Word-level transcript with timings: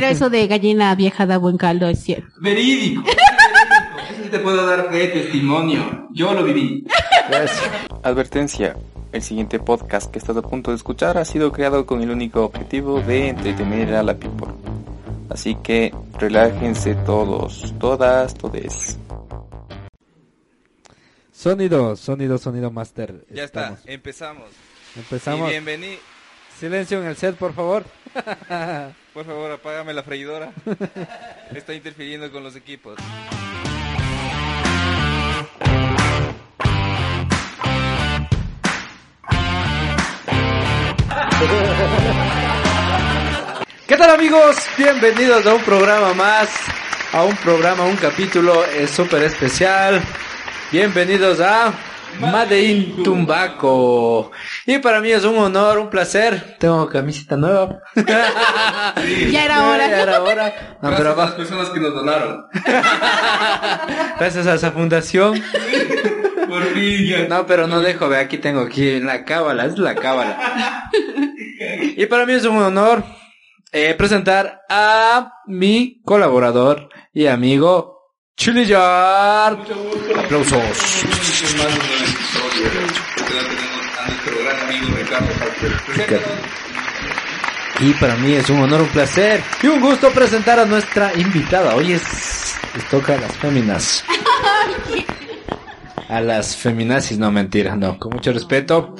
Pero 0.00 0.12
eso 0.12 0.30
de 0.30 0.46
gallina 0.46 0.94
vieja 0.94 1.26
da 1.26 1.38
buen 1.38 1.56
caldo 1.56 1.88
es 1.88 2.00
cierto. 2.04 2.28
Verídico. 2.38 3.02
es 3.08 3.16
verídico. 3.16 4.08
Eso 4.12 4.22
sí 4.22 4.28
te 4.30 4.38
puedo 4.38 4.64
dar 4.64 4.90
fe, 4.92 5.08
testimonio. 5.08 6.08
Yo 6.12 6.32
lo 6.34 6.44
viví. 6.44 6.86
Advertencia. 8.04 8.76
El 9.10 9.22
siguiente 9.22 9.58
podcast 9.58 10.08
que 10.12 10.20
estás 10.20 10.36
a 10.36 10.42
punto 10.42 10.70
de 10.70 10.76
escuchar 10.76 11.18
ha 11.18 11.24
sido 11.24 11.50
creado 11.50 11.84
con 11.84 12.00
el 12.00 12.10
único 12.10 12.44
objetivo 12.44 13.00
de 13.00 13.30
entretener 13.30 13.92
a 13.96 14.04
la 14.04 14.14
people. 14.14 14.46
Así 15.30 15.56
que 15.56 15.92
relájense 16.16 16.94
todos, 16.94 17.74
todas, 17.80 18.34
todes. 18.34 18.98
Sonido, 21.32 21.96
sonido, 21.96 22.38
sonido 22.38 22.70
master. 22.70 23.24
Ya 23.30 23.44
Estamos. 23.44 23.80
está, 23.80 23.92
empezamos. 23.92 24.46
Empezamos. 24.94 25.48
Y 25.48 25.52
bienvenido. 25.52 25.98
Silencio 26.56 27.00
en 27.00 27.08
el 27.08 27.16
set, 27.16 27.34
por 27.34 27.52
favor. 27.52 27.84
Por 29.12 29.24
favor, 29.24 29.50
apágame 29.50 29.92
la 29.92 30.02
freidora. 30.02 30.52
Está 31.54 31.74
interfiriendo 31.74 32.30
con 32.30 32.44
los 32.44 32.54
equipos. 32.56 32.98
¿Qué 43.86 43.96
tal 43.96 44.10
amigos? 44.10 44.56
Bienvenidos 44.76 45.46
a 45.46 45.54
un 45.54 45.62
programa 45.62 46.12
más, 46.12 46.50
a 47.12 47.24
un 47.24 47.34
programa, 47.36 47.84
un 47.84 47.96
capítulo 47.96 48.64
eh, 48.66 48.86
súper 48.86 49.22
especial. 49.22 50.02
Bienvenidos 50.70 51.40
a 51.40 51.72
Made 52.20 52.62
in 52.62 53.02
Tumbaco. 53.02 54.30
Y 54.66 54.78
para 54.78 55.00
mí 55.00 55.10
es 55.10 55.24
un 55.24 55.38
honor, 55.38 55.78
un 55.78 55.90
placer. 55.90 56.56
Tengo 56.58 56.88
camiseta 56.88 57.36
nueva. 57.36 57.80
Ya 59.30 59.44
era 59.44 59.68
hora. 59.68 59.88
Ya 59.88 60.02
era 60.02 60.22
hora. 60.22 60.76
No, 60.82 60.90
Gracias 60.90 60.98
pero 60.98 61.20
a 61.20 61.24
las 61.24 61.34
personas 61.34 61.68
que 61.70 61.80
nos 61.80 61.94
donaron. 61.94 62.46
gracias 64.18 64.46
a 64.46 64.54
esa 64.54 64.70
fundación. 64.70 65.42
Por 66.48 66.62
fin 66.74 67.06
ya. 67.06 67.28
No, 67.28 67.46
pero 67.46 67.66
no 67.66 67.80
dejo, 67.80 68.08
ve, 68.08 68.18
aquí 68.18 68.38
tengo 68.38 68.60
aquí 68.60 69.00
la 69.00 69.24
cábala, 69.24 69.66
es 69.66 69.78
la 69.78 69.94
cábala. 69.94 70.90
Y 71.96 72.06
para 72.06 72.26
mí 72.26 72.32
es 72.32 72.44
un 72.44 72.58
honor 72.58 73.02
eh, 73.72 73.94
presentar 73.94 74.62
a 74.68 75.32
mi 75.46 76.00
colaborador 76.04 76.88
y 77.12 77.26
amigo 77.26 77.97
Chilillar. 78.38 79.58
Aplausos. 80.16 81.04
Y 87.80 87.92
para 87.94 88.14
mí 88.14 88.32
es 88.34 88.48
un 88.48 88.60
honor, 88.60 88.82
un 88.82 88.88
placer 88.88 89.42
y 89.60 89.66
un 89.66 89.80
gusto 89.80 90.10
presentar 90.10 90.60
a 90.60 90.64
nuestra 90.64 91.12
invitada. 91.16 91.74
Hoy 91.74 91.94
es, 91.94 92.02
les 92.76 92.88
toca 92.88 93.14
a 93.14 93.18
las 93.18 93.36
féminas. 93.36 94.04
A 96.08 96.22
las 96.22 96.56
feminazis, 96.56 97.18
no 97.18 97.30
mentira, 97.30 97.76
no, 97.76 97.98
con 97.98 98.14
mucho 98.14 98.32
respeto. 98.32 98.96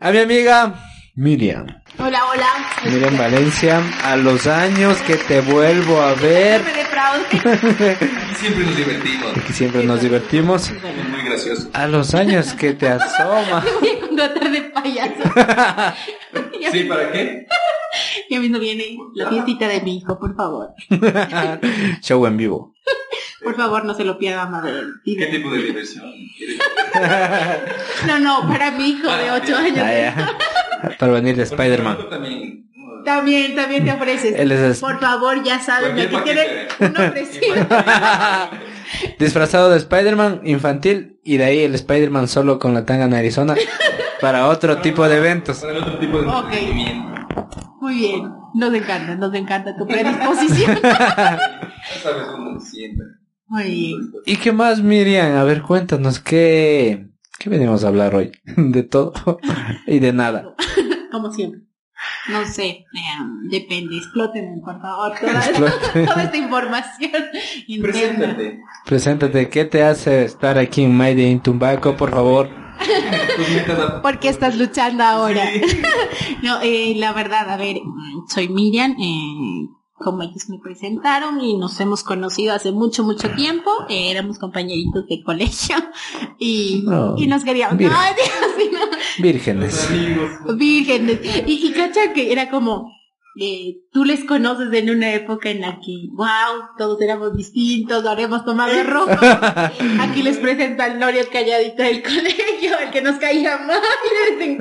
A 0.00 0.10
mi 0.10 0.18
amiga 0.18 0.82
Miriam. 1.14 1.79
Hola, 1.98 2.20
hola. 2.32 2.46
Miriam 2.90 3.16
Valencia, 3.18 3.82
a 4.04 4.16
los 4.16 4.46
años 4.46 4.96
que 5.02 5.16
te 5.16 5.40
vuelvo 5.42 6.00
a 6.00 6.14
ver, 6.14 6.62
Me 6.62 6.72
defraude. 6.72 7.24
Aquí 7.26 8.34
siempre 8.40 8.64
nos 8.64 8.76
divertimos. 8.76 9.32
que 9.46 9.52
siempre 9.52 9.84
nos 9.84 10.00
divertimos, 10.00 10.70
muy 11.10 11.22
graciosos. 11.24 11.68
a 11.72 11.86
los 11.88 12.14
años 12.14 12.54
que 12.54 12.72
te 12.74 12.88
asoma. 12.88 13.64
Voy 13.80 13.88
a 13.90 14.00
contratar 14.00 14.50
de 14.50 14.60
payaso. 14.62 15.22
Ya, 16.60 16.72
¿Sí? 16.72 16.84
¿Para 16.84 17.12
qué? 17.12 17.46
ya 18.30 18.38
mismo 18.40 18.58
viene 18.58 18.96
la 19.14 19.28
fiestita 19.28 19.68
de 19.68 19.80
mi 19.82 19.98
hijo, 19.98 20.18
por 20.18 20.34
favor. 20.36 20.70
Show 22.00 22.24
en 22.26 22.36
vivo. 22.36 22.74
Por 23.42 23.56
favor, 23.56 23.84
no 23.84 23.94
se 23.94 24.04
lo 24.04 24.18
pierda, 24.18 24.46
madre. 24.46 24.72
¿Qué 25.04 25.26
tipo 25.26 25.50
de 25.50 25.62
diversión? 25.62 26.12
No, 28.06 28.18
no, 28.20 28.46
para 28.48 28.70
mi 28.70 28.90
hijo 28.90 29.10
de 29.10 29.30
8 29.30 29.56
años. 29.56 29.78
Ah. 30.16 30.32
Para 30.98 31.12
venir 31.12 31.36
de 31.36 31.42
Spider-Man. 31.44 31.98
También. 32.10 32.66
También, 33.04 33.54
también 33.54 33.84
te 33.84 33.92
ofreces. 33.92 34.34
Él 34.38 34.52
es- 34.52 34.80
Por 34.80 35.00
favor, 35.00 35.42
ya 35.42 35.58
saben, 35.60 35.98
aquí 35.98 36.16
tienen 36.24 36.46
un 36.80 36.96
ofrecido. 36.96 37.54
Disfrazado 39.18 39.70
de 39.70 39.78
Spider-Man 39.78 40.42
infantil 40.44 41.18
y 41.24 41.36
de 41.36 41.44
ahí 41.44 41.58
el 41.60 41.74
Spider-Man 41.74 42.28
solo 42.28 42.58
con 42.58 42.74
la 42.74 42.84
tanga 42.84 43.04
en 43.04 43.14
Arizona 43.14 43.54
para 44.20 44.48
otro 44.48 44.78
tipo 44.78 45.08
de 45.08 45.16
eventos. 45.16 45.58
Para 45.60 45.72
el 45.72 45.78
otro 45.82 45.98
tipo 45.98 46.20
de 46.20 46.26
Ok. 46.28 46.44
entretenimiento. 46.52 47.10
Muy 47.80 47.94
bien, 47.94 48.30
nos 48.54 48.74
encanta, 48.74 49.14
nos 49.16 49.34
encanta 49.34 49.76
tu 49.76 49.86
predisposición. 49.86 50.78
Ya 51.92 51.98
sabes 52.02 52.24
cómo 52.30 52.60
se 52.60 52.70
siente. 52.72 53.02
Muy 53.46 53.64
bien. 53.64 54.12
¿Y 54.26 54.36
qué 54.36 54.52
más, 54.52 54.82
Miriam? 54.82 55.34
A 55.38 55.44
ver, 55.44 55.62
cuéntanos, 55.62 56.20
¿qué, 56.20 57.06
qué 57.40 57.50
venimos 57.50 57.82
a 57.84 57.88
hablar 57.88 58.14
hoy? 58.14 58.30
De 58.56 58.84
todo 58.84 59.12
y 59.86 59.98
de 59.98 60.12
nada. 60.12 60.54
Como 61.10 61.32
siempre. 61.32 61.62
No 62.30 62.46
sé, 62.46 62.66
eh, 62.66 62.86
depende, 63.50 63.96
explótenme, 63.98 64.60
por 64.64 64.80
favor, 64.80 65.12
toda, 65.20 65.42
toda 66.06 66.22
esta 66.22 66.36
información. 66.36 67.10
Preséntate. 67.82 68.60
Preséntate, 68.86 69.48
¿qué 69.50 69.64
te 69.66 69.82
hace 69.82 70.24
estar 70.24 70.56
aquí 70.56 70.82
en 70.84 70.96
Made 70.96 71.20
in 71.28 71.40
Tumbaco, 71.40 71.96
por 71.96 72.10
favor? 72.10 72.48
Tus 73.36 73.48
metas 73.50 73.78
a- 73.78 74.00
¿Por 74.02 74.18
qué 74.18 74.28
estás 74.30 74.56
luchando 74.56 75.02
ahora? 75.04 75.42
Sí. 75.52 75.60
No, 76.42 76.60
eh, 76.62 76.94
la 76.96 77.12
verdad, 77.12 77.50
a 77.50 77.56
ver, 77.58 77.76
mm, 77.84 78.28
soy 78.28 78.48
Miriam, 78.48 78.92
eh, 78.98 79.66
como 80.00 80.22
ellos 80.22 80.48
me 80.48 80.58
presentaron 80.58 81.40
y 81.40 81.56
nos 81.56 81.78
hemos 81.80 82.02
conocido 82.02 82.54
hace 82.54 82.72
mucho, 82.72 83.04
mucho 83.04 83.30
tiempo, 83.32 83.70
eh, 83.88 84.10
éramos 84.10 84.38
compañeritos 84.38 85.06
de 85.06 85.22
colegio 85.22 85.76
y, 86.38 86.84
y 87.18 87.26
nos 87.26 87.44
queríamos, 87.44 87.78
ay 87.80 88.14
Dios, 88.14 88.72
no. 88.72 89.22
Vírgenes. 89.22 89.88
vírgenes. 90.56 91.20
Y, 91.46 91.66
y 91.66 91.72
cacha 91.72 92.12
que 92.14 92.32
era 92.32 92.48
como, 92.50 92.99
eh, 93.36 93.78
tú 93.92 94.04
les 94.04 94.24
conoces 94.24 94.72
en 94.72 94.90
una 94.90 95.14
época 95.14 95.50
en 95.50 95.60
la 95.60 95.78
que, 95.80 96.08
wow, 96.12 96.76
todos 96.76 97.00
éramos 97.00 97.36
distintos, 97.36 98.04
ahora 98.04 98.22
hemos 98.22 98.44
tomado 98.44 98.72
ropa. 98.84 99.72
Aquí 100.00 100.22
les 100.22 100.38
presento 100.38 100.82
al 100.82 100.98
Norio 100.98 101.22
calladito 101.32 101.82
del 101.82 102.02
colegio, 102.02 102.78
el 102.82 102.90
que 102.90 103.02
nos 103.02 103.16
caía 103.16 103.58
mal. 103.58 103.78
Ay, 104.40 104.58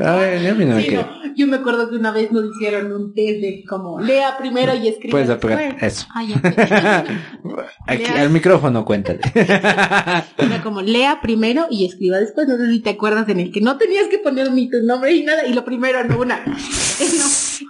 no 0.56 0.80
Sí, 0.80 0.90
no, 0.92 1.34
Yo 1.36 1.48
me 1.48 1.58
acuerdo 1.58 1.90
que 1.90 1.96
una 1.96 2.12
vez 2.12 2.32
nos 2.32 2.46
hicieron 2.46 2.92
un 2.92 3.14
test 3.14 3.42
de 3.42 3.64
como, 3.68 4.00
lea 4.00 4.38
primero 4.38 4.76
y 4.76 4.88
escriba 4.88 5.12
Puedes 5.12 5.28
después. 5.30 5.54
apagar 5.56 5.84
eso. 5.84 6.06
Ay. 6.14 6.34
Aquí, 7.88 8.06
al 8.06 8.30
micrófono, 8.30 8.86
cuéntale. 8.86 9.20
Era 9.34 10.62
como, 10.64 10.82
lea 10.82 11.20
primero 11.22 11.68
y 11.70 11.86
escriba 11.86 12.18
después. 12.18 12.48
No 12.48 12.58
sé 12.58 12.70
si 12.70 12.80
te 12.82 12.92
acuerdas 12.92 13.28
en 13.30 13.40
el 13.40 13.52
que 13.52 13.62
no 13.62 13.78
tenías 13.78 14.08
que 14.10 14.20
poner 14.20 14.52
ni 14.52 14.70
tu 14.70 14.78
nombre 14.84 15.12
ni 15.14 15.24
nada. 15.24 15.46
Y 15.48 15.54
lo 15.54 15.66
primero, 15.66 16.04
no 16.04 16.20
una. 16.20 16.46
No. 16.46 16.56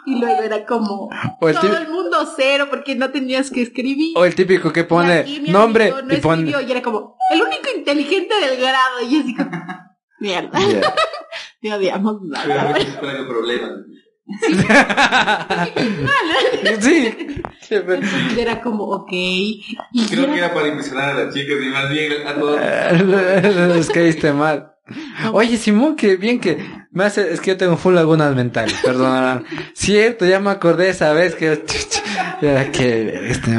Y 0.06 0.20
luego 0.20 0.44
era 0.44 0.66
como, 0.66 1.10
O 1.40 1.50
el 1.50 1.56
todo 1.56 1.78
el 1.78 1.88
mundo 1.90 2.18
cero 2.36 2.68
porque 2.70 2.96
no 2.96 3.10
tenías 3.12 3.50
que 3.50 3.62
escribir. 3.62 4.18
O 4.18 4.26
el 4.26 4.36
típico 4.36 4.74
que 4.74 4.82
Y 4.82 4.84
pone 4.84 5.14
aquí 5.20 5.40
mi 5.42 5.50
nombre 5.50 5.86
amigo 5.86 6.02
no 6.02 6.14
y 6.14 6.18
pone... 6.18 6.52
Y 6.68 6.72
era 6.72 6.82
como, 6.82 7.16
el 7.32 7.42
único 7.42 7.70
inteligente 7.76 8.36
del 8.40 8.60
grado. 8.60 9.02
Y 9.02 9.12
yo 9.14 9.20
así 9.22 9.36
como, 9.36 9.50
mierda, 10.20 10.60
Ya. 10.70 10.94
te 11.62 11.74
odiamos. 11.74 12.18
Pero 12.46 12.60
a 12.60 12.74
veces 12.74 12.96
con 12.96 13.10
el 13.10 13.28
problema. 13.28 13.70
Sí. 14.42 14.54
Entonces 16.64 17.16
era 18.38 18.62
como, 18.62 18.84
ok. 18.86 19.10
Y 19.12 19.66
Creo 20.10 20.28
que 20.28 20.38
era 20.38 20.54
para 20.54 20.68
impresionar 20.68 21.12
a 21.12 21.26
las 21.26 21.34
chicas 21.34 21.58
y 21.62 21.70
más 21.70 21.90
bien 21.90 22.28
a 22.28 22.36
todos. 22.36 22.60
Que 23.90 24.04
viste 24.04 24.32
mal. 24.32 24.72
Oye, 25.34 25.58
Simón, 25.58 25.96
que 25.96 26.16
bien 26.16 26.40
que 26.40 26.58
me 26.92 27.04
hace, 27.04 27.34
es 27.34 27.40
que 27.40 27.52
yo 27.52 27.58
tengo 27.58 27.78
full 27.78 27.94
lagunas 27.94 28.36
mentales, 28.36 28.76
perdona. 28.84 29.44
Cierto, 29.74 30.26
ya 30.26 30.40
me 30.40 30.50
acordé 30.50 30.90
esa 30.90 31.14
vez 31.14 31.36
que, 31.36 31.64
ya 32.42 32.72
que, 32.72 33.30
este, 33.30 33.52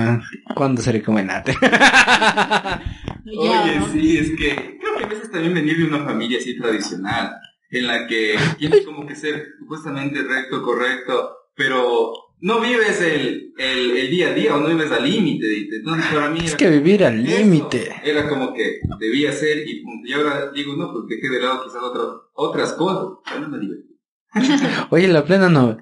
¿cuándo 0.54 0.82
se 0.82 0.92
recomendate? 0.92 1.54
ya, 1.62 2.82
Oye, 3.24 3.76
¿no? 3.78 3.88
sí, 3.92 4.18
es 4.18 4.30
que 4.30 4.78
creo 4.80 4.96
que 4.98 5.04
a 5.04 5.08
veces 5.08 5.30
también 5.30 5.54
venir 5.54 5.78
de 5.78 5.84
una 5.84 6.04
familia 6.04 6.38
así 6.38 6.58
tradicional, 6.58 7.32
en 7.70 7.86
la 7.86 8.06
que 8.06 8.36
tienes 8.58 8.84
como 8.84 9.06
que 9.06 9.14
ser 9.14 9.54
supuestamente 9.58 10.22
recto, 10.22 10.62
correcto, 10.62 11.36
pero 11.54 12.12
no 12.42 12.60
vives 12.60 13.00
el, 13.02 13.52
el, 13.58 13.96
el 13.96 14.10
día 14.10 14.28
a 14.28 14.32
día 14.32 14.56
o 14.56 14.60
no 14.60 14.68
vives 14.68 14.90
al 14.90 15.04
límite. 15.08 15.46
dice. 15.46 15.76
Entonces 15.76 16.06
para 16.12 16.30
mí 16.30 16.40
Es 16.40 16.48
era 16.48 16.56
que 16.56 16.70
vivir 16.70 17.04
al 17.04 17.22
límite. 17.22 17.90
Era 18.04 18.28
como 18.28 18.52
que 18.54 18.80
debía 18.98 19.32
ser 19.32 19.58
y 19.68 19.82
punto. 19.82 20.08
Y 20.08 20.12
ahora 20.12 20.50
digo, 20.52 20.74
no, 20.76 20.92
pues 20.92 21.04
dejé 21.08 21.32
de 21.34 21.40
lado 21.42 21.64
quizás 21.64 21.82
otras, 21.82 22.06
otras 22.34 22.72
cosas. 22.74 23.18
Pero 23.24 23.40
no 23.40 23.48
me 23.48 23.58
divertí. 23.58 23.96
Oye, 24.90 25.08
la 25.08 25.24
plena 25.24 25.48
no. 25.48 25.76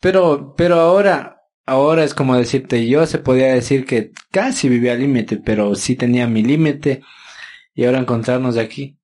Pero, 0.00 0.54
pero 0.56 0.80
ahora, 0.80 1.42
ahora 1.66 2.02
es 2.04 2.14
como 2.14 2.36
decirte, 2.36 2.88
yo 2.88 3.06
se 3.06 3.18
podía 3.18 3.52
decir 3.54 3.84
que 3.84 4.10
casi 4.30 4.68
vivía 4.68 4.92
al 4.92 5.00
límite, 5.00 5.36
pero 5.36 5.74
sí 5.74 5.94
tenía 5.96 6.26
mi 6.26 6.42
límite. 6.42 7.02
Y 7.74 7.84
ahora 7.84 7.98
encontrarnos 8.00 8.56
aquí, 8.58 8.98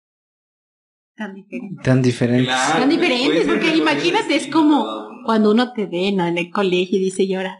Tan 1.16 1.34
diferente. 1.34 1.82
tan 1.82 2.02
diferentes. 2.02 2.46
Claro, 2.46 2.80
Tan 2.80 2.88
diferentes, 2.90 3.44
porque 3.46 3.70
que 3.72 3.76
imagínate, 3.76 4.36
es 4.36 4.46
como. 4.48 5.07
Cuando 5.28 5.50
uno 5.50 5.74
te 5.74 5.84
ve, 5.84 6.10
¿no? 6.10 6.26
En 6.26 6.38
el 6.38 6.50
colegio 6.50 6.98
y 6.98 7.02
dice 7.04 7.28
llora. 7.28 7.58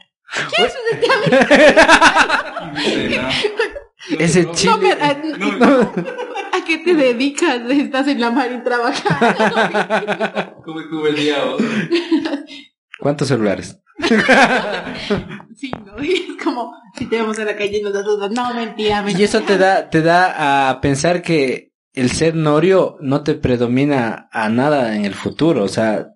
¿Qué 0.57 0.65
es 0.65 0.75
ese 4.09 4.25
Ese 4.25 4.45
No, 4.45 4.53
chile. 4.53 4.73
No, 4.73 4.81
pero, 4.81 4.97
ah, 5.03 5.15
no, 5.39 5.81
¿A 6.55 6.65
qué 6.67 6.79
te 6.79 6.95
dedicas? 6.95 7.61
Estás 7.69 8.09
en 8.09 8.23
la 8.23 8.31
mar 8.31 8.51
y 8.51 8.65
trabajando. 8.65 10.63
¿Cómo 10.65 10.81
estuvo 10.81 11.09
el 11.09 11.17
día? 11.17 11.45
vos? 11.45 11.63
¿Cuántos 12.99 13.29
celulares? 13.29 13.79
Sí, 15.55 15.71
¿no? 15.85 16.03
Y 16.03 16.13
es 16.13 16.43
como 16.43 16.73
si 16.97 17.05
te 17.05 17.21
vamos 17.21 17.39
a 17.39 17.45
la 17.45 17.55
calle 17.55 17.79
y 17.79 17.83
nos 17.83 17.93
das 17.93 18.07
No, 18.31 18.55
mentira, 18.55 19.03
mentira. 19.03 19.21
Y 19.21 19.25
eso 19.25 19.43
te 19.43 19.59
da, 19.59 19.91
te 19.91 20.01
da 20.01 20.71
a 20.71 20.81
pensar 20.81 21.21
que 21.21 21.75
el 21.93 22.13
ser 22.13 22.35
norio 22.35 22.97
no 23.01 23.23
te 23.25 23.35
predomina 23.35 24.31
a 24.33 24.49
nada 24.49 24.97
en 24.97 25.05
el 25.05 25.15
futuro. 25.15 25.65
O 25.65 25.69
sea, 25.69 26.15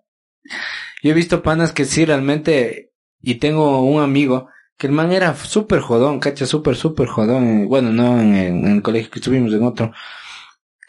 yo 1.03 1.11
he 1.11 1.15
visto 1.15 1.43
panas 1.43 1.73
que 1.73 1.85
sí 1.85 2.05
realmente, 2.05 2.93
y 3.21 3.37
tengo 3.37 3.83
un 3.83 4.01
amigo 4.01 4.49
que 4.79 4.87
el 4.87 4.93
man 4.93 5.13
era 5.13 5.35
súper 5.35 5.81
jodón, 5.81 6.21
cacha, 6.21 6.47
súper, 6.47 6.77
súper 6.77 7.09
jodón. 7.09 7.69
Bueno, 7.69 7.93
no 7.93 8.21
en, 8.21 8.35
en 8.35 8.67
el 8.67 8.83
colegio 8.83 9.11
que 9.11 9.19
estuvimos, 9.19 9.53
en 9.53 9.63
otro. 9.63 9.93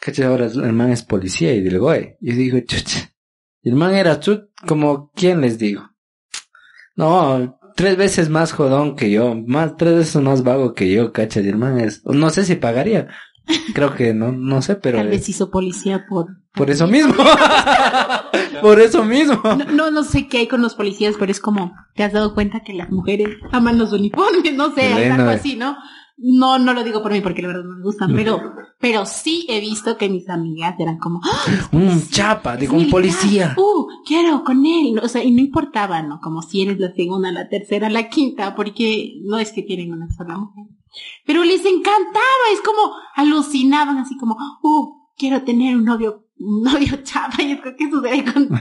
Cacha, 0.00 0.26
ahora 0.26 0.46
el 0.46 0.72
man 0.72 0.90
es 0.90 1.02
policía 1.02 1.52
y 1.52 1.60
del 1.60 1.78
GOE. 1.78 2.16
Y 2.20 2.30
yo 2.30 2.36
digo, 2.36 2.60
chucha. 2.60 3.12
El 3.62 3.74
man 3.74 3.94
era 3.94 4.20
chut, 4.20 4.50
como, 4.66 5.10
¿quién 5.14 5.40
les 5.40 5.58
digo? 5.58 5.90
No, 6.96 7.58
tres 7.74 7.96
veces 7.96 8.28
más 8.28 8.52
jodón 8.52 8.96
que 8.96 9.10
yo, 9.10 9.34
más, 9.34 9.76
tres 9.76 9.94
veces 9.94 10.22
más 10.22 10.42
vago 10.42 10.74
que 10.74 10.92
yo, 10.92 11.12
cacha, 11.12 11.40
y 11.40 11.48
el 11.48 11.56
man 11.56 11.80
es, 11.80 12.04
no 12.04 12.30
sé 12.30 12.44
si 12.44 12.56
pagaría. 12.56 13.08
Creo 13.74 13.94
que 13.94 14.14
no, 14.14 14.32
no 14.32 14.62
sé, 14.62 14.76
pero 14.76 14.98
Tal 14.98 15.08
vez 15.08 15.28
hizo 15.28 15.50
policía 15.50 16.06
por... 16.08 16.26
por 16.52 16.70
eso 16.70 16.86
mismo. 16.86 17.14
por 18.64 18.80
eso 18.80 19.04
mismo. 19.04 19.42
No, 19.44 19.64
no, 19.66 19.90
no 19.90 20.04
sé 20.04 20.26
qué 20.26 20.38
hay 20.38 20.46
con 20.48 20.62
los 20.62 20.74
policías, 20.74 21.16
pero 21.18 21.30
es 21.30 21.38
como, 21.38 21.74
te 21.94 22.02
has 22.02 22.14
dado 22.14 22.32
cuenta 22.32 22.62
que 22.64 22.72
las 22.72 22.90
mujeres 22.90 23.28
aman 23.52 23.76
los 23.76 23.92
uniformes, 23.92 24.54
no 24.56 24.74
sé, 24.74 24.90
es 24.90 25.12
algo 25.12 25.28
así, 25.28 25.54
¿no? 25.54 25.76
No, 26.16 26.58
no 26.58 26.72
lo 26.72 26.82
digo 26.82 27.02
por 27.02 27.12
mí 27.12 27.20
porque 27.20 27.42
la 27.42 27.48
verdad 27.48 27.64
no 27.64 27.76
me 27.76 27.82
gustan, 27.82 28.14
pero, 28.14 28.40
pero 28.80 29.04
sí 29.04 29.44
he 29.50 29.60
visto 29.60 29.98
que 29.98 30.08
mis 30.08 30.30
amigas 30.30 30.76
eran 30.78 30.96
como, 30.96 31.20
¡Ah, 31.22 31.68
Un 31.72 32.08
chapa, 32.08 32.56
digo, 32.56 32.74
un 32.74 32.88
policía. 32.88 33.54
Uh, 33.58 33.86
quiero 34.06 34.44
con 34.44 34.64
él. 34.64 34.98
O 35.02 35.08
sea, 35.08 35.22
y 35.22 35.32
no 35.32 35.40
importaba, 35.40 36.00
¿no? 36.02 36.20
Como 36.22 36.40
si 36.40 36.62
eres 36.62 36.78
la 36.78 36.92
segunda, 36.94 37.32
la 37.32 37.48
tercera, 37.48 37.90
la 37.90 38.08
quinta, 38.08 38.54
porque 38.54 39.20
no 39.24 39.38
es 39.38 39.52
que 39.52 39.62
tienen 39.62 39.92
una 39.92 40.08
sola 40.08 40.38
mujer. 40.38 40.64
Pero 41.26 41.44
les 41.44 41.66
encantaba, 41.66 42.44
es 42.52 42.60
como 42.60 42.94
alucinaban 43.16 43.98
así 43.98 44.16
como, 44.16 44.36
uh, 44.62 45.04
quiero 45.16 45.42
tener 45.42 45.76
un 45.76 45.84
novio, 45.84 46.23
un 46.36 46.62
novio 46.62 46.98
chapa, 47.02 47.42
y 47.42 47.52
es 47.52 47.60
que, 47.60 47.76
¿qué 47.76 47.90
sucede 47.90 48.24
con 48.32 48.48
como, 48.48 48.60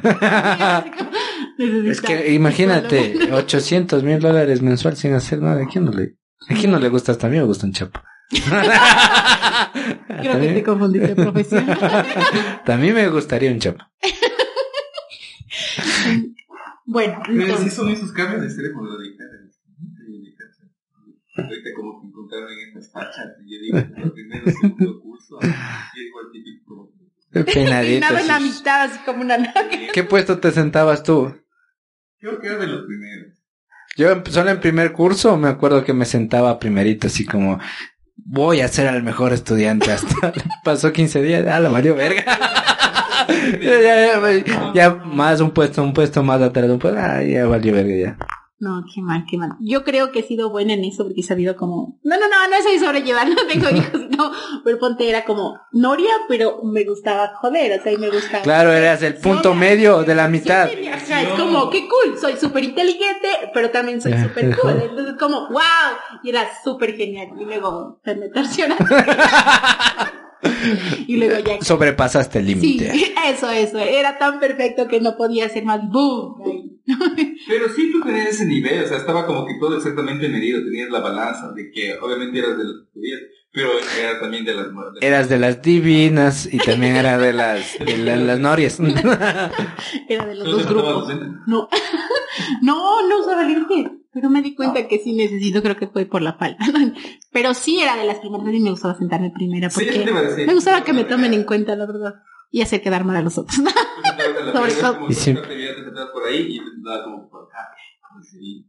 Es 1.90 2.02
que 2.02 2.34
imagínate, 2.34 3.14
psicólogo. 3.14 3.38
800 3.38 4.04
mil 4.04 4.20
dólares 4.20 4.62
mensual 4.62 4.96
sin 4.96 5.14
hacer 5.14 5.42
nada. 5.42 5.64
¿A 5.64 5.68
quién 5.68 5.86
no 5.86 5.92
le, 5.92 6.18
a 6.50 6.54
quién 6.54 6.72
no 6.72 6.80
le 6.80 6.90
gusta 6.90 7.12
hasta 7.12 7.28
a 7.28 7.30
mí 7.30 7.38
me 7.38 7.44
gusta 7.44 7.66
un 7.66 7.74
chapa? 7.74 8.04
Creo 8.30 10.22
que 10.22 10.24
te 10.24 10.30
también, 10.30 10.64
confundiste 10.64 11.16
profesión. 11.16 11.66
también 12.66 12.96
me 12.96 13.08
gustaría 13.10 13.52
un 13.52 13.60
chapa. 13.60 13.92
bueno, 16.86 17.22
Pero 17.26 17.38
sí 17.38 17.44
entonces, 17.44 17.74
son 17.74 17.90
esos 17.90 18.12
cambios 18.12 18.42
de 18.42 18.48
extremo 18.48 18.88
de. 18.98 19.14
Ahorita 21.36 21.70
como 21.76 22.00
que 22.00 22.08
encontraron 22.08 22.52
en 22.52 22.60
estas 22.68 22.92
fachas 22.92 23.34
y 23.44 23.56
yo 23.56 23.60
digo, 23.60 23.78
el 23.80 24.12
primero, 24.12 24.46
segundo 24.52 25.02
curso, 25.02 25.40
y 25.42 26.02
igual 26.08 26.26
típico. 26.32 26.93
Peinadito. 27.34 28.06
en 28.18 28.28
la 28.28 28.40
mitad, 28.40 28.82
así 28.84 29.00
como 29.06 29.22
una 29.22 29.38
naca. 29.38 29.68
¿Qué 29.94 30.04
puesto 30.04 30.40
te 30.40 30.52
sentabas 30.52 31.04
tú? 31.04 31.36
Creo 32.20 32.40
que 32.40 32.48
era 32.48 32.58
de 32.58 32.68
los 32.68 32.86
primeros. 32.86 33.34
Yo 33.96 34.12
en- 34.12 34.26
solo 34.26 34.50
en 34.50 34.60
primer 34.60 34.92
curso 34.94 35.38
me 35.38 35.50
acuerdo 35.50 35.84
que 35.84 35.94
me 35.94 36.06
sentaba 36.06 36.58
primerito 36.60 37.08
así 37.08 37.26
como 37.26 37.60
voy 38.16 38.62
a 38.62 38.68
ser 38.68 38.94
el 38.94 39.04
mejor 39.04 39.34
estudiante 39.34 39.92
hasta 39.92 40.34
pasó 40.64 40.92
15 40.94 41.22
días, 41.22 41.46
ah, 41.48 41.60
la 41.60 41.70
valió 41.70 41.96
verga. 41.96 42.24
ya, 43.62 43.82
ya, 43.82 44.22
ya, 44.46 44.72
ya 44.74 44.90
más 44.96 45.42
un 45.42 45.52
puesto, 45.52 45.84
un 45.84 45.94
puesto 45.94 46.24
más 46.24 46.42
atrás, 46.42 46.70
un 46.70 46.80
puesto, 46.80 47.00
ah, 47.00 47.22
ya 47.24 47.46
valió 47.46 47.74
verga 47.74 47.96
ya. 47.96 48.18
No, 48.60 48.84
qué 48.94 49.02
mal, 49.02 49.26
qué 49.30 49.38
mal. 49.38 49.58
Yo 49.60 49.84
creo 49.84 50.12
que 50.12 50.20
he 50.20 50.24
sido 50.24 50.50
buena 50.50 50.74
en 50.74 50.86
eso 50.86 51.04
porque 51.04 51.22
he 51.22 51.24
sabido 51.24 51.58
como... 51.58 52.00
No, 52.04 52.16
no, 52.18 52.30
no, 52.30 52.48
no 52.48 52.64
soy 52.64 52.80
sobrellevar, 52.80 53.28
no 53.30 53.46
tengo 53.48 53.70
hijos, 53.70 54.02
no. 54.18 54.32
Pero 54.64 54.80
ponte, 54.80 55.10
era 55.10 55.26
como 55.26 55.60
Noria, 55.72 56.12
pero 56.30 56.62
me 56.64 56.86
gustaba 56.86 57.34
joder, 57.36 57.80
o 57.80 57.84
sea, 57.84 57.92
y 57.92 57.98
me 57.98 58.10
gustaba... 58.10 58.44
Claro, 58.44 58.72
eras 58.72 59.02
el 59.04 59.16
punto 59.16 59.54
medio 59.54 60.04
de 60.04 60.16
la 60.16 60.28
mitad. 60.28 60.70
Sí, 60.70 60.88
ajá, 60.88 61.22
es 61.24 61.30
como, 61.30 61.70
qué 61.70 61.88
cool, 61.88 62.18
soy 62.18 62.38
súper 62.38 62.64
inteligente, 62.64 63.28
pero 63.54 63.70
también 63.70 64.02
soy 64.02 64.14
súper 64.14 64.58
cool. 64.58 64.82
Entonces, 64.82 65.16
como, 65.20 65.50
wow, 65.50 65.98
y 66.24 66.30
era 66.30 66.48
súper 66.64 66.96
genial. 66.96 67.30
Y 67.40 67.46
luego 67.46 68.00
se 68.06 68.16
me 68.16 68.30
torsionó. 68.30 68.76
y 71.08 71.18
luego 71.18 71.40
ya... 71.40 71.62
Sobrepasaste 71.62 72.40
el 72.40 72.48
Sí, 72.48 72.56
límite. 72.56 72.92
eso, 73.28 73.50
eso. 73.50 73.80
Era 73.80 74.18
tan 74.18 74.40
perfecto 74.40 74.88
que 74.88 75.00
no 75.02 75.16
podía 75.16 75.48
ser 75.50 75.64
más 75.66 75.82
boom. 75.90 76.36
Pero 77.48 77.70
sí 77.70 77.92
tú 77.94 78.02
tenías 78.02 78.28
ese 78.30 78.46
nivel, 78.46 78.84
o 78.84 78.88
sea, 78.88 78.98
estaba 78.98 79.26
como 79.26 79.46
que 79.46 79.54
todo 79.60 79.78
exactamente 79.78 80.28
medido, 80.28 80.62
tenías 80.64 80.90
la 80.90 81.00
balanza 81.00 81.52
de 81.54 81.72
que 81.72 81.96
obviamente 82.02 82.40
eras 82.40 82.58
de 82.58 82.64
los 82.66 82.74
que 82.84 82.90
podías, 82.94 83.20
pero 83.54 83.70
era 84.02 84.20
también 84.20 84.44
de 84.44 84.54
las... 84.56 84.66
de 84.68 84.74
las- 84.74 85.02
Eras 85.04 85.30
de 85.30 85.40
las 85.40 85.62
divinas 85.62 86.50
y 86.52 86.58
también 86.58 86.96
era 86.96 87.18
de 87.20 87.32
las, 87.34 87.78
de 87.80 87.98
la- 88.00 88.16
las 88.18 88.40
norias. 88.40 88.80
Era 88.80 90.26
de 90.26 90.36
los 90.36 90.46
¿No 90.48 90.54
dos 90.58 90.68
grupos. 90.68 91.08
No, 91.48 91.70
no, 92.64 93.08
no 93.08 93.20
usaba 93.20 93.44
lente. 93.44 93.92
Pero 94.14 94.30
me 94.30 94.42
di 94.42 94.54
cuenta 94.54 94.88
que 94.88 95.00
sí 95.00 95.14
necesito, 95.14 95.64
creo 95.64 95.76
que 95.76 95.88
fue 95.88 96.06
por 96.06 96.22
la 96.22 96.34
falta. 96.34 96.64
Pero 97.32 97.54
sí 97.54 97.82
era 97.82 97.96
de 97.96 98.06
las 98.06 98.20
primeras 98.20 98.54
y 98.54 98.60
me 98.60 98.70
gustaba 98.70 98.96
sentarme 98.96 99.32
primera 99.32 99.70
porque 99.70 99.92
decir. 99.92 100.48
me 100.48 100.54
gustaba 100.54 100.84
que 100.84 100.94
me 100.94 101.04
tomen 101.04 101.34
en 101.34 101.44
cuenta, 101.44 101.76
la 101.76 101.88
verdad. 101.88 102.16
Y 102.52 102.62
hacer 102.62 102.82
quedar 102.84 103.04
mal 103.04 103.16
a 103.16 103.22
los 103.22 103.38
otros. 103.40 103.56
Sobre 104.54 104.72
Sobre 104.72 104.74
todo-. 104.76 105.08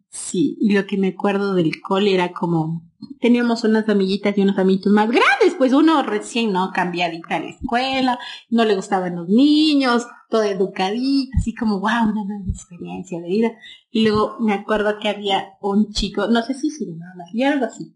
Sí, 0.08 0.56
y 0.60 0.72
lo 0.72 0.86
que 0.86 0.96
me 0.96 1.08
acuerdo 1.08 1.54
del 1.54 1.80
cole 1.82 2.14
era 2.14 2.32
como, 2.32 2.82
teníamos 3.20 3.64
unas 3.64 3.88
amiguitas 3.88 4.36
y 4.36 4.42
unos 4.42 4.58
amiguitos 4.58 4.92
más 4.92 5.06
grandes, 5.08 5.54
pues 5.58 5.72
uno 5.72 6.02
recién, 6.02 6.52
¿no? 6.52 6.70
Cambiadita 6.72 7.36
a 7.36 7.40
la 7.40 7.48
escuela, 7.48 8.18
no 8.50 8.64
le 8.64 8.74
gustaban 8.76 9.16
los 9.16 9.28
niños, 9.28 10.06
todo 10.30 10.42
educadito, 10.44 11.30
así 11.38 11.54
como, 11.54 11.80
wow, 11.80 12.04
una 12.04 12.24
nueva 12.24 12.44
experiencia 12.48 13.20
de 13.20 13.28
vida. 13.28 13.52
Y 13.90 14.04
luego 14.04 14.36
me 14.40 14.52
acuerdo 14.54 14.98
que 14.98 15.08
había 15.08 15.54
un 15.60 15.92
chico, 15.92 16.26
no 16.28 16.42
sé 16.42 16.54
si 16.54 16.70
se 16.70 16.84
llamaba 16.86 17.24
y 17.32 17.42
algo 17.42 17.66
así, 17.66 17.94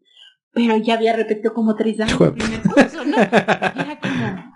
pero 0.53 0.77
ya 0.77 0.95
había 0.95 1.15
repetido 1.15 1.53
como 1.55 1.75
tres 1.75 2.01
años 2.01 2.21
el 2.21 2.33
primer 2.35 2.63
curso, 2.63 3.05
¿no? 3.05 3.17
Y 3.17 3.21
era 3.21 3.99
como, 4.01 4.53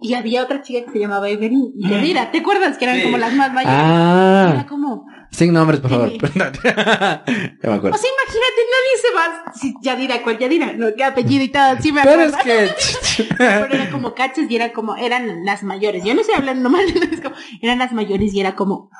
y 0.00 0.14
había 0.14 0.42
otra 0.42 0.60
chica 0.62 0.84
que 0.84 0.90
se 0.92 0.98
llamaba 0.98 1.28
Evelyn 1.30 1.72
y 1.76 1.88
Yadira, 1.88 2.30
¿te 2.30 2.38
acuerdas 2.38 2.76
que 2.78 2.84
eran 2.84 2.96
Sí. 2.98 3.02
como 3.04 3.16
las 3.18 3.32
más 3.34 3.52
mayores? 3.54 3.78
Era 3.78 4.60
Ah, 4.60 4.66
como, 4.68 5.06
sin 5.30 5.52
nombres, 5.52 5.80
por 5.80 5.90
favor. 5.90 6.10
Sí. 6.10 6.18
ya 6.34 7.24
me 7.64 7.72
acuerdo. 7.74 7.96
O 7.96 7.98
sea, 7.98 8.10
se 9.04 9.14
va. 9.14 9.52
Si 9.54 9.74
Yadira, 9.82 10.22
¿cuál 10.22 10.38
Yadira? 10.38 10.72
No, 10.72 10.86
qué 10.96 11.04
apellido 11.04 11.44
y 11.44 11.48
todo, 11.48 11.76
sí 11.80 11.92
me 11.92 12.02
Pero 12.02 12.22
acuerdo. 12.22 12.38
es 12.38 13.16
que... 13.16 13.24
Pero 13.38 13.74
era 13.74 13.90
como 13.90 14.14
cachas 14.14 14.50
y 14.50 14.56
era 14.56 14.72
como, 14.72 14.96
eran 14.96 15.44
las 15.44 15.62
mayores. 15.62 16.04
Yo 16.04 16.14
no 16.14 16.20
estoy 16.20 16.36
hablando 16.36 16.70
mal, 16.70 16.84
es 17.12 17.20
como, 17.20 17.36
eran 17.60 17.78
las 17.78 17.92
mayores 17.92 18.34
y 18.34 18.40
era 18.40 18.54
como, 18.54 18.90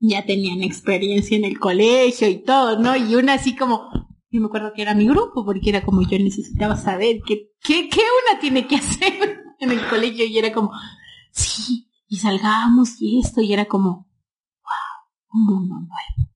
ya 0.00 0.24
tenían 0.24 0.62
experiencia 0.62 1.36
en 1.36 1.44
el 1.44 1.58
colegio 1.58 2.28
y 2.28 2.42
todo, 2.42 2.78
¿no? 2.78 2.96
Y 2.96 3.14
una 3.14 3.34
así 3.34 3.54
como, 3.54 3.88
yo 4.30 4.40
me 4.40 4.46
acuerdo 4.46 4.72
que 4.74 4.82
era 4.82 4.94
mi 4.94 5.06
grupo, 5.06 5.44
porque 5.44 5.70
era 5.70 5.82
como 5.84 6.02
yo 6.02 6.18
necesitaba 6.18 6.76
saber 6.76 7.20
qué, 7.26 7.50
qué, 7.62 7.88
qué 7.88 8.00
una 8.00 8.40
tiene 8.40 8.66
que 8.66 8.76
hacer 8.76 9.42
en 9.60 9.70
el 9.70 9.86
colegio 9.88 10.24
y 10.24 10.38
era 10.38 10.52
como, 10.52 10.72
sí, 11.30 11.88
y 12.08 12.16
salgamos 12.16 13.00
y 13.00 13.20
esto, 13.20 13.40
y 13.42 13.52
era 13.52 13.66
como, 13.66 14.08
wow, 14.62 15.34
un 15.34 15.44
mundo 15.46 15.74
nuevo. 15.74 16.31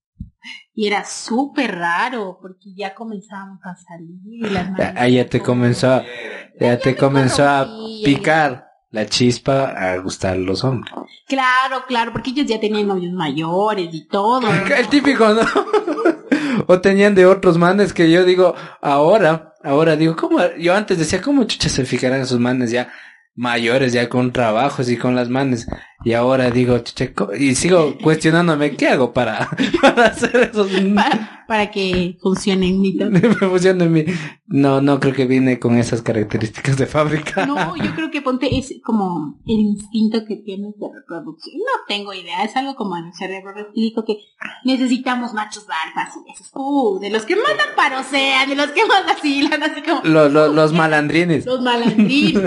Y 0.78 0.86
era 0.86 1.06
súper 1.06 1.74
raro, 1.74 2.38
porque 2.40 2.74
ya 2.76 2.94
comenzábamos 2.94 3.60
a 3.64 3.74
salir. 3.76 4.20
las 4.52 4.94
Ahí 4.94 5.14
ya 5.14 5.26
te 5.26 5.40
comenzó, 5.40 5.90
a- 5.90 6.04
ya 6.60 6.78
te 6.78 6.90
me 6.90 6.96
comenzó 6.96 7.48
a 7.48 7.66
picar 8.04 8.66
la 8.90 9.06
chispa 9.06 9.70
a 9.70 9.96
gustar 9.96 10.36
los 10.36 10.62
hombres. 10.64 10.92
Claro, 11.26 11.84
claro, 11.88 12.12
porque 12.12 12.30
ellos 12.30 12.46
ya 12.46 12.60
tenían 12.60 12.88
novios 12.88 13.14
mayores 13.14 13.88
y 13.90 14.06
todo. 14.06 14.42
El 14.76 14.88
típico, 14.88 15.26
¿no? 15.30 15.40
o 16.66 16.80
tenían 16.80 17.14
de 17.14 17.24
otros 17.24 17.56
manes 17.56 17.92
que 17.94 18.10
yo 18.10 18.24
digo, 18.24 18.54
ahora, 18.82 19.54
ahora 19.64 19.96
digo, 19.96 20.14
¿cómo? 20.14 20.40
Yo 20.58 20.74
antes 20.74 20.98
decía, 20.98 21.22
¿cómo 21.22 21.44
chucha 21.44 21.70
se 21.70 21.86
fijarán 21.86 22.20
esos 22.20 22.38
manes 22.38 22.70
ya? 22.70 22.92
Mayores 23.36 23.92
ya 23.92 24.08
con 24.08 24.32
trabajos 24.32 24.88
y 24.90 24.96
con 24.96 25.14
las 25.14 25.28
manes. 25.28 25.66
Y 26.04 26.12
ahora 26.12 26.50
digo, 26.50 26.78
chucha, 26.78 27.12
co- 27.12 27.34
y 27.34 27.54
sigo 27.54 27.96
cuestionándome, 28.02 28.76
¿qué 28.76 28.88
hago 28.88 29.12
para, 29.12 29.48
para 29.80 30.06
hacer 30.06 30.50
esos... 30.52 30.68
Para, 30.94 31.44
para 31.48 31.70
que 31.70 32.18
funcione 32.20 32.68
en 32.68 32.80
mí 32.80 32.92
me 33.10 33.20
funciona 33.20 33.84
en 33.84 33.92
mí? 33.92 34.04
No, 34.48 34.80
no 34.80 34.98
creo 35.00 35.14
que 35.14 35.26
viene 35.26 35.58
con 35.60 35.76
esas 35.78 36.02
características 36.02 36.76
de 36.76 36.86
fábrica. 36.86 37.46
No, 37.46 37.76
yo 37.76 37.94
creo 37.94 38.10
que 38.10 38.20
ponte 38.22 38.58
es 38.58 38.74
como 38.84 39.38
el 39.46 39.58
instinto 39.60 40.24
que 40.26 40.36
tienes 40.36 40.74
de 40.78 40.86
reproducción. 40.94 41.56
No 41.58 41.84
tengo 41.88 42.12
idea, 42.14 42.42
es 42.44 42.54
algo 42.56 42.74
como 42.74 42.96
en 42.96 43.06
el 43.06 43.14
cerebro 43.14 43.52
reptilico 43.54 44.04
que 44.04 44.18
necesitamos 44.64 45.34
machos 45.34 45.66
alfas 45.86 46.14
y 46.26 46.32
esos. 46.32 46.50
Uh, 46.54 46.98
de 47.00 47.10
los 47.10 47.24
que 47.24 47.36
más 47.36 47.44
parosean, 47.76 48.48
de 48.48 48.56
los 48.56 48.68
que 48.68 48.84
más 48.86 49.04
vacilan, 49.06 49.62
así 49.62 49.82
como 49.82 50.00
Lo- 50.04 50.28
lo- 50.28 50.48
los 50.52 50.72
malandrines. 50.72 51.46
los 51.46 51.60
malandrines. 51.62 52.42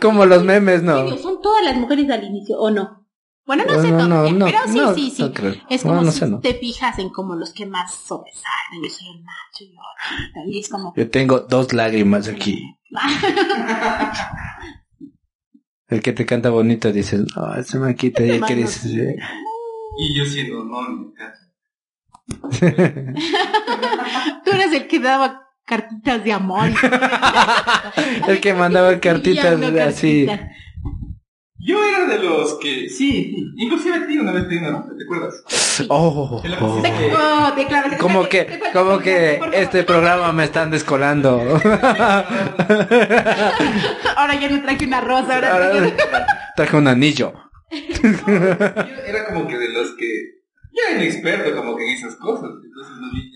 Como 0.00 0.24
los 0.26 0.44
memes, 0.44 0.82
no. 0.82 1.16
Son 1.18 1.40
todas 1.42 1.64
las 1.64 1.76
mujeres 1.76 2.10
al 2.10 2.24
inicio, 2.24 2.58
¿o 2.58 2.70
no? 2.70 3.00
Bueno, 3.44 3.64
no 3.66 3.80
sé 3.80 3.90
No, 3.90 3.98
todo, 3.98 4.08
no, 4.08 4.26
ya, 4.26 4.32
no, 4.32 4.44
pero 4.46 4.58
sí, 4.66 4.78
no, 4.78 4.94
sí, 4.94 5.10
sí. 5.10 5.22
no 5.22 5.32
creo. 5.32 5.54
Es 5.68 5.82
como 5.82 6.00
no 6.02 6.12
si 6.12 6.18
sé, 6.20 6.28
no. 6.28 6.38
te 6.40 6.54
fijas 6.54 6.98
en 7.00 7.10
como 7.10 7.34
los 7.34 7.52
que 7.52 7.66
más 7.66 7.92
sobresalen. 7.94 8.82
Yo 8.84 8.88
soy 8.90 9.08
el 9.16 9.24
macho 9.24 9.64
y, 9.64 9.74
yo- 9.74 9.82
y 10.52 10.58
es 10.60 10.68
como... 10.68 10.92
Yo 10.96 11.10
tengo 11.10 11.40
dos 11.40 11.72
lágrimas 11.72 12.28
aquí. 12.28 12.62
El 15.88 16.00
que 16.02 16.12
te 16.14 16.24
canta 16.24 16.48
bonito 16.50 16.90
dices, 16.90 17.22
no, 17.36 17.54
ese 17.54 17.78
maquita, 17.78 18.24
y 18.24 18.30
el 18.30 18.42
que 18.44 18.54
dices, 18.54 18.86
eh, 18.86 19.16
Y 19.98 20.18
yo 20.18 20.24
siendo 20.24 20.64
no 20.64 20.86
en 20.86 21.00
mi 21.00 21.12
casa. 21.12 21.52
Tú 24.44 24.50
eres 24.52 24.72
el 24.72 24.86
que 24.88 24.98
daba 25.00 25.48
cartitas 25.72 26.22
de 26.22 26.32
amor. 26.32 26.68
el 28.28 28.40
que 28.40 28.52
mandaba 28.52 29.00
cartitas 29.00 29.58
así. 29.80 30.28
Yo 31.64 31.82
era 31.82 32.06
de 32.06 32.18
los 32.18 32.58
que, 32.58 32.90
sí, 32.90 33.32
inclusive 33.56 33.94
a 33.94 34.06
ti 34.06 34.18
una 34.18 34.32
vez 34.32 34.48
te 34.48 34.58
¿te 34.58 34.66
acuerdas? 35.04 35.44
Oh, 35.88 36.42
oh. 36.42 36.42
Oh, 36.60 36.82
Como 38.00 38.28
que, 38.28 38.60
como 38.72 38.98
que 38.98 39.40
este 39.52 39.84
programa 39.84 40.32
me 40.32 40.42
están 40.44 40.72
descolando. 40.72 41.40
Ahora 44.16 44.34
ya 44.40 44.50
no 44.50 44.60
traje 44.62 44.86
una 44.86 45.00
rosa, 45.00 45.36
ahora 45.36 45.54
Ahora 45.54 45.96
Traje 46.56 46.76
un 46.76 46.88
anillo. 46.88 47.32
Yo 47.70 47.78
era 49.06 49.26
como 49.28 49.46
que 49.46 49.56
de 49.56 49.68
los 49.68 49.92
que, 49.96 50.08
yo 50.72 50.82
era 50.90 51.00
inexperto 51.00 51.56
como 51.56 51.76
que 51.76 51.84
en 51.84 51.90
esas 51.96 52.16
cosas, 52.16 52.50
entonces 52.62 52.96
no 53.00 53.10
vi 53.12 53.30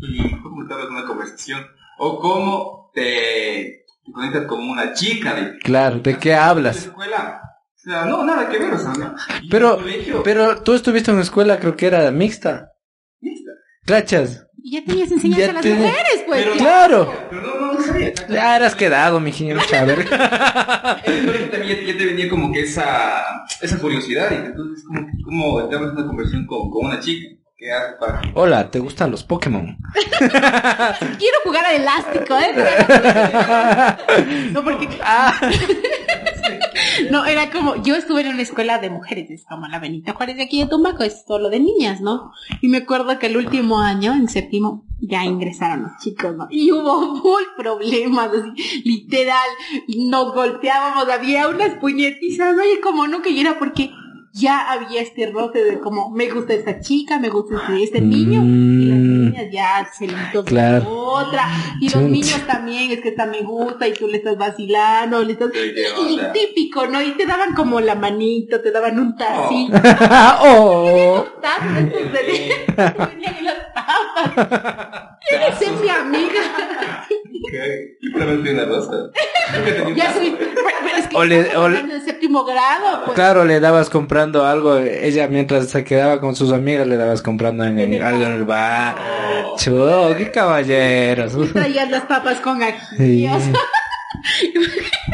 y 0.00 0.40
cómo 0.42 0.62
estabas 0.62 0.86
en 0.86 0.92
una 0.92 1.06
conversación, 1.06 1.66
o 1.98 2.18
cómo 2.20 2.90
te, 2.94 3.84
te 4.04 4.12
conectas 4.12 4.46
con 4.46 4.60
una 4.68 4.92
chica 4.92 5.34
de 5.34 5.58
Claro, 5.58 5.98
¿de 6.00 6.16
qué 6.18 6.30
de 6.30 6.34
hablas? 6.36 6.76
escuela. 6.86 7.42
O 7.74 7.80
sea, 7.90 8.04
no, 8.04 8.24
nada 8.24 8.48
que 8.48 8.58
ver, 8.58 8.74
o 8.74 8.78
sea, 8.78 8.92
no. 8.92 9.14
Pero, 9.50 9.78
pero 10.24 10.62
tú 10.62 10.74
estuviste 10.74 11.10
en 11.10 11.16
una 11.16 11.24
escuela, 11.24 11.58
creo 11.58 11.76
que 11.76 11.86
era 11.86 12.10
mixta. 12.10 12.72
mixta. 13.20 13.50
Clachas. 13.84 14.44
Y 14.60 14.72
ya 14.72 14.84
tenías 14.84 15.10
enseñanza 15.12 15.44
Ya 15.44 15.50
a 15.50 15.52
las 15.54 15.62
tenía- 15.62 15.88
mujeres, 15.88 16.24
pues. 16.26 16.42
Pero-. 16.44 16.56
Claro. 16.56 17.14
Pero 17.30 17.42
no, 17.42 17.54
no, 17.60 17.72
no 17.74 17.80
sabía. 17.80 18.12
Ya 18.28 18.56
eras 18.56 18.74
quedado, 18.74 19.20
mi 19.20 19.30
ingeniero 19.30 19.60
Chávez. 19.66 20.06
También 20.10 21.86
ya 21.86 21.96
te 21.96 22.06
venía 22.06 22.28
como 22.28 22.52
que 22.52 22.60
esa, 22.62 23.46
esa 23.62 23.78
curiosidad 23.78 24.30
y 24.32 24.34
entonces 24.46 24.84
como 24.86 25.06
que 25.06 25.22
como 25.22 25.60
entablas 25.60 25.92
una 25.92 26.06
conversación 26.06 26.46
con, 26.46 26.70
con 26.70 26.86
una 26.86 27.00
chica. 27.00 27.28
¿Qué 27.58 27.72
haces 27.72 27.96
para 27.98 28.22
Hola, 28.34 28.70
¿te 28.70 28.78
gustan 28.78 29.10
los 29.10 29.24
Pokémon? 29.24 29.76
Quiero 30.20 31.38
jugar 31.42 31.64
al 31.66 31.80
elástico, 31.80 32.36
¿eh? 32.38 32.54
No, 34.52 34.62
porque... 34.62 34.88
No, 37.10 37.26
era 37.26 37.50
como, 37.50 37.82
yo 37.82 37.96
estuve 37.96 38.20
en 38.20 38.28
una 38.28 38.42
escuela 38.42 38.78
de 38.78 38.90
mujeres, 38.90 39.30
es 39.30 39.44
como 39.44 39.66
la 39.66 39.80
Benita 39.80 40.14
Juárez 40.14 40.36
de 40.36 40.44
aquí 40.44 40.60
de 40.60 40.68
Tumbaco, 40.68 41.02
es 41.02 41.24
solo 41.26 41.50
de 41.50 41.58
niñas, 41.58 42.00
¿no? 42.00 42.32
Y 42.60 42.68
me 42.68 42.78
acuerdo 42.78 43.18
que 43.18 43.26
el 43.26 43.36
último 43.36 43.80
año, 43.80 44.12
en 44.14 44.28
séptimo, 44.28 44.84
ya 45.00 45.24
ingresaron 45.24 45.82
los 45.82 45.92
chicos, 45.98 46.36
¿no? 46.36 46.46
Y 46.50 46.70
hubo 46.70 47.16
muy 47.16 47.42
problemas, 47.56 48.28
así, 48.28 48.82
literal, 48.84 49.48
nos 49.96 50.32
golpeábamos, 50.32 51.08
había 51.08 51.48
unas 51.48 51.74
puñetizas, 51.74 52.54
¿no? 52.54 52.62
Y 52.64 52.80
como 52.80 53.08
no 53.08 53.22
que 53.22 53.30
y 53.30 53.40
era 53.40 53.58
porque 53.58 53.90
ya 54.32 54.70
había 54.70 55.00
este 55.02 55.26
roce 55.30 55.64
de 55.64 55.80
como, 55.80 56.10
me 56.10 56.28
gusta 56.30 56.54
esta 56.54 56.80
chica, 56.80 57.18
me 57.18 57.28
gusta 57.28 57.56
este, 57.56 57.82
este 57.82 58.00
niño, 58.00 58.40
y 58.44 58.86
las 58.86 58.98
Mm. 58.98 59.24
niñas 59.30 59.46
ya 59.50 59.88
celitos 59.96 60.44
de 60.44 60.50
Claro. 60.50 60.88
otra, 60.90 61.48
y 61.80 61.88
los 61.88 62.02
niños 62.02 62.40
también, 62.46 62.90
es 62.90 63.00
que 63.00 63.08
esta 63.08 63.26
me 63.26 63.40
gusta, 63.42 63.88
y 63.88 63.92
tú 63.94 64.06
le 64.06 64.18
estás 64.18 64.36
vacilando, 64.38 65.22
le 65.24 65.32
estás... 65.32 65.50
¿Qué 65.50 65.74
Y 66.08 66.20
típico, 66.32 66.86
¿no? 66.86 67.02
Y 67.02 67.12
te 67.12 67.26
daban 67.26 67.54
como 67.54 67.80
la 67.80 67.94
manito, 67.94 68.60
te 68.60 68.70
daban 68.70 68.98
un 68.98 69.16
tacito. 69.16 69.76
oh. 70.42 71.26
de- 72.12 72.52
en 72.76 73.46
papas. 73.74 75.18
Quieres 75.28 75.58
ser 75.58 75.72
mi 75.72 75.88
amiga. 75.88 76.40
Ya 79.96 80.12
soy, 80.12 80.36
pero, 80.38 80.96
es 80.98 81.06
que 81.08 81.16
O 81.16 81.24
le- 81.24 81.56
o 81.56 81.68
le- 81.68 81.78
hablando 81.78 81.94
de 81.94 82.00
séptimo 82.00 82.44
grado, 82.44 83.04
pues. 83.04 83.14
Claro, 83.14 83.44
le 83.44 83.60
dabas 83.60 83.88
comprando 84.18 84.44
algo, 84.44 84.76
ella 84.78 85.28
mientras 85.28 85.68
se 85.68 85.84
quedaba 85.84 86.20
con 86.20 86.34
sus 86.34 86.50
amigas 86.52 86.88
le 86.88 86.96
dabas 86.96 87.22
comprando 87.22 87.62
en, 87.64 87.78
en- 87.78 88.02
algo 88.02 88.24
en 88.24 88.32
el 88.32 88.44
bar. 88.44 88.96
Chuo, 89.56 90.12
qué 90.16 90.32
caballeros. 90.32 91.34
Traías 91.52 91.88
las 91.88 92.02
papas 92.06 92.40
con 92.40 92.60
ají. 92.60 92.80
Sí. 92.96 93.28
o 93.28 93.38
sea, 93.40 93.52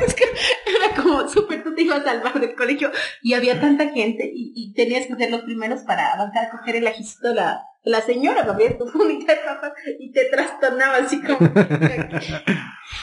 es 0.06 0.14
que 0.14 0.24
era 0.24 0.94
como 1.02 1.28
súper, 1.28 1.62
tú 1.62 1.74
te 1.74 1.82
ibas 1.82 2.06
al 2.06 2.22
bar 2.22 2.40
del 2.40 2.54
colegio 2.54 2.90
y 3.22 3.34
había 3.34 3.60
tanta 3.60 3.90
gente 3.90 4.30
y, 4.34 4.52
y 4.56 4.72
tenías 4.72 5.06
que 5.06 5.16
ser 5.16 5.30
los 5.30 5.42
primeros 5.42 5.82
para 5.82 6.14
avanzar 6.14 6.46
a 6.46 6.50
coger 6.50 6.76
el 6.76 6.86
ajicito 6.86 7.28
de 7.28 7.34
la, 7.34 7.60
la 7.82 8.00
señora. 8.00 8.46
Había 8.48 8.78
tu 8.78 8.84
única 8.98 9.34
de 9.34 9.40
papas 9.40 9.72
y 10.00 10.12
te 10.12 10.24
trastornaba 10.30 10.96
así 10.96 11.20
como... 11.20 11.38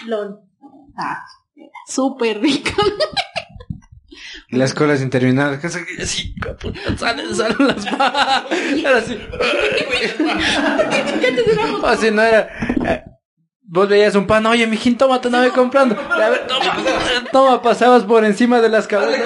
Lo, 0.07 0.41
ah, 0.97 1.21
súper 1.85 2.39
rico. 2.41 2.71
Y 4.51 4.57
las 4.57 4.73
colas 4.73 5.01
interminables, 5.01 5.59
que 5.61 5.67
así, 5.67 6.35
salen, 6.97 7.33
salen 7.35 7.67
las. 7.67 7.85
Era 7.85 8.97
así. 8.97 9.17
Así 11.83 12.11
no 12.11 12.21
era. 12.21 12.49
eh, 12.85 13.03
Vos 13.63 13.87
veías 13.87 14.15
un 14.15 14.27
pan, 14.27 14.45
oye, 14.47 14.67
mijín, 14.67 14.97
toma, 14.97 15.21
te 15.21 15.29
andaba 15.29 15.49
comprando. 15.51 15.97
A 15.97 16.29
ver, 16.29 16.45
toma, 16.47 16.77
toma, 17.31 17.61
pasabas 17.61 18.03
por 18.03 18.25
encima 18.25 18.59
de 18.59 18.67
las 18.67 18.85
cabezas. 18.87 19.21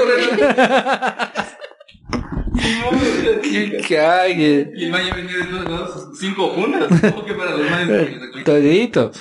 Qué 3.41 3.81
cague. 3.89 4.71
Y 4.75 4.85
el 4.85 4.91
baño 4.91 5.15
venía 5.15 5.37
de 5.37 5.87
cinco 6.19 6.49
juntas. 6.49 6.87
¿Cómo 7.11 7.25
que 7.25 7.33
para 7.33 7.51
los 7.51 7.69
mayas? 7.69 8.07
Todito. 8.45 9.11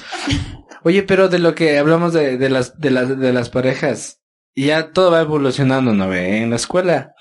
Oye, 0.82 1.02
pero 1.02 1.28
de 1.28 1.38
lo 1.38 1.54
que 1.54 1.78
hablamos 1.78 2.12
de, 2.12 2.36
de 2.36 2.50
las, 2.50 2.78
de 2.78 2.90
las, 2.90 3.18
de 3.18 3.32
las 3.32 3.48
parejas, 3.48 4.20
ya 4.56 4.92
todo 4.92 5.10
va 5.10 5.20
evolucionando, 5.20 5.92
¿no 5.92 6.08
ve? 6.08 6.38
En 6.42 6.50
la 6.50 6.56
escuela 6.56 7.12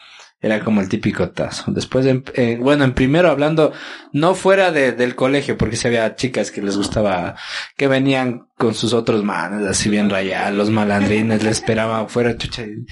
era 0.42 0.60
como 0.60 0.82
el 0.82 0.90
típico 0.90 1.30
tazo. 1.32 1.72
Después, 1.72 2.06
en- 2.06 2.26
eh, 2.36 2.58
bueno, 2.60 2.84
en 2.84 2.94
primero 2.94 3.30
hablando, 3.32 3.72
no 4.12 4.36
fuera 4.36 4.72
de, 4.72 4.92
del 4.92 5.16
colegio, 5.16 5.58
porque 5.58 5.78
si 5.78 5.88
había 5.88 6.16
chicas 6.16 6.52
que 6.52 6.62
les 6.62 6.76
gustaba, 6.76 7.36
que 7.78 7.88
venían 7.88 8.48
con 8.58 8.74
sus 8.74 8.92
otros 8.94 9.24
manes, 9.24 9.66
así 9.66 9.90
bien 9.90 10.10
rayados, 10.10 10.54
los 10.58 10.70
malandrines, 10.70 11.44
les 11.44 11.54
esperaban 11.60 12.10
fuera, 12.10 12.38
chucha. 12.38 12.64
y 12.64 12.86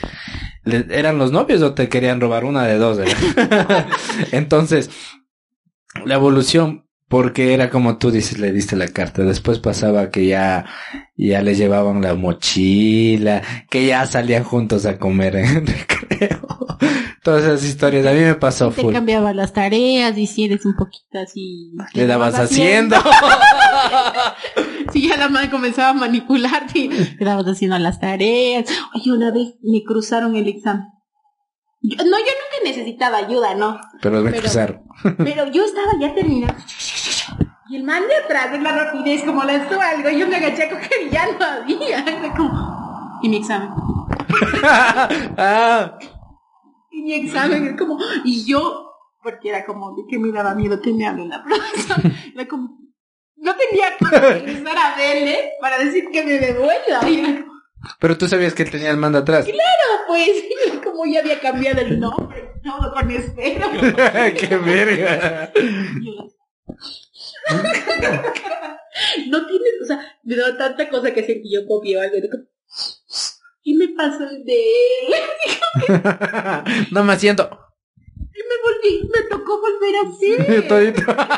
le- 0.64 0.86
¿Eran 0.98 1.18
los 1.18 1.34
novios 1.34 1.62
o 1.62 1.74
te 1.74 1.90
querían 1.90 2.22
robar 2.22 2.46
una 2.46 2.64
de 2.64 2.78
dos? 2.78 3.00
Entonces, 4.32 4.90
la 6.06 6.16
evolución, 6.16 6.86
porque 7.12 7.54
era 7.54 7.70
como 7.70 7.98
tú 7.98 8.10
dices, 8.10 8.40
le 8.40 8.52
diste 8.52 8.76
la 8.76 8.88
carta. 8.88 9.22
Después 9.24 9.60
pasaba 9.60 10.10
que 10.10 10.26
ya, 10.26 10.66
ya 11.16 11.42
le 11.44 11.54
llevaban 11.54 12.02
la 12.02 12.16
mochila, 12.16 13.44
que 13.70 13.86
ya 13.86 14.06
salían 14.08 14.44
juntos 14.44 14.86
a 14.88 14.98
comer 14.98 15.36
en 15.36 15.68
recreo. 15.68 16.48
Todas 17.24 17.44
esas 17.44 17.64
historias, 17.64 18.08
a 18.08 18.14
mí 18.14 18.22
me 18.22 18.34
pasó 18.34 18.72
te 18.72 18.82
full. 18.82 18.94
cambiaba 18.94 19.32
las 19.34 19.54
tareas 19.54 20.18
y 20.18 20.26
si 20.26 20.46
eres 20.46 20.66
un 20.66 20.76
poquito 20.76 21.20
así... 21.24 21.72
Le 21.94 22.08
dabas 22.08 22.40
haciendo. 22.40 22.96
Si 24.92 25.08
ya 25.08 25.18
la 25.18 25.30
madre 25.30 25.52
comenzaba 25.52 25.90
a 25.90 25.94
manipularte 25.94 26.90
le 27.20 27.24
dabas 27.26 27.46
haciendo 27.46 27.78
las 27.78 28.00
tareas. 28.00 28.66
Oye, 28.96 29.12
una 29.12 29.32
vez 29.32 29.50
me 29.62 29.84
cruzaron 29.86 30.36
el 30.36 30.48
examen. 30.48 30.88
Yo- 31.84 31.98
no, 31.98 32.04
yo 32.06 32.10
nunca 32.26 32.64
necesitaba 32.64 33.18
ayuda, 33.18 33.54
¿no? 33.56 33.80
Pero 34.02 34.22
me 34.22 34.30
Pero- 34.32 34.42
cruzaron. 34.44 34.82
Pero 35.18 35.52
yo 35.52 35.64
estaba 35.66 35.92
ya 36.00 36.14
terminando. 36.16 36.56
Y 37.72 37.78
el 37.78 37.84
man 37.86 38.04
de 38.06 38.18
atrás, 38.18 38.54
en 38.54 38.64
la 38.64 38.74
rapidez, 38.74 39.24
como 39.24 39.46
lanzó 39.46 39.80
algo, 39.80 40.10
yo 40.10 40.28
me 40.28 40.36
agaché 40.36 40.64
a 40.64 40.70
coger 40.70 41.08
y 41.08 41.10
ya 41.10 41.26
no 41.26 41.46
había. 41.46 42.00
Era 42.06 42.34
como... 42.36 43.20
Y 43.24 43.30
mi 43.30 43.38
examen. 43.38 43.70
ah, 45.38 45.98
Y 46.92 47.02
mi 47.02 47.14
examen 47.14 47.68
es 47.68 47.78
como... 47.78 47.98
Y 48.26 48.46
yo, 48.46 48.92
porque 49.24 49.50
era 49.52 49.64
como 49.64 49.96
de 49.96 50.04
que 50.10 50.20
me 50.20 50.34
daba 50.34 50.54
miedo 50.54 50.82
que 50.82 50.92
me 50.92 51.08
hable 51.08 51.28
la 51.28 51.42
profesora. 51.42 52.12
Era 52.36 52.46
como... 52.46 52.78
No 53.38 53.56
tenía 53.56 53.96
que 53.98 54.20
regresar 54.20 54.78
a 54.78 54.98
verle 54.98 55.52
para 55.62 55.78
decir 55.78 56.10
que 56.12 56.26
me 56.26 56.40
devuelva. 56.40 57.10
Y 57.10 57.20
era 57.22 57.40
como, 57.40 57.54
Pero 58.02 58.18
tú 58.18 58.28
sabías 58.28 58.54
que 58.54 58.64
él 58.64 58.72
tenía 58.72 58.92
el 58.92 58.98
mando 58.98 59.20
atrás. 59.20 59.46
Claro, 59.46 60.02
pues, 60.08 60.44
como 60.84 61.06
ya 61.06 61.22
había 61.22 61.40
cambiado 61.40 61.80
el 61.80 62.02
nombre, 62.02 62.52
todo 62.62 62.94
con 62.94 63.10
espero. 63.10 63.70
¡Qué 63.72 64.58
verga! 64.58 65.54
No 69.28 69.48
tienes, 69.48 69.72
o 69.82 69.86
sea, 69.86 70.18
me 70.24 70.36
da 70.36 70.58
tanta 70.58 70.90
cosa 70.90 71.14
que 71.14 71.24
sé 71.24 71.42
que 71.42 71.52
yo 71.52 71.66
copié 71.66 72.00
algo. 72.00 72.18
Y 73.64 73.76
me 73.76 73.90
pasó 73.90 74.24
el 74.30 74.44
de 74.44 74.60
él. 74.60 75.14
no 76.92 77.04
me 77.04 77.18
siento. 77.18 77.50
Y 78.18 78.42
me 78.48 78.56
volví, 78.64 79.10
me 79.14 79.22
tocó 79.30 79.60
volver 79.60 79.96
a 79.96 80.02
hacer. 80.10 80.68
Todito. 80.68 81.02
Estaba 81.02 81.30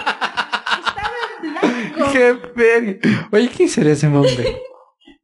en 1.41 1.51
blanco. 1.51 2.11
¡Qué! 2.13 2.99
Oye, 3.31 3.49
¿quién 3.55 3.69
será 3.69 3.91
ese 3.91 4.07
hombre? 4.07 4.61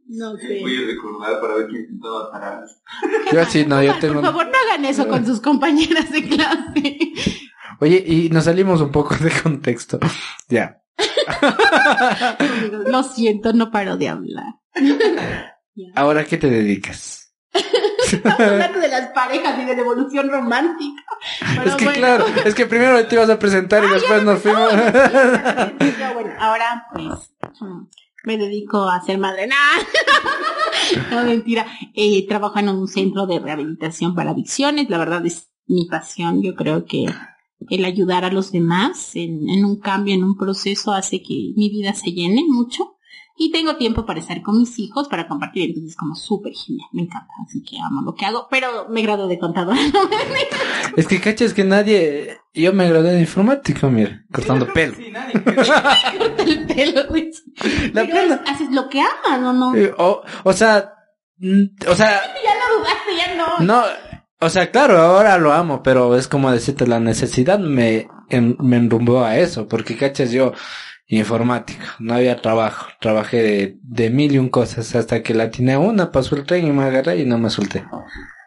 No 0.07 0.35
sé. 0.37 0.59
Voy 0.59 0.75
a 0.75 0.87
recordar 0.87 1.39
para 1.39 1.53
ver 1.55 1.67
quién 1.67 1.81
intentaba 1.83 2.31
parar. 2.31 2.65
Yo 3.31 3.45
sí, 3.45 3.63
no, 3.65 3.83
yo 3.83 3.91
Por 3.91 4.01
tengo... 4.01 4.21
favor, 4.21 4.47
no 4.47 4.57
hagan 4.65 4.85
eso 4.85 5.07
con 5.07 5.25
sus 5.25 5.39
compañeras 5.39 6.11
de 6.11 6.27
clase. 6.27 6.97
Oye, 7.79 8.03
y 8.05 8.29
nos 8.29 8.45
salimos 8.45 8.81
un 8.81 8.91
poco 8.91 9.15
de 9.15 9.31
contexto. 9.31 9.99
Ya. 10.49 10.81
Lo 12.87 13.03
siento, 13.03 13.53
no 13.53 13.71
paro 13.71 13.97
de 13.97 14.09
hablar. 14.09 14.55
Ahora, 15.95 16.25
¿qué 16.25 16.37
te 16.37 16.49
dedicas? 16.49 17.35
Estamos 18.11 18.39
hablando 18.39 18.79
de 18.79 18.87
las 18.87 19.09
parejas 19.09 19.59
y 19.59 19.65
de 19.65 19.75
la 19.75 19.81
evolución 19.81 20.29
romántica. 20.29 21.03
Pero 21.55 21.69
es 21.69 21.75
que 21.75 21.83
bueno. 21.85 21.99
claro, 21.99 22.25
es 22.43 22.55
que 22.55 22.65
primero 22.65 23.05
te 23.05 23.15
ibas 23.15 23.29
a 23.29 23.37
presentar 23.37 23.83
y 23.83 23.87
después 23.89 24.23
nos 24.23 24.41
fuimos. 24.41 24.73
Bueno, 24.73 26.33
ahora 26.39 26.87
pues 26.91 27.35
mm, 27.61 27.83
me 28.23 28.37
dedico 28.37 28.89
a 28.89 29.01
ser 29.01 29.19
madre. 29.19 29.47
No, 31.11 31.23
mentira. 31.23 31.67
Eh, 31.93 32.27
trabajo 32.27 32.57
en 32.59 32.69
un 32.69 32.87
centro 32.87 33.27
de 33.27 33.39
rehabilitación 33.39 34.15
para 34.15 34.31
adicciones. 34.31 34.89
La 34.89 34.97
verdad 34.97 35.23
es 35.25 35.51
mi 35.67 35.85
pasión. 35.85 36.41
Yo 36.41 36.55
creo 36.55 36.85
que 36.85 37.05
el 37.69 37.85
ayudar 37.85 38.25
a 38.25 38.31
los 38.31 38.51
demás 38.51 39.15
en, 39.15 39.49
en 39.49 39.65
un 39.65 39.79
cambio, 39.79 40.13
en 40.13 40.23
un 40.23 40.37
proceso, 40.37 40.91
hace 40.93 41.21
que 41.21 41.51
mi 41.55 41.69
vida 41.69 41.93
se 41.93 42.11
llene 42.11 42.43
mucho. 42.47 42.95
Y 43.41 43.51
tengo 43.53 43.77
tiempo 43.77 44.05
para 44.05 44.19
estar 44.19 44.41
con 44.41 44.57
mis 44.59 44.77
hijos, 44.79 45.07
para 45.07 45.25
compartir. 45.29 45.69
Entonces, 45.69 45.95
como 45.95 46.13
súper 46.13 46.51
genial. 46.53 46.89
Me 46.91 47.03
encanta. 47.03 47.31
Así 47.47 47.63
que 47.63 47.77
amo 47.79 48.01
lo 48.01 48.13
que 48.13 48.25
hago. 48.25 48.47
Pero 48.51 48.89
me 48.89 49.01
grado 49.01 49.29
de 49.29 49.39
contadora. 49.39 49.79
Es 50.97 51.07
que 51.07 51.21
cachas 51.21 51.53
que 51.53 51.63
nadie. 51.63 52.37
Yo 52.53 52.73
me 52.73 52.89
gradué 52.89 53.11
de 53.13 53.21
informático, 53.21 53.89
mira, 53.89 54.25
cortando 54.33 54.67
pelo. 54.73 54.93
Sí, 54.95 55.09
nadie. 55.09 55.33
el 56.47 56.65
pelo. 56.67 57.03
Luis. 57.11 57.43
La 57.93 58.01
Pero 58.03 58.13
pena. 58.13 58.41
es- 58.45 58.51
haces 58.51 58.71
lo 58.71 58.89
que 58.89 58.99
aman, 59.01 59.43
¿o 59.45 59.53
no? 59.53 59.75
Eh, 59.75 59.93
O, 59.97 60.21
o 60.43 60.53
sea, 60.53 60.91
mm, 61.37 61.63
o 61.89 61.95
sea, 61.95 62.19
Ya 62.43 62.53
no 62.55 62.77
dudaste, 62.79 63.15
ya 63.17 63.35
no. 63.35 63.59
no, 63.65 63.83
o 64.41 64.49
sea, 64.49 64.71
claro, 64.71 64.97
ahora 64.99 65.37
lo 65.37 65.51
amo, 65.53 65.83
pero 65.83 66.15
es 66.15 66.27
como 66.27 66.51
decirte, 66.51 66.87
la 66.87 66.99
necesidad 66.99 67.59
me, 67.59 68.07
en- 68.29 68.55
me 68.59 68.77
enrumbó 68.77 69.23
a 69.23 69.37
eso, 69.37 69.67
porque 69.67 69.97
cachas 69.97 70.31
yo, 70.31 70.53
informática, 71.07 71.95
no 71.99 72.13
había 72.13 72.41
trabajo, 72.41 72.87
trabajé 73.01 73.37
de, 73.41 73.79
de 73.83 74.09
mil 74.09 74.31
y 74.33 74.37
un 74.37 74.49
cosas, 74.49 74.95
hasta 74.95 75.23
que 75.23 75.33
la 75.33 75.49
a 75.73 75.79
una, 75.79 76.11
pasó 76.11 76.35
el 76.35 76.45
tren 76.45 76.67
y 76.67 76.71
me 76.71 76.83
agarré 76.83 77.21
y 77.21 77.25
no 77.25 77.37
me 77.37 77.49
solté. 77.49 77.85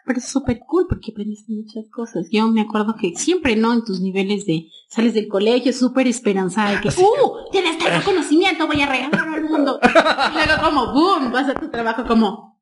Pero 0.04 0.18
es 0.18 0.28
súper 0.28 0.58
cool 0.66 0.86
porque 0.88 1.12
aprendiste 1.12 1.52
muchas 1.52 1.84
cosas. 1.92 2.26
Yo 2.32 2.48
me 2.48 2.60
acuerdo 2.62 2.96
que 3.00 3.12
siempre, 3.14 3.54
¿no? 3.54 3.72
En 3.72 3.84
tus 3.84 4.00
niveles 4.00 4.46
de, 4.46 4.66
sales 4.88 5.14
del 5.14 5.28
colegio 5.28 5.72
súper 5.72 6.08
esperanzada 6.08 6.80
que, 6.80 6.88
¡uh! 6.88 7.50
Tienes 7.52 7.78
tanto 7.78 8.04
conocimiento, 8.10 8.66
voy 8.66 8.80
a 8.82 8.86
regalarlo 8.88 9.34
al 9.34 9.44
mundo. 9.44 9.78
Y 9.82 10.34
luego 10.34 10.62
como, 10.62 10.92
¡boom! 10.92 11.30
Vas 11.30 11.48
a 11.48 11.54
tu 11.54 11.70
trabajo 11.70 12.04
como, 12.04 12.60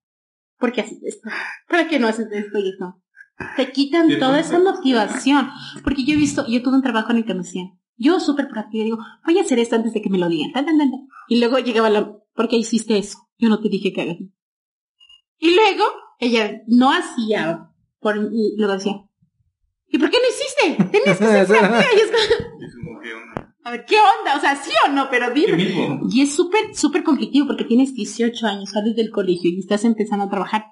¿por 0.58 0.70
qué 0.72 0.82
haces 0.82 0.98
esto? 1.02 1.30
¿Para 1.66 1.88
qué 1.88 1.98
no 1.98 2.08
haces 2.08 2.26
esto 2.30 2.58
y 2.58 2.68
esto? 2.70 3.00
Te 3.56 3.72
quitan 3.72 4.18
toda 4.18 4.40
esa 4.40 4.58
motivación. 4.58 5.50
Porque 5.82 6.04
yo 6.04 6.14
he 6.14 6.16
visto, 6.16 6.46
yo 6.46 6.62
tuve 6.62 6.76
un 6.76 6.82
trabajo 6.82 7.10
en 7.12 7.18
el 7.18 7.24
que 7.24 7.34
me 7.34 7.42
decían, 7.42 7.78
yo 7.96 8.18
súper 8.20 8.48
proactiva, 8.48 8.84
digo, 8.84 8.98
voy 9.24 9.38
a 9.38 9.42
hacer 9.42 9.58
esto 9.58 9.76
antes 9.76 9.92
de 9.92 10.00
que 10.02 10.10
me 10.10 10.18
lo 10.18 10.28
digan. 10.28 10.52
Tan, 10.52 10.66
tan, 10.66 10.78
tan, 10.78 10.90
tan. 10.90 11.00
Y 11.28 11.38
luego 11.38 11.58
llegaba 11.58 11.90
la, 11.90 12.12
¿por 12.34 12.48
qué 12.48 12.56
hiciste 12.56 12.98
eso? 12.98 13.18
Yo 13.38 13.48
no 13.48 13.60
te 13.60 13.68
dije 13.68 13.92
que 13.92 14.00
hagas. 14.02 14.16
Y 15.38 15.54
luego 15.54 15.84
ella 16.18 16.62
no 16.66 16.90
hacía 16.92 17.70
por 17.98 18.16
y 18.32 18.54
luego 18.58 18.74
decía, 18.74 19.02
¿y 19.88 19.98
por 19.98 20.10
qué 20.10 20.18
no 20.18 20.28
hiciste? 20.28 20.84
Tenías 20.98 21.18
que 21.18 21.24
ser 21.24 21.46
proactiva. 21.46 21.84
Y 21.94 22.00
es 22.00 22.10
como, 22.10 22.64
Es 22.64 22.74
como 22.74 23.00
que 23.00 23.12
onda. 23.14 23.54
a 23.64 23.70
ver, 23.70 23.84
¿qué 23.86 23.96
onda? 23.96 24.36
O 24.36 24.40
sea, 24.40 24.56
sí 24.56 24.70
o 24.86 24.92
no, 24.92 25.08
pero 25.10 25.32
¿Qué 25.32 25.40
dime. 25.56 26.00
Y 26.10 26.22
es 26.22 26.34
súper, 26.34 26.74
súper 26.74 27.02
conflictivo 27.02 27.46
porque 27.46 27.64
tienes 27.64 27.94
18 27.94 28.46
años, 28.46 28.70
sales 28.70 28.96
del 28.96 29.10
colegio 29.10 29.50
y 29.50 29.58
estás 29.60 29.84
empezando 29.84 30.24
a 30.26 30.30
trabajar 30.30 30.66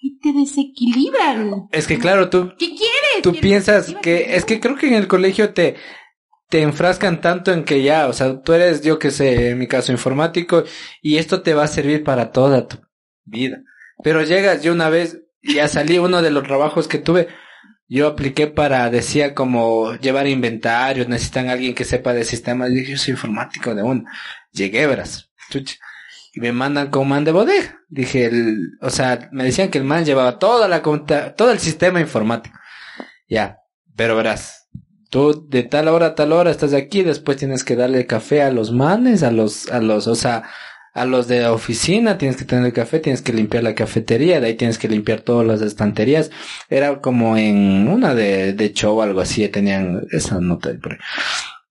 y 0.00 0.18
te 0.18 0.32
desequilibran. 0.32 1.68
Es 1.72 1.86
que 1.86 1.98
claro, 1.98 2.30
tú, 2.30 2.50
¿Qué 2.58 2.68
quieres? 2.68 3.22
tú 3.22 3.30
¿Quieres- 3.32 3.40
piensas 3.42 3.94
que, 4.02 4.34
es 4.36 4.44
que 4.44 4.60
creo 4.60 4.76
que 4.76 4.88
en 4.88 4.94
el 4.94 5.08
colegio 5.08 5.52
te, 5.52 5.76
te 6.48 6.62
enfrascan 6.62 7.20
tanto 7.20 7.52
en 7.52 7.64
que 7.64 7.82
ya, 7.82 8.08
o 8.08 8.12
sea, 8.12 8.40
tú 8.42 8.52
eres, 8.52 8.82
yo 8.82 8.98
que 8.98 9.10
sé, 9.10 9.50
en 9.50 9.58
mi 9.58 9.66
caso 9.66 9.92
informático, 9.92 10.64
y 11.02 11.16
esto 11.18 11.42
te 11.42 11.54
va 11.54 11.64
a 11.64 11.68
servir 11.68 12.02
para 12.04 12.32
toda 12.32 12.66
tu 12.66 12.78
vida. 13.24 13.62
Pero 14.02 14.22
llegas, 14.24 14.62
yo 14.62 14.72
una 14.72 14.88
vez, 14.88 15.20
ya 15.42 15.68
salí 15.68 15.98
uno 15.98 16.22
de 16.22 16.30
los 16.30 16.44
trabajos 16.44 16.88
que 16.88 16.98
tuve, 16.98 17.28
yo 17.86 18.06
apliqué 18.06 18.46
para, 18.46 18.88
decía 18.88 19.34
como 19.34 19.94
llevar 19.96 20.26
inventarios, 20.28 21.08
necesitan 21.08 21.48
alguien 21.48 21.74
que 21.74 21.84
sepa 21.84 22.12
de 22.14 22.24
sistemas, 22.24 22.70
y 22.70 22.74
dije, 22.76 22.92
yo 22.92 22.98
soy 22.98 23.12
informático 23.12 23.74
de 23.74 23.82
uno. 23.82 24.04
Llegué, 24.52 24.86
verás, 24.86 25.30
chucha, 25.50 25.76
y 26.32 26.40
me 26.40 26.52
mandan 26.52 26.90
con 26.90 27.08
man 27.08 27.24
de 27.24 27.32
bodega. 27.32 27.80
Dije, 27.88 28.26
el, 28.26 28.78
o 28.80 28.90
sea, 28.90 29.28
me 29.32 29.44
decían 29.44 29.68
que 29.68 29.78
el 29.78 29.84
man 29.84 30.04
llevaba 30.04 30.38
toda 30.38 30.68
la 30.68 30.82
conta, 30.82 31.34
todo 31.34 31.50
el 31.50 31.58
sistema 31.58 32.00
informático. 32.00 32.56
Ya, 33.28 33.58
pero 33.96 34.16
verás, 34.16 34.68
tú 35.10 35.46
de 35.48 35.62
tal 35.62 35.88
hora 35.88 36.06
a 36.06 36.14
tal 36.14 36.32
hora 36.32 36.50
estás 36.50 36.72
aquí, 36.72 37.02
después 37.02 37.36
tienes 37.36 37.64
que 37.64 37.76
darle 37.76 38.06
café 38.06 38.42
a 38.42 38.52
los 38.52 38.72
manes, 38.72 39.22
a 39.22 39.30
los, 39.30 39.70
a 39.70 39.80
los, 39.80 40.06
o 40.06 40.14
sea, 40.14 40.44
a 40.92 41.04
los 41.04 41.28
de 41.28 41.40
la 41.40 41.52
oficina, 41.52 42.18
tienes 42.18 42.36
que 42.36 42.44
tener 42.44 42.66
el 42.66 42.72
café, 42.72 42.98
tienes 42.98 43.22
que 43.22 43.32
limpiar 43.32 43.62
la 43.62 43.74
cafetería, 43.74 44.40
de 44.40 44.48
ahí 44.48 44.54
tienes 44.54 44.78
que 44.78 44.88
limpiar 44.88 45.20
todas 45.20 45.46
las 45.46 45.62
estanterías. 45.62 46.30
Era 46.68 47.00
como 47.00 47.36
en 47.36 47.88
una 47.88 48.14
de, 48.14 48.52
de 48.52 48.72
show 48.72 48.98
o 48.98 49.02
algo 49.02 49.20
así, 49.20 49.46
tenían 49.48 50.06
esa 50.10 50.40
nota 50.40 50.70
por 50.80 50.92
ahí. 50.92 50.98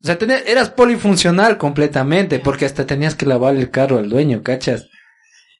O 0.01 0.05
sea, 0.05 0.17
tenía- 0.17 0.39
eras 0.39 0.69
polifuncional 0.69 1.57
completamente, 1.57 2.39
porque 2.39 2.65
hasta 2.65 2.85
tenías 2.85 3.15
que 3.15 3.25
lavar 3.25 3.55
el 3.55 3.69
carro 3.69 3.97
al 3.97 4.09
dueño, 4.09 4.43
¿cachas? 4.43 4.87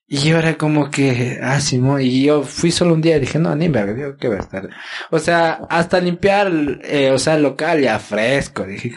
Y 0.07 0.19
yo 0.19 0.39
era 0.39 0.57
como 0.57 0.89
que, 0.89 1.39
ah, 1.43 1.59
Simón, 1.59 2.01
y 2.01 2.23
yo 2.23 2.41
fui 2.43 2.71
solo 2.71 2.95
un 2.95 3.01
día 3.01 3.17
y 3.17 3.19
dije, 3.19 3.37
no, 3.37 3.55
ni 3.55 3.67
verga, 3.67 3.93
digo, 3.93 4.17
¿qué 4.17 4.27
va 4.27 4.37
a 4.37 4.39
estar? 4.39 4.67
O 5.11 5.19
sea, 5.19 5.61
hasta 5.69 5.99
limpiar, 5.99 6.51
eh, 6.83 7.11
o 7.11 7.19
sea, 7.19 7.35
el 7.35 7.43
local 7.43 7.81
ya 7.81 7.99
fresco, 7.99 8.63
dije, 8.65 8.91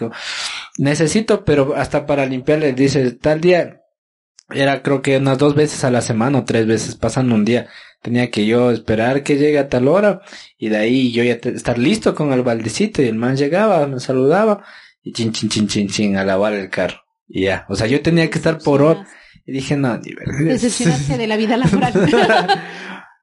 necesito, 0.78 1.44
pero 1.44 1.74
hasta 1.76 2.06
para 2.06 2.24
limpiarle, 2.24 2.72
dice, 2.72 3.10
tal 3.12 3.40
día, 3.42 3.80
era 4.50 4.82
creo 4.82 5.02
que 5.02 5.18
unas 5.18 5.38
dos 5.38 5.54
veces 5.54 5.84
a 5.84 5.90
la 5.90 6.00
semana 6.00 6.38
o 6.38 6.44
tres 6.44 6.66
veces, 6.66 6.94
pasando 6.96 7.34
un 7.34 7.44
día, 7.44 7.68
tenía 8.00 8.30
que 8.30 8.46
yo 8.46 8.70
esperar 8.70 9.22
que 9.22 9.36
llegue 9.36 9.58
a 9.58 9.68
tal 9.68 9.88
hora, 9.88 10.22
y 10.56 10.68
de 10.70 10.76
ahí 10.78 11.12
yo 11.12 11.22
ya 11.24 11.34
estar 11.34 11.78
listo 11.78 12.14
con 12.14 12.32
el 12.32 12.42
baldecito, 12.42 13.02
y 13.02 13.06
el 13.08 13.16
man 13.16 13.36
llegaba, 13.36 13.86
me 13.86 14.00
saludaba, 14.00 14.64
y 15.02 15.12
chin, 15.12 15.32
chin, 15.32 15.48
chin, 15.48 15.68
chin, 15.68 15.88
chin, 15.88 16.16
a 16.16 16.24
lavar 16.24 16.52
el 16.54 16.70
carro. 16.70 16.98
Y 17.28 17.42
ya, 17.44 17.66
o 17.68 17.74
sea, 17.74 17.86
yo 17.86 18.02
tenía 18.02 18.28
que 18.30 18.38
estar 18.38 18.58
por 18.58 18.82
hora, 18.82 19.06
y 19.46 19.52
dije, 19.52 19.76
no, 19.76 19.96
ni 19.98 20.12
verga. 20.14 20.38
Decepcionarse 20.52 21.16
de 21.18 21.26
la 21.26 21.36
vida 21.36 21.56
laboral. 21.56 21.92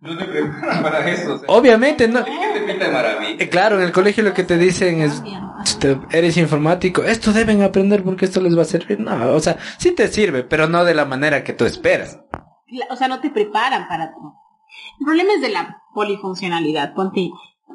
No 0.01 0.17
te 0.17 0.23
preparan 0.23 0.81
para 0.81 1.09
eso. 1.09 1.33
O 1.35 1.37
sea, 1.39 1.47
Obviamente, 1.49 2.07
no. 2.07 2.21
¿y 2.21 2.23
¿Qué 2.23 2.59
te 2.59 2.65
pinta 2.65 2.85
de 2.85 2.91
maravilla? 2.93 3.43
Eh, 3.43 3.49
Claro, 3.49 3.75
en 3.77 3.83
el 3.83 3.91
colegio 3.91 4.23
lo 4.23 4.33
que 4.33 4.45
te 4.45 4.57
dicen 4.57 5.01
es, 5.01 5.21
"Te- 5.79 5.97
eres 6.11 6.37
informático, 6.37 7.03
esto 7.03 7.33
deben 7.33 7.61
aprender 7.63 8.01
porque 8.01 8.23
esto 8.23 8.39
les 8.39 8.57
va 8.57 8.61
a 8.61 8.65
servir. 8.65 8.97
No, 9.01 9.33
o 9.33 9.39
sea, 9.41 9.57
sí 9.77 9.91
te 9.91 10.07
sirve, 10.07 10.43
pero 10.43 10.69
no 10.69 10.85
de 10.85 10.93
la 10.93 11.03
manera 11.03 11.43
que 11.43 11.51
tú 11.51 11.65
esperas. 11.65 12.17
O 12.89 12.95
sea, 12.95 13.09
no 13.09 13.19
te 13.19 13.29
preparan 13.29 13.89
para 13.89 14.09
todo. 14.13 14.35
El 15.01 15.05
problema 15.05 15.33
es 15.33 15.41
de 15.41 15.49
la 15.49 15.81
polifuncionalidad. 15.93 16.93
Ponte, 16.93 17.29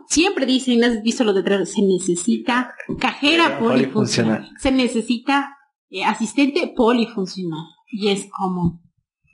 siempre 0.08 0.46
dicen, 0.46 0.82
¿has 0.84 1.02
visto 1.02 1.24
lo 1.24 1.32
detrás? 1.32 1.70
Se 1.70 1.82
necesita 1.82 2.74
cajera 2.98 3.58
Polifuncional. 3.58 4.38
polifuncional. 4.38 4.50
Se 4.58 4.72
necesita 4.72 5.56
eh, 5.90 6.04
asistente 6.04 6.72
polifuncional. 6.76 7.64
Y 7.90 8.08
es 8.08 8.26
como, 8.30 8.82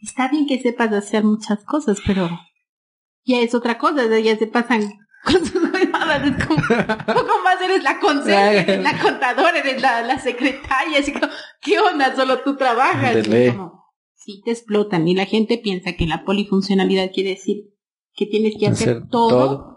está 0.03 0.29
bien 0.29 0.47
que 0.47 0.61
sepas 0.61 0.93
hacer 0.93 1.25
muchas 1.25 1.65
cosas, 1.65 1.99
pero 2.07 2.29
ya 3.25 3.41
es 3.41 3.55
otra 3.55 3.79
cosa, 3.79 4.07
ya 4.19 4.37
se 4.37 4.47
pasan 4.47 4.83
cosas 5.25 5.55
nuevas. 5.55 6.27
Es 6.27 6.47
como, 6.47 6.61
poco 6.61 7.33
más 7.45 7.61
eres 7.63 7.83
la 7.83 7.99
conserje, 7.99 8.73
eres 8.73 8.83
la 8.83 8.99
contadora, 8.99 9.59
eres 9.59 9.81
la, 9.81 10.03
la 10.03 10.19
secretaria. 10.19 10.99
Así 10.99 11.13
como, 11.13 11.29
¿qué 11.61 11.79
onda? 11.79 12.15
Solo 12.15 12.41
tú 12.41 12.57
trabajas. 12.57 13.27
Como, 13.27 13.81
sí 14.15 14.43
te 14.45 14.51
explotan 14.51 15.09
y 15.09 15.15
la 15.15 15.25
gente 15.25 15.59
piensa 15.59 15.95
que 15.95 16.07
la 16.07 16.25
polifuncionalidad 16.25 17.11
quiere 17.13 17.31
decir 17.31 17.71
que 18.13 18.27
tienes 18.27 18.55
que 18.59 18.67
hacer, 18.67 18.89
Hacer 18.97 19.09
todo, 19.09 19.29
todo. 19.29 19.70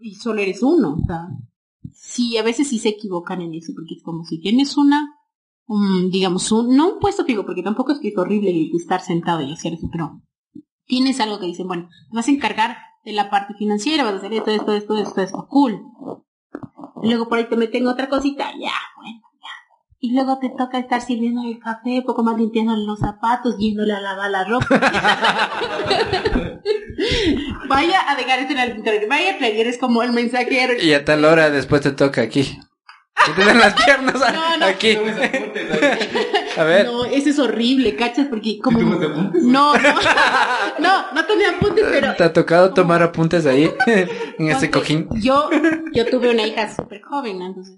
Y 0.00 0.14
solo 0.14 0.40
eres 0.40 0.62
uno. 0.62 0.96
O 1.00 1.06
sea, 1.06 1.28
sí, 1.92 2.36
a 2.36 2.42
veces 2.42 2.68
sí 2.68 2.78
se 2.78 2.90
equivocan 2.90 3.40
en 3.40 3.54
eso, 3.54 3.72
porque 3.74 3.94
es 3.94 4.02
como 4.02 4.24
si 4.24 4.40
tienes 4.40 4.76
una, 4.76 5.14
un, 5.66 6.10
digamos, 6.10 6.50
un, 6.52 6.76
no 6.76 6.94
un 6.94 6.98
puesto 7.00 7.24
fijo, 7.24 7.44
porque 7.44 7.62
tampoco 7.62 7.92
es 7.92 7.98
que 8.00 8.08
es 8.08 8.18
horrible 8.18 8.70
estar 8.74 9.00
sentado 9.00 9.42
y 9.42 9.52
hacer 9.52 9.74
eso, 9.74 9.88
pero 9.90 10.20
tienes 10.86 11.20
algo 11.20 11.38
que 11.38 11.46
dicen, 11.46 11.68
bueno, 11.68 11.88
vas 12.10 12.28
a 12.28 12.30
encargar 12.30 12.76
de 13.04 13.12
la 13.12 13.30
parte 13.30 13.54
financiera, 13.54 14.04
vas 14.04 14.14
a 14.14 14.16
hacer 14.16 14.32
esto, 14.32 14.50
esto, 14.50 14.72
esto, 14.72 14.96
esto, 14.98 15.20
esto, 15.20 15.46
cool. 15.48 15.82
Luego 17.02 17.28
por 17.28 17.38
ahí 17.38 17.48
te 17.48 17.56
meten 17.56 17.86
otra 17.86 18.08
cosita, 18.08 18.50
ya, 18.58 18.72
bueno, 18.96 19.20
ya. 19.34 19.48
Y 20.00 20.14
luego 20.14 20.38
te 20.38 20.50
toca 20.50 20.78
estar 20.78 21.00
sirviendo 21.00 21.42
el 21.42 21.58
café, 21.60 22.02
poco 22.04 22.24
más 22.24 22.36
limpiando 22.36 22.74
los 22.76 22.98
zapatos, 22.98 23.56
yéndole 23.58 23.92
a 23.92 24.00
lavar 24.00 24.30
la 24.30 24.44
ropa. 24.44 24.66
vaya 27.78 28.10
a 28.10 28.16
dejar 28.16 28.38
esto 28.40 28.52
en 28.52 28.58
el 28.58 28.68
escritorio, 28.70 29.08
vaya 29.08 29.34
a 29.34 29.38
traer, 29.38 29.56
eres 29.56 29.78
como 29.78 30.02
el 30.02 30.12
mensajero. 30.12 30.74
Y 30.82 30.92
a 30.92 31.04
tal 31.04 31.24
hora 31.24 31.50
después 31.50 31.82
te 31.82 31.92
toca 31.92 32.22
aquí. 32.22 32.58
Que 33.26 33.32
te 33.32 33.54
las 33.54 33.74
piernas 33.84 34.14
No, 34.14 34.58
no. 34.58 34.66
aquí. 34.66 34.90
Ahí. 34.90 35.52
A 36.56 36.64
ver. 36.64 36.86
No, 36.86 37.04
eso 37.04 37.30
es 37.30 37.38
horrible, 37.38 37.96
¿cachas? 37.96 38.28
Porque 38.28 38.58
como... 38.58 38.80
¿Y 38.80 38.84
tú 38.84 39.06
apuntes? 39.06 39.42
No, 39.42 39.74
no, 39.76 39.94
no, 40.78 41.12
no 41.12 41.24
tomé 41.26 41.46
apuntes, 41.46 41.84
pero... 41.90 42.14
¿Te 42.14 42.24
ha 42.24 42.32
tocado 42.32 42.72
tomar 42.72 43.02
apuntes 43.02 43.44
ahí? 43.46 43.70
en 44.38 44.48
ese 44.48 44.70
cojín. 44.70 45.08
Yo, 45.20 45.50
yo 45.92 46.06
tuve 46.06 46.30
una 46.30 46.46
hija 46.46 46.74
súper 46.74 47.02
joven, 47.02 47.38
¿no? 47.38 47.46
entonces 47.46 47.76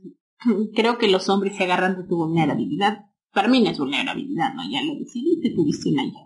creo 0.74 0.98
que 0.98 1.08
los 1.08 1.28
hombres 1.28 1.56
se 1.56 1.64
agarran 1.64 1.96
de 1.96 2.06
tu 2.06 2.16
vulnerabilidad. 2.16 3.06
Para 3.32 3.48
mí 3.48 3.62
no 3.62 3.70
es 3.70 3.78
vulnerabilidad, 3.78 4.54
¿no? 4.54 4.62
Ya 4.70 4.82
lo 4.82 4.94
decidiste, 4.98 5.50
tuviste 5.54 5.90
una 5.90 6.04
hija. 6.04 6.20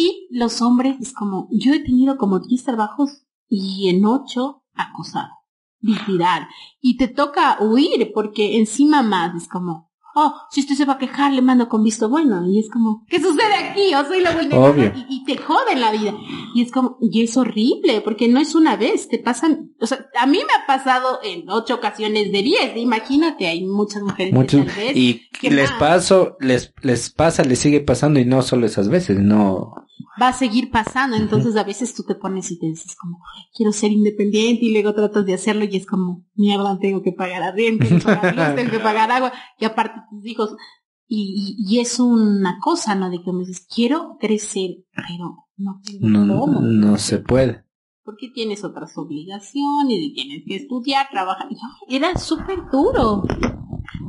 Y 0.00 0.28
los 0.30 0.62
hombres 0.62 0.96
es 1.00 1.12
como, 1.12 1.48
yo 1.50 1.72
he 1.74 1.80
tenido 1.80 2.16
como 2.18 2.38
10 2.38 2.62
trabajos 2.62 3.24
y 3.48 3.88
en 3.88 4.04
8 4.06 4.62
acosado, 4.74 5.32
literal. 5.80 6.46
Y 6.80 6.96
te 6.96 7.08
toca 7.08 7.58
huir 7.60 8.12
porque 8.14 8.58
encima 8.58 9.02
más 9.02 9.34
es 9.34 9.48
como, 9.48 9.90
oh, 10.14 10.34
si 10.50 10.60
usted 10.60 10.76
se 10.76 10.84
va 10.84 10.92
a 10.92 10.98
quejar, 10.98 11.32
le 11.32 11.42
mando 11.42 11.68
con 11.68 11.82
visto 11.82 12.08
bueno. 12.08 12.46
Y 12.48 12.60
es 12.60 12.70
como, 12.70 13.04
¿qué 13.08 13.20
sucede 13.20 13.54
aquí? 13.54 13.90
Yo 13.90 14.04
soy 14.04 14.20
la 14.20 14.32
vulnerable 14.32 14.88
Obvio. 14.90 15.04
y, 15.08 15.16
y 15.16 15.24
te 15.24 15.36
joden 15.36 15.80
la 15.80 15.90
vida. 15.90 16.14
Y 16.54 16.62
es 16.62 16.70
como, 16.70 16.96
y 17.00 17.22
es 17.22 17.36
horrible, 17.36 18.00
porque 18.00 18.28
no 18.28 18.38
es 18.38 18.54
una 18.54 18.76
vez, 18.76 19.08
te 19.08 19.18
pasan, 19.18 19.72
o 19.80 19.86
sea, 19.86 20.06
a 20.16 20.26
mí 20.26 20.38
me 20.38 20.62
ha 20.62 20.66
pasado 20.66 21.18
en 21.24 21.50
ocho 21.50 21.74
ocasiones 21.74 22.30
de 22.30 22.42
diez, 22.42 22.76
imagínate, 22.76 23.48
hay 23.48 23.64
muchas 23.64 24.02
mujeres 24.02 24.32
Muchos, 24.32 24.64
que 24.64 24.66
tal 24.70 24.76
vez, 24.76 24.96
y 24.96 25.28
¿qué 25.40 25.50
les 25.50 25.70
más? 25.70 25.80
paso, 25.80 26.36
les, 26.40 26.72
les 26.82 27.10
pasa, 27.10 27.42
les 27.42 27.58
sigue 27.58 27.80
pasando 27.80 28.20
y 28.20 28.24
no 28.24 28.42
solo 28.42 28.66
esas 28.66 28.88
veces, 28.88 29.18
no. 29.18 29.74
Va 30.20 30.28
a 30.28 30.32
seguir 30.32 30.70
pasando, 30.70 31.16
entonces 31.16 31.56
a 31.56 31.64
veces 31.64 31.94
tú 31.94 32.02
te 32.04 32.14
pones 32.14 32.50
y 32.50 32.58
te 32.58 32.66
dices 32.66 32.94
como, 32.96 33.18
quiero 33.54 33.72
ser 33.72 33.92
independiente 33.92 34.64
y 34.64 34.72
luego 34.72 34.94
tratas 34.94 35.24
de 35.26 35.34
hacerlo 35.34 35.64
y 35.64 35.76
es 35.76 35.86
como, 35.86 36.24
mierda, 36.34 36.78
tengo 36.78 37.02
que 37.02 37.12
pagar 37.12 37.42
arriendo, 37.42 37.84
tengo 37.86 37.98
que 38.00 38.04
pagar 38.06 38.36
luz, 38.36 38.54
tengo 38.56 38.70
que 38.70 38.80
pagar 38.80 39.10
agua 39.10 39.32
y 39.58 39.64
aparte 39.64 40.00
tus 40.10 40.24
hijos. 40.26 40.56
Y, 41.10 41.56
y, 41.66 41.80
es 41.80 41.98
una 42.00 42.58
cosa, 42.60 42.94
¿no? 42.94 43.08
De 43.08 43.22
que 43.22 43.32
me 43.32 43.40
dices, 43.46 43.66
quiero 43.74 44.18
crecer, 44.20 44.70
pero 44.92 45.46
no 45.56 45.80
tengo 45.82 46.06
No, 46.06 46.40
cómo. 46.40 46.60
no 46.60 46.98
se 46.98 47.18
puede. 47.18 47.64
porque 48.04 48.28
tienes 48.34 48.62
otras 48.62 48.96
obligaciones 48.98 49.98
y 50.00 50.12
tienes 50.12 50.42
que 50.46 50.56
estudiar, 50.56 51.08
trabajar. 51.10 51.48
Era 51.88 52.14
súper 52.18 52.58
duro. 52.70 53.22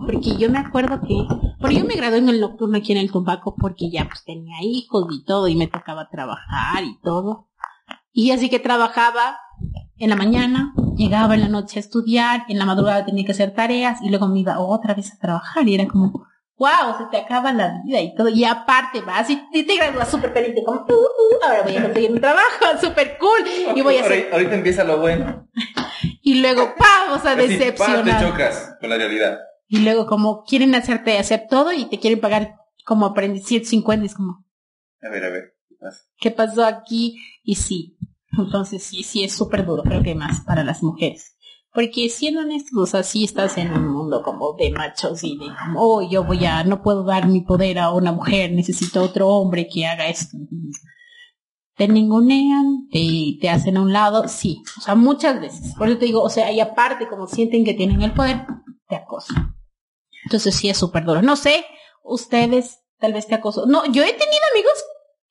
Porque 0.05 0.35
yo 0.37 0.49
me 0.49 0.59
acuerdo 0.59 1.01
que, 1.01 1.15
porque 1.59 1.75
yo 1.77 1.85
me 1.85 1.95
gradué 1.95 2.17
en 2.19 2.29
el 2.29 2.39
nocturno 2.41 2.77
aquí 2.77 2.91
en 2.91 2.97
el 2.97 3.11
Tumbaco 3.11 3.55
porque 3.55 3.89
ya 3.89 4.05
pues 4.05 4.23
tenía 4.25 4.57
hijos 4.61 5.05
y 5.11 5.23
todo 5.23 5.47
y 5.47 5.55
me 5.55 5.67
tocaba 5.67 6.09
trabajar 6.09 6.83
y 6.83 6.99
todo. 7.01 7.47
Y 8.11 8.31
así 8.31 8.49
que 8.49 8.59
trabajaba 8.59 9.37
en 9.97 10.09
la 10.09 10.15
mañana, 10.15 10.73
llegaba 10.95 11.35
en 11.35 11.41
la 11.41 11.47
noche 11.49 11.79
a 11.79 11.81
estudiar, 11.81 12.43
en 12.49 12.57
la 12.57 12.65
madrugada 12.65 13.05
tenía 13.05 13.25
que 13.25 13.31
hacer 13.31 13.53
tareas 13.53 14.01
y 14.01 14.09
luego 14.09 14.27
me 14.27 14.39
iba 14.39 14.59
otra 14.59 14.93
vez 14.93 15.13
a 15.13 15.17
trabajar 15.19 15.67
y 15.67 15.75
era 15.75 15.87
como, 15.87 16.25
wow, 16.57 16.97
se 16.97 17.05
te 17.11 17.17
acaba 17.17 17.51
la 17.53 17.81
vida 17.85 18.01
y 18.01 18.15
todo. 18.15 18.29
Y 18.29 18.43
aparte 18.43 19.01
vas 19.01 19.29
y 19.29 19.41
te, 19.51 19.63
te 19.63 19.75
gradúas 19.75 20.09
súper 20.09 20.31
feliz, 20.33 20.53
y 20.57 20.63
como, 20.63 20.81
"Uh, 20.81 20.93
uh, 20.93 21.45
ahora 21.45 21.63
voy 21.63 21.75
a 21.77 21.83
conseguir 21.83 22.11
un 22.11 22.19
trabajo 22.21 22.65
súper 22.81 23.17
cool 23.17 23.75
y 23.75 23.81
voy 23.81 23.97
a 23.97 24.01
hacer 24.01 24.29
Ahorita, 24.31 24.55
empieza 24.55 24.83
lo 24.83 24.99
bueno. 24.99 25.47
y 26.21 26.41
luego, 26.41 26.73
pa, 26.77 27.13
o 27.13 27.19
sea, 27.19 27.31
pa, 27.35 27.37
te 27.41 27.47
decepcionar. 27.47 28.21
chocas 28.21 28.75
con 28.79 28.89
la 28.89 28.97
realidad. 28.97 29.37
Y 29.71 29.81
luego 29.81 30.07
como 30.07 30.43
quieren 30.43 30.73
hacerte 30.73 31.19
hacer 31.19 31.45
todo 31.47 31.71
y 31.71 31.85
te 31.85 31.99
quieren 31.99 32.19
pagar 32.19 32.55
como 32.85 33.05
aprendiz 33.05 33.45
150, 33.45 34.05
es 34.07 34.15
como, 34.15 34.43
A 35.01 35.09
ver, 35.09 35.23
a 35.23 35.29
ver. 35.29 35.53
¿qué 35.69 35.75
pasa? 35.79 36.01
¿qué 36.19 36.31
pasó 36.31 36.65
aquí? 36.65 37.17
Y 37.43 37.55
sí, 37.55 37.95
entonces 38.35 38.83
sí, 38.83 39.03
sí 39.03 39.23
es 39.23 39.31
súper 39.31 39.67
duro, 39.67 39.83
creo 39.83 40.01
que 40.01 40.15
más 40.15 40.41
para 40.41 40.63
las 40.63 40.81
mujeres. 40.81 41.35
Porque 41.71 42.09
siendo 42.09 42.41
honestos, 42.41 42.75
o 42.75 42.85
sea, 42.87 43.03
sí 43.03 43.23
estás 43.23 43.59
en 43.59 43.71
un 43.71 43.87
mundo 43.93 44.23
como 44.23 44.53
de 44.53 44.71
machos 44.71 45.23
y 45.23 45.37
de 45.37 45.45
como, 45.45 45.79
oh, 45.79 46.01
yo 46.01 46.23
voy 46.23 46.43
a, 46.45 46.63
no 46.63 46.81
puedo 46.81 47.03
dar 47.03 47.27
mi 47.27 47.41
poder 47.41 47.77
a 47.77 47.91
una 47.91 48.11
mujer, 48.11 48.51
necesito 48.51 49.03
otro 49.03 49.27
hombre 49.27 49.67
que 49.67 49.85
haga 49.85 50.07
esto. 50.07 50.35
Te 51.75 51.87
ningunean, 51.87 52.87
te, 52.91 53.37
te 53.39 53.49
hacen 53.51 53.77
a 53.77 53.81
un 53.83 53.93
lado, 53.93 54.27
sí, 54.27 54.63
o 54.79 54.81
sea, 54.81 54.95
muchas 54.95 55.39
veces. 55.39 55.75
Por 55.75 55.89
eso 55.89 55.99
te 55.99 56.05
digo, 56.05 56.23
o 56.23 56.29
sea, 56.29 56.51
y 56.51 56.59
aparte, 56.59 57.07
como 57.07 57.27
sienten 57.27 57.63
que 57.63 57.75
tienen 57.75 58.01
el 58.01 58.13
poder, 58.13 58.47
te 58.87 58.95
acosan. 58.95 59.58
Entonces 60.29 60.55
sí 60.55 60.69
es 60.69 60.77
súper 60.77 61.05
duro. 61.05 61.23
No 61.23 61.35
sé, 61.35 61.65
ustedes 62.03 62.81
tal 62.99 63.13
vez 63.13 63.25
te 63.25 63.33
acoso. 63.33 63.65
No, 63.65 63.83
yo 63.85 64.03
he 64.03 64.13
tenido 64.13 64.41
amigos 64.53 64.73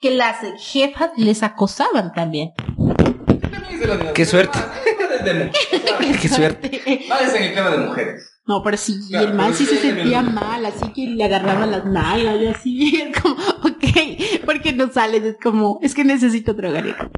que 0.01 0.11
las 0.11 0.39
jefas 0.59 1.11
les 1.17 1.45
acosaban 1.45 2.13
también. 2.13 2.51
Qué 4.13 4.25
suerte. 4.25 4.59
Qué 6.21 6.29
suerte. 6.29 7.05
Más 7.09 7.23
es 7.23 7.35
en 7.35 7.43
el 7.45 7.55
tema 7.55 7.71
de 7.71 7.79
mujeres. 7.79 8.41
No, 8.45 8.61
pero 8.65 8.77
sí, 8.77 8.99
Claro, 9.09 9.29
el 9.29 9.35
man 9.35 9.55
sí 9.55 9.67
se 9.67 9.77
sentía 9.77 10.21
mal, 10.23 10.67
así 10.67 10.93
que 10.93 11.07
le 11.07 11.23
agarraban 11.23 11.71
las 11.71 11.85
nalgas 11.85 12.41
y 12.41 12.47
así, 12.47 13.03
es 13.15 13.21
como, 13.21 13.35
ok, 13.35 14.45
¿por 14.45 14.61
qué 14.61 14.73
no 14.73 14.91
sales? 14.91 15.23
Es 15.23 15.37
como, 15.41 15.79
es 15.81 15.95
que 15.95 16.03
necesito 16.03 16.55
drogar. 16.55 17.11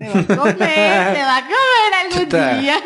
Te 0.00 0.08
va 0.08 0.20
a 0.20 0.24
comer, 0.24 0.56
te 0.56 1.22
va 1.22 1.36
a 1.36 1.42
comer 1.42 1.94
algún 2.04 2.18
Chuta. 2.22 2.54
día. 2.58 2.76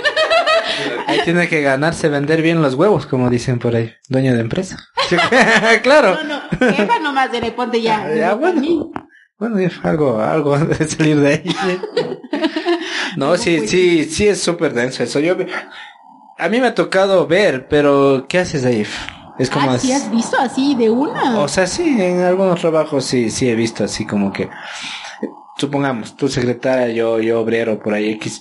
Ahí 1.07 1.20
tiene 1.24 1.48
que 1.48 1.62
ganarse 1.62 2.09
vender 2.09 2.42
bien 2.42 2.61
los 2.61 2.74
huevos, 2.74 3.07
como 3.07 3.31
dicen 3.31 3.61
por 3.61 3.77
ahí. 3.77 3.92
Dueño 4.09 4.35
de 4.35 4.40
empresa. 4.40 4.79
claro. 5.83 6.16
No, 6.24 6.24
no, 6.24 6.72
jefa 6.72 6.98
nomás 6.98 7.31
de 7.31 7.53
ponte 7.53 7.81
ya. 7.81 8.12
Ya, 8.12 8.31
no, 8.31 8.38
bueno. 8.38 8.90
Bueno, 9.38 9.57
algo, 9.85 10.20
algo 10.20 10.59
de 10.59 10.88
salir 10.88 11.20
de 11.20 11.29
ahí. 11.29 11.57
No, 13.16 13.37
sí, 13.37 13.66
sí, 13.68 14.05
sí 14.05 14.27
es 14.27 14.42
súper 14.42 14.72
denso 14.74 15.03
eso. 15.05 15.20
Yo, 15.20 15.37
a 16.38 16.48
mí 16.48 16.61
me 16.61 16.66
ha 16.68 16.74
tocado 16.74 17.27
ver, 17.29 17.68
pero 17.68 18.27
¿qué 18.29 18.40
haces 18.40 18.64
ahí? 18.64 18.85
Es 19.38 19.50
como, 19.50 19.70
Ah, 19.70 19.79
¿sí 19.79 19.92
has 19.92 20.11
visto 20.11 20.37
así 20.38 20.74
de 20.74 20.90
una? 20.90 21.38
o 21.38 21.48
sea, 21.48 21.66
sí, 21.66 21.96
en 22.00 22.22
algunos 22.22 22.61
trabajos 22.61 23.05
sí, 23.05 23.31
sí 23.31 23.48
he 23.48 23.55
visto 23.55 23.85
así 23.85 24.07
como 24.07 24.33
que, 24.33 24.48
supongamos, 25.59 26.17
tu 26.17 26.29
secretaria, 26.29 26.88
yo, 26.88 27.21
yo 27.21 27.40
obrero 27.40 27.81
por 27.83 27.95
ahí 27.95 28.11
X. 28.12 28.40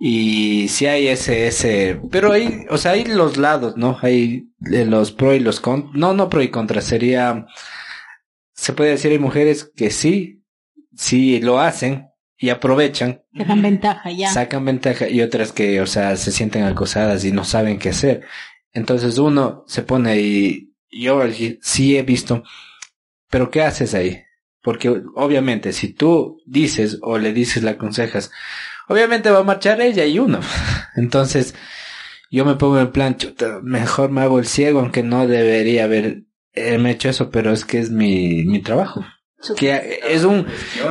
Y 0.00 0.68
sí 0.68 0.86
hay 0.86 1.08
ese, 1.08 1.48
ese, 1.48 2.00
pero 2.10 2.32
hay, 2.32 2.66
o 2.70 2.78
sea, 2.78 2.92
hay 2.92 3.04
los 3.04 3.36
lados, 3.36 3.76
¿no? 3.76 3.98
Hay 4.00 4.48
eh, 4.72 4.84
los 4.84 5.10
pro 5.10 5.34
y 5.34 5.40
los 5.40 5.58
con, 5.58 5.90
no, 5.92 6.14
no 6.14 6.28
pro 6.28 6.40
y 6.40 6.50
contra, 6.50 6.80
sería, 6.80 7.46
se 8.52 8.72
puede 8.72 8.90
decir 8.90 9.10
hay 9.10 9.18
mujeres 9.18 9.70
que 9.74 9.90
sí, 9.90 10.44
sí 10.94 11.40
lo 11.40 11.58
hacen 11.58 12.10
y 12.36 12.50
aprovechan, 12.50 13.22
dan 13.32 13.60
ventaja 13.60 14.12
ya. 14.12 14.32
sacan 14.32 14.64
ventaja 14.64 15.08
y 15.08 15.20
otras 15.20 15.50
que, 15.50 15.80
o 15.80 15.86
sea, 15.86 16.16
se 16.16 16.30
sienten 16.30 16.62
acosadas 16.62 17.24
y 17.24 17.32
no 17.32 17.44
saben 17.44 17.80
qué 17.80 17.88
hacer. 17.88 18.22
Entonces 18.72 19.18
uno 19.18 19.64
se 19.66 19.82
pone 19.82 20.10
ahí, 20.10 20.72
yo 20.92 21.20
sí 21.60 21.96
he 21.96 22.02
visto, 22.04 22.44
pero 23.28 23.50
¿qué 23.50 23.62
haces 23.62 23.94
ahí? 23.94 24.22
Porque 24.68 24.90
obviamente 25.14 25.72
si 25.72 25.94
tú 25.94 26.42
dices 26.44 26.98
o 27.00 27.16
le 27.16 27.32
dices, 27.32 27.62
le 27.62 27.70
aconsejas, 27.70 28.30
obviamente 28.86 29.30
va 29.30 29.38
a 29.38 29.42
marchar 29.42 29.80
ella 29.80 30.04
y 30.04 30.18
uno. 30.18 30.40
Entonces 30.94 31.54
yo 32.30 32.44
me 32.44 32.56
pongo 32.56 32.78
en 32.78 32.92
plan, 32.92 33.16
chuta, 33.16 33.60
mejor 33.62 34.10
me 34.10 34.20
hago 34.20 34.38
el 34.38 34.44
ciego, 34.44 34.80
aunque 34.80 35.02
no 35.02 35.26
debería 35.26 35.84
haber 35.84 36.24
eh, 36.52 36.76
me 36.76 36.90
hecho 36.90 37.08
eso, 37.08 37.30
pero 37.30 37.50
es 37.50 37.64
que 37.64 37.78
es 37.78 37.90
mi, 37.90 38.44
mi 38.44 38.60
trabajo. 38.60 39.06
Que 39.56 40.00
es 40.06 40.24
un, 40.24 40.46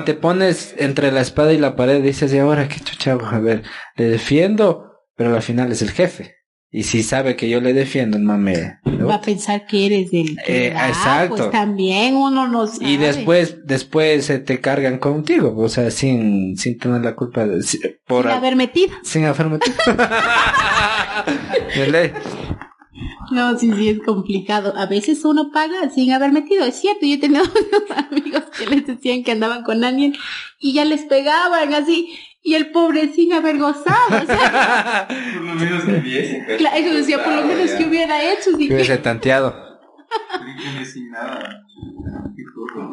te 0.07 0.15
pones 0.15 0.73
entre 0.79 1.11
la 1.11 1.21
espada 1.21 1.53
y 1.53 1.59
la 1.59 1.75
pared 1.75 2.01
dices, 2.01 2.33
¿y 2.33 2.39
ahora 2.39 2.67
qué 2.67 2.79
chucha? 2.79 3.11
A 3.11 3.39
ver, 3.39 3.61
le 3.95 4.05
defiendo, 4.05 5.03
pero 5.15 5.35
al 5.35 5.43
final 5.43 5.71
es 5.71 5.83
el 5.83 5.91
jefe. 5.91 6.37
Y 6.69 6.84
si 6.84 7.01
sabe 7.01 7.38
que 7.38 7.49
yo 7.49 7.62
le 7.62 7.73
defiendo, 7.73 8.19
no 8.19 8.38
me... 8.38 8.80
Va 8.86 9.15
a 9.15 9.21
pensar 9.21 9.65
que 9.65 9.86
eres 9.86 10.12
del 10.12 10.36
que 10.45 10.67
Eh, 10.67 10.73
da, 10.73 10.89
exacto. 10.89 11.36
Pues 11.38 11.51
también 11.51 12.15
uno 12.15 12.47
no 12.47 12.67
sabe. 12.67 12.89
Y 12.89 12.97
después, 12.97 13.65
después 13.65 14.25
se 14.25 14.39
te 14.39 14.60
cargan 14.60 14.97
contigo, 14.97 15.56
o 15.58 15.69
sea, 15.69 15.91
sin, 15.91 16.58
sin 16.58 16.77
tener 16.77 17.01
la 17.01 17.15
culpa 17.15 17.45
de, 17.45 17.63
por, 18.06 18.23
Sin 18.23 18.32
haber 18.32 18.56
metido. 18.58 18.93
sin 19.03 19.25
haber 19.25 19.47
metido. 19.47 19.75
No, 23.32 23.58
sí, 23.58 23.71
sí, 23.75 23.89
es 23.89 23.99
complicado. 23.99 24.73
A 24.77 24.86
veces 24.86 25.23
uno 25.25 25.51
paga 25.51 25.89
sin 25.93 26.12
haber 26.13 26.32
metido. 26.32 26.65
Es 26.65 26.75
cierto, 26.75 27.06
yo 27.06 27.15
he 27.15 27.17
tenido 27.17 27.43
unos 27.43 27.97
amigos 28.10 28.43
que 28.58 28.65
les 28.67 28.88
decían 28.88 29.23
que 29.23 29.32
andaban 29.32 29.63
con 29.63 29.84
alguien 29.84 30.13
y 30.60 30.73
ya 30.73 30.86
les 30.86 31.01
pegaban 31.03 31.73
así. 31.73 32.10
Y 32.47 32.55
el 32.55 32.71
pobre 32.71 33.12
sin 33.12 33.33
haber 33.33 33.57
gozado. 33.57 34.23
O 34.23 34.25
sea, 34.25 35.05
Por 35.33 35.41
lo 35.43 35.53
menos 35.55 35.83
pues. 35.83 36.57
claro, 36.57 36.77
eso 36.77 36.93
decía, 36.93 37.21
por 37.21 37.33
lo 37.33 37.43
menos 37.43 37.71
que 37.71 37.83
hubiera 37.83 38.23
hecho. 38.23 38.51
sí. 38.57 38.69
Que 38.69 38.75
hubiese 38.75 38.97
tanteado. 38.99 39.53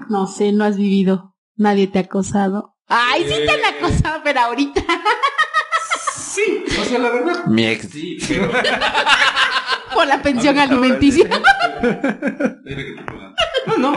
No 0.09 0.27
sé, 0.27 0.51
no 0.51 0.65
has 0.65 0.77
vivido. 0.77 1.37
Nadie 1.57 1.87
te 1.87 2.01
ha 2.01 2.03
acosado. 2.03 2.75
Ay, 2.89 3.23
sí 3.29 3.35
te 3.47 3.51
han 3.53 3.77
acosado, 3.77 4.23
pero 4.25 4.41
ahorita. 4.41 4.83
Sí, 6.17 6.65
o 6.81 6.85
sea, 6.85 6.99
la 6.99 7.11
verdad. 7.11 7.47
Mi 7.47 7.65
ex. 7.67 7.89
Sí, 7.91 8.19
pero... 8.27 8.51
Por 9.95 10.09
la 10.09 10.21
pensión 10.21 10.59
alimenticia. 10.59 11.29
No, 13.69 13.77
no. 13.79 13.93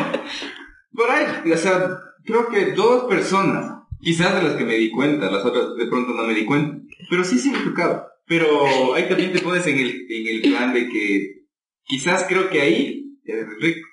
Por 0.93 1.09
ahí, 1.09 1.51
o 1.51 1.57
sea, 1.57 1.79
creo 2.23 2.47
que 2.49 2.73
dos 2.73 3.05
personas, 3.05 3.71
quizás 3.99 4.35
de 4.35 4.43
las 4.47 4.55
que 4.57 4.65
me 4.65 4.75
di 4.75 4.89
cuenta, 4.91 5.29
las 5.31 5.45
otras 5.45 5.75
de 5.75 5.85
pronto 5.87 6.13
no 6.13 6.23
me 6.23 6.33
di 6.33 6.45
cuenta, 6.45 6.77
pero 7.09 7.23
sí, 7.23 7.39
sí 7.39 7.49
me 7.51 7.59
tocaba. 7.59 8.07
Pero 8.25 8.93
ahí 8.95 9.07
también 9.07 9.31
te 9.31 9.39
pones 9.39 9.65
en 9.67 9.77
el, 9.79 10.05
en 10.09 10.27
el 10.35 10.41
plan 10.41 10.73
de 10.73 10.89
que 10.89 11.45
quizás 11.83 12.25
creo 12.27 12.49
que 12.49 12.61
ahí 12.61 13.17
eres 13.23 13.47
rico. 13.59 13.87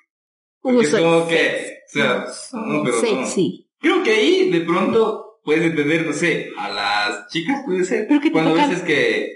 Porque 0.61 0.81
es 0.81 0.89
soy 0.91 1.01
como 1.03 1.27
que, 1.27 1.37
o 1.87 1.91
sea, 1.91 2.25
no, 2.53 2.83
pero 2.83 2.95
no. 2.95 3.01
Sexy. 3.01 3.69
Creo 3.79 4.03
que 4.03 4.11
ahí 4.11 4.49
de 4.51 4.61
pronto 4.61 5.39
puedes 5.43 5.63
entender, 5.63 6.05
no 6.05 6.11
sé, 6.13 6.49
a 6.57 6.69
las 6.69 7.27
chicas 7.31 7.61
puede 7.65 7.85
ser. 7.85 8.07
Pero 8.07 8.19
que 8.19 8.27
te 8.27 8.33
Cuando 8.33 8.51
tocan- 8.51 8.69
veces 8.69 8.83
que, 8.83 9.31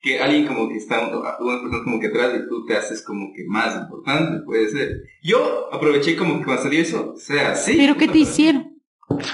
que 0.00 0.20
alguien 0.20 0.46
como 0.46 0.68
que 0.68 0.76
está, 0.76 0.98
algunas 0.98 1.60
personas 1.62 1.80
como 1.84 1.98
que 1.98 2.08
atrás 2.08 2.34
y 2.36 2.48
tú 2.48 2.64
te 2.66 2.76
haces 2.76 3.02
como 3.02 3.32
que 3.34 3.44
más 3.48 3.74
importante, 3.80 4.44
puede 4.44 4.68
ser. 4.68 5.00
Yo 5.22 5.72
aproveché 5.72 6.14
como 6.16 6.38
que 6.38 6.44
cuando 6.44 6.62
salió 6.62 6.80
eso, 6.80 7.12
o 7.14 7.18
sea, 7.18 7.54
sí. 7.56 7.74
¿Pero 7.76 7.94
qué 7.96 8.06
te 8.06 8.12
una- 8.12 8.20
hicieron? 8.20 8.73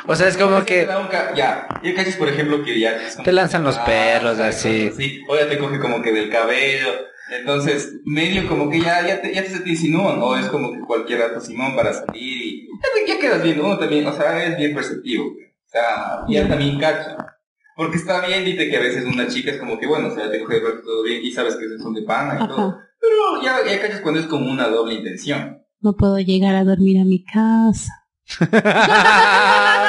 O 0.06 0.16
sea, 0.16 0.28
es 0.28 0.36
como 0.36 0.64
que 0.64 0.86
ca- 0.86 1.32
Ya, 1.34 1.68
ya 1.82 1.94
cachas, 1.94 2.16
por 2.16 2.28
ejemplo, 2.28 2.62
que 2.64 2.78
ya... 2.78 2.98
Te 3.22 3.32
lanzan 3.32 3.62
los 3.64 3.76
Ah, 3.78 3.84
perros, 3.84 4.38
así. 4.38 4.90
O 5.28 5.36
ya 5.36 5.48
te 5.48 5.58
coge 5.58 5.78
como 5.78 6.02
que 6.02 6.12
del 6.12 6.30
cabello. 6.30 6.88
Entonces, 7.38 7.92
medio 8.04 8.48
como 8.48 8.68
que 8.68 8.80
ya, 8.80 9.06
ya 9.06 9.20
te, 9.22 9.32
ya 9.32 9.42
te, 9.44 9.50
se 9.50 9.60
te 9.60 9.70
insinúan, 9.70 10.20
o 10.20 10.36
es 10.36 10.46
como 10.46 10.72
que 10.72 10.80
cualquier 10.80 11.20
rato 11.20 11.40
Simón 11.40 11.76
para 11.76 11.92
salir 11.92 12.16
y 12.42 12.66
ya, 13.06 13.14
ya 13.14 13.20
quedas 13.20 13.42
bien, 13.44 13.60
uno 13.60 13.78
también, 13.78 14.04
o 14.04 14.12
sea, 14.12 14.44
es 14.44 14.56
bien 14.58 14.74
perceptivo, 14.74 15.26
o 15.26 15.68
sea, 15.68 16.24
ya 16.28 16.48
también 16.48 16.76
cacha. 16.80 17.16
Porque 17.76 17.98
está 17.98 18.26
bien, 18.26 18.44
dite 18.44 18.68
que 18.68 18.76
a 18.76 18.80
veces 18.80 19.04
una 19.04 19.28
chica 19.28 19.52
es 19.52 19.58
como 19.58 19.78
que, 19.78 19.86
bueno, 19.86 20.08
o 20.08 20.14
sea, 20.14 20.28
te 20.28 20.40
coge 20.40 20.58
todo 20.84 21.04
bien 21.04 21.20
y 21.24 21.30
sabes 21.30 21.54
que 21.54 21.66
son 21.80 21.94
de 21.94 22.02
pana 22.02 22.34
y 22.44 22.48
todo. 22.48 22.76
Pero 23.00 23.42
ya, 23.44 23.58
ya 23.64 23.80
cachas 23.80 24.00
cuando 24.00 24.18
es 24.18 24.26
como 24.26 24.50
una 24.50 24.66
doble 24.66 24.94
intención. 24.94 25.62
No 25.80 25.94
puedo 25.96 26.18
llegar 26.18 26.56
a 26.56 26.64
dormir 26.64 27.00
a 27.00 27.04
mi 27.04 27.24
casa. 27.24 27.92
La 28.40 29.88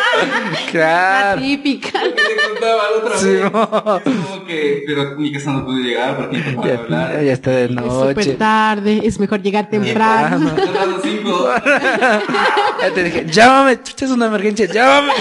claro. 0.72 1.42
típica. 1.42 2.04
Lo 2.04 2.16
que 2.16 2.22
te 2.22 2.36
contaba 2.50 2.84
la 2.92 2.98
otra 2.98 3.18
Sí, 3.18 3.26
vez. 3.28 3.52
no. 3.52 3.98
Es 3.98 4.04
como 4.26 4.46
que, 4.46 4.84
pero 4.86 5.16
mi 5.18 5.32
casa 5.32 5.52
no 5.52 5.66
pude 5.66 5.84
llegar 5.84 6.18
porque 6.18 6.38
no 6.38 6.62
puedo 6.62 6.74
Ya, 6.74 6.80
hablar. 6.80 7.24
ya 7.24 7.34
está 7.34 7.52
de 7.52 7.66
Es 7.66 7.72
noche. 7.72 8.10
súper 8.24 8.38
tarde, 8.38 9.02
es 9.04 9.20
mejor 9.20 9.42
llegar 9.42 9.70
temprano. 9.70 10.52
Las 10.56 11.02
cinco. 11.04 11.50
Ya 12.82 12.92
te 12.94 13.04
dije, 13.04 13.26
llámame, 13.28 13.82
chucha, 13.84 14.06
es 14.06 14.12
una 14.12 14.26
emergencia, 14.26 14.66
llámame. 14.66 15.14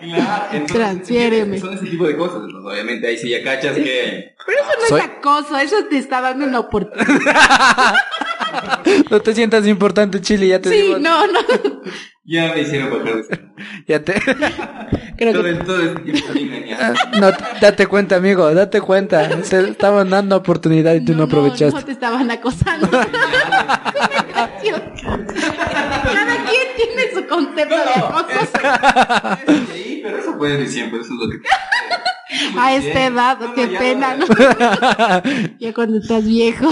Claro, 0.00 0.46
entonces, 0.52 0.76
Transfiéreme. 0.76 1.58
Son 1.60 1.74
ese 1.74 1.86
tipo 1.86 2.06
de 2.06 2.16
cosas. 2.16 2.42
Entonces, 2.44 2.70
obviamente 2.72 3.06
ahí 3.06 3.16
sí 3.18 3.30
ya 3.30 3.42
cachas 3.42 3.74
que. 3.76 4.34
Pero 4.46 4.58
eso 4.62 4.70
no 4.80 4.86
Soy- 4.88 5.00
es 5.00 5.06
acoso, 5.06 5.58
eso 5.58 5.76
te 5.88 5.98
está 5.98 6.20
dando 6.20 6.44
una 6.46 6.60
oportunidad. 6.60 7.94
No 9.10 9.20
te 9.20 9.34
sientas 9.34 9.66
importante, 9.66 10.20
Chile, 10.20 10.48
ya 10.48 10.60
te 10.60 10.68
Sí, 10.70 10.76
digo. 10.82 10.98
no, 10.98 11.26
no. 11.26 11.40
Ya 12.24 12.52
me 12.52 12.60
hicieron 12.60 12.90
bajar 12.90 13.22
Ya 13.86 14.04
te... 14.04 14.12
Creo 15.16 15.32
todo, 15.32 15.42
que 15.44 15.48
el- 15.50 15.64
todo 15.64 15.80
este 15.82 16.00
tiempo 16.02 16.32
engañar. 16.38 16.94
No, 17.18 17.30
date 17.60 17.86
cuenta, 17.86 18.16
amigo, 18.16 18.52
date 18.54 18.80
cuenta. 18.82 19.28
Te 19.28 19.68
estaban 19.70 20.10
dando 20.10 20.36
oportunidad 20.36 20.94
y 20.94 21.04
tú 21.04 21.12
no, 21.12 21.18
no, 21.18 21.24
aprovechaste. 21.24 21.78
no 21.80 21.84
te 21.84 21.92
estaban 21.92 22.30
acosando. 22.30 22.88
Cada 22.90 24.50
quien 24.60 24.74
tiene 26.76 27.02
su 27.14 27.26
concepto 27.26 27.74
de 27.74 27.94
acoso. 27.94 28.36
Sí, 29.72 30.00
pero 30.04 30.18
eso 30.18 30.36
puede 30.38 30.58
ser 30.58 30.68
siempre, 30.68 31.00
eso 31.00 31.12
es 31.12 31.18
lo 31.18 31.28
que. 31.30 31.38
A 32.58 32.74
esta 32.74 33.06
edad, 33.06 33.38
No, 33.40 33.46
no, 33.48 33.54
qué 33.54 33.66
pena, 33.68 34.14
no. 34.16 34.26
¿no? 34.26 34.34
Ya 35.58 35.72
cuando 35.74 35.96
estás 35.98 36.24
viejo. 36.26 36.68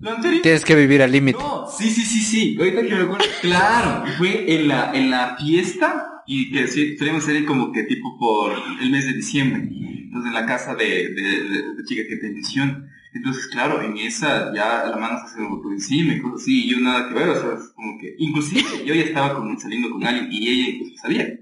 No, 0.00 0.16
en 0.16 0.22
serio. 0.22 0.42
Tienes 0.42 0.64
que 0.64 0.74
vivir 0.74 1.02
al 1.02 1.12
límite. 1.12 1.38
No, 1.38 1.66
sí, 1.70 1.90
sí, 1.90 2.02
sí, 2.02 2.20
sí. 2.20 2.56
Ahorita 2.58 2.82
que 2.82 2.94
me 2.94 3.02
acuerdo, 3.02 3.24
claro, 3.42 4.04
fue 4.18 4.54
en 4.54 4.68
la, 4.68 4.92
en 4.94 5.10
la 5.10 5.36
fiesta 5.36 6.22
y 6.26 6.50
que 6.50 6.66
sí, 6.68 6.96
solíamos 6.96 7.24
salir 7.24 7.44
como 7.44 7.70
que 7.72 7.82
tipo 7.84 8.18
por 8.18 8.52
el 8.80 8.90
mes 8.90 9.06
de 9.06 9.14
diciembre. 9.14 9.68
Entonces 9.70 10.28
en 10.28 10.34
la 10.34 10.46
casa 10.46 10.74
de, 10.74 10.84
de, 10.84 11.22
de, 11.48 11.74
de 11.74 11.84
chica 11.84 12.02
que 12.08 12.16
te 12.16 12.30
menciono. 12.30 12.84
Entonces, 13.12 13.48
claro, 13.48 13.82
en 13.82 13.96
esa 13.98 14.54
ya 14.54 14.84
la 14.86 14.96
mano 14.96 15.18
se 15.18 15.24
hace 15.24 15.40
por 15.40 15.72
encima 15.72 16.14
y 16.14 16.20
cosas 16.20 16.42
así, 16.42 16.64
y 16.64 16.70
yo 16.70 16.80
nada 16.80 17.08
que 17.08 17.14
ver, 17.14 17.28
o 17.30 17.40
sea, 17.40 17.54
es 17.58 17.72
como 17.74 17.98
que, 17.98 18.14
inclusive 18.18 18.62
yo 18.86 18.94
ya 18.94 19.02
estaba 19.02 19.34
como 19.34 19.58
saliendo 19.58 19.90
con 19.90 20.04
alguien 20.06 20.28
y 20.30 20.48
ella 20.48 20.68
incluso 20.70 20.94
salía. 21.02 21.40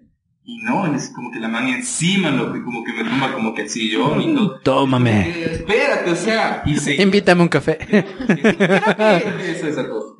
Y 0.50 0.62
no, 0.62 0.86
es 0.94 1.10
como 1.10 1.30
que 1.30 1.40
la 1.40 1.48
mano 1.48 1.68
encima, 1.68 2.30
lo 2.30 2.50
que 2.50 2.62
como 2.62 2.82
que 2.82 2.94
me 2.94 3.04
toma 3.04 3.34
como 3.34 3.52
que 3.52 3.62
el 3.62 3.68
sillón 3.68 4.22
y 4.22 4.34
todo. 4.34 4.60
Tómame. 4.60 5.28
Eh, 5.28 5.52
espérate, 5.56 6.10
o 6.10 6.16
sea, 6.16 6.62
y 6.64 6.74
se... 6.78 6.94
Invítame 7.02 7.42
un 7.42 7.48
café. 7.48 7.76
Eso 7.86 9.68
es 9.68 9.76
algo. 9.76 10.16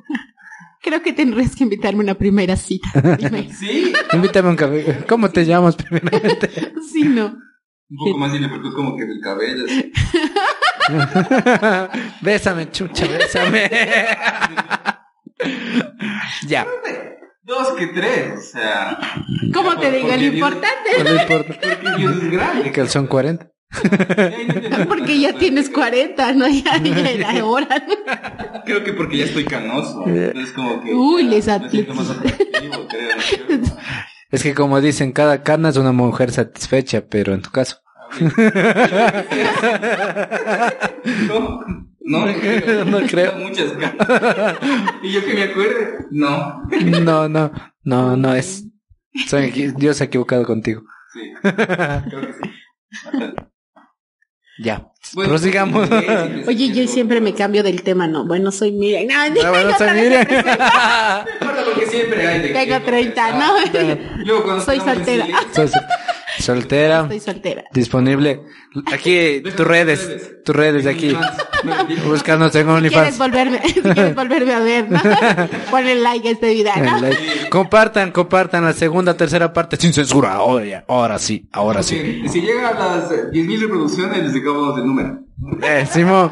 Creo 0.83 1.01
que 1.01 1.13
tendrías 1.13 1.55
que 1.55 1.63
invitarme 1.63 2.01
a 2.01 2.03
una 2.03 2.13
primera 2.13 2.55
cita. 2.55 2.89
Dime. 3.17 3.49
Sí, 3.59 3.91
Invítame 4.13 4.49
un 4.49 4.55
café. 4.55 5.03
¿Cómo 5.09 5.31
te 5.31 5.43
llamas 5.47 5.75
primeramente? 5.75 6.73
Sí, 6.93 7.05
no. 7.05 7.35
Un 7.89 7.97
poco 7.97 8.17
más 8.19 8.35
y 8.35 8.37
le 8.37 8.45
apretó 8.45 8.71
como 8.75 8.95
que 8.95 9.05
del 9.05 9.19
cabello. 9.21 9.65
así. 9.65 9.91
bésame, 12.21 12.69
chucha, 12.69 13.07
bésame. 13.07 13.67
ya. 16.47 16.67
Dos 17.49 17.69
que 17.77 17.87
tres, 17.87 18.33
o 18.37 18.41
sea. 18.41 18.97
¿Cómo 19.53 19.75
te 19.77 19.89
digo? 19.91 20.07
Lo 20.07 20.13
Porque 20.13 20.19
Dios- 20.29 20.33
importante 20.35 20.89
No 21.03 21.21
importa. 21.21 21.53
Porque 21.61 21.97
Dios 21.97 22.15
es 22.23 22.31
grande. 22.31 22.71
Que 22.71 22.87
son 22.87 23.07
40. 23.07 23.47
es 23.71 24.87
porque 24.87 25.19
ya 25.19 25.33
tienes 25.33 25.69
40, 25.69 26.33
¿no? 26.33 26.47
Ya, 26.47 26.77
ya 26.83 27.09
era 27.09 27.43
hora. 27.45 27.67
¿no? 27.87 28.63
Creo 28.65 28.83
que 28.83 28.93
porque 28.93 29.17
ya 29.17 29.25
estoy 29.25 29.45
canoso. 29.45 30.03
Entonces 30.05 30.53
como 30.53 30.81
que. 30.83 30.93
Uy, 30.93 31.23
les 31.23 31.47
me 31.47 31.53
siento 31.69 31.93
atletas. 31.93 31.95
más 31.95 32.09
atractivo, 32.11 32.87
creo. 32.87 33.57
¿no? 33.57 33.77
Es 34.31 34.43
que 34.43 34.53
como 34.53 34.79
dicen, 34.79 35.11
cada 35.11 35.41
cana 35.41 35.69
es 35.69 35.77
una 35.77 35.91
mujer 35.91 36.31
satisfecha, 36.31 37.05
pero 37.09 37.33
en 37.33 37.41
tu 37.41 37.49
caso. 37.49 37.77
No, 41.27 41.59
no, 42.09 42.25
no 42.25 42.33
creo. 42.39 42.85
No 42.85 42.99
creo. 43.07 43.35
Muchas 43.37 43.77
ganas. 43.77 44.57
Y 45.03 45.11
yo 45.13 45.23
que 45.23 45.33
me 45.33 45.43
acuerde, 45.43 46.05
no. 46.11 46.63
No, 47.01 47.29
no, 47.29 47.51
no, 47.83 48.17
no 48.17 48.33
es. 48.33 48.65
Soy 49.27 49.51
Dios 49.77 49.97
se 49.97 50.03
ha 50.03 50.07
equivocado 50.07 50.45
contigo. 50.45 50.81
Sí, 51.13 51.21
creo 51.41 52.21
que 52.21 52.33
sí. 52.33 52.49
Ya. 54.61 54.85
Bueno, 55.13 55.29
Prosigamos. 55.29 55.87
sí, 55.87 55.95
sí, 55.99 56.05
sí, 56.05 56.43
Oye, 56.47 56.73
yo 56.73 56.87
siempre 56.87 57.21
me 57.21 57.33
cambio 57.33 57.63
del 57.63 57.81
tema, 57.81 58.07
¿no? 58.07 58.25
Bueno, 58.27 58.51
soy 58.51 58.73
Miriam. 58.73 59.05
No, 59.07 59.41
Ah, 59.45 59.49
bueno, 59.51 59.71
soy 59.77 59.89
Miriam. 60.01 60.27
porque 61.65 61.85
siempre 61.87 62.27
hay 62.27 62.39
de 62.41 62.49
Tengo 62.49 62.75
qué 62.79 62.85
30, 62.85 63.31
¿no? 63.39 63.53
conversar. 63.53 63.97
Luego 64.25 64.43
cuando 64.43 64.63
Soy 64.65 64.79
soltera. 64.81 65.25
Soltera, 66.39 67.01
Estoy 67.01 67.19
soltera. 67.19 67.63
disponible. 67.73 68.41
Aquí, 68.93 69.41
tus 69.41 69.65
redes, 69.67 70.43
tus 70.45 70.55
redes 70.55 70.83
de 70.83 70.91
aquí. 70.91 71.17
No, 71.63 71.75
mentira. 71.75 72.03
Búscanos 72.03 72.55
en 72.55 72.65
¿Quieres 72.67 72.77
OnlyFans. 72.77 73.17
volverme, 73.17 73.61
si 73.67 73.81
quieres 73.81 74.15
volverme 74.15 74.53
a 74.53 74.59
ver, 74.59 74.89
¿no? 74.91 74.99
Ponle 75.71 75.95
like 75.95 76.27
a 76.27 76.31
este 76.31 76.53
video, 76.53 76.73
¿no? 76.77 76.95
El 76.97 77.01
like. 77.01 77.49
Compartan, 77.49 78.11
compartan 78.11 78.63
la 78.63 78.73
segunda, 78.73 79.15
tercera 79.17 79.51
parte 79.51 79.77
sin 79.77 79.91
censura. 79.93 80.33
Ahora, 80.33 80.65
ya, 80.65 80.85
ahora 80.87 81.17
sí, 81.19 81.47
ahora 81.51 81.81
sí. 81.83 82.23
Si 82.29 82.41
llega 82.41 82.69
a 82.69 82.73
las 82.99 83.11
eh, 83.11 83.29
10.000 83.31 83.61
reproducciones, 83.61 84.23
les 84.23 84.33
sacamos 84.33 84.77
el 84.77 84.85
número. 84.85 85.19
Eh, 85.63 85.85
Simón, 85.91 86.31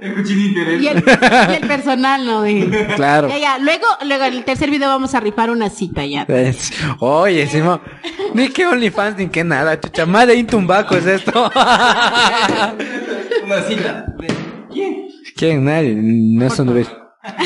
El 0.00 0.30
interés. 0.30 0.82
Y 0.82 0.88
el, 0.88 0.98
y 0.98 1.54
el 1.62 1.66
personal, 1.68 2.24
¿no? 2.24 2.42
De- 2.42 2.88
claro. 2.96 3.28
Ya, 3.28 3.38
ya. 3.38 3.58
Luego, 3.58 3.86
luego, 4.04 4.24
en 4.24 4.34
el 4.34 4.44
tercer 4.44 4.70
video 4.70 4.88
vamos 4.88 5.14
a 5.14 5.20
rifar 5.20 5.50
una 5.50 5.68
cita 5.68 6.04
ya. 6.06 6.26
Oye, 7.00 7.46
Simón, 7.46 7.80
ni 8.34 8.48
que 8.48 8.66
OnlyFans 8.66 9.18
ni 9.18 9.28
que 9.28 9.44
nada, 9.44 9.78
chucha, 9.80 10.06
más 10.06 10.26
de 10.26 10.36
Intumbaco 10.36 10.96
es 10.96 11.06
esto. 11.06 11.50
Una 13.44 13.62
cita. 13.62 14.06
¿De 14.18 14.26
¿Quién? 14.72 15.06
¿Quién? 15.36 15.64
Nadie, 15.64 15.94
no 15.96 16.48
son 16.50 16.74
de 16.74 16.86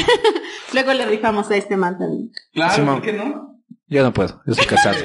Luego 0.72 0.92
le 0.92 1.06
rifamos 1.06 1.50
a 1.50 1.56
este 1.56 1.76
man 1.76 1.98
también. 1.98 2.30
Claro, 2.52 2.74
Simón. 2.74 2.94
¿por 2.96 3.02
qué 3.04 3.12
no? 3.14 3.56
Yo 3.88 4.02
no 4.04 4.12
puedo, 4.12 4.40
yo 4.46 4.54
soy 4.54 4.66
casado. 4.66 4.96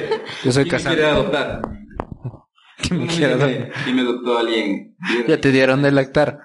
Yo 0.44 0.52
soy 0.52 0.64
¿Quién 0.64 0.76
me 0.76 0.82
quiere 0.82 1.02
casado. 1.02 1.20
adoptar? 1.20 1.60
¿Quién 2.82 3.00
me 3.00 3.06
quiere 3.06 3.32
adoptar? 3.32 3.72
Y 3.86 3.92
me 3.92 4.02
adoptó 4.02 4.38
alguien. 4.38 4.96
Ya 5.26 5.40
te 5.40 5.50
dieron 5.50 5.82
de 5.82 5.92
lactar. 5.92 6.38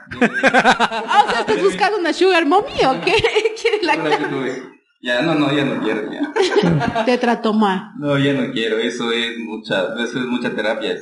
Ah, 0.44 1.26
o 1.28 1.32
sea, 1.32 1.40
¿estás 1.42 1.62
buscando 1.62 1.98
una 1.98 2.14
sugar 2.14 2.46
mommy 2.46 2.86
o 2.86 3.02
qué? 3.02 3.14
¿Quieres 3.62 3.84
Una 3.84 4.04
que 4.04 4.10
la 4.10 4.30
tuve. 4.30 4.82
Ya, 5.04 5.24
no, 5.24 5.34
no, 5.34 5.52
ya 5.52 5.66
no 5.66 5.82
quiero, 5.82 6.12
ya. 6.12 7.04
Te 7.06 7.18
trato 7.18 7.54
mal. 7.54 7.92
No, 7.98 8.20
ya 8.20 8.34
no 8.34 8.52
quiero, 8.54 8.78
eso 8.78 9.12
es 9.12 9.36
mucha, 9.40 9.96
eso 9.96 10.20
es 10.20 10.26
mucha 10.26 10.54
terapia. 10.54 10.96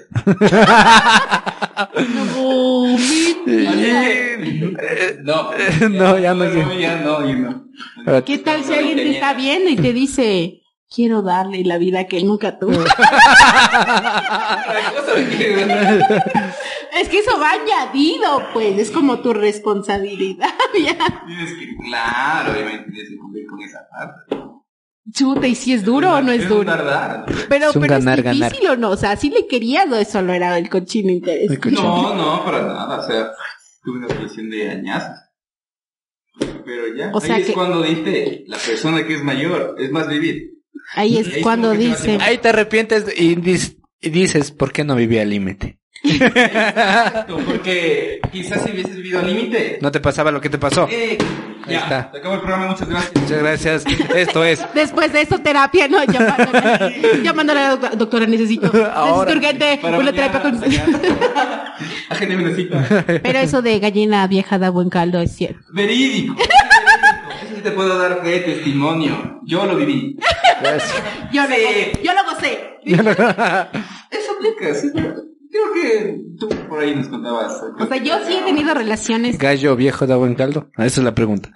No, 5.21 5.49
que, 5.51 5.89
no. 5.89 5.89
No, 5.89 6.17
ya 6.17 6.33
no 6.33 6.49
quiero. 6.49 6.79
Ya 6.79 7.01
no, 7.01 7.27
ya 7.27 7.35
no. 7.35 8.23
¿Qué 8.23 8.37
tal 8.37 8.63
si 8.63 8.73
alguien 8.73 8.95
te 8.95 9.11
está 9.11 9.33
viendo 9.33 9.69
y 9.69 9.75
te 9.75 9.91
dice, 9.91 10.61
quiero 10.89 11.21
darle 11.21 11.63
la 11.63 11.77
vida 11.77 12.05
que 12.07 12.17
él 12.17 12.25
nunca 12.27 12.57
tuvo. 12.59 12.71
es 16.93 17.09
que 17.09 17.19
eso 17.19 17.39
va 17.39 17.51
añadido, 17.51 18.43
pues, 18.53 18.77
es 18.77 18.91
como 18.91 19.19
tu 19.19 19.33
responsabilidad. 19.33 20.49
ya. 20.83 20.97
Tienes 21.27 21.53
que, 21.53 21.75
claro, 21.85 22.51
obviamente 22.53 22.91
tienes 22.91 23.09
que 23.09 23.17
cumplir 23.17 23.45
con 23.47 23.61
esa 23.61 23.79
parte. 23.89 24.35
Chuta, 25.11 25.47
¿y 25.47 25.55
si 25.55 25.73
es 25.73 25.83
duro 25.83 26.13
o 26.13 26.21
no 26.21 26.31
es 26.31 26.47
duro? 26.47 26.71
Pero, 27.49 27.69
Es 27.69 27.75
un 27.75 27.81
pero 27.81 27.93
ganar, 27.95 28.19
es 28.19 28.25
ganar. 28.25 28.51
difícil 28.51 28.69
o 28.69 28.75
no, 28.77 28.91
o 28.91 28.97
sea, 28.97 29.15
si 29.15 29.31
le 29.31 29.47
querías 29.47 29.87
o 29.91 29.95
eso 29.95 30.21
lo 30.21 30.33
era 30.33 30.55
el 30.57 30.69
cochino 30.69 31.11
interés. 31.11 31.49
El 31.49 31.59
cochino. 31.59 31.81
No, 31.81 32.13
no, 32.15 32.45
para 32.45 32.61
nada. 32.61 32.99
O 32.99 33.03
sea, 33.07 33.31
tuve 33.83 33.97
una 33.99 34.07
relación 34.07 34.49
de 34.51 34.69
añazos. 34.69 35.17
Pero 36.63 36.95
ya, 36.95 37.09
O 37.11 37.19
sea 37.19 37.35
ahí 37.35 37.41
es 37.41 37.47
que- 37.47 37.53
cuando 37.53 37.81
dice 37.81 38.43
la 38.47 38.57
persona 38.57 39.03
que 39.05 39.15
es 39.15 39.23
mayor, 39.23 39.75
es 39.79 39.89
más 39.91 40.07
vivir. 40.07 40.58
Ahí 40.95 41.17
es 41.17 41.27
cuando 41.43 41.71
dice, 41.71 42.17
Ahí 42.21 42.37
te 42.39 42.49
arrepientes 42.49 43.05
y, 43.15 43.35
dis- 43.35 43.77
y 44.01 44.09
dices, 44.09 44.51
¿por 44.51 44.71
qué 44.71 44.83
no 44.83 44.95
viví 44.95 45.17
al 45.19 45.29
límite? 45.29 45.77
Porque 47.27 48.19
quizás 48.31 48.63
si 48.63 48.71
hubieses 48.71 48.95
vivido 48.95 49.19
al 49.19 49.27
límite. 49.27 49.79
¿No 49.81 49.91
te 49.91 49.99
pasaba 49.99 50.31
lo 50.31 50.39
que 50.41 50.49
te 50.49 50.57
pasó? 50.57 50.87
Eh, 50.89 51.17
Ahí 51.65 51.73
ya, 51.73 51.79
está. 51.81 52.09
Se 52.11 52.17
acabó 52.19 52.35
el 52.35 52.41
programa, 52.41 52.67
muchas 52.67 52.87
gracias. 52.89 53.11
Muchas 53.21 53.37
gracias. 53.39 53.83
Esto 54.15 54.43
es. 54.45 54.65
después 54.73 55.11
de 55.13 55.21
eso 55.21 55.39
terapia, 55.39 55.87
no, 55.89 56.03
llamándole, 56.05 57.21
llamándole 57.23 57.59
a 57.59 57.63
la 57.63 57.69
doctora, 57.71 57.95
doctora, 57.95 58.25
necesito, 58.27 58.67
Ahora, 58.93 59.35
necesito 59.35 59.47
urgente 59.57 59.79
Para 59.81 59.97
una 59.99 60.11
mañana, 60.11 60.31
terapia 60.31 60.51
con... 60.51 60.59
Pero 63.21 63.39
eso 63.39 63.61
de 63.61 63.79
gallina 63.79 64.25
vieja 64.27 64.57
da 64.57 64.69
buen 64.69 64.89
caldo 64.89 65.19
es 65.19 65.35
cierto. 65.35 65.59
Verídico. 65.71 66.35
Sí 67.59 67.63
te 67.63 67.71
puedo 67.71 67.97
dar 67.97 68.21
fe, 68.23 68.39
testimonio. 68.39 69.41
Yo 69.45 69.65
lo 69.65 69.75
viví. 69.75 70.17
Yo, 71.31 71.41
lo, 71.43 71.55
Sí. 71.55 71.91
yo 72.03 72.11
lo 72.13 72.23
gocé. 72.33 72.77
Eso 72.83 74.31
aplica, 74.37 74.73
sí. 74.75 74.89
Creo 74.93 75.73
que 75.73 76.17
tú 76.39 76.49
por 76.67 76.79
ahí 76.81 76.95
nos 76.95 77.07
contabas. 77.07 77.61
O 77.79 77.85
sea, 77.87 77.97
yo 77.97 78.17
sí 78.27 78.35
he 78.37 78.41
tenido 78.43 78.73
relaciones. 78.73 79.37
¿Gallo 79.37 79.75
viejo 79.75 80.05
da 80.05 80.15
buen 80.17 80.35
caldo? 80.35 80.69
Ah, 80.77 80.85
Esa 80.85 81.01
es 81.01 81.05
la 81.05 81.15
pregunta. 81.15 81.49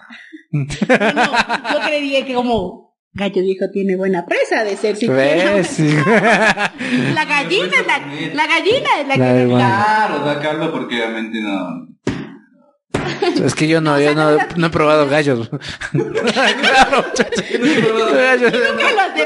No, 0.51 0.63
yo 0.65 1.79
creería 1.85 2.25
que 2.25 2.33
como 2.33 2.95
gallo 3.13 3.41
viejo 3.41 3.65
tiene 3.71 3.95
buena 3.95 4.25
presa 4.25 4.63
de 4.63 4.77
ser. 4.77 4.95
¿Ves? 5.07 5.67
Sí. 5.67 5.95
La 7.13 7.25
gallina 7.25 7.77
es 7.79 7.87
la, 7.87 7.99
la 8.33 8.47
gallina 8.47 8.89
es 9.01 9.07
la, 9.07 9.17
La 9.17 9.33
que. 9.33 9.45
Claro, 9.47 10.19
da 10.25 10.39
caldo 10.39 10.71
porque 10.71 10.95
obviamente 10.95 11.39
no. 11.41 11.87
Es 13.43 13.55
que 13.55 13.67
yo 13.67 13.81
no, 13.81 13.99
yo 13.99 14.13
no, 14.15 14.37
no 14.55 14.67
he 14.67 14.69
probado 14.69 15.07
gallos. 15.07 15.49
claro, 15.91 17.05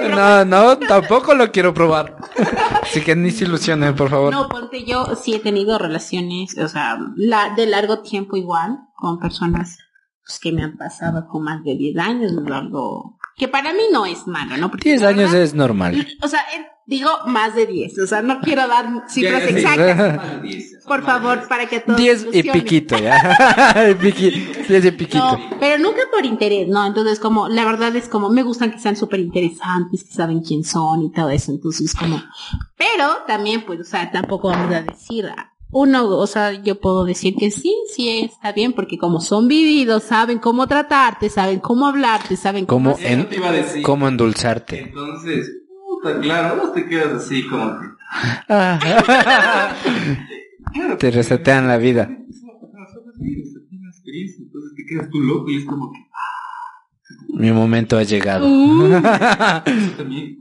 No, 0.10 0.46
no, 0.46 0.78
tampoco 0.78 1.34
lo 1.34 1.52
quiero 1.52 1.74
probar. 1.74 2.18
Así 2.82 3.02
que 3.02 3.16
ni 3.16 3.32
se 3.32 3.46
ilusionen, 3.46 3.96
por 3.96 4.10
favor. 4.10 4.34
No, 4.34 4.48
ponte 4.50 4.84
yo 4.86 5.16
sí 5.16 5.36
he 5.36 5.40
tenido 5.40 5.78
relaciones, 5.78 6.58
o 6.58 6.68
sea, 6.68 6.98
la, 7.16 7.54
de 7.56 7.66
largo 7.68 8.00
tiempo 8.02 8.38
igual, 8.38 8.78
con 8.96 9.20
personas 9.20 9.78
pues, 10.26 10.40
que 10.40 10.52
me 10.52 10.64
han 10.64 10.78
pasado 10.78 11.28
con 11.28 11.44
más 11.44 11.64
de 11.64 11.76
10 11.76 11.98
años, 11.98 12.32
algo 12.52 13.18
que 13.36 13.48
para 13.48 13.72
mí 13.74 13.84
no 13.92 14.06
es 14.06 14.26
malo, 14.28 14.58
¿no? 14.58 14.72
Porque 14.72 14.90
10 14.90 15.02
la 15.02 15.08
años 15.10 15.32
verdad- 15.32 15.42
es 15.44 15.54
normal. 15.54 16.08
O 16.24 16.28
sea, 16.28 16.42
digo 16.88 17.10
más 17.28 17.54
de 17.54 17.68
10, 17.68 18.00
o 18.00 18.08
sea, 18.08 18.22
no 18.24 18.40
quiero 18.40 18.68
dar 18.68 18.86
cifras 19.10 19.44
Ya, 19.44 19.50
ya, 19.52 19.52
sí. 19.52 19.56
exactas, 19.58 20.84
por 20.88 21.04
favor, 21.04 21.48
para 21.48 21.68
que 21.68 21.82
todos 21.82 22.00
10 22.00 22.28
y 22.32 22.44
piquito, 22.44 22.98
ya. 22.98 23.18
Y 23.92 23.94
piqui- 23.96 24.66
10 24.68 24.86
y 24.86 24.92
piquito. 24.92 25.18
No, 25.38 25.40
pero 25.60 25.78
nunca 25.78 26.00
por 26.12 26.26
interés, 26.26 26.68
¿no? 26.68 26.86
Entonces, 26.86 27.20
como, 27.20 27.50
la 27.50 27.66
verdad 27.66 27.96
es 27.96 28.08
como, 28.10 28.30
me 28.30 28.42
gustan 28.42 28.72
que 28.72 28.80
sean 28.80 28.96
súper 28.96 29.20
interesantes, 29.20 30.04
que 30.06 30.14
saben 30.14 30.40
quién 30.42 30.64
son 30.64 31.04
y 31.04 31.12
todo 31.12 31.30
eso, 31.30 31.52
entonces 31.52 31.94
como, 31.94 32.24
pero 32.78 33.18
también, 33.28 33.66
pues, 33.66 33.82
o 33.82 33.84
sea, 33.84 34.10
tampoco 34.10 34.48
vamos 34.48 34.74
a 34.74 34.82
decir, 34.82 35.26
ah, 35.28 35.52
uno, 35.70 36.08
o 36.08 36.26
sea, 36.28 36.54
yo 36.54 36.80
puedo 36.80 37.04
decir 37.04 37.36
que 37.36 37.52
sí, 37.52 37.76
sí 37.94 38.30
está 38.32 38.54
bien, 38.54 38.72
porque 38.72 38.98
como 38.98 39.20
son 39.20 39.50
vividos, 39.50 40.04
saben 40.04 40.40
cómo 40.40 40.66
tratarte, 40.68 41.30
saben 41.30 41.60
cómo 41.60 41.88
hablarte, 41.88 42.38
saben 42.38 42.66
cómo... 42.66 42.94
¿Cómo, 42.94 43.06
en, 43.06 43.28
te 43.28 43.36
iba 43.36 43.50
a 43.50 43.52
decir. 43.52 43.82
cómo 43.84 44.08
endulzarte? 44.08 44.80
Entonces, 44.84 45.52
puta, 46.02 46.20
claro, 46.20 46.58
vos 46.58 46.74
te 46.74 46.86
quedas 46.88 47.14
así 47.14 47.48
como 47.48 47.80
que. 47.80 47.88
Claro, 50.74 50.98
Te 50.98 51.12
resetean 51.12 51.68
la 51.68 51.78
vida. 51.78 52.10
Nosotros 52.10 53.16
tienes 53.20 53.56
una 53.72 53.90
experiencia, 53.90 54.44
entonces 54.44 54.76
te 54.76 54.86
quedas 54.86 55.10
tú 55.10 55.20
loco 55.22 55.50
y 55.50 55.58
es 55.58 55.66
como 55.66 55.92
que. 55.92 56.00
Mi 57.30 57.52
momento 57.52 57.98
ha 57.98 58.04
llegado. 58.04 58.48
Uh, 58.48 58.96
Eso 59.66 59.92
también. 59.98 60.38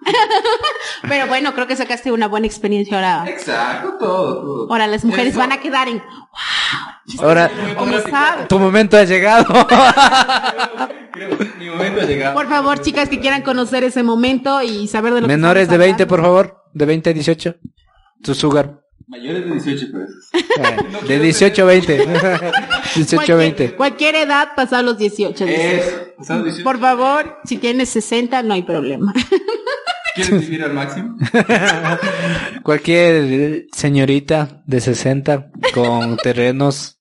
pero 1.08 1.26
bueno, 1.26 1.54
creo 1.54 1.66
que 1.66 1.76
sacaste 1.76 2.12
una 2.12 2.28
buena 2.28 2.46
experiencia 2.46 2.96
ahora. 2.96 3.30
Exacto, 3.30 3.96
todo, 3.98 4.40
todo. 4.40 4.66
Ahora 4.72 4.86
las 4.86 5.04
mujeres 5.04 5.30
Eso. 5.30 5.38
van 5.38 5.52
a 5.52 5.60
quedar 5.60 5.88
en, 5.88 6.02
Ahora, 7.20 7.50
¿cómo 7.76 7.98
saben? 8.00 8.48
tu 8.48 8.58
momento 8.58 8.96
ha 8.96 9.04
llegado. 9.04 9.46
Creo 11.12 11.30
mi 11.58 11.68
momento 11.70 12.00
ha 12.02 12.04
llegado. 12.04 12.34
Por 12.34 12.48
favor, 12.48 12.80
chicas 12.80 13.08
que 13.08 13.18
quieran 13.20 13.42
conocer 13.42 13.82
ese 13.84 14.02
momento 14.02 14.62
y 14.62 14.86
saber 14.88 15.14
de 15.14 15.22
lo 15.22 15.26
Menores 15.28 15.68
que 15.68 15.76
de 15.78 15.84
estamos 15.84 15.86
20, 15.86 16.02
hablando. 16.02 16.08
por 16.08 16.20
favor. 16.22 16.64
De 16.74 16.84
20 16.86 17.10
a 17.10 17.12
18. 17.14 17.54
Tu 18.22 18.34
sugar. 18.34 18.82
Mayores 19.06 19.42
de 19.46 19.52
18 19.52 19.86
pesos. 19.86 20.28
Eh, 20.34 21.06
De 21.08 21.18
18 21.18 21.62
a 21.62 21.64
20. 21.64 21.96
18 21.96 22.12
a 22.14 23.16
Cualquier, 23.16 23.36
20. 23.38 23.74
cualquier 23.76 24.14
edad 24.16 24.48
pasado 24.54 24.82
los 24.82 24.98
18. 24.98 25.44
dice. 25.46 25.78
Eso. 25.78 25.96
¿Estás 26.20 26.44
18? 26.44 26.62
Por 26.64 26.78
favor, 26.78 27.38
si 27.44 27.56
tienes 27.56 27.88
60 27.88 28.42
no 28.42 28.52
hay 28.52 28.62
problema. 28.64 29.14
¿Quieres 30.26 30.40
vivir 30.48 30.64
al 30.64 30.74
máximo? 30.74 31.16
Cualquier 32.62 33.66
señorita 33.72 34.62
de 34.66 34.80
60 34.80 35.50
con 35.74 36.16
terrenos, 36.22 37.00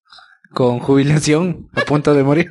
con 0.54 0.80
jubilación, 0.80 1.70
a 1.76 1.82
punto 1.82 2.14
de 2.14 2.24
morir. 2.24 2.50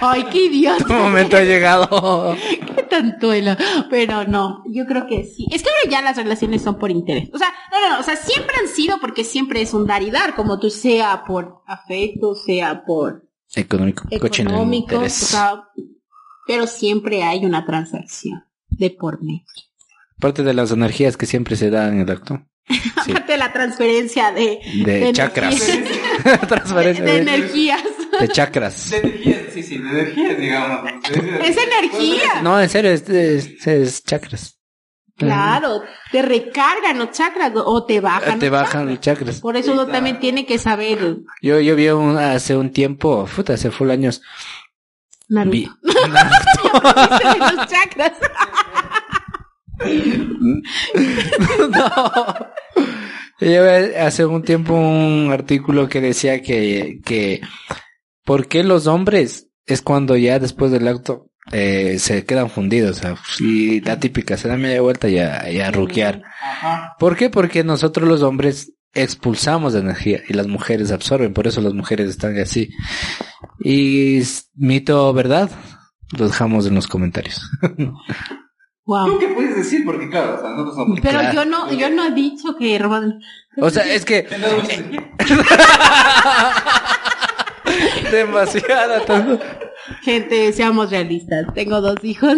Ay, 0.00 0.24
qué 0.24 0.30
Tu 0.30 0.38
idiota. 0.54 0.86
momento 0.88 1.36
ha 1.36 1.42
llegado. 1.42 2.36
Qué 2.74 2.82
tantuela. 2.84 3.56
Pero 3.90 4.24
no, 4.24 4.62
yo 4.66 4.86
creo 4.86 5.06
que 5.06 5.24
sí. 5.24 5.46
Es 5.52 5.62
que 5.62 5.68
ahora 5.68 5.90
ya 5.90 6.02
las 6.02 6.16
relaciones 6.16 6.62
son 6.62 6.78
por 6.78 6.90
interés. 6.90 7.28
O 7.32 7.38
sea, 7.38 7.48
no, 7.72 7.80
no, 7.80 7.94
no. 7.94 8.00
O 8.00 8.02
sea, 8.02 8.16
siempre 8.16 8.54
han 8.60 8.68
sido 8.68 8.98
porque 9.00 9.24
siempre 9.24 9.60
es 9.62 9.74
un 9.74 9.86
dar 9.86 10.02
y 10.02 10.10
dar, 10.10 10.34
como 10.34 10.58
tú 10.58 10.70
sea 10.70 11.24
por 11.26 11.62
afecto, 11.66 12.34
sea 12.34 12.84
por 12.84 13.24
Económico. 13.54 14.04
Económico. 14.10 14.98
O 14.98 15.08
sea, 15.08 15.64
pero 16.46 16.66
siempre 16.66 17.22
hay 17.22 17.44
una 17.44 17.64
transacción 17.64 18.44
de 18.78 18.90
por 18.90 19.22
medio. 19.22 19.42
Parte 20.20 20.42
de 20.42 20.54
las 20.54 20.70
energías 20.70 21.16
que 21.16 21.26
siempre 21.26 21.56
se 21.56 21.70
dan 21.70 21.94
en 21.94 22.00
el 22.00 22.10
acto. 22.10 22.42
Sí. 23.04 23.12
Aparte 23.12 23.32
de 23.32 23.38
la 23.38 23.52
transferencia 23.52 24.32
de, 24.32 24.58
De 24.84 25.12
chakras. 25.12 25.54
Transferencia 26.48 27.04
de 27.04 27.12
de, 27.12 27.18
energías. 27.20 27.82
de 28.20 28.28
chakras. 28.28 28.90
De 28.90 28.96
energías, 28.98 29.38
sí, 29.54 29.62
sí, 29.62 29.78
de 29.78 29.88
energías, 29.88 30.38
digamos. 30.38 30.90
Es 31.44 31.56
energía. 31.56 32.42
No, 32.42 32.60
en 32.60 32.68
serio, 32.68 32.90
es, 32.90 33.08
es- 33.08 33.66
es 33.66 34.02
chakras. 34.02 34.58
Claro, 35.16 35.82
te 36.12 36.20
recargan 36.20 36.98
los 36.98 37.10
chakras 37.12 37.52
o 37.54 37.84
te 37.86 38.00
bajan. 38.00 38.38
Te 38.38 38.46
los 38.50 38.58
bajan 38.60 38.86
los 38.86 39.00
chakras. 39.00 39.18
chakras. 39.18 39.40
Por 39.40 39.56
eso 39.56 39.72
uno 39.72 39.86
también 39.86 40.18
tiene 40.18 40.44
que 40.44 40.58
saber. 40.58 41.18
Yo, 41.40 41.60
yo 41.60 41.76
vi 41.76 41.88
un- 41.88 42.18
hace 42.18 42.56
un 42.56 42.70
tiempo, 42.72 43.26
puta, 43.34 43.54
hace 43.54 43.70
full 43.70 43.90
años, 43.90 44.20
Naruto. 45.28 45.52
vi, 45.52 45.68
de 45.82 47.38
los 47.38 47.66
chakras. 47.66 48.12
no. 51.70 52.46
Yo 53.40 53.62
hace 54.00 54.24
un 54.24 54.42
tiempo 54.42 54.74
un 54.74 55.30
artículo 55.30 55.88
que 55.88 56.00
decía 56.00 56.40
que, 56.40 57.00
que, 57.04 57.42
¿por 58.24 58.48
qué 58.48 58.64
los 58.64 58.86
hombres 58.86 59.48
es 59.66 59.82
cuando 59.82 60.16
ya 60.16 60.38
después 60.38 60.70
del 60.70 60.88
acto 60.88 61.30
eh, 61.52 61.98
se 61.98 62.24
quedan 62.24 62.48
fundidos? 62.48 62.98
O 62.98 63.00
sea, 63.00 63.16
y 63.38 63.82
la 63.82 64.00
típica, 64.00 64.38
se 64.38 64.48
da 64.48 64.56
media 64.56 64.80
vuelta 64.80 65.08
y 65.08 65.18
a, 65.18 65.50
y 65.50 65.60
a 65.60 65.70
ruquear. 65.70 66.22
¿Por 66.98 67.16
qué? 67.16 67.28
Porque 67.28 67.62
nosotros 67.62 68.08
los 68.08 68.22
hombres 68.22 68.72
expulsamos 69.02 69.74
energía 69.74 70.20
y 70.28 70.32
las 70.34 70.46
mujeres 70.48 70.90
absorben, 70.92 71.32
por 71.32 71.46
eso 71.46 71.60
las 71.60 71.74
mujeres 71.74 72.10
están 72.10 72.38
así. 72.38 72.70
Y 73.60 74.20
mito, 74.54 75.12
¿verdad? 75.12 75.50
Lo 76.18 76.26
dejamos 76.28 76.66
en 76.66 76.74
los 76.74 76.86
comentarios. 76.86 77.48
¿Tú 77.76 77.92
Wow. 78.86 79.18
qué 79.18 79.26
puedes 79.28 79.56
decir? 79.56 79.84
Porque 79.84 80.08
claro, 80.08 80.36
o 80.36 80.40
sea, 80.40 80.50
nosotros 80.50 80.76
somos... 80.76 81.00
Pero 81.02 81.18
Claro. 81.18 81.34
yo 81.34 81.44
no, 81.44 81.72
yo 81.72 81.90
no 81.90 82.06
he 82.06 82.12
dicho 82.12 82.56
que 82.56 82.78
roban. 82.78 83.18
O 83.56 83.68
sea, 83.68 83.82
es 83.92 84.04
que. 84.04 84.28
Demasiada. 88.10 89.04
tanto. 89.04 89.40
Gente, 90.02 90.52
seamos 90.52 90.90
realistas. 90.90 91.46
Tengo 91.54 91.80
dos 91.80 91.96
hijos. 92.02 92.34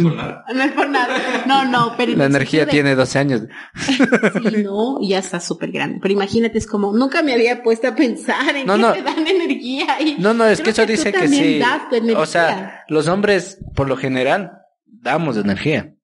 No, 0.00 0.42
no 0.54 0.62
es 0.62 0.72
por 0.72 0.88
nada. 0.88 1.44
No, 1.46 1.64
no, 1.64 1.94
pero 1.96 2.16
La 2.16 2.26
energía 2.26 2.64
de- 2.64 2.70
tiene 2.72 2.94
12 2.94 3.18
años. 3.18 3.42
Sí, 3.76 3.98
no, 4.64 4.98
y 5.00 5.08
ya 5.10 5.18
está 5.18 5.40
súper 5.40 5.70
grande. 5.72 5.98
Pero 6.00 6.14
imagínate, 6.14 6.58
es 6.58 6.66
como, 6.66 6.92
nunca 6.92 7.22
me 7.22 7.32
había 7.34 7.62
puesto 7.62 7.88
a 7.88 7.94
pensar 7.94 8.56
en 8.56 8.66
No, 8.66 8.74
que 8.76 8.80
no. 8.80 8.92
te 8.92 9.02
dan 9.02 9.26
energía. 9.26 10.00
Y 10.00 10.16
No, 10.18 10.34
no, 10.34 10.44
es 10.46 10.60
que 10.60 10.70
eso 10.70 10.86
dice 10.86 11.12
que 11.12 11.28
sí. 11.28 11.60
O 12.16 12.26
sea, 12.26 12.84
los 12.88 13.08
hombres, 13.08 13.58
por 13.74 13.88
lo 13.88 13.96
general, 13.96 14.52
damos 14.86 15.36
energía. 15.36 15.94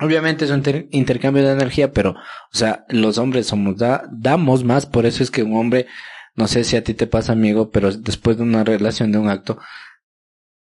Obviamente 0.00 0.44
es 0.46 0.50
un 0.50 0.58
inter- 0.58 0.88
intercambio 0.90 1.44
de 1.46 1.52
energía, 1.52 1.92
pero, 1.92 2.10
o 2.10 2.56
sea, 2.56 2.84
los 2.88 3.18
hombres 3.18 3.46
somos, 3.46 3.76
da, 3.76 4.02
damos 4.10 4.64
más, 4.64 4.84
por 4.84 5.06
eso 5.06 5.22
es 5.22 5.30
que 5.30 5.44
un 5.44 5.56
hombre, 5.56 5.86
no 6.34 6.46
sé 6.48 6.64
si 6.64 6.76
a 6.76 6.84
ti 6.84 6.94
te 6.94 7.06
pasa, 7.06 7.32
amigo, 7.32 7.70
pero 7.70 7.92
después 7.92 8.36
de 8.36 8.42
una 8.42 8.64
relación, 8.64 9.12
de 9.12 9.18
un 9.18 9.28
acto, 9.28 9.58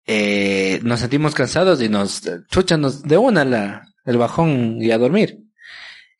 eh, 0.06 0.80
nos 0.82 1.00
sentimos 1.00 1.34
cansados 1.34 1.80
y 1.82 1.88
nos, 1.88 2.22
chuchanos 2.50 3.02
de 3.02 3.18
una 3.18 3.44
la, 3.44 3.82
el 4.04 4.18
bajón 4.18 4.78
y 4.80 4.90
a 4.90 4.98
dormir. 4.98 5.38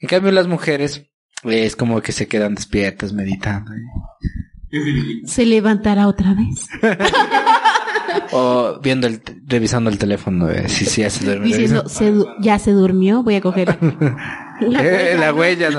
En 0.01 0.09
cambio, 0.09 0.33
las 0.33 0.47
mujeres, 0.49 1.11
eh, 1.45 1.65
es 1.65 1.77
como 1.77 2.01
que 2.03 2.13
se 2.13 2.29
quedan 2.29 2.55
despiertas 2.55 3.13
meditando. 3.13 3.73
¿eh? 3.73 5.21
¿Se 5.27 5.45
levantará 5.47 6.09
otra 6.09 6.35
vez? 6.35 6.69
O 8.33 8.79
viendo 8.83 9.07
el, 9.07 9.23
revisando 9.47 9.89
el 9.89 9.97
teléfono, 9.97 10.51
eh, 10.51 10.69
si 10.69 10.85
si 10.85 11.01
ya 11.01 11.09
se. 11.09 11.39
Diciendo, 11.41 11.83
revisa. 11.83 11.89
"Se 11.89 12.13
ya 12.41 12.59
se 12.59 12.73
durmió, 12.73 13.23
voy 13.23 13.37
a 13.37 13.41
coger 13.41 13.79
la, 14.61 14.83
Eh, 14.85 15.17
la 15.19 15.33
huella, 15.33 15.71
¿no? 15.71 15.79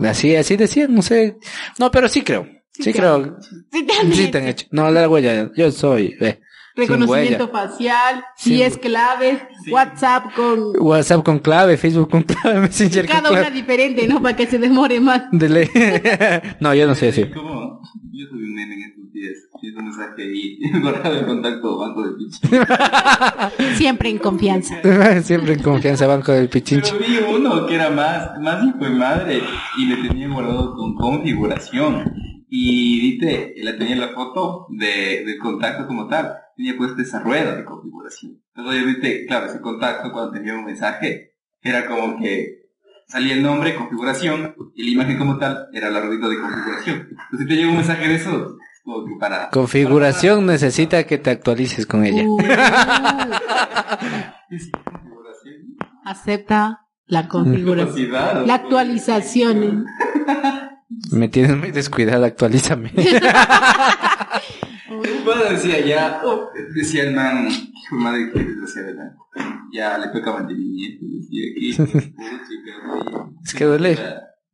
Así, 0.00 0.34
así 0.36 0.56
decían, 0.56 0.94
no 0.94 1.02
sé. 1.02 1.38
No, 1.78 1.90
pero 1.90 2.08
sí 2.08 2.22
creo. 2.22 2.46
Sí, 2.72 2.84
Sí 2.84 2.92
creo. 2.92 3.36
Sí 3.72 3.84
te 3.86 3.92
han 3.94 4.12
Sí 4.12 4.22
hecho. 4.22 4.30
te 4.30 4.38
han 4.38 4.46
hecho. 4.48 4.66
No, 4.70 4.90
la 4.90 5.08
huella, 5.08 5.50
yo 5.56 5.70
soy. 5.72 6.14
eh, 6.20 6.40
Reconocimiento 6.76 7.48
facial, 7.48 8.24
Sin 8.36 8.54
10 8.54 8.76
hue- 8.76 8.80
claves, 8.82 9.38
Sí. 9.64 9.72
WhatsApp 9.72 10.32
con 10.36 10.62
WhatsApp 10.78 11.24
con 11.24 11.40
clave, 11.40 11.76
Facebook 11.76 12.08
con 12.08 12.22
clave, 12.22 12.60
Messenger 12.68 13.04
con 13.06 13.16
cada 13.16 13.30
una 13.30 13.40
clave. 13.40 13.54
diferente, 13.56 14.06
¿no? 14.06 14.22
Para 14.22 14.36
que 14.36 14.46
se 14.46 14.58
demore 14.60 15.00
más. 15.00 15.22
De 15.32 15.48
ley. 15.48 15.68
no, 16.60 16.72
yo 16.74 16.86
no 16.86 16.94
soy 16.94 17.08
así. 17.08 17.24
¿Cómo? 17.30 17.80
Yo 18.12 18.26
soy 18.30 18.42
un 18.44 18.54
nene 18.54 18.74
en 18.76 18.82
estos 18.90 19.12
días. 19.12 19.34
Un 19.60 19.84
mensaje 19.84 20.22
ahí, 20.22 20.58
guardado 20.80 21.18
el 21.18 21.26
contacto 21.26 21.78
banco 21.78 22.06
de 22.06 22.16
pinche. 22.16 23.74
Siempre 23.74 24.08
en 24.08 24.18
confianza. 24.18 24.80
Siempre 25.22 25.54
en 25.54 25.62
confianza, 25.62 26.06
banco 26.06 26.32
del 26.32 26.48
pichincho. 26.48 26.94
Pero 26.96 27.10
vi 27.10 27.36
uno 27.36 27.66
que 27.66 27.74
era 27.74 27.90
más, 27.90 28.38
más 28.40 28.64
hijo 28.64 28.78
de 28.78 28.90
madre 28.90 29.42
y 29.76 29.86
le 29.86 30.08
tenía 30.08 30.28
guardado 30.28 30.74
con 30.74 30.94
configuración. 30.94 32.04
Y 32.48 33.00
viste, 33.00 33.54
la 33.58 33.76
tenía 33.76 33.96
la 33.96 34.08
foto 34.10 34.66
de, 34.70 35.24
del 35.26 35.38
contacto 35.38 35.86
como 35.86 36.06
tal. 36.06 36.34
Tenía 36.56 36.76
puesta 36.76 37.02
esa 37.02 37.20
rueda 37.20 37.56
de 37.56 37.64
configuración. 37.64 38.40
Entonces, 38.54 38.82
obviamente, 38.82 39.26
claro, 39.26 39.46
ese 39.46 39.60
contacto 39.60 40.12
cuando 40.12 40.32
te 40.32 40.38
enviaba 40.38 40.60
un 40.60 40.66
mensaje 40.66 41.34
era 41.60 41.86
como 41.86 42.18
que 42.18 42.58
salía 43.08 43.34
el 43.34 43.42
nombre, 43.42 43.74
configuración, 43.74 44.54
y 44.74 44.84
la 44.84 44.90
imagen 44.90 45.18
como 45.18 45.38
tal 45.38 45.66
era 45.72 45.90
la 45.90 46.00
ruedita 46.00 46.28
de 46.28 46.40
configuración. 46.40 47.08
Entonces, 47.10 47.38
si 47.40 47.46
te 47.46 47.56
llega 47.56 47.70
un 47.70 47.76
mensaje 47.76 48.06
de 48.06 48.14
eso, 48.14 48.58
como 48.88 49.04
que 49.04 49.16
para... 49.20 49.50
Configuración 49.50 50.46
necesita 50.46 51.04
que 51.04 51.18
te 51.18 51.28
actualices 51.30 51.84
con 51.86 52.06
ella. 52.06 52.22
Uh, 52.26 52.38
acepta 56.04 56.86
la 57.06 57.28
configuración. 57.28 58.46
La 58.46 58.54
actualización. 58.54 59.84
Me 61.12 61.28
tienes 61.28 61.54
muy 61.56 61.70
descuidada, 61.70 62.26
actualízame. 62.26 62.92
Decía 65.50 65.80
ya, 65.84 66.22
oh, 66.24 66.48
decía 66.74 67.02
el 67.04 67.14
man, 67.14 67.48
hijo 67.48 67.96
madre 67.96 68.30
que. 68.32 68.46
Ya 69.72 69.98
le 69.98 70.08
toca 70.08 70.32
mantenimiento, 70.32 71.04
decía 71.04 71.42
que 71.54 72.14
Es 73.44 73.54
que 73.54 73.64
duele. 73.64 73.98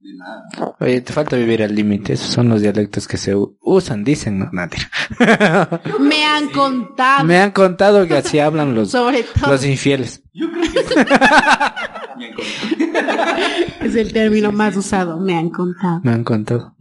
De 0.05 0.15
nada. 0.19 0.77
Oye, 0.81 1.01
te 1.01 1.15
falta 1.15 1.35
vivir 1.35 1.63
al 1.63 1.75
límite. 1.75 2.13
Esos 2.13 2.29
son 2.29 2.51
los 2.51 2.61
dialectos 2.61 3.09
que 3.09 3.17
se 3.17 3.35
usan, 3.63 4.05
dicen, 4.05 4.39
no, 4.39 4.51
Nadie. 4.53 4.81
Me 5.99 6.27
han 6.27 6.51
contado, 6.51 7.25
Me 7.25 7.39
han 7.39 7.53
contado 7.53 8.07
que 8.07 8.15
así 8.19 8.39
hablan 8.39 8.75
los, 8.75 8.91
sobre 8.91 9.23
todo, 9.23 9.53
los 9.53 9.65
infieles. 9.65 10.23
Yo 10.35 10.47
creo 10.51 10.63
que 10.63 10.79
sí. 10.81 10.95
Me 12.19 12.27
han 12.27 12.35
contado. 12.35 13.37
es 13.81 13.95
el 13.95 14.13
término 14.13 14.53
más 14.53 14.77
usado, 14.77 15.19
me 15.19 15.39
han 15.39 15.49
contado. 15.49 16.01
Me 16.05 16.13
han 16.13 16.23
contado. 16.23 16.77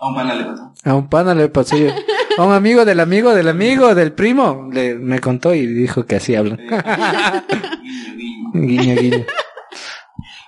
A 0.00 0.08
un 0.08 0.14
pana 0.16 0.34
le 0.34 0.44
pasó. 0.44 0.72
A 0.84 0.94
un 0.94 1.08
pana 1.08 1.34
le 1.36 1.48
pasó 1.48 1.76
yo. 1.76 1.90
A 2.38 2.44
un 2.44 2.54
amigo 2.54 2.84
del 2.84 2.98
amigo 2.98 3.32
del 3.34 3.48
amigo 3.48 3.94
del 3.94 4.12
primo 4.14 4.68
le, 4.72 4.96
me 4.96 5.20
contó 5.20 5.54
y 5.54 5.64
dijo 5.64 6.06
que 6.06 6.16
así 6.16 6.34
hablan. 6.34 6.58
Guiño, 6.66 8.14
guiño. 8.16 8.52
guiño, 8.54 8.94
guiño. 9.00 9.26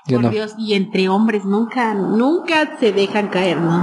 Yo 0.07 0.17
Por 0.19 0.25
no. 0.25 0.31
Dios, 0.31 0.55
y 0.59 0.75
entre 0.75 1.09
hombres 1.09 1.47
nunca, 1.47 1.95
nunca 1.95 2.79
se 2.79 2.93
dejan 2.93 3.29
caer, 3.29 3.57
¿no? 3.57 3.79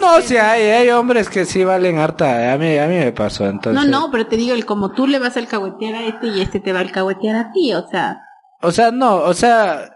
No, 0.00 0.20
sí 0.20 0.36
hay, 0.36 0.62
hay 0.62 0.88
hombres 0.90 1.28
que 1.28 1.44
sí 1.44 1.62
valen 1.62 1.98
harta. 1.98 2.52
A 2.52 2.58
mí, 2.58 2.76
a 2.78 2.86
mí 2.88 2.96
me 2.96 3.12
pasó, 3.12 3.46
entonces. 3.46 3.74
No, 3.84 3.88
no, 3.88 4.10
pero 4.10 4.26
te 4.26 4.36
digo, 4.36 4.54
el 4.54 4.66
como 4.66 4.90
tú 4.90 5.06
le 5.06 5.20
vas 5.20 5.36
a 5.36 5.40
alcahuetear 5.40 5.94
a 5.94 6.06
este 6.06 6.26
y 6.26 6.40
este 6.40 6.58
te 6.58 6.72
va 6.72 6.80
a 6.80 6.82
alcahuetear 6.82 7.36
a 7.36 7.52
ti, 7.52 7.72
o 7.74 7.86
sea, 7.88 8.22
O 8.60 8.72
sea, 8.72 8.90
no, 8.90 9.16
o 9.18 9.34
sea, 9.34 9.88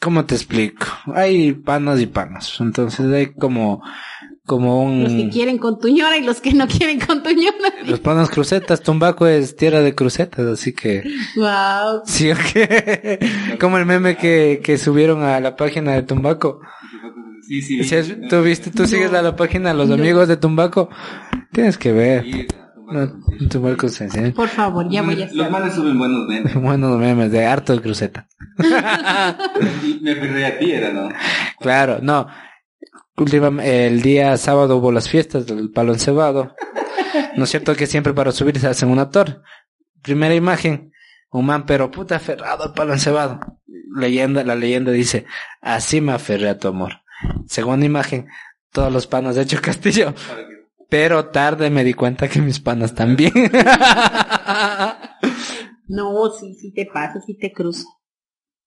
¿cómo 0.00 0.24
te 0.26 0.36
explico? 0.36 0.86
Hay 1.12 1.54
panas 1.54 2.00
y 2.00 2.06
panas. 2.06 2.56
Entonces 2.60 3.12
hay 3.12 3.34
como, 3.34 3.82
como 4.48 4.90
los 4.90 5.12
que 5.12 5.20
un... 5.22 5.30
quieren 5.30 5.58
con 5.58 5.78
tu 5.78 5.86
ñora 5.88 6.16
y 6.16 6.24
los 6.24 6.40
que 6.40 6.52
no 6.52 6.66
quieren 6.66 6.98
con 6.98 7.22
tu 7.22 7.30
ñora. 7.30 7.56
Los 7.86 8.00
panas 8.00 8.28
crucetas, 8.30 8.80
Tumbaco 8.82 9.26
es 9.28 9.54
tierra 9.54 9.80
de 9.80 9.94
crucetas, 9.94 10.44
así 10.46 10.72
que... 10.72 11.04
Wow. 11.36 12.02
Sí, 12.04 12.32
ok. 12.32 13.58
Como 13.60 13.78
el 13.78 13.86
meme 13.86 14.16
que, 14.16 14.60
que 14.64 14.76
subieron 14.78 15.22
a 15.22 15.38
la 15.38 15.54
página 15.54 15.92
de 15.92 16.02
Tumbaco. 16.02 16.60
Sí, 17.46 17.62
sí. 17.62 17.80
Tú 18.28 18.42
viste, 18.42 18.70
tú 18.70 18.82
No. 18.82 18.88
sigues 18.88 19.12
a 19.14 19.22
la 19.22 19.36
página 19.36 19.72
Los 19.72 19.88
No. 19.88 19.94
Amigos 19.94 20.26
de 20.26 20.36
Tumbaco. 20.36 20.88
Tienes 21.52 21.78
que 21.78 21.92
ver. 21.92 22.24
Sí, 22.24 22.46
No, 22.90 23.10
Tumbaco 23.48 23.88
se 23.88 24.04
enseña. 24.04 24.32
Por 24.32 24.48
favor, 24.48 24.88
ya 24.90 25.02
voy 25.02 25.22
a 25.22 25.28
Los 25.32 25.50
manes 25.50 25.74
suben 25.74 25.98
buenos 25.98 26.26
memes. 26.26 26.54
Buenos 26.60 26.98
memes 26.98 27.30
de 27.30 27.46
harto 27.46 27.74
de 27.74 27.80
cruceta. 27.80 28.26
Me 30.00 30.10
acordé 30.12 30.46
a 30.46 30.58
ti, 30.58 30.72
era, 30.72 30.90
¿no? 30.92 31.08
Claro, 31.60 31.98
no. 32.02 32.26
El 33.20 34.02
día 34.02 34.36
sábado 34.36 34.76
hubo 34.76 34.92
las 34.92 35.08
fiestas 35.08 35.46
del 35.46 35.70
palo 35.70 35.92
encebado. 35.92 36.54
¿No 37.36 37.44
es 37.44 37.50
cierto 37.50 37.74
que 37.74 37.86
siempre 37.86 38.14
para 38.14 38.30
subir 38.30 38.58
se 38.58 38.68
hacen 38.68 38.90
una 38.90 39.10
torre? 39.10 39.38
Primera 40.02 40.34
imagen, 40.34 40.92
un 41.30 41.46
man 41.46 41.66
pero 41.66 41.90
puta 41.90 42.16
aferrado 42.16 42.64
al 42.64 42.74
palo 42.74 42.92
encebado. 42.92 43.40
Leyenda, 43.96 44.44
la 44.44 44.54
leyenda 44.54 44.92
dice, 44.92 45.26
así 45.60 46.00
me 46.00 46.12
aferré 46.12 46.48
a 46.48 46.58
tu 46.58 46.68
amor. 46.68 47.02
Segunda 47.46 47.84
imagen, 47.84 48.28
todos 48.72 48.92
los 48.92 49.08
panos 49.08 49.34
de 49.34 49.42
hecho 49.42 49.60
Castillo. 49.60 50.14
Pero 50.88 51.26
tarde 51.26 51.70
me 51.70 51.84
di 51.84 51.94
cuenta 51.94 52.28
que 52.28 52.40
mis 52.40 52.60
panas 52.60 52.94
también. 52.94 53.32
No, 55.90 56.30
sí, 56.30 56.54
sí 56.54 56.70
te 56.70 56.84
pasa, 56.84 57.18
sí 57.24 57.34
te 57.34 57.50
cruza. 57.50 57.86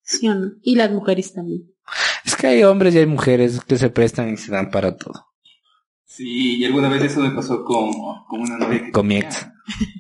¿Sí 0.02 0.28
o 0.28 0.34
no? 0.34 0.54
Y 0.64 0.76
las 0.76 0.92
mujeres 0.92 1.34
también. 1.34 1.72
Es 2.26 2.36
que 2.36 2.48
hay 2.48 2.64
hombres 2.64 2.96
y 2.96 3.00
hay 3.00 3.06
mujeres 3.06 3.62
que 3.66 3.78
se 3.78 3.90
prestan 3.90 4.34
y 4.34 4.38
se 4.38 4.52
dan 4.52 4.70
para 4.72 4.98
todo. 4.98 5.28
Sí, 6.06 6.58
y 6.58 6.66
alguna 6.66 6.90
vez 6.90 7.04
eso 7.04 7.22
me 7.22 7.32
pasó 7.32 7.64
con, 7.64 7.92
con 8.28 8.42
una 8.42 8.58
novia 8.58 8.84
que 8.84 8.92
Con 8.92 9.08
mi 9.08 9.18
ex. 9.18 9.48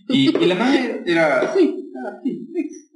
Y, 0.10 0.36
y 0.38 0.46
la 0.46 0.56
madre 0.56 1.04
era, 1.06 1.54
sí, 1.54 1.90
sí, 2.24 2.50
ex. 2.56 2.92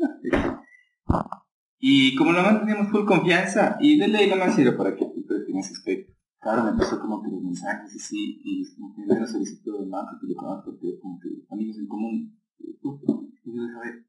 Y 1.79 2.15
como 2.15 2.33
la 2.33 2.43
madre 2.43 2.59
teníamos 2.59 2.91
full 2.91 3.05
confianza, 3.05 3.77
y 3.79 3.97
de 3.97 4.07
ley 4.07 4.29
la 4.29 4.35
madre 4.35 4.63
era 4.63 4.75
para 4.75 4.95
que 4.95 5.05
tú 5.05 5.33
en 5.47 5.57
ese 5.57 5.73
aspecto. 5.73 6.13
Claro, 6.41 6.63
me 6.63 6.77
pasó 6.77 6.99
como 6.99 7.23
que 7.23 7.29
los 7.29 7.41
mensajes 7.41 7.95
y 7.95 7.99
sí, 7.99 8.41
y 8.43 8.75
como 8.75 8.93
que 8.93 9.01
una 9.01 9.25
solicitud 9.25 9.79
de 9.79 9.89
banco 9.89 10.17
que 10.19 10.27
le 10.27 10.35
conozco, 10.35 10.77
que 10.77 10.99
como 10.99 11.19
que 11.19 11.29
amigos 11.49 11.77
en 11.77 11.87
común. 11.87 12.37
Y 12.59 12.77
yo 12.83 13.63
dije, 13.63 13.75
a 13.75 13.79
ver, 13.79 14.05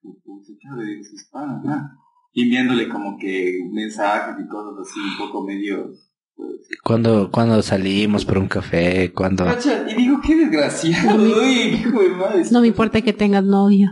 ¿qué 0.00 0.68
le 0.76 0.84
digo? 0.86 1.02
Es 1.02 1.12
hispana, 1.12 1.60
¿no? 1.62 2.05
Y 2.36 2.42
enviándole 2.42 2.86
como 2.86 3.16
que 3.16 3.60
mensajes 3.72 4.34
y 4.38 4.46
cosas 4.46 4.86
así, 4.86 5.00
un 5.00 5.16
poco 5.16 5.42
medio... 5.42 5.90
pues, 6.34 6.50
Cuando, 6.84 7.30
cuando 7.30 7.62
salimos 7.62 8.26
por 8.26 8.36
un 8.36 8.46
café, 8.46 9.10
cuando... 9.14 9.46
Y 9.88 9.94
digo, 9.94 10.20
qué 10.20 10.36
desgraciado, 10.36 11.16
uy, 11.40 11.80
hijo 11.80 11.98
de 11.98 12.08
madre. 12.10 12.42
No 12.50 12.60
me 12.60 12.66
importa 12.66 13.00
que 13.00 13.14
tengas 13.14 13.42
novio. 13.42 13.88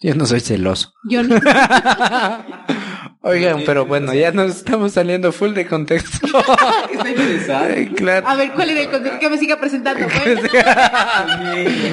Yo 0.00 0.16
no 0.16 0.26
soy 0.26 0.40
celoso. 0.40 0.92
Yo 1.08 1.22
no. 1.22 1.36
Oigan, 3.20 3.62
pero 3.64 3.86
bueno, 3.86 4.12
ya 4.12 4.32
nos 4.32 4.56
estamos 4.56 4.94
saliendo 4.94 5.30
full 5.30 5.52
de 5.52 5.68
contexto. 5.68 6.26
Está 6.92 7.10
interesante. 7.10 7.92
claro. 7.94 8.26
A 8.26 8.34
ver, 8.34 8.52
¿cuál 8.54 8.70
era 8.70 8.80
el 8.80 8.90
contexto? 8.90 9.20
Que 9.20 9.30
me 9.30 9.38
siga 9.38 9.60
presentando. 9.60 10.04
Bueno, 10.04 10.40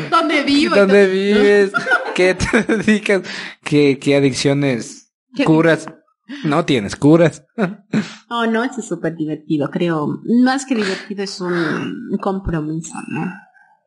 ¿Dónde 0.10 0.44
vivo? 0.44 0.76
¿Dónde 0.76 1.06
vives? 1.08 1.72
¿Qué 2.16 2.34
te 2.34 2.64
dedicas? 2.64 3.22
¿Qué, 3.64 4.00
qué 4.00 4.16
adicciones 4.16 5.02
¿Qué 5.02 5.03
curas? 5.46 5.88
No 6.46 6.66
tienes 6.66 6.96
curas. 6.96 7.44
Oh, 8.36 8.48
no, 8.48 8.64
eso 8.64 8.80
es 8.80 8.88
súper 8.88 9.16
divertido, 9.16 9.70
creo. 9.70 10.20
Más 10.42 10.66
que 10.66 10.74
divertido 10.74 11.24
es 11.24 11.40
un 11.40 12.18
compromiso, 12.20 12.96
¿no? 13.10 13.32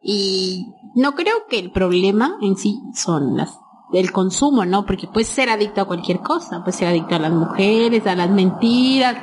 Y 0.00 0.64
no 0.94 1.16
creo 1.16 1.48
que 1.50 1.58
el 1.58 1.72
problema 1.72 2.36
en 2.40 2.56
sí 2.56 2.78
son 2.94 3.36
las 3.36 3.58
el 3.92 4.12
consumo, 4.12 4.64
¿no? 4.64 4.86
Porque 4.86 5.08
puedes 5.08 5.28
ser 5.28 5.48
adicto 5.48 5.80
a 5.80 5.84
cualquier 5.86 6.20
cosa, 6.20 6.60
puedes 6.60 6.76
ser 6.76 6.88
adicto 6.88 7.16
a 7.16 7.18
las 7.18 7.32
mujeres, 7.32 8.06
a 8.06 8.14
las 8.14 8.30
mentiras, 8.30 9.16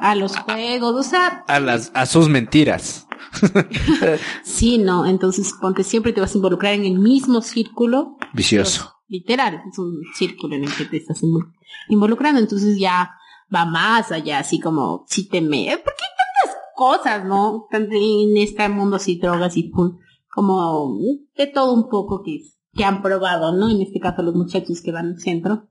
a 0.00 0.14
los 0.16 0.36
juegos, 0.36 0.94
o 0.94 1.08
sea, 1.08 1.44
A 1.46 1.60
las, 1.60 1.90
a 1.94 2.06
sus 2.06 2.28
mentiras. 2.28 3.06
sí, 4.42 4.78
¿no? 4.78 5.06
Entonces, 5.06 5.52
ponte 5.60 5.84
siempre 5.84 6.12
te 6.12 6.20
vas 6.20 6.34
a 6.34 6.38
involucrar 6.38 6.74
en 6.74 6.84
el 6.84 6.98
mismo 6.98 7.42
círculo 7.42 8.16
Vicioso. 8.32 8.99
Literal, 9.10 9.62
es 9.70 9.78
un 9.78 10.00
círculo 10.14 10.54
en 10.54 10.64
el 10.64 10.74
que 10.74 10.86
te 10.86 10.96
estás 10.96 11.22
invo- 11.22 11.52
involucrando, 11.88 12.40
entonces 12.40 12.78
ya 12.78 13.10
va 13.54 13.66
más 13.66 14.12
allá, 14.12 14.38
así 14.38 14.60
como 14.60 15.04
si 15.08 15.28
te 15.28 15.40
me... 15.40 15.66
¿Por 15.84 15.92
qué 15.94 16.04
tantas 16.16 16.56
cosas, 16.76 17.24
no? 17.26 17.66
En 17.72 18.36
este 18.38 18.68
mundo 18.68 18.96
así, 18.96 19.18
drogas 19.18 19.56
y 19.56 19.70
como 19.70 20.98
de 21.36 21.46
todo 21.48 21.74
un 21.74 21.88
poco 21.90 22.22
que, 22.22 22.40
que 22.72 22.84
han 22.84 23.02
probado, 23.02 23.52
¿no? 23.52 23.68
En 23.68 23.82
este 23.82 23.98
caso 23.98 24.22
los 24.22 24.36
muchachos 24.36 24.80
que 24.80 24.92
van 24.92 25.08
al 25.08 25.20
centro. 25.20 25.68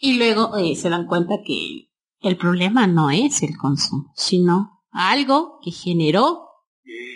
Y 0.00 0.18
luego 0.18 0.56
eh, 0.56 0.74
se 0.74 0.90
dan 0.90 1.06
cuenta 1.06 1.36
que 1.46 1.88
el 2.20 2.36
problema 2.36 2.88
no 2.88 3.10
es 3.10 3.42
el 3.44 3.56
consumo, 3.56 4.12
sino 4.16 4.82
algo 4.90 5.60
que 5.62 5.70
generó 5.70 6.48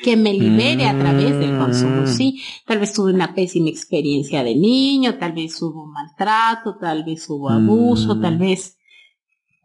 que 0.03 0.16
me 0.16 0.32
libere 0.32 0.84
a 0.86 0.99
través 0.99 1.38
del 1.38 1.59
consumo, 1.59 2.03
Mm. 2.03 2.07
sí. 2.07 2.40
Tal 2.66 2.78
vez 2.78 2.92
tuve 2.92 3.12
una 3.12 3.34
pésima 3.34 3.68
experiencia 3.68 4.42
de 4.44 4.55
niño, 4.55 5.18
tal 5.18 5.32
vez 5.32 5.61
hubo 5.62 5.86
maltrato, 5.86 6.76
tal 6.80 7.05
vez 7.05 7.28
hubo 7.28 7.49
abuso, 7.51 8.14
Mm. 8.16 8.20
tal 8.22 8.38
vez 8.38 8.74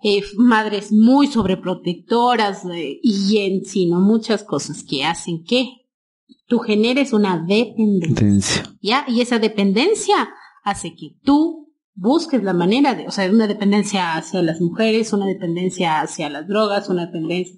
eh, 0.06 0.22
madres 0.38 0.92
muy 0.92 1.28
sobreprotectoras 1.28 2.66
eh, 2.66 3.00
y 3.02 3.38
en 3.38 3.64
sí, 3.64 3.86
¿no? 3.86 4.00
Muchas 4.02 4.44
cosas 4.44 4.84
que 4.84 5.06
hacen 5.06 5.44
que 5.46 5.70
tú 6.48 6.60
generes 6.60 7.14
una 7.14 7.38
dependencia. 7.40 8.64
¿ya? 8.82 9.06
Y 9.08 9.22
esa 9.22 9.40
dependencia 9.40 10.30
hace 10.64 10.94
que 10.96 11.16
tú 11.24 11.63
busques 11.96 12.44
la 12.44 12.54
manera 12.54 12.96
de, 12.96 13.08
o 13.08 13.12
sea, 13.12 13.30
una 13.30 13.48
dependencia 13.48 14.16
hacia 14.16 14.42
las 14.42 14.60
mujeres, 14.62 15.14
una 15.14 15.26
dependencia 15.28 16.02
hacia 16.02 16.30
las 16.30 16.48
drogas, 16.48 16.90
una 16.90 17.06
dependencia 17.06 17.56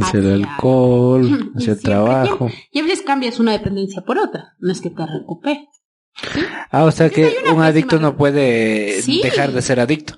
Hacia 0.00 0.20
el 0.20 0.44
alcohol, 0.44 1.52
hacia 1.56 1.72
el 1.72 1.80
trabajo. 1.80 2.50
y 2.70 2.80
a 2.80 2.82
veces 2.82 3.02
cambias 3.02 3.40
una 3.40 3.52
dependencia 3.52 4.02
por 4.02 4.18
otra, 4.18 4.54
no 4.58 4.70
es 4.72 4.80
que 4.80 4.90
te 4.90 5.06
recuperes. 5.06 5.68
Ah, 6.70 6.84
o 6.84 6.90
sea 6.90 7.08
que 7.10 7.32
un 7.54 7.62
adicto 7.62 7.98
no 7.98 8.16
puede 8.16 9.00
Sí. 9.02 9.20
dejar 9.22 9.52
de 9.52 9.62
ser 9.62 9.80
adicto. 9.80 10.14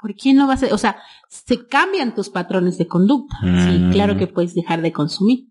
¿Por 0.00 0.14
qué 0.14 0.32
no 0.32 0.46
vas 0.46 0.62
a, 0.62 0.74
o 0.74 0.78
sea, 0.78 0.96
se 1.28 1.66
cambian 1.66 2.14
tus 2.14 2.30
patrones 2.30 2.78
de 2.78 2.86
conducta? 2.86 3.36
Sí, 3.42 3.78
Mm. 3.78 3.92
claro 3.92 4.16
que 4.16 4.26
puedes 4.26 4.54
dejar 4.54 4.80
de 4.80 4.92
consumir. 4.92 5.48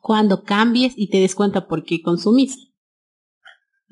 Cuando 0.00 0.44
cambies 0.44 0.92
y 0.96 1.08
te 1.10 1.18
des 1.18 1.34
cuenta 1.34 1.66
por 1.66 1.82
qué 1.84 2.00
consumiste. 2.02 2.69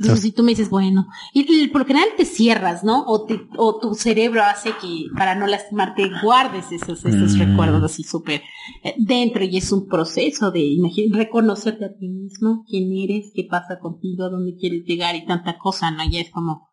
Entonces, 0.01 0.23
si 0.23 0.33
tú 0.33 0.45
me 0.45 0.53
dices, 0.53 0.71
bueno, 0.71 1.09
y, 1.35 1.41
y 1.65 1.67
por 1.69 1.81
lo 1.81 1.87
general 1.87 2.09
te 2.17 2.25
cierras, 2.25 2.85
¿no? 2.85 3.05
O, 3.07 3.25
te- 3.25 3.49
o 3.57 3.79
tu 3.81 3.95
cerebro 3.95 4.43
hace 4.45 4.71
que 4.81 5.07
para 5.17 5.35
no 5.35 5.47
lastimarte 5.49 6.09
guardes 6.23 6.71
esos, 6.71 7.05
esos 7.05 7.35
Mm. 7.35 7.39
recuerdos 7.41 7.83
así 7.83 8.05
súper 8.05 8.43
eh, 8.85 8.95
dentro 8.97 9.43
y 9.45 9.57
es 9.57 9.73
un 9.73 9.89
proceso 9.89 10.53
de 10.53 10.77
reconocerte 11.13 11.85
a 11.87 11.97
ti 11.97 12.09
mismo, 12.09 12.65
quién 12.69 12.93
eres, 12.93 13.33
qué 13.35 13.45
pasa 13.51 13.81
contigo, 13.81 14.25
a 14.25 14.29
dónde 14.31 14.55
quieres 14.57 14.85
llegar 14.85 15.17
y 15.17 15.27
tanta 15.27 15.59
cosa, 15.59 15.91
¿no? 15.91 16.09
Ya 16.09 16.21
es 16.21 16.31
como, 16.31 16.69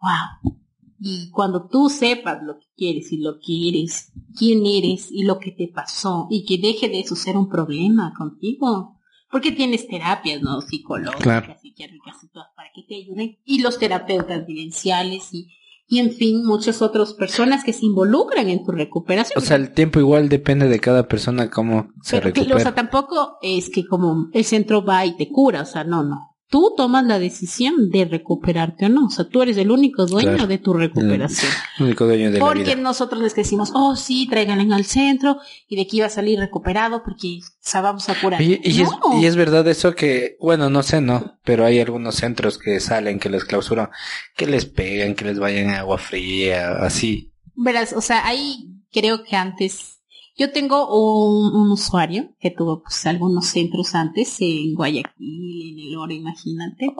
wow. 0.00 0.54
Y 1.00 1.30
cuando 1.30 1.66
tú 1.66 1.88
sepas 1.90 2.38
lo 2.44 2.58
que 2.58 2.66
quieres 2.76 3.10
y 3.12 3.18
lo 3.18 3.38
que 3.44 3.68
eres, 3.68 4.12
quién 4.38 4.64
eres 4.64 5.10
y 5.10 5.24
lo 5.24 5.38
que 5.40 5.50
te 5.50 5.68
pasó 5.74 6.28
y 6.30 6.44
que 6.44 6.58
deje 6.58 6.88
de 6.88 7.00
eso 7.00 7.16
ser 7.16 7.36
un 7.36 7.48
problema 7.48 8.14
contigo. 8.16 8.93
Porque 9.34 9.50
tienes 9.50 9.88
terapias, 9.88 10.40
¿no? 10.42 10.60
Psicológicas, 10.60 11.20
Claro. 11.24 11.56
psiquiátricas 11.60 12.22
y 12.22 12.28
todas 12.28 12.50
para 12.54 12.68
que 12.72 12.84
te 12.84 12.94
ayuden. 12.94 13.36
Y 13.44 13.62
los 13.62 13.80
terapeutas 13.80 14.46
vivenciales 14.46 15.34
y, 15.34 15.48
y 15.88 15.98
en 15.98 16.12
fin, 16.12 16.46
muchas 16.46 16.80
otras 16.82 17.14
personas 17.14 17.64
que 17.64 17.72
se 17.72 17.84
involucran 17.84 18.48
en 18.48 18.64
tu 18.64 18.70
recuperación. 18.70 19.36
O 19.36 19.44
sea, 19.44 19.56
el 19.56 19.72
tiempo 19.74 19.98
igual 19.98 20.28
depende 20.28 20.68
de 20.68 20.78
cada 20.78 21.08
persona 21.08 21.50
cómo 21.50 21.88
se 22.00 22.20
Pero 22.20 22.32
que- 22.32 22.40
o 22.40 22.44
recupera. 22.44 22.60
sea, 22.62 22.74
tampoco 22.76 23.38
es 23.42 23.70
que 23.70 23.84
como 23.84 24.28
el 24.32 24.44
centro 24.44 24.84
va 24.84 25.04
y 25.04 25.16
te 25.16 25.28
cura, 25.28 25.62
o 25.62 25.66
sea, 25.66 25.82
no, 25.82 26.04
no. 26.04 26.33
Tú 26.50 26.74
tomas 26.76 27.04
la 27.06 27.18
decisión 27.18 27.90
de 27.90 28.04
recuperarte 28.04 28.86
o 28.86 28.88
no. 28.88 29.06
O 29.06 29.10
sea, 29.10 29.24
tú 29.28 29.42
eres 29.42 29.56
el 29.56 29.70
único 29.70 30.06
dueño 30.06 30.32
Claro. 30.32 30.46
de 30.46 30.58
tu 30.58 30.72
recuperación. 30.74 31.50
El 31.78 31.86
único 31.86 32.04
dueño 32.04 32.30
de 32.30 32.38
la 32.38 32.44
Porque 32.44 32.62
vida. 32.62 32.76
nosotros 32.76 33.20
les 33.22 33.34
decimos, 33.34 33.70
oh 33.74 33.96
sí, 33.96 34.28
tráiganle 34.28 34.72
al 34.74 34.84
centro 34.84 35.38
y 35.68 35.76
de 35.76 35.82
aquí 35.82 36.00
va 36.00 36.06
a 36.06 36.10
salir 36.10 36.38
recuperado 36.38 37.02
porque 37.02 37.38
o 37.42 37.46
sea, 37.60 37.80
vamos 37.80 38.08
a 38.08 38.20
curar. 38.20 38.40
Y, 38.42 38.60
y 38.62 38.82
es, 38.82 38.88
No. 38.90 39.20
y 39.20 39.26
es 39.26 39.36
verdad 39.36 39.66
eso 39.68 39.94
que, 39.94 40.36
bueno, 40.38 40.68
no 40.70 40.82
sé, 40.82 41.00
no, 41.00 41.38
pero 41.44 41.64
hay 41.64 41.80
algunos 41.80 42.16
centros 42.16 42.58
que 42.58 42.78
salen, 42.78 43.18
que 43.18 43.30
les 43.30 43.44
clausuran, 43.44 43.88
que 44.36 44.46
les 44.46 44.66
pegan, 44.66 45.14
que 45.14 45.24
les 45.24 45.38
vayan 45.38 45.70
agua 45.70 45.98
fría, 45.98 46.72
así. 46.80 47.32
Verás, 47.56 47.94
o 47.94 48.00
sea, 48.00 48.26
ahí 48.26 48.68
creo 48.92 49.24
que 49.24 49.34
antes, 49.34 49.93
yo 50.36 50.50
tengo 50.52 50.88
un, 50.88 51.54
un 51.54 51.70
usuario 51.70 52.30
que 52.40 52.50
tuvo 52.50 52.82
pues 52.82 53.06
algunos 53.06 53.46
centros 53.46 53.94
antes 53.94 54.36
en 54.40 54.74
Guayaquil, 54.74 55.12
en 55.18 55.78
el 55.78 55.96
Oro, 55.96 56.12
imagínate. 56.12 56.94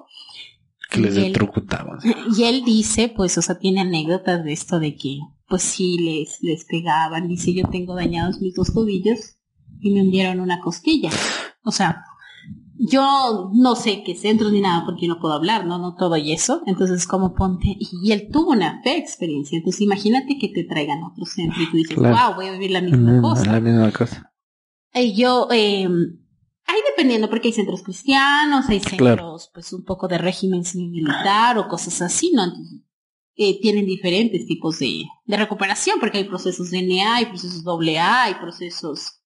que 0.91 1.01
les 1.01 1.17
electrocutaban. 1.17 1.99
Y 2.37 2.45
él 2.45 2.65
dice, 2.65 3.09
pues, 3.09 3.37
o 3.39 3.43
sea, 3.43 3.59
tiene 3.59 3.81
anécdotas 3.81 4.45
de 4.45 4.53
esto 4.53 4.79
de 4.79 4.95
que, 4.97 5.19
pues 5.49 5.63
sí, 5.63 5.99
les, 5.99 6.43
les 6.43 6.65
pegaban. 6.65 7.29
Dice, 7.29 7.53
yo 7.53 7.69
tengo 7.69 7.95
dañados 7.95 8.41
mis 8.41 8.55
dos 8.55 8.73
tobillos 8.73 9.37
y 9.81 9.93
me 9.93 10.03
hundieron 10.03 10.41
una 10.41 10.61
costilla. 10.61 11.11
O 11.65 11.73
sea, 11.73 12.05
yo 12.77 13.51
no 13.55 13.77
sé 13.77 14.03
qué 14.05 14.15
centros 14.15 14.53
ni 14.53 14.61
nada 14.61 14.85
porque 14.85 15.07
no 15.07 15.21
puedo 15.21 15.35
hablar, 15.35 15.65
¿no? 15.67 15.79
No 15.79 15.95
todo 15.95 16.17
y 16.17 16.33
eso. 16.33 16.63
Entonces, 16.67 17.07
como 17.07 17.35
ponte, 17.35 17.77
y, 17.79 18.13
él 18.13 18.29
tuvo 18.33 18.51
una 18.53 18.81
fea 18.83 18.97
experiencia. 18.97 19.59
Entonces, 19.59 19.81
imagínate 19.81 20.39
que 20.39 20.49
te 20.49 20.65
traigan 20.65 21.03
a 21.03 21.09
otro 21.09 21.25
centro 21.25 21.63
y 21.63 21.71
tú 21.71 21.77
dices, 21.77 21.97
Claro. 21.97 22.17
wow, 22.17 22.35
voy 22.37 22.47
a 22.47 22.53
vivir 22.53 22.73
la 22.73 22.81
misma 22.81 23.21
cosa. 23.21 23.53
La 23.53 23.61
misma 23.61 23.93
cosa. 23.93 24.33
Y 24.93 25.15
yo, 25.15 25.49
eh, 25.53 25.87
ahí 25.87 26.79
dependiendo, 26.91 27.31
porque 27.31 27.49
hay 27.49 27.55
centros 27.55 27.83
cristianos, 27.83 28.69
hay 28.69 28.81
centros, 28.81 28.99
Claro. 28.99 29.37
pues, 29.53 29.73
un 29.73 29.85
poco 29.85 30.09
de 30.09 30.19
régimen 30.19 30.63
militar 30.75 31.59
o 31.59 31.69
cosas 31.69 32.03
así, 32.03 32.33
¿no? 32.35 32.45
Eh, 33.37 33.61
tienen 33.61 33.87
diferentes 33.87 34.47
tipos 34.47 34.79
de, 34.79 35.05
de 35.25 35.37
recuperación, 35.37 35.99
porque 36.01 36.19
hay 36.19 36.25
procesos 36.25 36.71
DNA, 36.71 37.17
hay 37.17 37.27
procesos 37.27 37.65
AA, 37.67 38.25
hay 38.25 38.35
procesos 38.35 39.24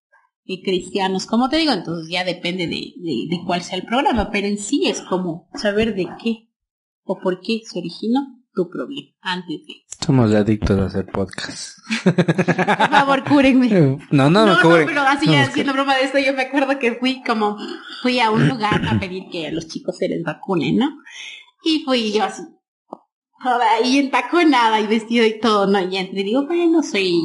eh, 0.49 0.63
cristianos, 0.63 1.27
como 1.27 1.49
te 1.49 1.59
digo, 1.59 1.73
entonces 1.73 2.11
ya 2.11 2.25
depende 2.25 2.67
de, 2.67 2.95
de, 2.97 3.27
de 3.29 3.41
cuál 3.47 3.63
sea 3.63 3.79
el 3.79 3.85
programa, 3.85 4.31
pero 4.33 4.47
en 4.47 4.59
sí 4.59 4.89
es 4.89 5.03
como 5.03 5.49
saber 5.55 5.95
de 5.95 6.09
qué 6.23 6.49
o 7.05 7.21
por 7.21 7.41
qué 7.41 7.61
se 7.65 7.79
originó 7.79 8.39
tu 8.55 8.69
problema 8.69 9.11
antes 9.21 9.61
de 9.67 9.75
Somos 10.05 10.33
adictos 10.33 10.79
a 10.81 10.87
hacer 10.87 11.07
podcast. 11.07 11.79
Por 12.03 12.91
favor, 12.91 13.25
cúrenme. 13.25 13.69
No, 13.69 13.99
no, 14.11 14.31
no, 14.31 14.47
me 14.47 14.61
cubre. 14.63 14.85
pero 14.87 15.03
así 15.03 15.27
No, 15.27 15.33
ya 15.33 15.43
haciendo 15.43 15.73
broma 15.75 15.97
de 15.97 16.05
esto, 16.05 16.19
yo 16.19 16.33
me 16.33 16.43
acuerdo 16.43 16.79
que 16.79 16.95
fui 16.95 17.23
como, 17.23 17.57
fui 18.03 18.19
a 18.19 18.31
un 18.31 18.49
lugar 18.49 18.81
a 18.89 18.99
pedir 18.99 19.25
que 19.31 19.47
a 19.47 19.53
los 19.53 19.69
chicos 19.69 19.97
se 19.99 20.09
les 20.09 20.25
vacunen, 20.25 20.77
¿no? 20.77 20.89
Y 21.63 21.85
fui 21.85 22.11
yo 22.11 22.25
así, 22.25 22.43
toda 23.45 23.75
ahí 23.75 23.99
entaconada 23.99 24.81
y 24.81 24.87
vestido 24.87 25.25
y 25.25 25.39
todo, 25.39 25.67
¿no? 25.67 25.81
Y 25.81 25.97
entré 25.97 26.23
y 26.23 26.25
digo, 26.25 26.47
bueno, 26.47 26.83
soy 26.83 27.21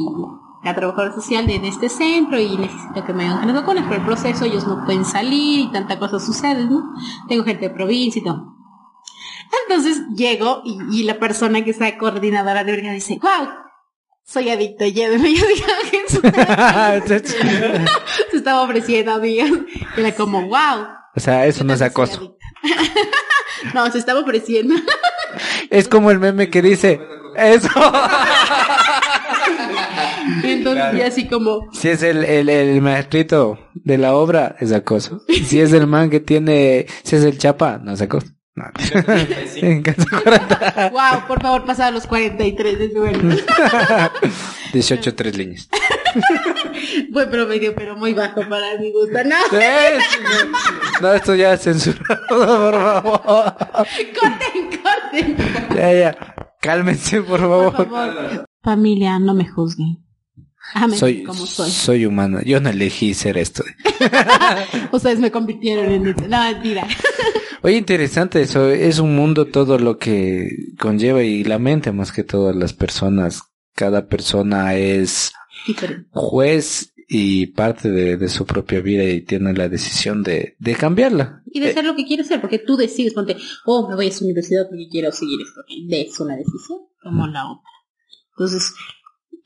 la 0.64 0.74
trabajadora 0.74 1.14
social 1.14 1.46
de, 1.46 1.58
de 1.58 1.68
este 1.68 1.88
centro 1.88 2.38
y 2.40 2.56
necesito 2.56 3.04
que 3.04 3.12
me 3.12 3.28
hagan 3.28 3.46
las 3.46 3.56
vacunas, 3.56 3.84
pero 3.88 4.00
el 4.00 4.06
proceso 4.06 4.44
ellos 4.44 4.66
no 4.66 4.84
pueden 4.84 5.04
salir 5.04 5.60
y 5.60 5.72
tanta 5.72 5.98
cosa 5.98 6.18
sucede, 6.18 6.64
¿no? 6.64 6.94
Tengo 7.28 7.44
gente 7.44 7.68
de 7.68 7.74
provincia 7.74 8.20
y 8.20 8.24
todo. 8.24 8.54
Entonces 9.68 10.02
llego 10.16 10.62
y, 10.64 11.00
y 11.00 11.02
la 11.04 11.18
persona 11.18 11.62
que 11.62 11.70
está 11.70 11.96
coordinadora 11.98 12.64
de 12.64 12.72
verga 12.72 12.92
dice, 12.92 13.18
wow, 13.22 13.48
soy 14.24 14.48
adicto, 14.48 14.86
lléveme. 14.86 15.34
Yo 15.36 15.46
dije, 15.46 15.64
"Ah, 16.48 17.00
Jesús, 17.06 17.36
se 18.30 18.36
estaba 18.36 18.62
ofreciendo, 18.62 19.12
amigas. 19.12 19.50
Era 19.96 20.12
como, 20.14 20.42
wow. 20.48 20.86
o 21.14 21.20
sea, 21.20 21.46
eso 21.46 21.62
no 21.64 21.74
es 21.74 21.82
acoso. 21.82 22.16
adicta". 22.16 22.46
no, 23.74 23.90
se 23.90 23.98
estaba 23.98 24.20
ofreciendo. 24.20 24.74
Es 25.70 25.88
como 25.88 26.10
el 26.10 26.18
meme 26.18 26.48
que 26.48 26.62
dice, 26.62 27.00
eso. 27.36 27.68
Y 30.42 30.50
entonces, 30.52 30.84
y 30.94 31.00
así 31.02 31.26
como, 31.28 31.70
Si 31.72 31.88
es 31.88 32.02
el, 32.02 32.24
el, 32.24 32.48
el 32.48 32.80
maestrito 32.80 33.58
de 33.74 33.98
la 33.98 34.14
obra, 34.14 34.56
es 34.60 34.72
acoso. 34.72 35.22
Si 35.28 35.60
es 35.60 35.72
el 35.72 35.86
man 35.86 36.10
que 36.10 36.20
tiene, 36.20 36.86
si 37.02 37.16
es 37.16 37.24
el 37.24 37.38
chapa, 37.38 37.78
no 37.82 37.92
es 37.92 38.00
acoso. 38.02 38.28
No. 38.56 38.66
En 39.56 39.82
caso 39.82 40.06
correcto. 40.08 40.56
wow, 40.92 41.26
por 41.26 41.42
favor, 41.42 41.64
pasa 41.64 41.88
a 41.88 41.90
los 41.90 42.06
43 42.06 42.78
de 42.78 42.92
sueldo. 42.92 43.36
18, 44.72 45.14
tres 45.16 45.36
líneas. 45.36 45.68
Buen 47.10 47.30
promedio, 47.30 47.74
pero 47.74 47.96
muy 47.96 48.14
bajo 48.14 48.42
para 48.48 48.78
mi 48.78 48.92
gusto. 48.92 49.18
No, 49.24 49.58
Eh, 49.58 49.98
No, 51.02 51.12
esto 51.14 51.34
ya 51.34 51.54
es 51.54 51.62
censurado, 51.62 52.26
por 52.28 52.74
favor. 52.74 53.54
corten, 54.20 54.80
corten. 54.82 55.36
Ya, 55.76 55.92
ya. 55.92 56.34
Cálmense, 56.60 57.22
por 57.22 57.40
Por 57.40 57.40
favor. 57.40 57.72
favor. 57.88 58.44
Familia, 58.62 59.18
no 59.18 59.34
me 59.34 59.46
juzguen. 59.48 60.03
Amen 60.72 60.98
Soy, 60.98 61.22
como 61.22 61.46
soy. 61.46 61.70
soy 61.70 62.06
humano. 62.06 62.40
Yo 62.44 62.60
no 62.60 62.70
elegí 62.70 63.14
ser 63.14 63.36
esto. 63.38 63.62
Ustedes 64.92 65.18
me 65.20 65.30
convirtieron 65.30 65.86
en... 65.86 66.02
No, 66.28 66.42
mentira. 66.52 66.86
Oye, 67.62 67.76
interesante 67.76 68.42
eso. 68.42 68.68
Es 68.70 68.98
un 68.98 69.14
mundo 69.14 69.46
todo 69.46 69.78
lo 69.78 69.98
que 69.98 70.48
conlleva 70.78 71.22
y 71.22 71.44
la 71.44 71.58
mente 71.58 71.92
más 71.92 72.12
que 72.12 72.24
todas 72.24 72.56
las 72.56 72.72
personas. 72.72 73.42
Cada 73.74 74.06
persona 74.06 74.74
es 74.74 75.32
juez 76.10 76.92
y 77.08 77.46
parte 77.46 77.90
de, 77.90 78.16
de 78.16 78.28
su 78.28 78.46
propia 78.46 78.80
vida 78.80 79.04
y 79.04 79.20
tiene 79.20 79.52
la 79.52 79.68
decisión 79.68 80.22
de, 80.22 80.56
de 80.58 80.74
cambiarla. 80.74 81.42
Y 81.46 81.60
de 81.60 81.72
ser 81.72 81.84
lo 81.84 81.94
que 81.94 82.04
quieres 82.04 82.26
ser, 82.26 82.40
porque 82.40 82.58
tú 82.58 82.76
decides, 82.76 83.14
ponte, 83.14 83.36
oh, 83.64 83.88
me 83.88 83.94
voy 83.94 84.06
a 84.06 84.08
esa 84.08 84.24
universidad 84.24 84.66
porque 84.68 84.88
quiero 84.90 85.12
seguir 85.12 85.40
esto. 85.40 85.60
Es 85.68 86.20
una 86.20 86.36
decisión, 86.36 86.80
como 87.02 87.26
la 87.26 87.50
otra. 87.50 87.70
Entonces, 88.30 88.74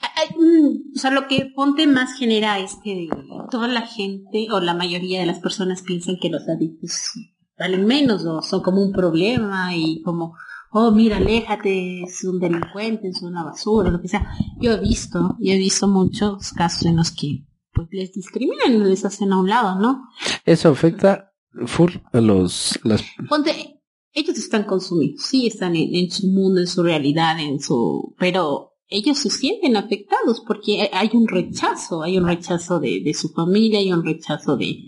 hay- 0.00 0.36
mm, 0.36 0.96
o 0.96 0.98
sea, 0.98 1.10
lo 1.10 1.26
que 1.28 1.52
ponte 1.54 1.86
más 1.86 2.14
genera 2.18 2.58
es 2.58 2.76
que 2.82 3.08
toda 3.50 3.68
la 3.68 3.82
gente 3.86 4.46
o 4.52 4.60
la 4.60 4.74
mayoría 4.74 5.20
de 5.20 5.26
las 5.26 5.40
personas 5.40 5.82
piensan 5.82 6.16
que 6.20 6.30
los 6.30 6.48
adictos 6.48 7.12
valen 7.58 7.86
menos 7.86 8.24
o 8.24 8.40
son 8.42 8.62
como 8.62 8.82
un 8.82 8.92
problema 8.92 9.74
y 9.74 10.00
como, 10.02 10.34
oh, 10.70 10.90
mira, 10.92 11.16
aléjate, 11.16 12.02
es 12.02 12.22
un 12.24 12.38
delincuente, 12.38 13.08
es 13.08 13.22
una 13.22 13.42
basura, 13.44 13.90
lo 13.90 14.00
que 14.00 14.08
sea. 14.08 14.30
Yo 14.60 14.72
he 14.72 14.80
visto, 14.80 15.36
y 15.40 15.50
he 15.52 15.58
visto 15.58 15.88
muchos 15.88 16.52
casos 16.52 16.84
en 16.86 16.96
los 16.96 17.10
que 17.10 17.44
pues 17.72 17.88
les 17.92 18.12
discriminan, 18.12 18.88
les 18.88 19.04
hacen 19.04 19.32
a 19.32 19.38
un 19.40 19.48
lado, 19.48 19.78
¿no? 19.80 20.04
Eso 20.44 20.70
afecta 20.70 21.32
full 21.66 21.92
a 22.12 22.20
los, 22.20 22.78
las, 22.84 23.02
Ponte, 23.28 23.80
ellos 24.12 24.36
están 24.38 24.64
consumidos, 24.64 25.22
sí 25.22 25.46
están 25.46 25.76
en, 25.76 25.94
en 25.94 26.10
su 26.10 26.26
mundo, 26.28 26.60
en 26.60 26.66
su 26.66 26.82
realidad, 26.82 27.38
en 27.40 27.60
su, 27.60 28.14
pero 28.18 28.67
ellos 28.88 29.18
se 29.18 29.30
sienten 29.30 29.76
afectados 29.76 30.42
porque 30.46 30.88
hay 30.92 31.10
un 31.12 31.28
rechazo, 31.28 32.02
hay 32.02 32.18
un 32.18 32.26
rechazo 32.26 32.80
de, 32.80 33.00
de 33.04 33.14
su 33.14 33.28
familia, 33.30 33.78
hay 33.80 33.92
un 33.92 34.04
rechazo 34.04 34.56
de, 34.56 34.78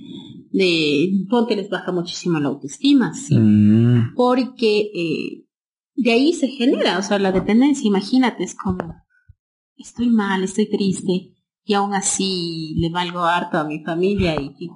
de, 0.50 1.26
ponte 1.28 1.54
les 1.54 1.68
baja 1.68 1.92
muchísimo 1.92 2.40
la 2.40 2.48
autoestima, 2.48 3.12
sí, 3.12 3.36
Mm, 3.36 4.14
porque 4.14 4.90
eh, 4.94 5.46
de 5.94 6.12
ahí 6.12 6.32
se 6.32 6.48
genera, 6.48 6.98
o 6.98 7.02
sea, 7.02 7.18
la 7.18 7.30
dependencia, 7.32 7.86
imagínate, 7.86 8.42
es 8.42 8.54
como, 8.54 8.78
estoy 9.76 10.08
mal, 10.08 10.42
estoy 10.42 10.68
triste, 10.68 11.34
y 11.64 11.74
aún 11.74 11.92
así 11.92 12.74
le 12.78 12.88
valgo 12.90 13.20
harto 13.20 13.58
a 13.58 13.64
mi 13.64 13.84
familia 13.84 14.34
y, 14.40 14.54
y, 14.58 14.70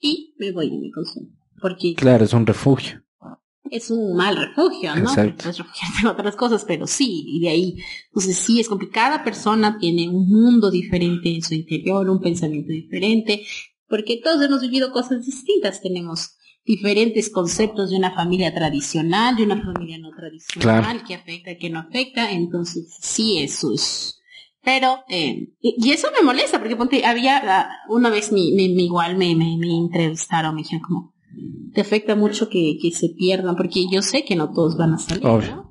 y 0.00 0.34
me 0.38 0.52
voy 0.52 0.68
y 0.68 0.78
me 0.78 0.90
consumo, 0.90 1.28
porque 1.60 1.94
claro, 1.94 2.24
es 2.24 2.32
un 2.32 2.46
refugio. 2.46 3.02
Es 3.70 3.90
un 3.90 4.14
mal 4.16 4.36
refugio, 4.36 4.94
¿no? 4.96 5.02
Exacto. 5.10 5.42
Puedes 5.44 5.58
refugiarte 5.58 5.98
en 6.02 6.06
otras 6.08 6.36
cosas, 6.36 6.64
pero 6.66 6.86
sí, 6.86 7.24
y 7.26 7.40
de 7.40 7.48
ahí, 7.48 7.76
entonces 8.08 8.36
sí 8.36 8.60
es 8.60 8.68
complicado. 8.68 8.90
Cada 9.12 9.24
persona 9.24 9.78
tiene 9.78 10.08
un 10.08 10.28
mundo 10.28 10.70
diferente 10.70 11.34
en 11.34 11.42
su 11.42 11.54
interior, 11.54 12.08
un 12.10 12.20
pensamiento 12.20 12.72
diferente, 12.72 13.42
porque 13.88 14.20
todos 14.22 14.42
hemos 14.44 14.60
vivido 14.60 14.92
cosas 14.92 15.24
distintas, 15.24 15.80
tenemos 15.80 16.36
diferentes 16.64 17.30
conceptos 17.30 17.90
de 17.90 17.96
una 17.96 18.12
familia 18.14 18.52
tradicional, 18.54 19.34
de 19.36 19.44
una 19.44 19.60
familia 19.62 19.98
no 19.98 20.10
tradicional, 20.10 20.82
Claro. 20.82 21.00
que 21.06 21.14
afecta, 21.14 21.56
que 21.56 21.70
no 21.70 21.78
afecta, 21.80 22.30
entonces 22.32 22.86
sí, 23.00 23.38
eso 23.38 23.72
es... 23.74 24.16
Pero, 24.62 24.98
eh, 25.08 25.48
y 25.62 25.76
y 25.88 25.92
eso 25.92 26.08
me 26.14 26.22
molesta, 26.22 26.58
porque 26.58 26.76
ponte, 26.76 27.06
había, 27.06 27.38
ah, 27.60 27.70
una 27.88 28.10
vez 28.10 28.30
mi, 28.30 28.52
mi- 28.52 28.68
mi- 28.74 28.84
igual 28.84 29.16
me, 29.16 29.34
me, 29.34 29.56
me 29.56 29.74
entrevistaron, 29.74 30.54
me 30.54 30.60
dijeron 30.60 30.82
como, 30.86 31.14
te 31.74 31.80
afecta 31.80 32.16
mucho 32.16 32.48
que, 32.48 32.78
que 32.80 32.90
se 32.90 33.10
pierdan, 33.10 33.56
porque 33.56 33.86
yo 33.90 34.02
sé 34.02 34.24
que 34.24 34.36
no 34.36 34.50
todos 34.52 34.76
van 34.76 34.94
a 34.94 34.98
salir. 34.98 35.24
¿no? 35.24 35.70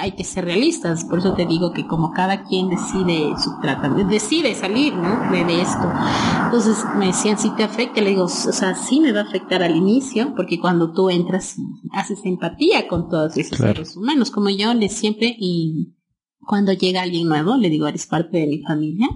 Hay 0.00 0.12
que 0.12 0.24
ser 0.24 0.44
realistas, 0.44 1.04
por 1.04 1.20
eso 1.20 1.34
te 1.34 1.46
digo 1.46 1.72
que 1.72 1.86
como 1.86 2.10
cada 2.12 2.42
quien 2.44 2.68
decide 2.68 3.32
su 3.40 3.50
tratamiento, 3.62 4.12
decide 4.12 4.52
salir, 4.56 4.92
¿no? 4.96 5.30
De, 5.30 5.44
de 5.44 5.60
esto. 5.60 5.88
Entonces 6.46 6.84
me 6.96 7.06
decían, 7.06 7.38
si 7.38 7.50
te 7.50 7.62
afecta, 7.62 8.00
le 8.00 8.10
digo, 8.10 8.24
o 8.24 8.28
sea, 8.28 8.74
sí 8.74 8.98
me 8.98 9.12
va 9.12 9.20
a 9.20 9.24
afectar 9.24 9.62
al 9.62 9.76
inicio, 9.76 10.34
porque 10.34 10.58
cuando 10.58 10.92
tú 10.92 11.08
entras, 11.08 11.54
haces 11.92 12.18
empatía 12.24 12.88
con 12.88 13.08
todos 13.08 13.36
esos 13.36 13.58
Claro. 13.58 13.74
seres 13.74 13.96
humanos, 13.96 14.32
como 14.32 14.50
yo 14.50 14.74
les 14.74 14.92
siempre, 14.92 15.36
y 15.38 15.94
cuando 16.40 16.72
llega 16.72 17.02
alguien 17.02 17.28
nuevo, 17.28 17.56
le 17.56 17.70
digo, 17.70 17.86
eres 17.86 18.06
parte 18.06 18.38
de 18.38 18.46
mi 18.48 18.62
familia, 18.62 19.08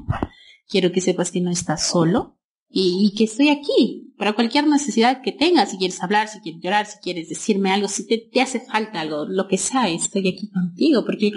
quiero 0.68 0.92
que 0.92 1.00
sepas 1.00 1.32
que 1.32 1.40
no 1.40 1.50
estás 1.50 1.84
solo, 1.84 2.36
y, 2.68 3.08
y 3.10 3.16
que 3.16 3.24
estoy 3.24 3.48
aquí 3.48 4.09
para 4.20 4.34
cualquier 4.34 4.66
necesidad 4.68 5.22
que 5.22 5.32
tengas, 5.32 5.70
si 5.70 5.78
quieres 5.78 6.00
hablar, 6.02 6.28
si 6.28 6.38
quieres 6.40 6.60
llorar, 6.62 6.86
si 6.86 6.98
quieres 7.00 7.28
decirme 7.28 7.70
algo, 7.72 7.88
si 7.88 8.06
te, 8.06 8.18
te 8.32 8.40
hace 8.42 8.60
falta 8.60 9.00
algo, 9.00 9.24
lo 9.26 9.48
que 9.48 9.56
sea, 9.58 9.88
estoy 9.88 10.28
aquí 10.28 10.48
contigo, 10.50 11.04
porque 11.04 11.32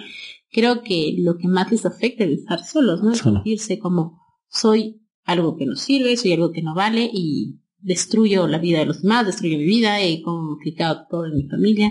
creo 0.52 0.84
que 0.84 1.16
lo 1.18 1.38
que 1.38 1.48
más 1.48 1.72
les 1.72 1.86
afecta 1.86 2.26
es 2.26 2.40
estar 2.42 2.64
solos, 2.64 3.02
¿no? 3.02 3.12
Es 3.14 3.20
Solo. 3.20 3.38
sentirse 3.38 3.80
como 3.80 4.20
soy 4.50 5.02
algo 5.24 5.56
que 5.58 5.66
no 5.66 5.76
sirve, 5.76 6.18
soy 6.18 6.34
algo 6.34 6.52
que 6.52 6.62
no 6.62 6.76
vale 6.76 7.10
y 7.12 7.60
destruyo 7.80 8.48
la 8.48 8.60
vida 8.60 8.80
de 8.80 8.86
los 8.86 9.02
demás, 9.02 9.26
destruyo 9.26 9.58
mi 9.58 9.66
vida, 9.66 10.02
he 10.02 10.22
complicado 10.22 11.08
todo 11.10 11.26
en 11.26 11.36
mi 11.36 11.44
familia. 11.48 11.90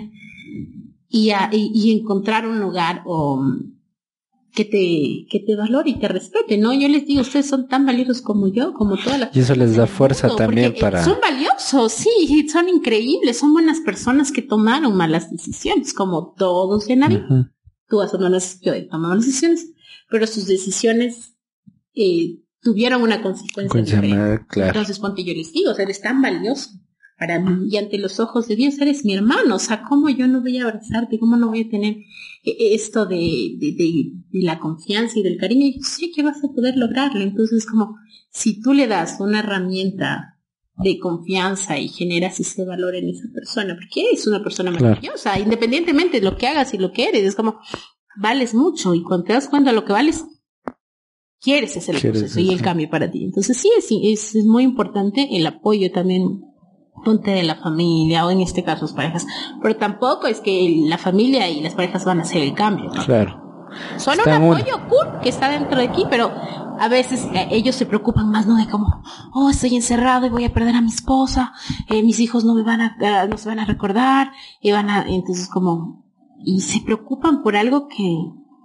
Y, 1.09 1.29
a- 1.31 1.49
y, 1.51 1.71
y 1.73 1.91
encontrar 1.99 2.47
un 2.47 2.59
lugar 2.59 3.01
o 3.05 3.43
que 4.53 4.65
te, 4.65 5.25
que 5.29 5.39
te 5.45 5.55
valore 5.55 5.89
y 5.89 5.99
te 5.99 6.07
respete, 6.07 6.57
¿no? 6.57 6.73
Yo 6.73 6.87
les 6.87 7.05
digo, 7.07 7.21
ustedes 7.21 7.47
son 7.47 7.67
tan 7.67 7.85
valiosos 7.85 8.21
como 8.21 8.47
yo, 8.47 8.73
como 8.73 8.97
todas 8.97 9.19
las 9.19 9.35
Y 9.35 9.39
eso 9.39 9.55
les 9.55 9.75
da 9.75 9.87
fuerza 9.87 10.27
mundo, 10.27 10.37
también 10.37 10.73
eh, 10.75 10.79
para- 10.79 11.03
Son 11.03 11.17
valiosos, 11.19 11.91
sí, 11.91 12.47
son 12.49 12.69
increíbles, 12.69 13.39
son 13.39 13.51
buenas 13.53 13.79
personas 13.79 14.31
que 14.31 14.41
tomaron 14.43 14.95
malas 14.95 15.31
decisiones, 15.31 15.93
como 15.93 16.33
todos 16.37 16.87
en 16.89 16.99
la 16.99 17.07
vida. 17.07 17.51
Tú 17.87 18.01
has 18.01 18.11
tomado 18.11 18.29
malas, 18.29 18.59
yo 18.61 18.73
he 18.73 18.83
tomado 18.83 19.09
malas 19.09 19.25
decisiones, 19.25 19.71
pero 20.09 20.27
sus 20.27 20.45
decisiones 20.45 21.35
eh, 21.95 22.39
tuvieron 22.61 23.01
una 23.01 23.21
consecuencia 23.23 23.71
claro. 24.47 24.69
Entonces, 24.69 24.99
ponte, 24.99 25.23
yo 25.23 25.33
les 25.33 25.51
digo, 25.51 25.71
o 25.71 25.73
sea, 25.73 25.83
eres 25.83 25.99
tan 26.01 26.21
valioso 26.21 26.69
para 27.23 27.39
mí 27.39 27.67
y 27.71 27.77
ante 27.77 27.97
los 27.97 28.19
ojos 28.19 28.47
de 28.49 28.55
Dios 28.57 28.77
eres 28.79 29.05
mi 29.05 29.13
hermano, 29.13 29.55
o 29.55 29.59
sea, 29.59 29.83
¿cómo 29.87 30.09
yo 30.09 30.27
no 30.27 30.41
voy 30.41 30.57
a 30.57 30.63
abrazarte? 30.65 31.17
¿Cómo 31.19 31.37
no 31.37 31.47
voy 31.47 31.61
a 31.61 31.69
tener 31.69 31.93
eh, 32.43 32.73
esto 32.73 33.05
de, 33.05 33.15
de, 33.61 33.71
de- 33.77 34.11
de 34.29 34.41
la 34.43 34.59
confianza 34.59 35.17
y 35.19 35.23
del 35.23 35.37
cariño? 35.37 35.67
Y 35.67 35.75
yo 35.77 35.83
sé 35.83 36.11
que 36.13 36.21
vas 36.23 36.43
a 36.43 36.49
poder 36.53 36.75
lograrlo. 36.75 37.21
Entonces, 37.21 37.65
como 37.65 37.95
si 38.29 38.61
tú 38.61 38.73
le 38.73 38.87
das 38.87 39.17
una 39.21 39.39
herramienta 39.39 40.37
de 40.75 40.97
confianza 40.99 41.77
y 41.79 41.87
generas 41.87 42.39
ese 42.39 42.65
valor 42.65 42.95
en 42.95 43.07
esa 43.09 43.27
persona, 43.33 43.75
porque 43.75 44.09
es 44.11 44.25
una 44.27 44.43
persona 44.43 44.71
Claro. 44.71 44.85
maravillosa, 44.89 45.39
independientemente 45.39 46.19
de 46.19 46.25
lo 46.29 46.35
que 46.37 46.47
hagas 46.47 46.73
y 46.73 46.77
lo 46.77 46.91
que 46.91 47.05
eres, 47.09 47.23
es 47.23 47.35
como, 47.35 47.59
vales 48.17 48.53
mucho 48.53 48.93
y 48.95 49.01
cuando 49.03 49.23
te 49.27 49.33
das 49.33 49.47
cuenta 49.47 49.69
de 49.69 49.75
lo 49.77 49.85
que 49.85 49.93
vales, 49.93 50.25
quieres 51.39 51.75
hacer 51.77 51.95
el 51.95 52.01
Quieres 52.01 52.21
proceso 52.21 52.39
y 52.39 52.49
el 52.51 52.61
cambio 52.61 52.89
para 52.89 53.09
ti. 53.11 53.23
Entonces 53.23 53.55
sí, 53.57 53.69
es, 53.77 53.87
es, 53.91 54.35
es 54.35 54.45
muy 54.45 54.63
importante 54.63 55.27
el 55.31 55.45
apoyo 55.45 55.91
también 55.91 56.41
ponte 57.03 57.31
de 57.31 57.43
la 57.43 57.55
familia 57.55 58.25
o 58.25 58.31
en 58.31 58.41
este 58.41 58.63
caso 58.63 58.83
las 58.85 58.93
parejas, 58.93 59.25
pero 59.61 59.75
tampoco 59.75 60.27
es 60.27 60.39
que 60.39 60.83
la 60.87 60.97
familia 60.97 61.49
y 61.49 61.61
las 61.61 61.73
parejas 61.75 62.05
van 62.05 62.19
a 62.19 62.23
hacer 62.23 62.41
el 62.41 62.53
cambio. 62.53 62.85
¿no? 62.93 63.03
Claro. 63.05 63.41
Son 63.97 64.17
Está 64.19 64.37
un 64.37 64.45
muy- 64.45 64.61
apoyo 64.61 64.81
cool 64.87 65.19
que 65.21 65.29
está 65.29 65.49
dentro 65.49 65.77
de 65.79 65.87
aquí, 65.87 66.05
pero 66.09 66.31
a 66.79 66.87
veces 66.89 67.25
eh, 67.33 67.47
ellos 67.51 67.75
se 67.75 67.85
preocupan 67.87 68.29
más, 68.29 68.45
¿no? 68.45 68.55
De 68.55 68.67
como, 68.67 69.01
oh, 69.33 69.49
estoy 69.49 69.75
encerrado 69.75 70.27
y 70.27 70.29
voy 70.29 70.45
a 70.45 70.53
perder 70.53 70.75
a 70.75 70.81
mi 70.81 70.89
esposa, 70.89 71.53
eh, 71.89 72.03
mis 72.03 72.19
hijos 72.19 72.45
no 72.45 72.53
me 72.53 72.63
van 72.63 72.81
a, 72.81 72.97
eh, 72.99 73.27
no 73.27 73.37
se 73.37 73.49
van 73.49 73.59
a 73.59 73.65
recordar, 73.65 74.31
y 74.61 74.71
van 74.71 74.89
a, 74.91 75.05
entonces 75.07 75.47
como, 75.49 76.03
y 76.45 76.61
se 76.61 76.81
preocupan 76.81 77.41
por 77.41 77.55
algo 77.55 77.87
que, 77.87 78.15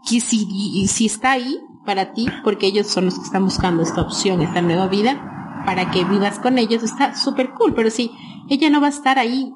que 0.09 0.21
si, 0.21 0.87
si 0.89 1.07
está 1.07 1.33
ahí 1.33 1.57
para 1.87 2.13
ti, 2.13 2.27
porque 2.45 2.67
ellos 2.67 2.87
son 2.89 3.07
los 3.07 3.15
que 3.19 3.25
están 3.25 3.45
buscando 3.45 3.83
esta 3.83 4.03
opción, 4.03 4.43
esta 4.43 4.61
nueva 4.61 4.89
vida, 4.89 5.38
para 5.69 5.91
que 5.91 6.03
vivas 6.05 6.39
con 6.39 6.57
ellos, 6.57 6.83
está 6.83 7.15
súper 7.15 7.51
cool, 7.51 7.75
pero 7.75 7.91
si 7.91 8.11
ella 8.49 8.71
no 8.71 8.81
va 8.81 8.87
a 8.87 8.91
estar 8.91 9.19
ahí, 9.19 9.53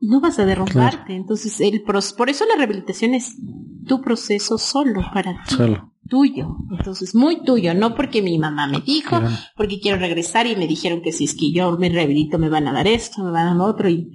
no 0.00 0.20
vas 0.22 0.38
a 0.38 0.46
derrumbarte. 0.46 1.14
Entonces, 1.14 1.60
el 1.60 1.82
pros- 1.84 2.14
por 2.14 2.30
eso 2.30 2.46
la 2.46 2.56
rehabilitación 2.56 3.12
es 3.12 3.36
tu 3.86 4.00
proceso 4.00 4.56
solo 4.56 5.02
para 5.12 5.32
ti, 5.46 5.54
Solo. 5.56 5.92
tuyo. 6.08 6.56
Entonces, 6.70 7.14
muy 7.14 7.42
tuyo, 7.44 7.74
no 7.74 7.94
porque 7.94 8.22
mi 8.22 8.38
mamá 8.38 8.68
me 8.68 8.80
dijo, 8.80 9.18
Claro. 9.18 9.28
porque 9.54 9.80
quiero 9.80 9.98
regresar 9.98 10.46
y 10.46 10.56
me 10.56 10.66
dijeron 10.66 11.02
que 11.02 11.12
si 11.12 11.24
es 11.24 11.34
que 11.34 11.52
yo 11.52 11.76
me 11.76 11.90
rehabilito 11.90 12.38
me 12.38 12.48
van 12.48 12.66
a 12.66 12.72
dar 12.72 12.86
esto, 12.86 13.22
me 13.22 13.30
van 13.30 13.48
a 13.48 13.54
dar 13.54 13.68
otro 13.68 13.90
y 13.90 14.08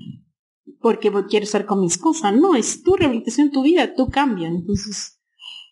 porque 0.82 1.12
quiero 1.30 1.44
estar 1.44 1.68
con 1.68 1.80
mi 1.80 1.86
esposa. 1.88 2.32
No, 2.32 2.56
es 2.56 2.82
tu 2.82 2.96
rehabilitación, 2.96 3.52
tu 3.52 3.62
vida, 3.62 3.94
tu 3.94 4.10
cambio. 4.10 4.48
Entonces, 4.48 5.20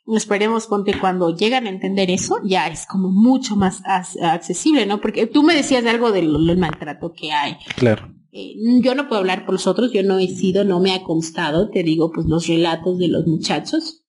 esperemos 0.07 0.67
ponte 0.67 0.99
cuando 0.99 1.35
llegan 1.35 1.67
a 1.67 1.69
entender 1.69 2.09
eso, 2.09 2.39
ya 2.43 2.67
es 2.67 2.85
como 2.85 3.09
mucho 3.09 3.55
más 3.55 3.81
accesible, 3.85 4.85
¿no? 4.85 4.99
Porque 4.99 5.27
tú 5.27 5.43
me 5.43 5.55
decías 5.55 5.83
de 5.83 5.89
algo 5.89 6.11
del, 6.11 6.45
del 6.45 6.57
maltrato 6.57 7.13
que 7.13 7.31
hay. 7.31 7.57
Claro. 7.75 8.13
Eh, 8.31 8.55
yo 8.81 8.95
no 8.95 9.07
puedo 9.07 9.19
hablar 9.19 9.45
por 9.45 9.53
los 9.53 9.67
otros, 9.67 9.91
yo 9.91 10.03
no 10.03 10.17
he 10.17 10.27
sido, 10.27 10.63
no 10.63 10.79
me 10.79 10.93
ha 10.93 11.03
constado, 11.03 11.69
te 11.69 11.83
digo, 11.83 12.11
pues 12.11 12.27
los 12.27 12.47
relatos 12.47 12.97
de 12.97 13.09
los 13.09 13.27
muchachos 13.27 14.03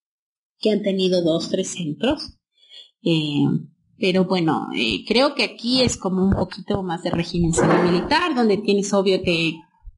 que 0.59 0.70
han 0.70 0.82
tenido 0.82 1.22
dos, 1.22 1.51
tres 1.51 1.72
centros. 1.72 2.38
Eh, 3.03 3.45
pero 3.99 4.24
bueno, 4.24 4.68
eh, 4.74 5.05
creo 5.07 5.34
que 5.34 5.45
aquí 5.45 5.82
es 5.82 5.97
como 5.97 6.24
un 6.24 6.34
poquito 6.34 6.82
más 6.82 7.03
de 7.03 7.11
régimen 7.11 7.53
civil 7.53 7.82
militar, 7.84 8.34
donde 8.34 8.59
tienes 8.59 8.93
obvio 8.93 9.22
que 9.22 9.55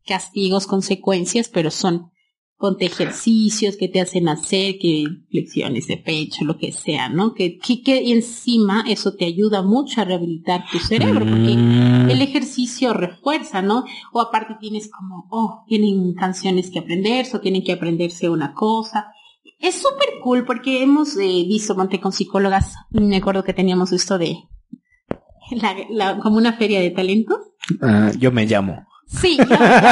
castigos, 0.06 0.66
consecuencias, 0.66 1.48
pero 1.48 1.70
son 1.70 2.10
ponte 2.56 2.86
ejercicios 2.86 3.76
que 3.76 3.88
te 3.88 4.00
hacen 4.00 4.28
hacer, 4.28 4.78
que 4.78 5.04
flexiones 5.30 5.86
de 5.88 5.96
pecho, 5.98 6.44
lo 6.44 6.56
que 6.56 6.72
sea, 6.72 7.08
¿no? 7.08 7.34
Que, 7.34 7.58
que, 7.58 7.82
que 7.82 8.12
encima 8.12 8.84
eso 8.88 9.14
te 9.14 9.24
ayuda 9.26 9.62
mucho 9.62 10.00
a 10.00 10.04
rehabilitar 10.04 10.64
tu 10.70 10.78
cerebro, 10.78 11.26
porque 11.26 11.56
Mm, 11.56 12.10
el 12.10 12.22
ejercicio 12.22 12.92
refuerza, 12.94 13.60
¿no? 13.62 13.84
O 14.12 14.20
aparte 14.20 14.56
tienes 14.60 14.90
como, 14.90 15.26
oh, 15.30 15.64
tienen 15.68 16.14
canciones 16.14 16.70
que 16.70 16.78
aprenderse 16.78 17.36
o 17.36 17.40
tienen 17.40 17.62
que 17.64 17.72
aprenderse 17.72 18.28
una 18.30 18.54
cosa. 18.54 19.08
Es 19.58 19.74
súper 19.76 20.20
cool 20.22 20.44
porque 20.44 20.82
hemos 20.82 21.16
eh, 21.16 21.44
visto, 21.48 21.74
monte 21.74 22.00
con 22.00 22.12
psicólogas, 22.12 22.74
me 22.90 23.16
acuerdo 23.16 23.44
que 23.44 23.52
teníamos 23.54 23.92
esto 23.92 24.16
de 24.18 24.36
la, 25.50 25.76
la- 25.90 26.18
como 26.18 26.36
una 26.36 26.52
feria 26.54 26.80
de 26.80 26.90
talentos. 26.90 27.38
ah, 27.82 28.10
yo 28.18 28.30
me 28.32 28.46
llamo. 28.46 28.86
Sí, 29.06 29.38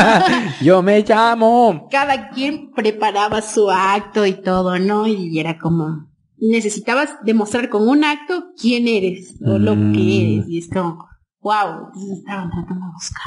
Yo 0.63 0.83
me 0.83 1.03
llamo. 1.03 1.89
cada 1.91 2.31
quien 2.31 2.71
preparaba 2.73 3.43
su 3.43 3.71
acto 3.71 4.27
y 4.27 4.33
todo, 4.43 4.79
¿no? 4.79 5.07
Y 5.07 5.39
era 5.39 5.59
como, 5.59 6.09
necesitabas 6.39 7.11
demostrar 7.25 7.69
con 7.69 7.89
un 7.89 8.05
acto 8.05 8.47
quién 8.61 8.89
eres 8.89 9.37
o 9.45 9.59
lo 9.59 9.77
Mm. 9.77 9.93
que 9.93 10.35
eres. 10.35 10.49
Y 10.49 10.59
es 10.59 10.69
como, 10.69 11.07
wow, 11.41 11.87
entonces 11.87 12.19
estaban 12.19 12.51
tratando 12.51 12.87
de 12.87 12.93
buscar. 12.93 13.23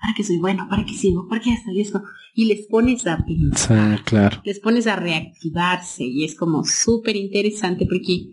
¿Para 0.00 0.14
qué 0.14 0.22
soy 0.24 0.38
bueno? 0.38 0.66
¿Para 0.68 0.84
qué 0.84 0.92
sigo? 0.92 1.26
¿Para 1.28 1.40
qué 1.40 1.56
soy 1.64 1.80
esto? 1.80 2.02
Y 2.34 2.44
les 2.44 2.66
pones 2.66 3.06
a 3.06 3.24
pensar, 3.24 3.98
Sí, 3.98 4.04
claro. 4.04 4.40
les 4.44 4.60
pones 4.60 4.86
a 4.86 4.96
reactivarse 4.96 6.04
y 6.04 6.24
es 6.24 6.34
como 6.34 6.62
súper 6.64 7.16
interesante 7.16 7.86
porque 7.88 8.26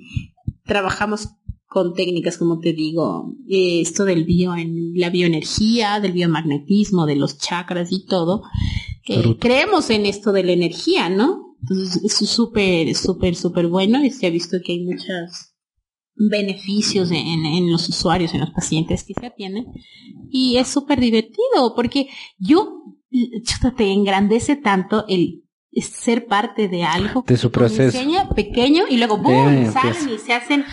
trabajamos 0.65 1.29
con 1.73 1.93
técnicas, 1.93 2.37
como 2.37 2.59
te 2.59 2.73
digo, 2.73 3.33
eh, 3.47 3.79
esto 3.79 4.03
del 4.03 4.25
bio, 4.25 4.53
en 4.57 4.91
la 4.95 5.09
bioenergía, 5.09 6.01
del 6.01 6.11
biomagnetismo, 6.11 7.05
de 7.05 7.15
los 7.15 7.37
chakras 7.37 7.93
y 7.93 8.05
todo. 8.05 8.43
Eh, 9.07 9.37
creemos 9.39 9.89
en 9.89 10.05
esto 10.05 10.33
de 10.33 10.43
la 10.43 10.51
energía, 10.51 11.07
¿no? 11.07 11.55
Entonces 11.61 12.03
es 12.03 12.29
súper, 12.29 12.93
súper, 12.93 13.35
súper 13.35 13.67
bueno 13.67 14.03
y 14.03 14.09
se 14.09 14.27
ha 14.27 14.29
visto 14.29 14.57
que 14.61 14.73
hay 14.73 14.83
muchos 14.83 15.53
beneficios 16.15 17.09
en, 17.11 17.45
en 17.45 17.71
los 17.71 17.87
usuarios, 17.87 18.33
en 18.33 18.41
los 18.41 18.49
pacientes 18.51 19.05
que 19.05 19.13
se 19.17 19.27
atienden. 19.27 19.67
Y 20.29 20.57
es 20.57 20.67
súper 20.67 20.99
divertido 20.99 21.73
porque 21.73 22.09
yo, 22.37 22.81
chuta, 23.45 23.73
te 23.77 23.91
engrandece 23.93 24.57
tanto 24.57 25.05
el 25.07 25.43
ser 25.81 26.25
parte 26.25 26.67
de 26.67 26.83
algo 26.83 27.23
De 27.25 27.37
su 27.37 27.49
que 27.49 27.59
proceso. 27.59 27.83
enseña 27.97 28.27
pequeño 28.29 28.83
y 28.89 28.97
luego 28.97 29.17
boom, 29.19 29.47
Eh, 29.53 29.71
salen 29.71 29.95
empieza. 29.95 30.13
y 30.15 30.17
se 30.17 30.33
hacen 30.33 30.65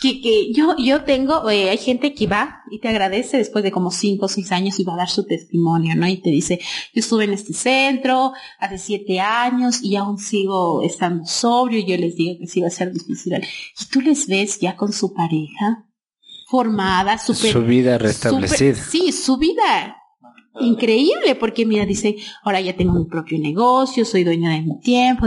que, 0.00 0.20
que 0.20 0.52
yo 0.52 0.76
yo 0.78 1.02
tengo 1.04 1.48
eh, 1.50 1.70
hay 1.70 1.78
gente 1.78 2.14
que 2.14 2.26
va 2.26 2.62
y 2.70 2.78
te 2.80 2.88
agradece 2.88 3.36
después 3.38 3.64
de 3.64 3.70
como 3.72 3.90
cinco 3.90 4.26
o 4.26 4.28
seis 4.28 4.52
años 4.52 4.78
y 4.78 4.84
va 4.84 4.94
a 4.94 4.98
dar 4.98 5.08
su 5.10 5.24
testimonio 5.24 5.94
no 5.96 6.06
y 6.06 6.18
te 6.18 6.30
dice 6.30 6.58
yo 6.94 7.00
estuve 7.00 7.24
en 7.24 7.32
este 7.32 7.52
centro 7.52 8.32
hace 8.58 8.78
siete 8.78 9.20
años 9.20 9.82
y 9.82 9.96
aún 9.96 10.18
sigo 10.18 10.82
estando 10.82 11.24
sobrio 11.26 11.80
y 11.80 11.86
yo 11.86 11.96
les 11.96 12.14
digo 12.16 12.38
que 12.38 12.46
sí 12.46 12.60
va 12.60 12.68
a 12.68 12.70
ser 12.70 12.92
difícil 12.92 13.34
y 13.34 13.84
tú 13.90 14.00
les 14.00 14.26
ves 14.26 14.60
ya 14.60 14.76
con 14.76 14.92
su 14.92 15.12
pareja 15.12 15.84
formada 16.48 17.18
súper 17.18 17.52
Su 17.52 17.62
vida 17.62 17.98
restablecida. 17.98 18.74
Súper- 18.74 18.90
sí, 18.90 19.12
su 19.12 19.36
vida. 19.36 19.97
Increíble, 20.60 21.34
porque 21.38 21.64
mira, 21.66 21.86
dice, 21.86 22.16
ahora 22.42 22.60
ya 22.60 22.74
tengo 22.76 22.92
mi 22.94 23.04
propio 23.04 23.38
negocio, 23.38 24.04
soy 24.04 24.24
dueña 24.24 24.50
de 24.52 24.62
mi 24.62 24.78
tiempo, 24.80 25.26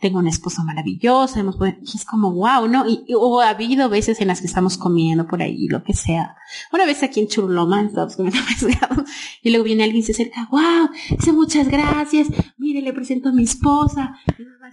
tengo 0.00 0.18
una 0.18 0.30
esposa 0.30 0.62
maravillosa, 0.64 1.40
hemos 1.40 1.56
podido- 1.56 1.78
es 1.82 2.04
como 2.04 2.32
wow, 2.32 2.66
¿no? 2.68 2.88
Y, 2.88 3.04
o 3.16 3.40
ha 3.40 3.50
habido 3.50 3.88
veces 3.88 4.20
en 4.20 4.28
las 4.28 4.40
que 4.40 4.46
estamos 4.46 4.76
comiendo 4.78 5.26
por 5.26 5.40
ahí, 5.42 5.68
lo 5.68 5.82
que 5.84 5.94
sea. 5.94 6.36
Una 6.72 6.84
vez 6.84 7.02
aquí 7.02 7.20
en 7.20 7.28
Churloma 7.28 7.82
estábamos 7.82 8.16
comiendo 8.16 8.40
pescado, 8.46 9.04
y 9.42 9.50
luego 9.50 9.64
viene 9.64 9.84
alguien 9.84 10.00
y 10.00 10.04
se 10.04 10.12
acerca, 10.12 10.48
wow, 10.50 10.88
dice 11.10 11.32
muchas 11.32 11.68
gracias, 11.68 12.28
mire, 12.58 12.80
le 12.82 12.92
presento 12.92 13.28
a 13.28 13.32
mi 13.32 13.44
esposa, 13.44 14.16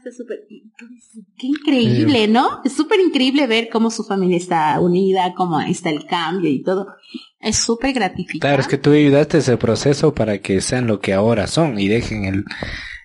está 0.10 0.24
súper, 0.24 0.40
qué 1.38 1.48
increíble, 1.48 2.28
¿no? 2.28 2.62
Es 2.64 2.74
súper 2.74 3.00
increíble 3.00 3.48
ver 3.48 3.70
cómo 3.70 3.90
su 3.92 4.04
familia 4.04 4.38
está 4.38 4.80
unida, 4.80 5.34
cómo 5.36 5.60
está 5.62 5.90
el 5.90 6.06
cambio 6.06 6.50
y 6.50 6.62
todo. 6.64 6.88
Es 7.40 7.58
súper 7.58 7.94
gratificante. 7.94 8.40
Claro, 8.40 8.62
es 8.62 8.68
que 8.68 8.78
tú 8.78 8.92
ayudaste 8.92 9.38
ese 9.40 9.58
proceso 9.58 10.14
para 10.14 10.40
que 10.42 10.62
sean 10.62 10.88
lo 10.88 11.00
que 11.00 11.14
ahora 11.14 11.48
son 11.48 11.80
y 11.80 11.88
dejen 11.88 12.26
el, 12.26 12.46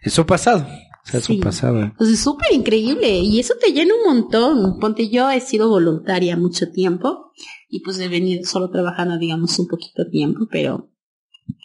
el 0.02 0.11
su 0.11 0.26
pasado. 0.26 0.66
O 1.07 1.07
sea, 1.11 1.20
Sí. 1.20 1.36
su 1.36 1.40
pasado. 1.40 1.92
Pues 1.98 2.11
es 2.11 2.20
súper 2.20 2.52
increíble 2.52 3.18
y 3.18 3.38
eso 3.38 3.55
te 3.61 3.72
llena 3.72 3.92
un 3.94 4.14
montón. 4.14 4.78
Ponte, 4.80 5.11
yo 5.11 5.30
he 5.30 5.40
sido 5.40 5.68
voluntaria 5.68 6.36
mucho 6.36 6.70
tiempo 6.72 7.30
y 7.68 7.80
pues 7.80 8.00
he 8.00 8.09
venido 8.09 8.44
solo 8.44 8.70
trabajando, 8.70 9.18
digamos, 9.18 9.59
un 9.59 9.68
poquito 9.68 10.09
tiempo, 10.11 10.46
pero 10.50 10.88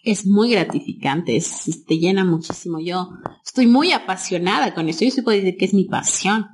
es 0.03 0.25
muy 0.25 0.51
gratificante, 0.51 1.35
es, 1.35 1.85
te 1.85 1.97
llena 1.97 2.23
muchísimo. 2.23 2.79
Yo 2.79 3.09
estoy 3.45 3.67
muy 3.67 3.91
apasionada 3.91 4.73
con 4.73 4.89
esto. 4.89 5.05
Yo 5.05 5.11
sí 5.11 5.21
puedo 5.21 5.37
decir 5.37 5.57
que 5.57 5.65
es 5.65 5.73
mi 5.73 5.85
pasión 5.85 6.47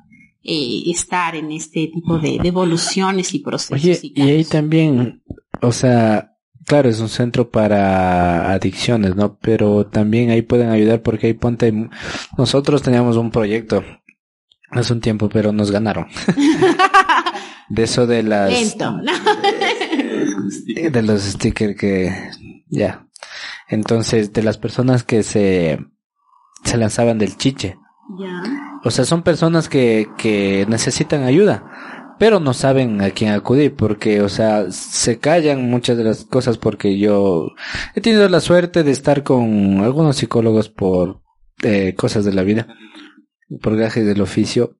eh, 0.44 0.84
estar 0.88 1.36
en 1.36 1.52
este 1.52 1.88
tipo 1.94 2.20
de, 2.20 2.38
de 2.42 2.48
evoluciones 2.48 3.34
y 3.34 3.40
procesos. 3.40 3.84
Oye, 3.84 4.00
y 4.02 4.22
y 4.22 4.30
ahí 4.30 4.44
también, 4.44 5.24
o 5.62 5.72
sea, 5.72 6.36
claro, 6.66 6.90
es 6.90 7.00
un 7.00 7.10
centro 7.10 7.50
para 7.50 8.52
adicciones, 8.52 9.16
¿no? 9.16 9.38
Pero 9.40 9.86
también 9.86 10.30
ahí 10.32 10.42
pueden 10.42 10.70
ayudar 10.70 11.02
porque 11.02 11.28
ahí 11.28 11.34
ponte, 11.34 11.74
nosotros 12.38 12.82
teníamos 12.82 13.18
un 13.18 13.32
proyecto 13.32 13.84
hace 14.72 14.94
un 14.94 15.02
tiempo, 15.02 15.30
pero 15.30 15.52
nos 15.52 15.72
ganaron. 15.72 16.08
De 17.68 17.82
eso 17.82 18.06
de 18.06 18.22
las, 18.22 18.52
Lento, 18.52 18.92
¿no? 18.92 19.12
de 20.92 21.02
los 21.02 21.24
stickers 21.24 21.76
que, 21.76 22.14
ya. 22.68 23.08
Entonces, 23.68 24.34
de 24.34 24.44
las 24.44 24.58
personas 24.58 25.04
que 25.04 25.24
se, 25.24 25.80
se 26.64 26.78
lanzaban 26.78 27.18
del 27.18 27.38
chiche. 27.38 27.78
ya. 28.20 28.44
O 28.84 28.92
sea, 28.92 29.04
son 29.04 29.24
personas 29.24 29.68
que, 29.68 30.08
que 30.16 30.66
necesitan 30.70 31.24
ayuda, 31.24 32.16
pero 32.20 32.40
no 32.40 32.54
saben 32.54 33.02
a 33.02 33.10
quién 33.10 33.32
acudir 33.32 33.76
porque, 33.76 34.22
o 34.22 34.30
sea, 34.30 34.72
se 34.72 35.18
callan 35.20 35.70
muchas 35.70 35.98
de 35.98 36.04
las 36.04 36.24
cosas 36.24 36.58
porque 36.58 36.98
yo 37.00 37.50
he 37.96 38.02
tenido 38.02 38.30
la 38.30 38.42
suerte 38.42 38.84
de 38.84 38.92
estar 38.92 39.24
con 39.24 39.80
algunos 39.82 40.18
psicólogos 40.18 40.70
por 40.70 41.22
eh, 41.64 41.96
cosas 41.96 42.26
de 42.26 42.34
la 42.34 42.44
vida, 42.44 42.68
por 43.62 43.76
gajes 43.76 44.06
del 44.06 44.22
oficio, 44.22 44.78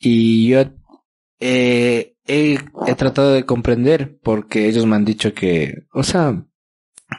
y 0.00 0.48
yo 0.48 0.64
eh, 1.40 2.16
he, 2.26 2.58
he 2.86 2.94
tratado 2.96 3.32
de 3.32 3.44
comprender 3.44 4.18
porque 4.22 4.68
ellos 4.68 4.84
me 4.84 4.96
han 4.96 5.04
dicho 5.04 5.32
que, 5.32 5.86
o 5.92 6.02
sea, 6.02 6.44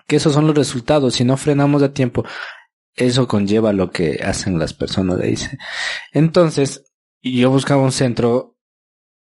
que 0.08 0.18
esos 0.18 0.34
son 0.34 0.48
los 0.48 0.56
resultados. 0.56 1.16
Si 1.16 1.24
no 1.24 1.38
frenamos 1.38 1.84
a 1.84 1.94
tiempo, 1.94 2.24
eso 2.96 3.28
conlleva 3.28 3.74
lo 3.74 3.92
que 3.92 4.22
hacen 4.24 4.60
las 4.60 4.74
personas 4.74 5.20
ahí. 5.20 5.36
Entonces, 6.12 6.86
yo 7.22 7.50
buscaba 7.50 7.82
un 7.82 7.92
centro. 7.92 8.58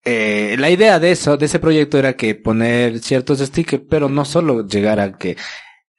Eh, 0.04 0.56
la 0.58 0.70
idea 0.70 1.00
de 1.00 1.12
eso, 1.12 1.36
de 1.36 1.46
ese 1.46 1.58
proyecto 1.58 1.98
era 1.98 2.14
que 2.14 2.34
poner 2.34 2.98
ciertos 2.98 3.38
stickers, 3.38 3.84
pero 3.88 4.08
no 4.08 4.24
solo 4.24 4.66
llegar 4.66 5.00
a 5.00 5.16
que 5.16 5.36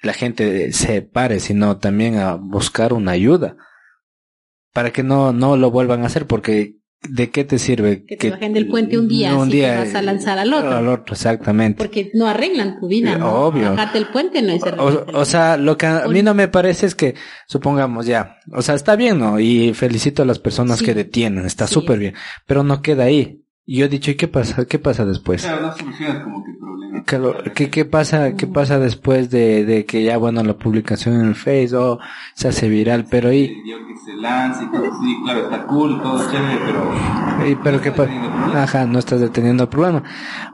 la 0.02 0.14
gente 0.14 0.72
se 0.74 1.02
pare, 1.02 1.40
sino 1.40 1.78
también 1.80 2.18
a 2.18 2.36
buscar 2.36 2.94
una 2.94 3.12
ayuda 3.12 3.58
para 4.74 4.92
que 4.92 5.04
no, 5.04 5.34
no 5.34 5.58
lo 5.58 5.72
vuelvan 5.72 6.04
a 6.04 6.08
hacer, 6.08 6.28
porque 6.28 6.76
¿de 7.10 7.30
qué 7.30 7.44
te 7.44 7.58
sirve? 7.60 8.06
Que 8.06 8.18
te 8.18 8.30
bajen 8.32 8.54
del 8.54 8.68
puente 8.68 8.98
un 8.98 9.08
día, 9.08 9.32
si 9.46 9.50
te 9.52 9.76
vas 9.76 9.96
a 9.96 10.02
lanzar 10.02 10.38
al 10.40 10.54
otro. 10.54 10.72
Al 10.76 10.88
otro, 10.88 11.14
exactamente. 11.14 11.78
Porque 11.78 12.12
no 12.14 12.28
arreglan 12.28 12.80
tu 12.80 12.88
vida, 12.88 13.18
¿no? 13.18 13.32
obvio. 13.48 13.70
Bajarte 13.72 13.98
el 13.98 14.08
puente 14.08 14.42
no 14.42 14.52
es 14.54 14.64
arreglar. 14.64 15.06
O, 15.14 15.20
o 15.20 15.26
sea, 15.26 15.58
lo 15.58 15.78
que 15.78 15.86
a 15.88 16.08
mí 16.08 16.22
no 16.24 16.34
me 16.34 16.48
parece 16.48 16.86
es 16.86 16.96
que, 16.96 17.16
supongamos 17.48 18.06
ya, 18.06 18.38
o 18.52 18.62
sea, 18.62 18.76
está 18.76 18.96
bien, 18.96 19.20
¿no? 19.20 19.40
Y 19.40 19.74
felicito 19.74 20.24
a 20.24 20.26
las 20.26 20.40
personas 20.40 20.80
Sí. 20.80 20.86
que 20.86 20.94
detienen, 20.94 21.46
está 21.46 21.68
Sí. 21.68 21.74
súper 21.76 22.00
bien, 22.00 22.14
pero 22.46 22.64
no 22.64 22.82
queda 22.82 23.04
ahí. 23.06 23.42
Y 23.68 23.78
yo 23.78 23.86
he 23.86 23.90
dicho, 23.90 24.12
¿y 24.12 24.16
qué 24.16 24.28
pasa? 24.28 24.66
¿Qué 24.66 24.78
pasa 24.80 25.06
después? 25.06 25.42
Claro, 25.44 25.62
no 25.68 25.76
solucionas 25.76 26.24
como 26.24 26.44
que 26.44 26.52
el 26.52 26.58
problema. 26.58 27.04
¿Qué, 27.06 27.52
qué, 27.56 27.70
qué 27.72 27.86
pasa, 27.86 28.36
qué 28.36 28.48
pasa 28.48 28.80
después 28.80 29.30
de, 29.32 29.66
de 29.66 29.86
que 29.86 30.04
ya, 30.04 30.18
bueno, 30.18 30.44
la 30.44 30.54
publicación 30.56 31.16
en 31.16 31.26
el 31.30 31.36
Face 31.36 31.76
o 31.76 32.00
se 32.36 32.48
hace 32.48 32.70
viral, 32.70 33.06
pero 33.10 33.30
ahí, 33.30 33.48
Yo 33.68 33.78
que 33.88 33.96
se 34.12 34.16
lance 34.22 34.64
y 34.66 34.72
todo, 34.72 34.84
sí, 34.86 35.16
claro, 35.24 35.40
está 35.46 35.66
cool, 35.68 36.02
todo 36.02 36.32
chévere, 36.32 36.60
pero... 36.66 37.48
y- 37.50 37.56
pero 37.56 37.82
qué 37.82 37.92
pasa? 37.92 38.12
Ajá, 38.64 38.86
no 38.86 39.00
estás 39.00 39.20
deteniendo 39.20 39.64
el 39.64 39.70
problema. 39.70 40.04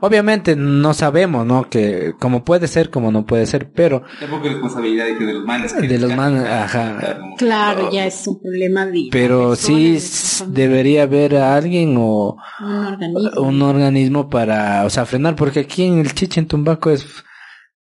Obviamente 0.00 0.56
no 0.56 0.92
sabemos, 0.94 1.46
¿no? 1.46 1.68
Que 1.68 2.14
como 2.18 2.44
puede 2.44 2.66
ser, 2.66 2.90
como 2.90 3.12
no 3.12 3.24
puede 3.24 3.46
ser, 3.46 3.70
pero 3.70 4.02
Tampoco 4.18 4.46
es 4.46 4.52
responsabilidad 4.54 5.06
de, 5.06 5.18
que 5.18 5.24
de 5.26 5.34
los 5.34 5.44
manes. 5.44 5.72
que- 5.74 5.86
de 5.86 5.98
los 5.98 6.14
manes, 6.16 6.44
ajá, 6.46 7.18
Claro, 7.38 7.90
ya 7.92 8.06
es 8.06 8.26
un 8.26 8.40
problema 8.40 8.86
de... 8.86 9.08
pero 9.12 9.54
sí 9.54 9.98
debería 10.48 11.04
haber 11.04 11.36
a 11.36 11.54
alguien 11.56 11.94
o 11.98 12.36
un 12.60 12.84
un 13.36 13.62
organismo 13.62 14.28
para, 14.28 14.84
o 14.84 14.90
sea, 14.90 15.06
frenar, 15.06 15.36
porque 15.36 15.60
aquí 15.60 15.84
en 15.84 15.98
el 15.98 16.14
Chiche 16.14 16.40
en 16.40 16.48
Tumbaco 16.48 16.90
es, 16.90 17.06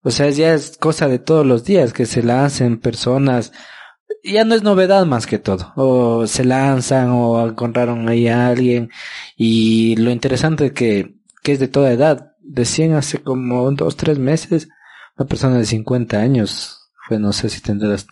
o 0.02 0.10
sea, 0.10 0.30
ya 0.30 0.54
es 0.54 0.76
cosa 0.78 1.08
de 1.08 1.18
todos 1.18 1.46
los 1.46 1.64
días 1.64 1.92
que 1.92 2.06
se 2.06 2.22
lancen 2.22 2.78
personas, 2.78 3.52
ya 4.22 4.44
no 4.44 4.54
es 4.54 4.62
novedad 4.62 5.06
más 5.06 5.26
que 5.26 5.38
todo, 5.38 5.72
o 5.76 6.26
se 6.26 6.44
lanzan 6.44 7.10
o 7.10 7.46
encontraron 7.46 8.08
ahí 8.08 8.28
a 8.28 8.48
alguien. 8.48 8.90
Y 9.36 9.96
lo 9.96 10.10
interesante 10.10 10.72
que, 10.72 11.16
que 11.42 11.52
es 11.52 11.58
de 11.60 11.68
toda 11.68 11.92
edad, 11.92 12.32
decían 12.40 12.94
hace 12.94 13.18
como 13.18 13.70
dos, 13.72 13.96
tres 13.96 14.18
meses, 14.18 14.68
una 15.16 15.26
persona 15.28 15.58
de 15.58 15.64
50 15.64 16.18
años, 16.18 16.90
fue, 17.06 17.18
no 17.18 17.32
sé 17.32 17.48
si 17.48 17.60
tendrás 17.60 18.06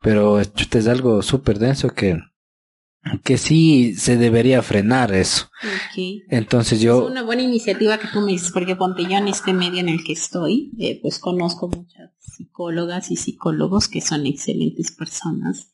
pero 0.00 0.40
es 0.40 0.88
algo 0.88 1.22
súper 1.22 1.58
denso 1.58 1.90
que, 1.90 2.18
que 3.24 3.38
sí 3.38 3.94
se 3.94 4.16
debería 4.16 4.62
frenar 4.62 5.12
eso. 5.12 5.50
Entonces 6.28 6.80
yo... 6.80 7.04
Es 7.04 7.10
una 7.10 7.22
buena 7.22 7.42
iniciativa 7.42 7.98
que 7.98 8.08
tú 8.08 8.20
me 8.20 8.32
dices, 8.32 8.50
porque 8.52 8.76
ponte 8.76 9.04
yo 9.04 9.16
en 9.16 9.28
este 9.28 9.52
medio 9.52 9.80
en 9.80 9.88
el 9.88 10.04
que 10.04 10.12
estoy, 10.12 10.72
eh, 10.78 10.98
pues 11.00 11.18
conozco 11.18 11.68
muchas 11.68 12.10
psicólogas 12.18 13.10
y 13.10 13.16
psicólogos 13.16 13.88
que 13.88 14.00
son 14.00 14.26
excelentes 14.26 14.92
personas. 14.92 15.70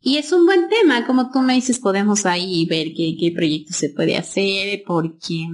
Y 0.00 0.16
es 0.16 0.32
un 0.32 0.46
buen 0.46 0.68
tema, 0.68 1.06
como 1.06 1.30
tú 1.30 1.40
me 1.40 1.54
dices, 1.54 1.78
podemos 1.78 2.26
ahí 2.26 2.66
ver 2.66 2.88
qué, 2.96 3.16
qué 3.18 3.32
proyecto 3.34 3.72
se 3.72 3.90
puede 3.90 4.16
hacer, 4.16 4.82
porque 4.86 5.46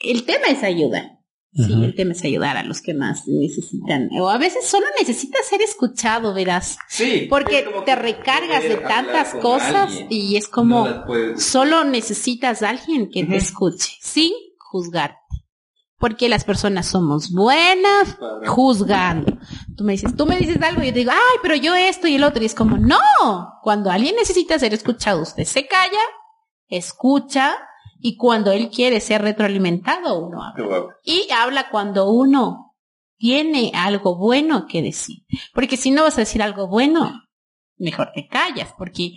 el 0.00 0.24
tema 0.24 0.46
es 0.48 0.62
ayudar. 0.62 1.17
Sí, 1.66 1.72
Ujú. 1.72 1.82
el 1.82 1.94
tema 1.96 2.12
es 2.12 2.22
ayudar 2.24 2.56
a 2.56 2.62
los 2.62 2.80
que 2.80 2.94
más 2.94 3.26
necesitan. 3.26 4.08
O 4.20 4.28
a 4.30 4.38
veces 4.38 4.64
solo 4.66 4.86
necesitas 4.98 5.44
ser 5.44 5.60
escuchado, 5.60 6.32
verás. 6.32 6.78
Sí. 6.88 7.26
Porque 7.28 7.66
te 7.84 7.96
recargas 7.96 8.62
de 8.62 8.76
tantas 8.76 9.34
cosas 9.34 9.88
alguien. 9.90 10.06
y 10.08 10.36
es 10.36 10.46
como... 10.46 10.88
No 10.88 11.04
Solo 11.38 11.82
necesitas 11.84 12.62
a 12.62 12.68
alguien 12.70 13.10
que 13.10 13.24
te 13.24 13.36
escuche, 13.36 13.96
sin 14.00 14.32
juzgarte. 14.70 15.18
Porque 15.98 16.28
las 16.28 16.44
personas 16.44 16.86
somos 16.86 17.32
buenas 17.32 18.14
Para- 18.20 18.48
juzgando. 18.48 19.36
Tú 19.76 19.82
me 19.82 19.94
dices, 19.94 20.14
tú 20.14 20.26
me 20.26 20.38
dices 20.38 20.62
algo 20.62 20.80
y 20.82 20.86
yo 20.86 20.92
te 20.92 21.00
digo, 21.00 21.10
ay, 21.10 21.38
pero 21.42 21.56
yo 21.56 21.74
esto 21.74 22.06
y 22.06 22.14
el 22.14 22.22
otro. 22.22 22.40
Y 22.40 22.46
es 22.46 22.54
como, 22.54 22.78
no. 22.78 22.98
Cuando 23.64 23.90
alguien 23.90 24.14
necesita 24.14 24.56
ser 24.60 24.72
escuchado, 24.74 25.22
usted 25.22 25.42
se 25.42 25.66
calla, 25.66 25.98
escucha, 26.68 27.56
y 28.00 28.16
cuando 28.16 28.52
él 28.52 28.70
quiere 28.70 29.00
ser 29.00 29.22
retroalimentado, 29.22 30.18
uno 30.18 30.42
habla. 30.42 30.96
Y 31.04 31.28
habla 31.32 31.68
cuando 31.70 32.10
uno 32.10 32.74
tiene 33.16 33.72
algo 33.74 34.16
bueno 34.16 34.66
que 34.66 34.82
decir. 34.82 35.24
Porque 35.52 35.76
si 35.76 35.90
no 35.90 36.04
vas 36.04 36.16
a 36.16 36.22
decir 36.22 36.42
algo 36.42 36.68
bueno, 36.68 37.22
mejor 37.76 38.12
te 38.14 38.28
callas, 38.28 38.72
porque 38.78 39.14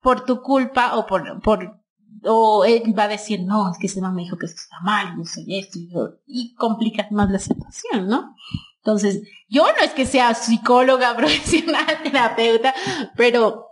por 0.00 0.24
tu 0.24 0.42
culpa 0.42 0.96
o 0.96 1.06
por, 1.06 1.40
por, 1.42 1.80
o 2.24 2.64
él 2.64 2.98
va 2.98 3.04
a 3.04 3.08
decir, 3.08 3.42
no, 3.44 3.70
es 3.70 3.78
que 3.78 3.86
ese 3.86 4.00
man 4.00 4.14
me 4.14 4.22
dijo 4.22 4.36
que 4.36 4.46
eso 4.46 4.56
está 4.56 4.80
mal, 4.82 5.14
yo 5.16 5.24
soy 5.24 5.58
esto, 5.58 5.78
y, 5.78 5.92
yo, 5.92 6.08
y 6.26 6.54
complicas 6.54 7.10
más 7.12 7.30
la 7.30 7.38
situación, 7.38 8.08
¿no? 8.08 8.34
Entonces, 8.78 9.22
yo 9.48 9.64
no 9.64 9.84
es 9.84 9.92
que 9.92 10.06
sea 10.06 10.34
psicóloga 10.34 11.16
profesional, 11.16 12.02
terapeuta, 12.02 12.74
pero 13.16 13.66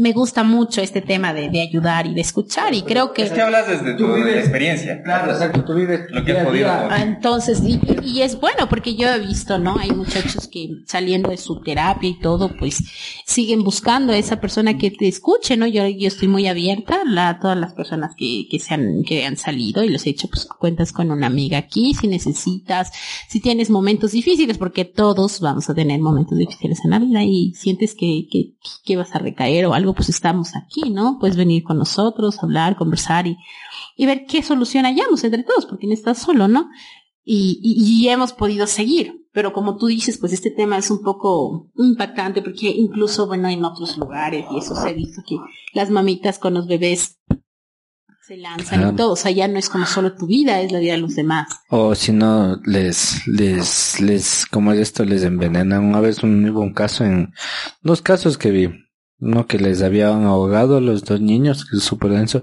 me 0.00 0.12
gusta 0.12 0.42
mucho 0.44 0.80
este 0.80 1.02
tema 1.02 1.34
de, 1.34 1.50
de 1.50 1.60
ayudar 1.60 2.06
y 2.06 2.14
de 2.14 2.22
escuchar 2.22 2.72
y 2.74 2.82
creo 2.82 3.12
que... 3.12 3.22
Es 3.22 3.32
que 3.32 3.40
hablas 3.42 3.68
desde 3.68 3.94
tu 3.94 4.06
vives- 4.06 4.38
experiencia. 4.38 5.02
Claro, 5.02 5.30
exacto, 5.32 5.62
tú 5.64 5.74
vives 5.74 6.00
Lo 6.10 6.24
que 6.24 6.32
has 6.32 6.46
podido 6.46 6.68
Ah, 6.70 7.02
Entonces, 7.02 7.60
y, 7.64 7.78
y 8.02 8.22
es 8.22 8.40
bueno 8.40 8.68
porque 8.68 8.94
yo 8.96 9.08
he 9.08 9.18
visto, 9.18 9.58
¿no? 9.58 9.76
Hay 9.78 9.90
muchachos 9.90 10.48
que 10.48 10.68
saliendo 10.86 11.28
de 11.30 11.36
su 11.36 11.60
terapia 11.60 12.08
y 12.08 12.18
todo, 12.18 12.50
pues 12.58 12.78
siguen 13.26 13.62
buscando 13.62 14.12
a 14.12 14.16
esa 14.16 14.40
persona 14.40 14.78
que 14.78 14.90
te 14.90 15.06
escuche, 15.06 15.56
¿no? 15.56 15.66
Yo, 15.66 15.86
yo 15.86 16.08
estoy 16.08 16.28
muy 16.28 16.46
abierta 16.46 17.00
la- 17.04 17.28
a 17.28 17.38
todas 17.38 17.58
las 17.58 17.74
personas 17.74 18.12
que, 18.16 18.46
que, 18.50 18.58
se 18.58 18.72
han, 18.74 19.02
que 19.06 19.26
han 19.26 19.36
salido 19.36 19.84
y 19.84 19.88
les 19.90 20.02
he 20.06 20.10
dicho, 20.10 20.28
pues 20.28 20.46
cuentas 20.46 20.92
con 20.92 21.10
una 21.10 21.26
amiga 21.26 21.58
aquí 21.58 21.92
si 21.94 22.08
necesitas, 22.08 22.90
si 23.28 23.40
tienes 23.40 23.68
momentos 23.70 24.12
difíciles, 24.12 24.56
porque 24.56 24.84
todos 24.86 25.40
vamos 25.40 25.68
a 25.68 25.74
tener 25.74 26.00
momentos 26.00 26.38
difíciles 26.38 26.78
en 26.84 26.90
la 26.90 26.98
vida 26.98 27.22
y 27.22 27.52
sientes 27.54 27.94
que, 27.94 28.26
que, 28.30 28.54
que 28.84 28.96
vas 28.96 29.14
a 29.14 29.18
recaer 29.18 29.66
o 29.66 29.74
algo, 29.74 29.89
pues 29.94 30.08
estamos 30.08 30.56
aquí, 30.56 30.90
¿no? 30.90 31.18
Puedes 31.18 31.36
venir 31.36 31.62
con 31.62 31.78
nosotros, 31.78 32.42
hablar, 32.42 32.76
conversar 32.76 33.26
y, 33.26 33.36
y 33.96 34.06
ver 34.06 34.24
qué 34.26 34.42
solución 34.42 34.84
hallamos 34.84 35.24
entre 35.24 35.44
todos, 35.44 35.66
porque 35.66 35.86
no 35.86 35.92
estás 35.92 36.18
solo, 36.18 36.48
¿no? 36.48 36.68
Y, 37.22 37.60
y, 37.62 38.04
y 38.04 38.08
hemos 38.08 38.32
podido 38.32 38.66
seguir. 38.66 39.20
Pero 39.32 39.52
como 39.52 39.76
tú 39.76 39.86
dices, 39.86 40.18
pues 40.18 40.32
este 40.32 40.50
tema 40.50 40.76
es 40.76 40.90
un 40.90 41.02
poco 41.02 41.70
impactante 41.76 42.42
porque 42.42 42.68
incluso, 42.68 43.28
bueno, 43.28 43.48
en 43.48 43.64
otros 43.64 43.96
lugares 43.96 44.44
y 44.50 44.58
eso 44.58 44.74
se 44.74 44.88
ha 44.88 44.92
visto 44.92 45.22
que 45.26 45.36
las 45.72 45.88
mamitas 45.88 46.38
con 46.38 46.54
los 46.54 46.66
bebés 46.66 47.20
se 48.30 48.36
lanzan 48.36 48.92
y 48.92 48.96
todo. 48.96 49.12
O 49.12 49.16
sea, 49.16 49.30
ya 49.30 49.48
no 49.48 49.58
es 49.58 49.68
como 49.68 49.86
solo 49.86 50.14
tu 50.14 50.26
vida, 50.26 50.60
es 50.60 50.72
la 50.72 50.78
vida 50.78 50.92
de 50.92 50.98
los 50.98 51.14
demás. 51.16 51.48
O 51.68 51.94
si 51.94 52.12
no, 52.12 52.60
les, 52.64 53.26
les, 53.26 54.00
les, 54.00 54.46
como 54.46 54.72
esto, 54.72 55.04
les 55.04 55.22
envenenan. 55.22 55.84
Una 55.84 56.00
vez 56.00 56.22
un, 56.22 56.48
hubo 56.48 56.60
un 56.60 56.72
caso 56.72 57.04
en, 57.04 57.32
dos 57.82 58.02
casos 58.02 58.38
que 58.38 58.50
vi. 58.50 58.68
Uno 59.20 59.46
que 59.46 59.58
les 59.58 59.82
habían 59.82 60.24
ahogado 60.24 60.78
a 60.78 60.80
los 60.80 61.04
dos 61.04 61.20
niños, 61.20 61.64
que 61.64 61.76
es 61.76 61.82
súper 61.82 62.12
denso, 62.12 62.42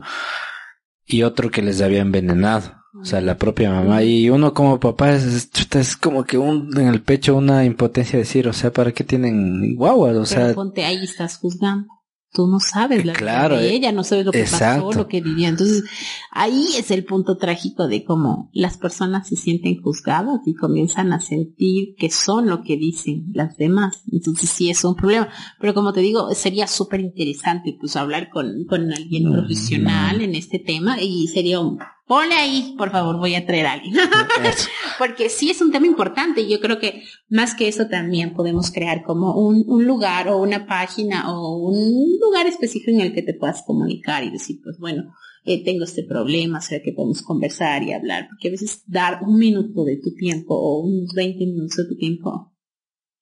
y 1.06 1.24
otro 1.24 1.50
que 1.50 1.62
les 1.62 1.82
había 1.82 2.02
envenenado. 2.02 2.78
O 3.00 3.06
sea, 3.06 3.22
la 3.22 3.38
propia 3.38 3.72
mamá. 3.72 4.04
Y 4.04 4.30
uno 4.30 4.54
como 4.54 4.80
papá 4.80 5.12
es, 5.12 5.98
como 5.98 6.24
que 6.24 6.38
un, 6.38 6.76
en 6.80 6.88
el 6.88 7.02
pecho 7.02 7.36
una 7.36 7.64
impotencia 7.64 8.14
de 8.14 8.24
decir, 8.24 8.48
o 8.48 8.54
sea, 8.54 8.72
¿para 8.72 8.92
qué 8.92 9.04
tienen 9.04 9.76
guaguas? 9.76 10.12
O 10.12 10.14
Pero 10.14 10.26
sea, 10.26 10.54
ponte 10.54 10.84
ahí 10.84 11.04
estás 11.04 11.38
juzgando. 11.38 11.88
Tú 12.34 12.46
no 12.46 12.60
sabes 12.60 13.06
la 13.06 13.14
Claro, 13.14 13.56
vida 13.56 13.64
de 13.64 13.70
eh, 13.70 13.76
ella, 13.76 13.92
no 13.92 14.04
sabes 14.04 14.26
lo 14.26 14.32
que 14.32 14.42
exacto. 14.42 14.86
pasó, 14.88 15.00
lo 15.00 15.08
que 15.08 15.22
vivió. 15.22 15.48
Entonces, 15.48 15.84
ahí 16.32 16.66
es 16.78 16.92
el 16.92 17.06
punto 17.06 17.38
trágico 17.38 17.88
de 17.88 18.04
cómo 18.04 18.50
las 18.54 18.78
personas 18.78 19.28
se 19.30 19.36
sienten 19.38 19.82
juzgadas 19.82 20.42
y 20.46 20.54
comienzan 20.54 21.14
a 21.14 21.20
sentir 21.22 21.96
que 21.98 22.12
son 22.12 22.48
lo 22.48 22.62
que 22.64 22.78
dicen 22.78 23.28
las 23.34 23.56
demás. 23.58 24.04
Entonces, 24.12 24.50
sí 24.50 24.70
es 24.70 24.84
un 24.84 24.96
problema. 24.96 25.30
Pero 25.60 25.74
como 25.74 25.94
te 25.94 26.02
digo, 26.02 26.34
sería 26.36 26.68
súper 26.68 27.00
interesante 27.00 27.76
pues 27.80 27.96
hablar 27.96 28.30
con, 28.30 28.66
con 28.68 28.92
alguien 28.94 29.30
Mm. 29.30 29.34
profesional 29.34 30.22
en 30.22 30.36
este 30.36 30.60
tema 30.60 31.02
y 31.02 31.28
sería 31.28 31.60
un... 31.60 31.80
Ponle 32.08 32.36
ahí, 32.36 32.74
por 32.78 32.90
favor, 32.90 33.18
voy 33.18 33.36
a 33.36 33.46
traer 33.46 33.66
a 33.66 33.74
alguien. 33.74 33.94
Porque 34.98 35.30
sí 35.30 35.50
es 35.50 35.60
un 35.62 35.72
tema 35.72 35.88
importante 35.88 36.42
y 36.42 36.50
yo 36.50 36.60
creo 36.62 36.80
que 36.80 37.04
más 37.30 37.54
que 37.54 37.68
eso 37.68 37.88
también 37.88 38.34
podemos 38.34 38.72
crear 38.72 39.04
como 39.04 39.36
un, 39.36 39.64
un 39.68 39.86
lugar 39.86 40.30
o 40.30 40.38
una 40.38 40.66
página 40.66 41.30
o 41.32 41.58
un 41.58 42.18
lugar 42.22 42.48
específico 42.48 42.92
en 42.92 43.02
el 43.02 43.14
que 43.14 43.24
te 43.24 43.34
puedas 43.34 43.62
comunicar 43.66 44.24
y 44.24 44.32
decir, 44.32 44.60
pues 44.64 44.78
bueno, 44.80 45.04
eh, 45.44 45.64
tengo 45.66 45.84
este 45.84 46.04
problema, 46.04 46.62
será 46.62 46.82
que 46.82 46.94
podemos 46.94 47.22
conversar 47.22 47.84
y 47.84 47.92
hablar, 47.92 48.28
porque 48.30 48.48
a 48.48 48.52
veces 48.52 48.84
dar 48.88 49.20
un 49.24 49.38
minuto 49.38 49.84
de 49.84 49.98
tu 49.98 50.14
tiempo 50.16 50.56
o 50.56 50.80
unos 50.88 51.14
20 51.14 51.46
minutos 51.46 51.76
de 51.78 51.86
tu 51.90 51.98
tiempo 51.98 52.54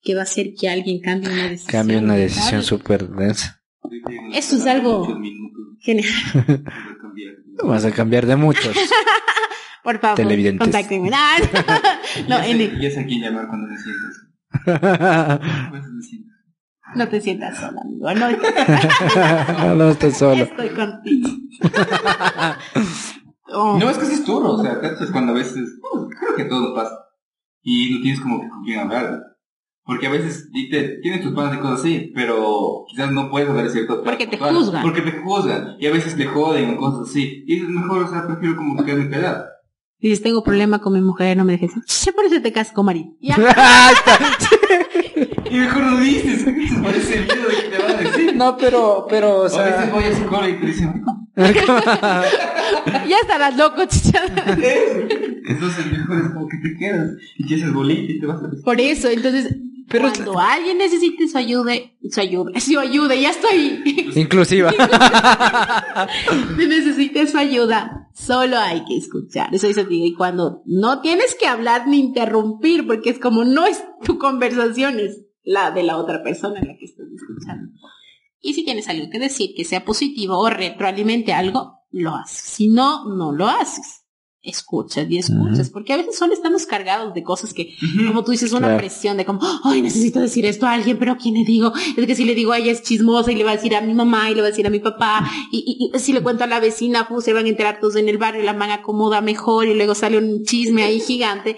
que 0.01 0.13
va 0.13 0.21
a 0.21 0.23
hacer 0.23 0.53
que 0.53 0.69
alguien 0.69 1.01
cambie 1.01 1.29
una 1.31 1.49
decisión. 1.49 1.71
Cambia 1.71 1.97
una 1.99 2.15
decisión 2.15 2.61
súper 2.61 3.09
densa. 3.09 3.61
Eso 4.31 4.55
es 4.57 4.65
algo- 4.67 5.07
Genial. 5.79 6.07
Vas 7.63 7.85
a 7.85 7.91
cambiar 7.91 8.25
de 8.25 8.35
muchos. 8.35 8.75
Por 9.83 9.99
favor, 9.99 10.15
Televidentes. 10.17 10.65
contáctenme. 10.65 11.09
No, 11.11 11.17
Ya 12.27 12.43
sé- 12.43 12.71
ya 12.81 12.91
sé 12.91 12.99
a 13.01 13.05
quién 13.05 13.21
llamar 13.21 13.47
cuando 13.47 13.67
me 13.67 13.77
sientas. 13.77 14.21
Siento. 16.01 16.31
no 16.95 17.07
te 17.07 17.21
sientas 17.21 17.57
sola, 17.57 17.81
amigo. 17.81 18.11
No, 18.13 19.75
no 19.75 19.89
estás 19.89 20.17
solo. 20.17 20.43
Estoy 20.43 20.69
contigo. 20.69 21.29
Oh. 23.47 23.77
No, 23.79 23.89
es 23.89 23.97
que 23.97 24.05
sí 24.05 24.13
es 24.15 24.25
duro, 24.25 24.53
o 24.53 24.61
sea, 24.63 24.79
cachas 24.81 25.11
cuando 25.11 25.31
a 25.31 25.35
veces, 25.35 25.69
oh, 25.83 26.07
creo 26.09 26.35
que 26.35 26.45
todo 26.45 26.73
pasa. 26.75 26.97
Y 27.61 27.91
no 27.95 28.01
tienes 28.01 28.19
como 28.21 28.41
que 28.41 28.49
con 28.49 28.63
quién 28.63 28.79
hablar. 28.79 29.19
Porque 29.85 30.07
a 30.07 30.09
veces 30.09 30.49
te, 30.51 30.97
tienes 31.01 31.21
tus 31.21 31.33
planes 31.33 31.59
y 31.59 31.61
cosas 31.61 31.79
así, 31.79 32.11
pero 32.15 32.85
quizás 32.89 33.11
no 33.11 33.29
puedes 33.29 33.47
hablar 33.47 33.65
de 33.65 33.71
cierto 33.71 34.03
Porque 34.03 34.25
te 34.25 34.37
juzgan. 34.37 34.81
Porque 34.81 35.01
te 35.01 35.11
juzgan. 35.11 35.75
Y 35.79 35.85
a 35.85 35.91
veces 35.91 36.17
te 36.17 36.25
joden 36.25 36.71
o 36.71 36.77
cosas 36.77 37.09
así. 37.09 37.43
Y 37.45 37.61
es 37.61 37.69
mejor, 37.69 38.03
o 38.03 38.07
sea, 38.07 38.25
prefiero 38.25 38.55
como 38.55 38.83
quedarme 38.83 39.09
callado. 39.11 39.45
Dices, 39.99 40.23
tengo 40.23 40.43
problema 40.43 40.79
con 40.79 40.93
mi 40.93 41.01
mujer, 41.01 41.37
no 41.37 41.45
me 41.45 41.53
dejes. 41.53 41.73
Ya 42.03 42.11
por 42.15 42.25
eso 42.25 42.41
te 42.41 42.51
casas 42.51 42.73
con 42.73 42.85
marido. 42.87 43.11
Ya. 43.21 43.37
Está. 45.55 45.57
Y 45.57 45.59
mejor 45.59 45.83
no 45.83 45.99
dices, 45.99 46.45
parece 46.83 47.17
el 47.19 47.25
miedo 47.25 47.49
de 47.49 47.55
que 47.55 47.69
te 47.69 47.77
van 47.83 47.91
a 47.91 47.97
decir. 48.01 48.35
No, 48.35 48.57
pero, 48.57 49.05
pero, 49.09 49.41
o 49.41 49.41
O 49.41 49.45
a 49.45 49.63
veces 49.63 49.75
sea, 49.85 49.89
voy 49.93 50.03
a 50.03 50.13
psicólogo 50.15 50.47
y 50.49 50.59
te 50.59 50.65
dicen, 50.67 51.03
ya 53.07 53.17
estarás 53.21 53.55
loco, 53.57 53.85
chicha. 53.85 54.21
entonces 55.47 55.85
mejor 55.91 56.17
es 56.25 56.29
como 56.33 56.47
que 56.47 56.57
te 56.57 56.77
quedas 56.77 57.11
y 57.37 57.45
que 57.47 57.55
haces 57.55 57.73
bolita 57.73 58.11
y 58.13 58.19
te 58.19 58.25
vas 58.25 58.41
a 58.41 58.49
Por 58.63 58.79
eso, 58.79 59.09
entonces, 59.09 59.55
Pero- 59.89 60.09
cuando 60.11 60.39
alguien 60.39 60.77
necesite 60.77 61.27
su 61.27 61.37
ayuda, 61.37 61.73
su 62.09 62.19
ayuda, 62.21 62.59
su 62.59 62.79
ayuda, 62.79 63.15
ya 63.15 63.29
estoy. 63.31 64.11
inclusiva. 64.15 64.71
Si 66.57 66.67
necesite 66.67 67.27
su 67.27 67.37
ayuda, 67.37 68.09
solo 68.13 68.57
hay 68.59 68.83
que 68.85 68.97
escuchar. 68.97 69.53
Eso 69.53 69.67
dice 69.67 69.85
y 69.89 70.13
cuando 70.13 70.61
no 70.65 70.99
tienes 71.01 71.35
que 71.39 71.47
hablar 71.47 71.87
ni 71.87 71.99
interrumpir, 71.99 72.85
porque 72.85 73.09
es 73.11 73.19
como 73.19 73.43
no 73.45 73.65
es 73.65 73.81
tu 74.05 74.17
conversación, 74.17 74.99
es 74.99 75.21
la 75.43 75.71
de 75.71 75.83
la 75.83 75.97
otra 75.97 76.23
persona 76.23 76.59
en 76.59 76.67
la 76.69 76.77
que 76.77 76.85
estás 76.85 77.07
escuchando. 77.13 77.71
Y 78.41 78.53
si 78.53 78.63
tienes 78.63 78.87
algo 78.87 79.09
que 79.09 79.19
decir 79.19 79.53
que 79.55 79.65
sea 79.65 79.83
positivo 79.85 80.37
o 80.39 80.49
retroalimente 80.49 81.33
algo, 81.33 81.79
lo 81.91 82.15
haces. 82.15 82.37
Si 82.39 82.67
no, 82.67 83.05
no 83.15 83.31
lo 83.31 83.47
haces. 83.47 84.01
Escuchas 84.47 85.07
y 85.09 85.17
escuchas, 85.17 85.71
porque 85.71 85.91
a 85.93 85.97
veces 85.97 86.19
solo 86.19 86.33
estamos 86.33 86.67
cargados 86.67 87.15
de 87.15 87.23
cosas 87.23 87.51
que, 87.51 87.75
como 88.05 88.23
tú 88.23 88.29
dices, 88.29 88.51
una 88.51 88.67
Claro. 88.67 88.77
presión 88.77 89.17
de 89.17 89.25
como, 89.25 89.39
ay, 89.63 89.81
necesito 89.81 90.19
decir 90.19 90.45
esto 90.45 90.67
a 90.67 90.73
alguien, 90.73 90.99
pero 90.99 91.13
¿a 91.13 91.17
quién 91.17 91.33
le 91.33 91.43
digo? 91.43 91.73
Es 91.97 92.05
que 92.05 92.13
si 92.13 92.25
le 92.25 92.35
digo 92.35 92.51
a 92.51 92.59
ella 92.59 92.71
es 92.71 92.83
chismosa 92.83 93.31
y 93.31 93.35
le 93.35 93.43
va 93.43 93.51
a 93.51 93.55
decir 93.55 93.75
a 93.75 93.81
mi 93.81 93.95
mamá 93.95 94.29
y 94.29 94.35
le 94.35 94.41
va 94.41 94.47
a 94.47 94.51
decir 94.51 94.67
a 94.67 94.69
mi 94.69 94.77
papá, 94.79 95.27
y, 95.51 95.89
y- 95.91 95.95
y 95.95 95.99
si 95.99 96.13
le 96.13 96.21
cuento 96.21 96.43
a 96.43 96.47
la 96.47 96.59
vecina, 96.59 97.07
pues 97.07 97.25
se 97.25 97.33
van 97.33 97.47
a 97.47 97.49
enterar 97.49 97.79
todos 97.79 97.95
en 97.95 98.07
el 98.07 98.19
barrio, 98.19 98.43
la 98.43 98.53
man 98.53 98.69
acomoda 98.69 99.19
mejor 99.21 99.65
y 99.65 99.73
luego 99.73 99.95
sale 99.95 100.19
un 100.19 100.43
chisme 100.43 100.83
ahí 100.83 100.99
gigante. 100.99 101.57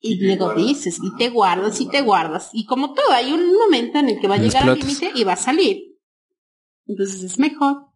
Y 0.00 0.22
luego 0.22 0.54
dices, 0.54 0.98
y 1.02 1.16
te 1.16 1.30
guardas, 1.30 1.80
y 1.80 1.88
te 1.88 2.02
guardas. 2.02 2.50
Y 2.52 2.66
como 2.66 2.92
todo, 2.92 3.12
hay 3.12 3.32
un 3.32 3.54
momento 3.56 3.98
en 3.98 4.10
el 4.10 4.20
que 4.20 4.28
va 4.28 4.34
a 4.36 4.38
llegar 4.38 4.68
al 4.68 4.78
límite 4.78 5.10
y 5.14 5.24
va 5.24 5.32
a 5.32 5.36
salir. 5.36 5.96
Entonces 6.86 7.22
es 7.22 7.38
mejor 7.38 7.86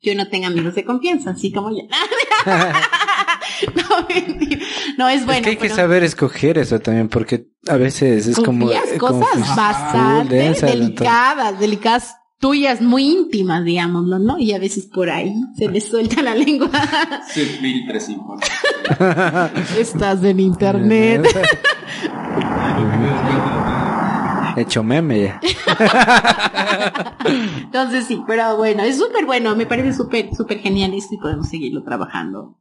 que 0.00 0.12
uno 0.12 0.28
tenga 0.28 0.46
amigos 0.48 0.74
de 0.74 0.84
confianza, 0.84 1.30
así 1.30 1.52
como 1.52 1.70
yo. 1.70 1.82
no, 3.74 4.06
mentira. 4.08 4.66
No, 4.96 5.08
es 5.08 5.24
bueno. 5.24 5.38
es 5.38 5.44
que 5.44 5.50
hay 5.50 5.56
que 5.56 5.68
saber 5.70 6.04
escoger 6.04 6.58
eso 6.58 6.78
también, 6.78 7.08
porque 7.08 7.48
a 7.66 7.76
veces 7.76 8.26
es 8.26 8.36
como... 8.36 8.66
confías 8.66 8.92
eh, 8.92 8.98
como 8.98 9.20
cosas 9.20 9.46
full 9.46 9.56
bastante 9.56 10.66
delicadas, 10.66 11.58
delicadas 11.58 12.14
tuyas, 12.38 12.80
muy 12.80 13.08
íntimas, 13.08 13.64
digámoslo, 13.64 14.18
¿no? 14.18 14.38
Y 14.38 14.52
a 14.52 14.58
veces 14.58 14.86
por 14.86 15.10
ahí 15.10 15.34
se 15.56 15.68
les 15.68 15.84
suelta 15.84 16.22
la 16.22 16.34
lengua. 16.34 16.70
Se 17.28 17.44
filtres 17.44 18.08
información. 18.08 18.54
Estás 19.78 20.24
en 20.24 20.40
internet. 20.40 21.26
Hecho 24.56 24.84
meme 24.84 25.22
ya. 25.22 25.40
Entonces 27.58 28.06
sí, 28.06 28.22
pero 28.26 28.56
bueno, 28.56 28.82
es 28.84 28.98
súper 28.98 29.26
bueno, 29.26 29.56
me 29.56 29.66
parece 29.66 29.92
súper, 29.92 30.34
súper 30.34 30.60
genial 30.60 30.94
esto 30.94 31.14
y 31.14 31.18
podemos 31.18 31.48
seguirlo 31.48 31.82
trabajando. 31.82 32.56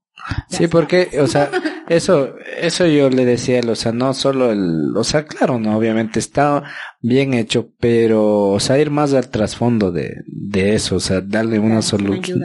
Sí, 0.48 0.68
porque, 0.68 1.10
o 1.20 1.28
sea, 1.28 1.50
eso, 1.90 2.36
eso 2.58 2.86
yo 2.86 3.10
le 3.10 3.26
decía 3.26 3.58
a 3.58 3.60
él, 3.60 3.70
o 3.70 3.76
sea, 3.76 3.92
no 3.92 4.14
solo 4.14 4.52
el, 4.52 4.96
o 4.96 5.04
sea, 5.04 5.26
claro, 5.26 5.60
no, 5.60 5.78
obviamente 5.78 6.20
está 6.20 6.64
bien 7.02 7.34
hecho, 7.34 7.72
pero, 7.80 8.50
o 8.50 8.60
sea, 8.60 8.80
ir 8.80 8.90
más 8.90 9.14
al 9.14 9.30
trasfondo 9.30 9.92
de, 9.92 10.24
de 10.28 10.76
eso, 10.76 10.96
o 10.96 11.00
sea, 11.00 11.22
darle 11.22 11.60
una 11.60 11.82
solución, 11.82 12.42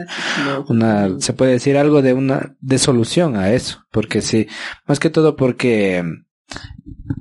una, 0.67 1.19
se 1.19 1.33
puede 1.33 1.53
decir 1.53 1.77
algo 1.77 2.01
de 2.01 2.13
una, 2.13 2.55
de 2.59 2.77
solución 2.77 3.37
a 3.37 3.53
eso, 3.53 3.85
porque 3.91 4.21
sí, 4.21 4.47
más 4.85 4.99
que 4.99 5.09
todo 5.09 5.35
porque 5.35 6.03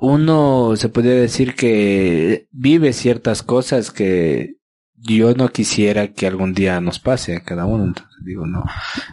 uno 0.01 0.75
se 0.77 0.89
podría 0.89 1.15
decir 1.15 1.55
que 1.55 2.49
vive 2.51 2.93
ciertas 2.93 3.43
cosas 3.43 3.91
que 3.91 4.58
yo 5.01 5.35
no 5.35 5.49
quisiera 5.49 6.13
que 6.13 6.27
algún 6.27 6.55
día 6.55 6.81
nos 6.81 6.99
pase 6.99 7.37
a 7.37 7.41
cada 7.41 7.67
uno, 7.67 7.85
entonces 7.85 8.17
digo, 8.25 8.47
no, 8.47 8.65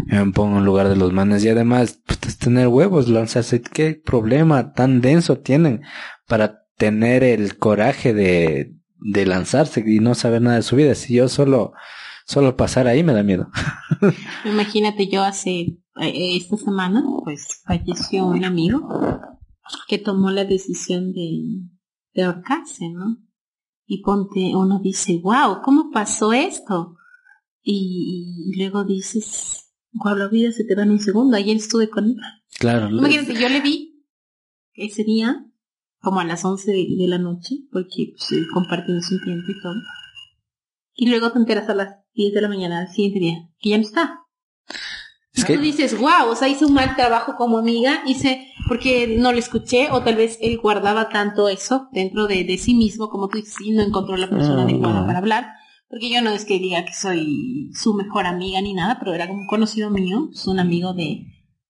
yo 0.08 0.26
me 0.26 0.32
pongo 0.32 0.58
en 0.58 0.66
lugar 0.66 0.90
de 0.90 0.96
los 0.96 1.14
manes 1.14 1.44
y 1.44 1.50
además, 1.50 2.02
pues, 2.06 2.20
es 2.28 2.38
tener 2.38 2.68
huevos, 2.68 3.08
lanzarse, 3.08 3.62
qué 3.62 3.94
problema 3.94 4.74
tan 4.74 5.02
denso 5.02 5.38
tienen 5.38 5.82
para 6.28 6.64
tener 6.78 7.24
el 7.24 7.58
coraje 7.58 8.14
de, 8.14 8.76
de 8.98 9.26
lanzarse 9.26 9.84
y 9.86 10.00
no 10.00 10.16
saber 10.16 10.42
nada 10.42 10.58
de 10.58 10.64
su 10.64 10.76
vida, 10.76 10.96
si 10.96 11.16
yo 11.16 11.30
solo, 11.30 11.74
solo 12.26 12.58
pasar 12.58 12.88
ahí 12.88 13.04
me 13.04 13.14
da 13.14 13.24
miedo. 13.24 13.50
Imagínate, 14.46 15.08
yo 15.08 15.24
hace, 15.24 15.52
eh, 16.02 16.38
esta 16.38 16.58
semana, 16.58 17.04
pues 17.24 17.62
falleció 17.66 18.26
un 18.26 18.44
amigo 18.44 18.90
que 19.88 19.98
tomó 19.98 20.32
la 20.32 20.46
decisión 20.46 21.14
de, 21.14 21.62
de 22.14 22.24
ahorcarse, 22.24 22.90
¿no? 22.90 23.18
Y 23.86 24.02
ponte, 24.02 24.56
uno 24.56 24.80
dice, 24.82 25.20
wow, 25.22 25.62
¿cómo 25.64 25.92
pasó 25.92 26.34
esto? 26.34 26.98
Y, 27.62 28.52
y 28.54 28.58
luego 28.58 28.84
dices, 28.84 29.72
wow, 29.94 30.16
la 30.16 30.28
vida 30.28 30.52
se 30.52 30.64
te 30.64 30.76
va 30.76 30.84
en 30.84 30.92
un 30.92 31.00
segundo, 31.00 31.38
ayer 31.38 31.56
estuve 31.56 31.90
con 31.90 32.06
él. 32.06 32.16
Claro, 32.60 32.90
Imagínate, 32.90 33.34
yo 33.34 33.50
le 33.50 33.62
vi 33.62 34.06
ese 34.74 35.04
día, 35.04 35.46
como 36.00 36.20
a 36.20 36.26
las 36.26 36.44
11 36.46 36.72
de, 36.72 36.88
de 36.98 37.08
la 37.08 37.18
noche, 37.18 37.56
porque 37.72 38.14
pues, 38.16 38.32
eh, 38.32 38.46
compartimos 38.54 39.12
un 39.12 39.22
tiempo 39.24 39.52
y 39.52 39.62
todo. 39.62 39.76
Y 40.96 41.10
luego 41.10 41.32
te 41.32 41.40
enteras 41.40 41.70
a 41.70 41.76
las 41.76 41.96
10 42.14 42.34
de 42.34 42.42
la 42.42 42.48
mañana 42.48 42.80
del 42.80 42.90
siguiente 42.90 43.20
día, 43.20 43.50
que 43.60 43.70
ya 43.70 43.78
no 43.78 43.84
está. 43.84 44.22
Es 45.36 45.42
Tú 45.42 45.48
que, 45.48 45.58
dices, 45.58 45.98
wow, 46.00 46.30
o 46.30 46.36
sea, 46.36 46.48
hice 46.48 46.66
un 46.66 46.74
mal 46.74 46.96
trabajo 46.96 47.36
como 47.38 47.58
amiga, 47.58 48.02
hice 48.06 48.48
porque 48.68 49.16
no 49.20 49.32
le 49.32 49.40
escuché, 49.40 49.90
o 49.92 50.02
tal 50.02 50.16
vez 50.16 50.38
él 50.42 50.58
guardaba 50.60 51.10
tanto 51.10 51.50
eso 51.50 51.88
dentro 51.92 52.26
de, 52.28 52.44
de 52.46 52.58
sí 52.58 52.74
mismo, 52.74 53.10
como 53.10 53.28
tú 53.28 53.38
dices, 53.38 53.56
y 53.64 53.72
no 53.72 53.84
encontró 53.84 54.16
la 54.18 54.30
persona 54.30 54.62
Ah. 54.62 54.66
adecuada 54.66 55.06
para 55.06 55.20
hablar. 55.20 55.48
Porque 55.90 56.10
yo 56.10 56.22
no 56.22 56.32
es 56.32 56.46
que 56.46 56.58
diga 56.58 56.84
que 56.84 56.94
soy 56.94 57.70
su 57.74 57.94
mejor 57.94 58.26
amiga 58.26 58.60
ni 58.62 58.74
nada, 58.74 58.98
pero 59.00 59.14
era 59.14 59.28
como 59.28 59.42
un 59.42 59.48
conocido 59.48 59.90
mío, 59.92 60.30
es 60.34 60.48
un 60.48 60.60
amigo 60.60 60.94
de, 60.94 61.26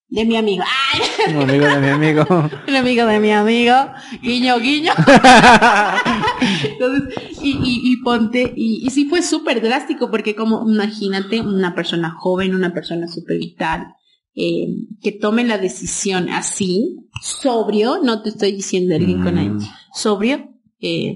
de 0.08 0.26
mi 0.26 0.38
amigo. 0.38 0.64
¡Ay! 0.94 1.36
un 1.36 1.42
amigo 1.50 1.66
de 1.66 1.80
mi 1.80 1.90
amigo. 1.90 2.26
El 2.68 2.76
amigo 2.78 3.06
de 3.06 3.20
mi 3.20 3.32
amigo, 3.32 3.74
guiño, 4.22 4.58
guiño. 4.60 4.94
Entonces, 6.72 7.16
y, 7.42 7.52
y, 7.52 7.92
y 7.94 7.98
ponte, 8.04 8.54
y, 8.56 8.86
y 8.86 8.90
sí 8.90 9.06
fue 9.06 9.22
súper 9.22 9.62
drástico, 9.62 10.10
porque 10.12 10.36
como, 10.36 10.70
imagínate, 10.70 11.42
una 11.42 11.76
persona 11.76 12.12
joven, 12.12 12.56
una 12.56 12.74
persona 12.74 13.08
súper 13.08 13.38
vital, 13.40 13.88
eh, 14.36 14.68
que 15.02 15.12
tome 15.14 15.44
la 15.46 15.58
decisión 15.58 16.30
así, 16.30 16.98
sobrio, 17.22 18.00
no 18.04 18.22
te 18.22 18.30
estoy 18.30 18.52
diciendo 18.52 18.96
alguien 18.96 19.22
con 19.24 19.38
ahí, 19.38 19.50
Mm. 19.50 19.60
sobrio, 19.94 20.50
eh, 20.82 21.16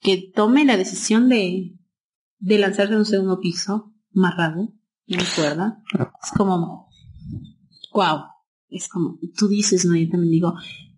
que 0.00 0.30
tome 0.34 0.64
la 0.64 0.76
decisión 0.76 1.28
de, 1.28 1.76
de 2.38 2.58
lanzarse 2.58 2.94
a 2.94 2.98
un 2.98 3.04
segundo 3.04 3.40
piso, 3.40 3.92
amarrado, 4.14 4.72
en 5.06 5.20
cuerda, 5.36 5.82
es 6.22 6.30
como, 6.36 6.88
wow, 7.92 8.20
es 8.70 8.88
como, 8.88 9.18
tú 9.36 9.48
dices, 9.48 9.84
no, 9.84 9.94
yo 9.96 10.08
también 10.08 10.30
digo, 10.30 10.54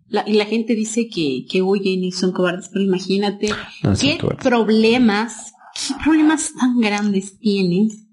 la, 0.09 0.23
y 0.27 0.33
la 0.33 0.45
gente 0.45 0.73
dice 0.75 1.07
que, 1.09 1.45
que 1.49 1.61
huyen 1.61 2.03
y 2.03 2.11
son 2.11 2.31
cobardes, 2.31 2.69
pero 2.71 2.83
imagínate 2.85 3.49
No 3.83 3.93
qué 3.99 4.17
problemas, 4.41 5.53
qué 5.87 5.93
problemas 6.03 6.53
tan 6.59 6.79
grandes 6.79 7.37
tienes 7.39 8.05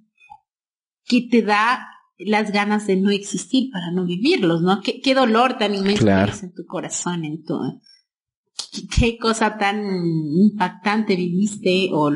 que 1.07 1.23
te 1.31 1.43
da 1.43 1.87
las 2.19 2.53
ganas 2.53 2.87
de 2.87 2.97
no 2.97 3.11
existir 3.11 3.71
para 3.73 3.91
no 3.91 4.05
vivirlos, 4.07 4.63
¿no? 4.63 4.81
Qué, 4.83 5.01
qué 5.01 5.15
dolor 5.15 5.59
tan 5.59 5.75
inmenso 5.75 6.03
Claro. 6.03 6.27
tienes 6.33 6.43
en 6.45 6.55
tu 6.55 6.65
corazón, 6.67 7.25
en 7.25 7.43
tu, 7.45 7.55
qué, 8.99 9.19
cosa 9.19 9.59
tan 9.59 9.85
impactante 10.37 11.17
viviste 11.17 11.91
o 11.93 12.11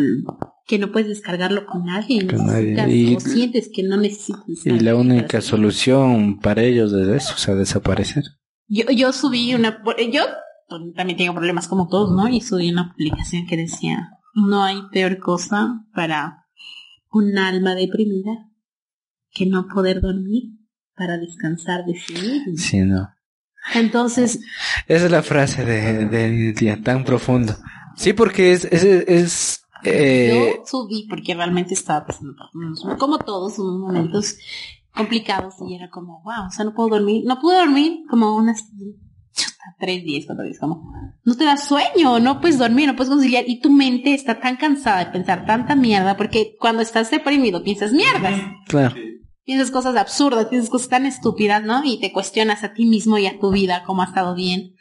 que 0.66 0.78
no 0.78 0.92
puedes 0.92 1.08
descargarlo 1.08 1.66
con 1.66 1.84
nadie, 1.86 2.26
Con 2.26 2.46
nadie. 2.46 2.94
Y- 2.94 3.14
o 3.16 3.20
sientes 3.20 3.70
que 3.72 3.82
no 3.82 3.96
necesitas. 3.96 4.44
Y 4.64 4.80
la 4.80 4.94
única 4.94 5.40
solución 5.40 6.38
para 6.40 6.62
ellos 6.62 6.92
es 6.92 7.08
eso, 7.24 7.34
o 7.34 7.38
sea, 7.38 7.54
desaparecer. 7.54 8.24
Yo, 8.68 8.84
yo 8.90 9.12
subí 9.12 9.54
una, 9.54 9.82
yo 10.12 10.22
también 10.94 11.16
tengo 11.16 11.34
problemas 11.34 11.68
como 11.68 11.88
todos, 11.88 12.14
¿no? 12.14 12.28
Y 12.28 12.40
subí 12.40 12.70
una 12.70 12.92
publicación 12.92 13.46
que 13.46 13.56
decía, 13.56 14.10
no 14.34 14.62
hay 14.62 14.82
peor 14.92 15.18
cosa 15.18 15.84
para 15.94 16.46
un 17.10 17.38
alma 17.38 17.74
deprimida 17.74 18.50
que 19.30 19.46
no 19.46 19.66
poder 19.66 20.00
dormir 20.00 20.44
para 20.94 21.16
descansar 21.16 21.84
de 21.84 21.94
sí 21.94 22.12
mismo. 22.14 22.56
Sí, 22.56 22.78
no. 22.80 23.08
Entonces, 23.74 24.40
Esa 24.86 25.06
es 25.06 25.10
la 25.10 25.22
frase 25.22 25.64
de, 25.64 26.06
del 26.06 26.54
día 26.54 26.80
tan 26.82 27.04
profundo. 27.04 27.54
Sí, 27.96 28.12
porque 28.12 28.52
es, 28.52 28.64
es, 28.66 28.84
es 28.84 29.62
eh, 29.84 30.56
yo 30.56 30.64
subí 30.66 31.06
porque 31.08 31.34
realmente 31.34 31.74
estaba 31.74 32.06
pasando 32.06 32.34
como 32.98 33.18
todos, 33.18 33.58
unos 33.58 33.78
momentos 33.78 34.36
complicados 34.98 35.54
y 35.68 35.74
era 35.74 35.88
como, 35.88 36.22
wow, 36.22 36.46
o 36.48 36.50
sea, 36.50 36.64
no 36.64 36.74
puedo 36.74 36.90
dormir, 36.90 37.24
no 37.26 37.40
pude 37.40 37.56
dormir 37.56 38.00
como 38.10 38.36
unas 38.36 38.62
chuta, 39.32 39.64
tres 39.78 40.04
días, 40.04 40.24
cuatro 40.26 40.44
días, 40.44 40.58
como, 40.58 40.92
no 41.24 41.34
te 41.36 41.44
da 41.44 41.56
sueño, 41.56 42.18
no 42.20 42.40
puedes 42.40 42.58
dormir, 42.58 42.86
no 42.88 42.96
puedes 42.96 43.10
conciliar 43.10 43.44
y 43.46 43.60
tu 43.60 43.70
mente 43.70 44.12
está 44.14 44.40
tan 44.40 44.56
cansada 44.56 45.04
de 45.04 45.10
pensar 45.12 45.46
tanta 45.46 45.74
mierda 45.76 46.16
porque 46.16 46.56
cuando 46.58 46.82
estás 46.82 47.10
deprimido 47.10 47.62
piensas 47.62 47.92
mierdas, 47.92 48.40
claro. 48.66 48.94
piensas 49.44 49.70
cosas 49.70 49.96
absurdas, 49.96 50.46
piensas 50.46 50.70
cosas 50.70 50.88
tan 50.88 51.06
estúpidas, 51.06 51.62
¿no? 51.64 51.84
Y 51.84 52.00
te 52.00 52.12
cuestionas 52.12 52.64
a 52.64 52.72
ti 52.74 52.84
mismo 52.86 53.16
y 53.18 53.26
a 53.26 53.38
tu 53.38 53.50
vida 53.52 53.84
cómo 53.86 54.02
ha 54.02 54.06
estado 54.06 54.34
bien. 54.34 54.74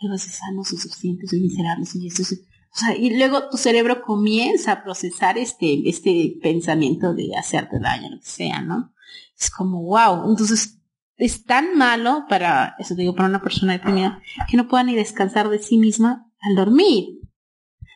Y 0.00 0.06
luego 0.06 0.14
dices, 0.22 0.38
ah, 0.42 0.52
no 0.54 0.64
soy 0.64 0.78
suficiente, 0.78 1.26
soy 1.26 1.40
miserable, 1.40 1.86
soy 1.86 2.06
esto, 2.08 2.24
soy- 2.24 2.38
O 2.74 2.76
sea, 2.76 2.94
y 2.96 3.16
luego 3.16 3.48
tu 3.48 3.56
cerebro 3.56 4.02
comienza 4.02 4.72
a 4.72 4.82
procesar 4.82 5.38
este, 5.38 5.88
este 5.88 6.34
pensamiento 6.42 7.14
de 7.14 7.30
hacerte 7.38 7.78
daño, 7.80 8.10
lo 8.10 8.18
que 8.18 8.26
sea, 8.28 8.60
¿no? 8.60 8.90
Es 9.38 9.50
como, 9.50 9.82
wow. 9.82 10.28
Entonces, 10.30 10.80
es 11.16 11.44
tan 11.44 11.76
malo 11.76 12.24
para, 12.28 12.76
eso 12.78 12.94
digo, 12.94 13.14
para 13.14 13.28
una 13.28 13.42
persona 13.42 13.74
deprimida, 13.74 14.20
que 14.48 14.56
no 14.56 14.68
pueda 14.68 14.84
ni 14.84 14.94
descansar 14.94 15.48
de 15.48 15.58
sí 15.58 15.78
misma 15.78 16.30
al 16.40 16.56
dormir. 16.56 17.20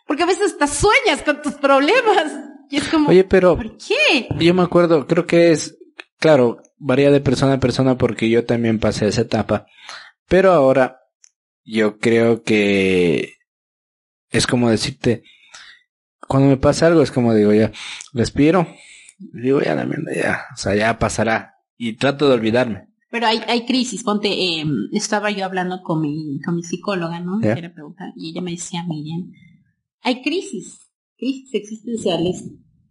Porque 0.07 0.23
a 0.23 0.27
veces 0.27 0.53
hasta 0.53 0.67
sueñas 0.67 1.23
con 1.25 1.43
tus 1.43 1.55
problemas. 1.55 2.33
Y 2.71 2.77
es 2.77 2.89
como, 2.89 3.11
Oye, 3.11 3.25
pero 3.25 3.57
¿por 3.57 3.77
qué? 3.77 4.29
yo 4.39 4.55
me 4.55 4.63
acuerdo, 4.63 5.07
creo 5.07 5.27
que 5.27 5.53
es, 5.53 5.79
claro, 6.19 6.63
varía 6.77 7.11
de 7.11 7.21
persona 7.21 7.55
a 7.55 7.61
persona 7.61 7.97
porque 7.97 8.29
yo 8.29 8.45
también 8.45 8.79
pasé 8.79 9.09
esa 9.09 9.23
etapa. 9.23 9.67
Pero 10.29 10.53
ahora, 10.53 11.01
yo 11.65 11.99
creo 11.99 12.43
que 12.43 13.39
es 14.31 14.47
como 14.47 14.71
decirte, 14.71 15.23
cuando 16.27 16.49
me 16.49 16.57
pasa 16.57 16.87
algo 16.87 17.03
es 17.03 17.11
como 17.11 17.35
digo 17.35 17.53
ya, 17.53 17.73
respiro, 18.13 18.67
digo 19.19 19.61
ya 19.61 19.75
la 19.75 19.85
mierda, 19.85 20.15
ya, 20.15 20.41
o 20.55 20.57
sea, 20.57 20.75
ya 20.75 20.99
pasará. 20.99 21.55
Y 21.77 21.95
trato 21.95 22.29
de 22.29 22.35
olvidarme. 22.35 22.89
Pero 23.11 23.27
hay, 23.27 23.41
hay 23.47 23.65
crisis, 23.65 24.03
ponte, 24.03 24.29
eh, 24.29 24.65
estaba 24.93 25.31
yo 25.31 25.45
hablando 25.45 25.83
con 25.83 26.01
mi, 26.01 26.41
con 26.41 26.57
mi 26.57 26.63
psicóloga, 26.63 27.21
¿no? 27.21 27.39
Terapeuta, 27.41 28.13
y 28.17 28.31
ella 28.31 28.43
me 28.43 28.51
decía, 28.51 28.85
Miriam, 28.87 29.33
hay 30.03 30.23
crisis, 30.23 30.91
crisis 31.17 31.55
existenciales 31.55 32.45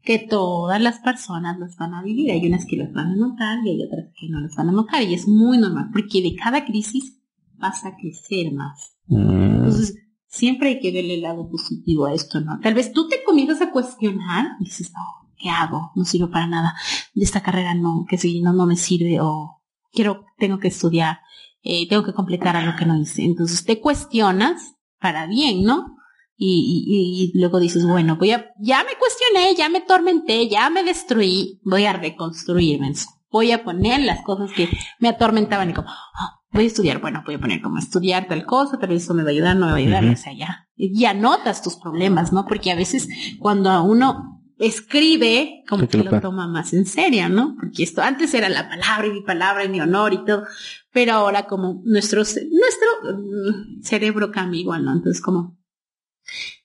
que 0.08 0.20
todas 0.20 0.82
las 0.82 1.00
personas 1.00 1.60
las 1.60 1.76
van 1.76 1.94
a 1.94 2.02
vivir. 2.02 2.32
Hay 2.32 2.48
unas 2.48 2.66
que 2.66 2.78
las 2.78 2.94
van 2.94 3.12
a 3.12 3.16
notar 3.18 3.60
y 3.66 3.72
hay 3.72 3.84
otras 3.84 4.06
que 4.18 4.30
no 4.30 4.40
las 4.40 4.56
van 4.56 4.70
a 4.70 4.72
notar. 4.72 5.04
Y 5.04 5.14
es 5.14 5.28
muy 5.28 5.58
normal, 5.58 5.90
porque 5.92 6.22
de 6.22 6.34
cada 6.34 6.66
crisis 6.66 7.22
vas 7.58 7.84
a 7.86 7.96
crecer 7.98 8.54
más. 8.54 8.96
Mm, 9.08 9.56
Entonces, 9.56 9.96
siempre 10.26 10.70
hay 10.70 10.80
que 10.80 10.94
verle 10.94 11.16
el 11.16 11.24
lado 11.24 11.50
positivo 11.50 12.06
a 12.06 12.14
esto, 12.14 12.40
¿no? 12.40 12.58
Tal 12.62 12.74
vez 12.74 12.94
tú 12.94 13.10
te 13.10 13.18
comienzas 13.26 13.62
a 13.62 13.72
cuestionar 13.72 14.46
y 14.62 14.66
dices, 14.66 14.92
no, 14.94 15.27
¿qué 15.38 15.50
hago? 15.50 15.92
No 15.96 16.06
sirvo 16.06 16.30
para 16.30 16.48
nada. 16.48 16.76
De 17.14 17.24
esta 17.24 17.42
carrera 17.42 17.74
no, 17.74 18.06
que 18.10 18.18
si 18.18 18.42
no, 18.42 18.54
no 18.54 18.66
me 18.66 18.76
sirve 18.76 19.20
o 19.22 19.62
quiero, 19.92 20.26
tengo 20.38 20.60
que 20.60 20.68
estudiar, 20.70 21.20
eh, 21.64 21.88
tengo 21.88 22.04
que 22.04 22.14
completar 22.14 22.56
algo 22.56 22.78
que 22.78 22.86
no 22.86 22.98
hice. 23.00 23.24
Entonces 23.24 23.64
te 23.66 23.80
cuestionas 23.80 24.76
para 25.00 25.28
bien, 25.28 25.64
¿no? 25.64 25.96
Y, 26.40 26.86
y- 26.88 27.32
y 27.36 27.40
luego 27.40 27.60
dices, 27.60 27.86
bueno, 27.86 28.16
voy 28.18 28.32
a, 28.32 28.52
ya 28.60 28.84
me 28.84 28.92
cuestioné, 29.00 29.56
ya 29.56 29.70
me 29.70 29.82
tormenté, 29.82 30.48
ya 30.48 30.70
me 30.70 30.84
destruí, 30.84 31.60
voy 31.64 31.86
a 31.86 31.94
reconstruirme. 31.94 32.94
Voy 33.32 33.52
a 33.52 33.64
poner 33.64 34.02
las 34.02 34.22
cosas 34.24 34.52
que 34.56 34.70
me 35.00 35.10
atormentaban 35.10 35.70
y 35.70 35.74
como, 35.74 35.90
"Ah, 35.90 36.40
voy 36.52 36.64
a 36.64 36.68
estudiar, 36.68 37.02
bueno, 37.02 37.24
voy 37.26 37.36
a 37.36 37.40
poner 37.40 37.62
como 37.62 37.78
estudiar 37.80 38.28
tal 38.28 38.46
cosa, 38.46 38.78
tal 38.80 38.90
vez 38.90 39.04
eso 39.04 39.14
me 39.14 39.24
va 39.24 39.30
a 39.30 39.32
ayudar, 39.32 39.56
no 39.58 39.66
me 39.66 39.72
va 39.72 39.78
a 39.78 39.82
ayudar, 39.82 40.04
Ujú. 40.04 40.14
o 40.14 40.16
sea, 40.16 40.34
ya. 40.34 40.68
Y 40.76 41.06
anotas 41.06 41.62
tus 41.64 41.76
problemas, 41.76 42.32
¿no? 42.32 42.46
Porque 42.46 42.72
a 42.72 42.76
veces 42.76 43.10
cuando 43.40 43.70
a 43.72 43.82
uno 43.82 44.37
escribe, 44.60 45.64
como 45.68 45.88
que 45.88 45.98
lo 45.98 46.20
toma 46.20 46.48
más 46.48 46.74
en 46.74 46.86
serio, 46.86 47.30
¿no? 47.30 47.56
Porque 47.60 47.84
esto 47.84 48.02
antes 48.02 48.34
era 48.34 48.50
la 48.50 48.68
palabra 48.68 49.08
y 49.08 49.12
mi 49.12 49.22
palabra 49.22 49.64
y 49.64 49.70
mi 49.70 49.80
honor 49.80 50.14
y 50.14 50.26
todo, 50.26 50.44
pero 50.92 51.14
ahora 51.14 51.46
como 51.46 51.82
nuestro, 51.86 52.20
nuestro 52.20 53.18
mm, 53.18 53.82
cerebro 53.84 54.32
cambia 54.32 54.60
igual, 54.60 54.84
¿no? 54.84 54.94
Entonces 54.94 55.22
como 55.22 55.58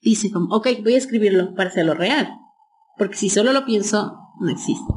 dice 0.01 0.30
como, 0.30 0.55
ok, 0.55 0.68
voy 0.82 0.95
a 0.95 0.99
escribirlo 0.99 1.55
para 1.55 1.70
hacerlo 1.70 1.95
real. 1.95 2.28
Porque 2.99 3.16
si 3.16 3.30
solo 3.30 3.53
lo 3.53 3.64
pienso, 3.64 4.18
no 4.40 4.51
existe. 4.51 4.93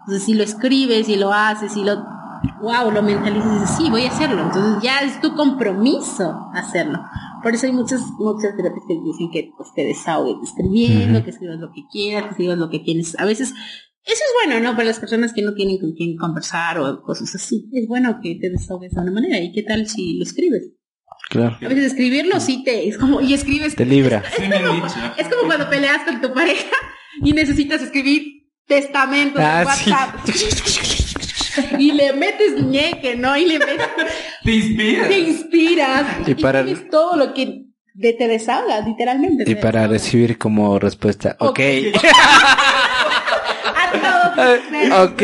Entonces 0.00 0.24
si 0.24 0.34
lo 0.34 0.42
escribes 0.42 1.08
y 1.08 1.16
lo 1.16 1.32
haces 1.32 1.76
y 1.76 1.84
lo, 1.84 2.04
wow, 2.60 2.90
lo 2.92 3.02
mentalizas 3.02 3.46
y 3.46 3.58
dices, 3.58 3.76
sí, 3.76 3.90
voy 3.90 4.04
a 4.04 4.10
hacerlo. 4.10 4.42
Entonces 4.42 4.82
ya 4.82 5.00
es 5.00 5.20
tu 5.20 5.34
compromiso 5.34 6.50
hacerlo. 6.52 7.00
Por 7.42 7.54
eso 7.54 7.66
hay 7.66 7.72
muchas, 7.72 8.00
muchas 8.18 8.56
terapias 8.56 8.84
que 8.86 8.94
dicen 8.94 9.30
que 9.32 9.50
pues, 9.56 9.68
te 9.74 9.84
desahogues 9.84 10.48
escribiendo, 10.50 11.24
que 11.24 11.30
escribas 11.30 11.58
lo 11.58 11.70
que 11.72 11.82
quieras, 11.90 12.24
que 12.24 12.30
escribas 12.30 12.58
lo 12.58 12.70
que 12.70 12.80
tienes. 12.80 13.18
A 13.18 13.24
veces, 13.24 13.50
eso 14.04 14.22
es 14.24 14.32
bueno, 14.44 14.60
¿no? 14.60 14.76
Para 14.76 14.88
las 14.88 14.98
personas 14.98 15.32
que 15.32 15.42
no 15.42 15.54
tienen 15.54 15.78
con 15.78 15.92
quién 15.92 16.16
conversar 16.16 16.78
o 16.78 17.02
cosas 17.02 17.34
así. 17.34 17.68
Es 17.72 17.86
bueno 17.86 18.18
que 18.22 18.36
te 18.40 18.50
desahogues 18.50 18.92
de 18.92 19.00
una 19.00 19.12
manera. 19.12 19.38
¿Y 19.38 19.52
qué 19.52 19.62
tal 19.62 19.86
si 19.88 20.16
lo 20.18 20.24
escribes? 20.24 20.72
claro. 21.28 21.56
A 21.62 21.68
veces 21.68 21.84
escribirlo 21.92 22.40
sí 22.40 22.64
te, 22.64 22.88
es 22.88 22.98
como, 22.98 23.20
y 23.20 23.34
escribes 23.34 23.76
Te 23.76 23.86
libra. 23.86 24.22
Es 25.16 25.28
como 25.28 25.46
cuando 25.46 25.68
peleas 25.70 26.02
con 26.04 26.20
tu 26.20 26.32
pareja 26.32 26.74
y 27.22 27.32
necesitas 27.32 27.82
escribir 27.82 28.48
testamentos 28.66 29.40
Ah, 29.42 29.60
en 29.60 29.66
WhatsApp. 29.66 30.16
Y 31.78 31.92
le 31.92 32.12
metes 32.12 32.62
ñeque, 32.64 33.16
¿no? 33.16 33.36
Y 33.36 33.44
le 33.44 33.58
metes, 33.58 33.88
Te 34.44 34.52
inspira. 34.52 35.08
te 35.08 35.18
inspiras. 35.18 36.06
Y 36.26 36.30
Y, 36.30 36.34
para- 36.34 36.64
tienes 36.64 36.88
todo 36.90 37.16
lo 37.16 37.34
que 37.34 37.64
de 37.94 38.12
te 38.14 38.28
desahogas, 38.28 38.86
literalmente. 38.86 39.44
Y 39.50 39.54
para 39.56 39.80
desahogas. 39.82 39.90
recibir 39.90 40.38
como 40.38 40.78
respuesta, 40.78 41.36
ok. 41.38 41.48
Ok. 41.50 41.60
A 43.76 43.92
todo 43.92 44.22
tu 44.34 44.42
ser. 44.70 44.92
ok. 44.92 45.22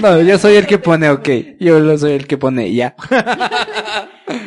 No, 0.00 0.20
yo 0.22 0.38
soy 0.38 0.56
el 0.56 0.66
que 0.66 0.78
pone 0.78 1.08
ok. 1.10 1.28
Yo 1.60 1.78
lo 1.80 1.96
soy 1.98 2.12
el 2.12 2.26
que 2.26 2.38
pone 2.38 2.72
ya. 2.72 2.94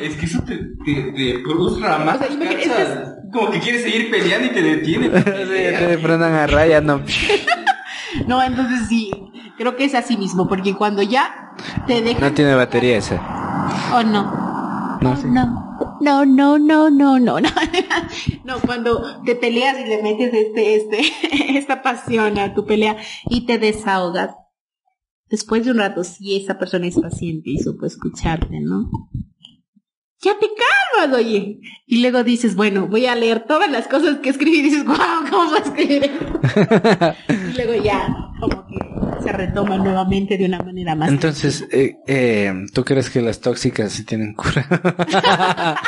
Es 0.01 0.15
que 0.15 0.25
eso 0.27 0.39
te, 0.43 0.57
te, 0.85 1.11
te 1.11 1.39
frustra 1.43 1.97
más. 1.99 2.17
O 2.17 2.19
sea, 2.19 2.31
imagínate, 2.31 2.67
cachas. 2.69 2.99
Como 3.33 3.49
que 3.49 3.59
quieres 3.59 3.81
seguir 3.81 4.11
peleando 4.11 4.47
y 4.47 4.49
te 4.51 4.61
detiene. 4.61 5.09
Te 5.09 5.97
prendan 5.97 6.33
a 6.35 6.45
raya, 6.47 6.81
no. 6.81 7.01
No, 8.27 8.43
entonces 8.43 8.87
sí, 8.89 9.09
creo 9.61 9.75
que 9.75 9.85
es 9.85 9.93
así 9.93 10.17
mismo, 10.17 10.47
porque 10.47 10.75
cuando 10.75 11.03
ya 11.03 11.53
te 11.85 12.01
dejan... 12.01 12.21
No 12.21 12.33
tiene 12.33 12.55
batería 12.55 12.97
ese. 12.97 13.19
Oh, 13.93 14.01
no. 14.03 14.97
No, 15.01 15.15
sí. 15.15 15.27
No, 15.27 15.71
no, 16.01 16.25
no, 16.25 16.57
no, 16.57 16.89
no, 16.89 17.19
no, 17.19 17.39
no. 17.39 17.49
No, 18.43 18.59
cuando 18.59 19.23
te 19.23 19.35
peleas 19.35 19.77
y 19.79 19.87
le 19.87 20.01
metes 20.01 20.33
este, 20.33 20.75
este, 20.75 21.57
esta 21.57 21.83
pasión 21.83 22.39
a 22.39 22.55
tu 22.55 22.65
pelea 22.65 22.97
y 23.29 23.45
te 23.45 23.59
desahogas. 23.59 24.35
Después 25.29 25.63
de 25.63 25.71
un 25.71 25.77
rato, 25.77 26.03
si 26.03 26.35
esa 26.35 26.57
persona 26.57 26.87
es 26.87 26.99
paciente 26.99 27.51
y 27.51 27.59
supo 27.59 27.85
escucharte, 27.85 28.59
¿no? 28.59 28.89
Ya 30.23 30.37
te 30.37 30.47
calmas, 30.47 31.17
oye. 31.17 31.59
Y 31.87 32.01
luego 32.01 32.23
dices, 32.23 32.55
bueno, 32.55 32.87
voy 32.87 33.07
a 33.07 33.15
leer 33.15 33.45
todas 33.47 33.71
las 33.71 33.87
cosas 33.87 34.17
que 34.19 34.29
escribí 34.29 34.59
y 34.59 34.61
dices, 34.61 34.85
wow, 34.85 34.95
¿cómo 35.29 35.55
escribir 35.55 36.03
esto? 36.03 37.15
Y 37.49 37.53
luego 37.53 37.83
ya, 37.83 38.07
como 38.39 38.67
que 38.67 39.23
se 39.23 39.31
retoma 39.31 39.77
nuevamente 39.77 40.37
de 40.37 40.45
una 40.45 40.59
manera 40.59 40.95
más. 40.95 41.09
Entonces, 41.09 41.67
eh, 41.71 41.95
eh, 42.07 42.53
¿tú 42.73 42.83
crees 42.85 43.09
que 43.09 43.21
las 43.21 43.39
tóxicas 43.39 43.91
sí 43.91 44.05
tienen 44.05 44.35
cura? 44.35 44.67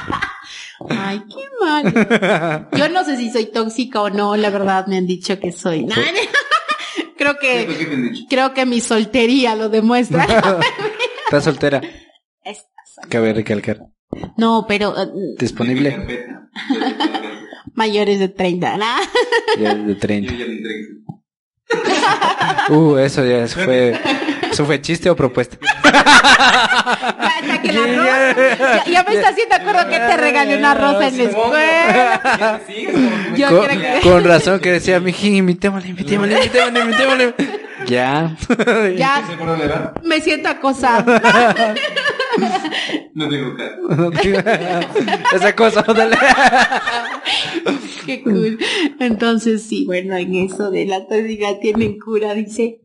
Ay, 0.90 1.22
qué 1.30 1.46
mal. 1.62 2.70
Yo 2.74 2.90
no 2.90 3.04
sé 3.04 3.18
si 3.18 3.30
soy 3.30 3.46
tóxica 3.46 4.02
o 4.02 4.10
no, 4.10 4.36
la 4.36 4.50
verdad 4.50 4.88
me 4.88 4.98
han 4.98 5.06
dicho 5.06 5.40
que 5.40 5.52
soy. 5.52 5.88
Creo 7.18 7.38
¿Qué 7.40 7.66
que 7.68 8.26
creo 8.28 8.54
que 8.54 8.66
mi 8.66 8.82
soltería 8.82 9.56
lo 9.56 9.70
demuestra. 9.70 10.26
¿Estás 11.26 11.44
soltera? 11.46 11.82
Cabe 13.10 13.34
recalcar. 13.34 13.80
No, 14.38 14.66
pero 14.68 14.94
eh, 15.02 15.08
Disponible. 15.40 16.30
Mayores 17.74 18.20
de 18.20 18.30
30, 18.30 18.78
¿nah? 18.78 19.00
Ya 19.60 19.74
de 19.76 19.94
Yo 19.94 20.00
30. 20.00 20.34
ya 20.34 20.46
no 20.46 20.52
entregué. 20.52 20.88
Uh, 22.70 22.98
eso 22.98 23.26
ya 23.26 23.48
fue. 23.48 24.00
¿Eso 24.52 24.66
fue 24.66 24.80
chiste 24.82 25.10
o 25.10 25.16
propuesta? 25.16 25.58
Hasta 25.84 27.62
que 27.62 27.74
la 27.74 27.82
rosa. 27.88 28.84
Ya, 28.86 28.92
ya 28.92 29.04
me 29.04 29.16
está 29.16 29.30
haciendo 29.30 29.56
acuerdo 29.56 29.90
que 29.90 29.98
te 29.98 30.18
regalé 30.18 30.58
una 30.58 30.74
rosa 30.76 31.08
en 31.08 31.18
la 31.18 31.24
escuela. 31.24 32.62
Yo 33.36 33.58
Con, 33.58 33.68
que- 33.68 34.00
con 34.04 34.24
razón 34.24 34.60
que 34.60 34.72
decía, 34.74 35.00
mijín, 35.00 35.36
invitémosle, 35.36 35.90
invitémosle, 35.90 36.36
invitémosle, 36.36 36.80
invitémosle. 36.82 37.34
Ya. 37.88 38.34
Ya 38.98 39.24
¿Se 39.28 39.34
acuerdan 39.34 39.60
de 39.60 39.66
edad? 39.66 39.94
me 40.04 40.22
siento 40.22 40.48
acosada. 40.48 41.04
No 43.14 43.30
tengo 43.30 43.56
cara. 43.56 44.80
Esa 45.34 45.56
cosa, 45.56 45.82
dale. 45.84 46.18
Qué 48.06 48.22
cool. 48.24 48.60
Entonces, 49.00 49.64
sí, 49.64 49.86
bueno, 49.86 50.16
en 50.18 50.36
eso 50.36 50.72
de 50.72 50.86
la 50.86 51.08
tóxica 51.08 51.60
tienen 51.60 52.00
cura, 52.00 52.34
dice. 52.34 52.80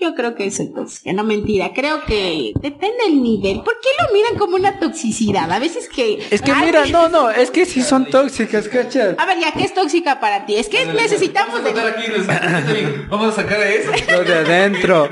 Yo 0.00 0.14
creo 0.14 0.36
que 0.36 0.48
soy 0.52 0.72
tóxica, 0.72 1.12
no 1.12 1.24
mentira. 1.24 1.72
Creo 1.74 2.04
que 2.04 2.52
depende 2.62 2.98
del 3.06 3.20
nivel. 3.20 3.62
¿Por 3.62 3.74
qué 3.80 3.88
lo 4.00 4.14
miran 4.14 4.38
como 4.38 4.54
una 4.54 4.78
toxicidad? 4.78 5.50
A 5.50 5.58
veces 5.58 5.88
que... 5.88 6.24
Es 6.30 6.40
que 6.40 6.52
Ay, 6.52 6.66
mira, 6.66 6.86
no, 6.86 7.08
no, 7.08 7.30
es 7.30 7.50
que 7.50 7.66
sí 7.66 7.82
son 7.82 8.04
tóxicas, 8.06 8.68
¿cachas? 8.68 9.16
A 9.18 9.26
ver, 9.26 9.40
ya, 9.40 9.50
¿qué 9.50 9.64
es 9.64 9.74
tóxica 9.74 10.20
para 10.20 10.46
ti? 10.46 10.54
Es 10.54 10.68
que 10.68 10.86
necesitamos... 10.86 11.60
Vamos 11.64 11.80
a 11.80 11.84
de- 11.84 12.24
sacar 12.24 12.54
aquí. 12.54 12.82
Vamos 13.10 13.28
a 13.32 13.42
sacar 13.42 13.60
a 13.60 13.68
eso. 13.68 13.90
Lo 14.12 14.22
de 14.22 14.34
adentro. 14.34 15.10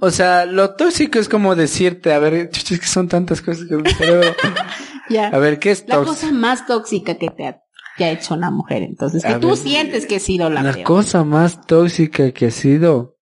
O 0.00 0.10
sea, 0.10 0.44
lo 0.46 0.74
tóxico 0.74 1.18
es 1.18 1.28
como 1.28 1.54
decirte, 1.56 2.12
a 2.12 2.18
ver, 2.18 2.50
chucha, 2.50 2.74
es 2.74 2.80
que 2.80 2.86
son 2.86 3.08
tantas 3.08 3.40
cosas 3.40 3.66
que 3.68 3.74
el 3.74 3.86
cerebro. 3.96 4.34
Ya. 5.08 5.28
A 5.28 5.38
ver, 5.38 5.60
¿qué 5.60 5.70
es 5.70 5.84
La 5.86 5.94
tóxico? 5.96 6.14
cosa 6.16 6.32
más 6.32 6.66
tóxica 6.66 7.14
que 7.16 7.30
te 7.30 7.46
ha, 7.46 7.62
hecho 8.10 8.34
una 8.34 8.50
mujer, 8.50 8.82
entonces, 8.82 9.22
que 9.22 9.28
A 9.28 9.38
tú 9.38 9.50
ver. 9.50 9.56
sientes 9.56 10.04
que 10.04 10.16
ha 10.16 10.20
sido 10.20 10.50
la, 10.50 10.64
La 10.64 10.72
peor. 10.72 10.84
cosa 10.84 11.22
más 11.22 11.64
tóxica 11.64 12.32
que 12.32 12.46
ha 12.46 12.50
sido. 12.50 13.16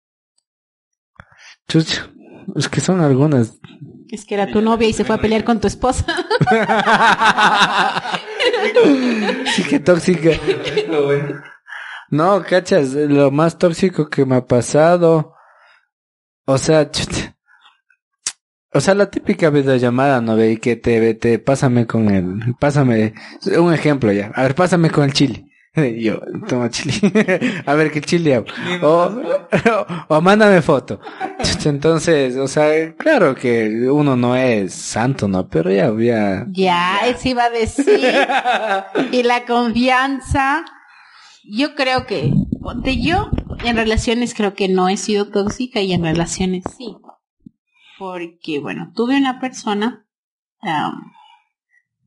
Chucha, 1.67 2.09
es 2.55 2.69
que 2.69 2.79
son 2.79 3.01
algunas. 3.01 3.59
Es 4.09 4.23
que 4.23 4.35
era 4.35 4.47
tu 4.47 4.61
novia 4.61 4.87
y 4.87 4.93
se 4.93 5.03
fue 5.03 5.15
a 5.15 5.19
pelear 5.19 5.43
con 5.43 5.59
tu 5.59 5.67
esposa. 5.67 6.05
Sí 9.55 9.63
que 9.63 9.79
tóxica. 9.79 10.31
No, 12.09 12.43
cachas, 12.43 12.91
lo 12.93 13.31
más 13.31 13.57
tóxico 13.57 14.09
que 14.09 14.25
me 14.25 14.35
ha 14.37 14.45
pasado. 14.45 15.32
O 16.45 16.57
sea, 16.57 16.89
chuta. 16.91 17.35
O 18.73 18.81
sea, 18.81 18.95
la 18.95 19.09
típica 19.09 19.51
videollamada, 19.51 20.19
¿no 20.19 20.35
ve? 20.35 20.53
Y 20.53 20.57
que 20.57 20.75
te, 20.75 21.13
te, 21.13 21.37
pásame 21.37 21.85
con 21.85 22.09
el, 22.09 22.55
pásame, 22.59 23.13
un 23.57 23.71
ejemplo 23.73 24.11
ya. 24.11 24.31
A 24.33 24.43
ver, 24.43 24.55
pásame 24.55 24.89
con 24.89 25.03
el 25.03 25.13
chile. 25.13 25.45
Yo, 25.99 26.21
toma 26.47 26.69
chile. 26.69 27.61
A 27.65 27.73
ver, 27.75 27.91
¿qué 27.91 28.01
chile 28.01 28.35
hago? 28.35 28.45
O, 28.81 29.11
o, 30.07 30.21
mándame 30.21 30.61
foto. 30.61 30.99
Entonces, 31.65 32.35
o 32.35 32.47
sea, 32.47 32.93
claro 32.95 33.35
que 33.35 33.89
uno 33.89 34.15
no 34.15 34.35
es 34.35 34.73
santo, 34.73 35.27
¿no? 35.27 35.47
Pero 35.47 35.71
ya, 35.71 35.91
ya. 35.97 36.45
ya, 36.49 36.99
eso 37.07 37.29
iba 37.29 37.45
a 37.45 37.49
decir. 37.49 38.01
y 39.11 39.23
la 39.23 39.45
confianza. 39.45 40.65
Yo 41.45 41.75
creo 41.75 42.05
que, 42.05 42.31
ponte 42.61 43.01
yo, 43.01 43.29
en 43.63 43.75
relaciones 43.75 44.33
creo 44.33 44.53
que 44.53 44.67
no 44.67 44.89
he 44.89 44.97
sido 44.97 45.29
tóxica 45.29 45.81
y 45.81 45.93
en 45.93 46.03
relaciones 46.03 46.63
sí. 46.77 46.95
Porque, 47.97 48.59
bueno, 48.59 48.91
tuve 48.95 49.17
una 49.17 49.39
persona, 49.39 50.05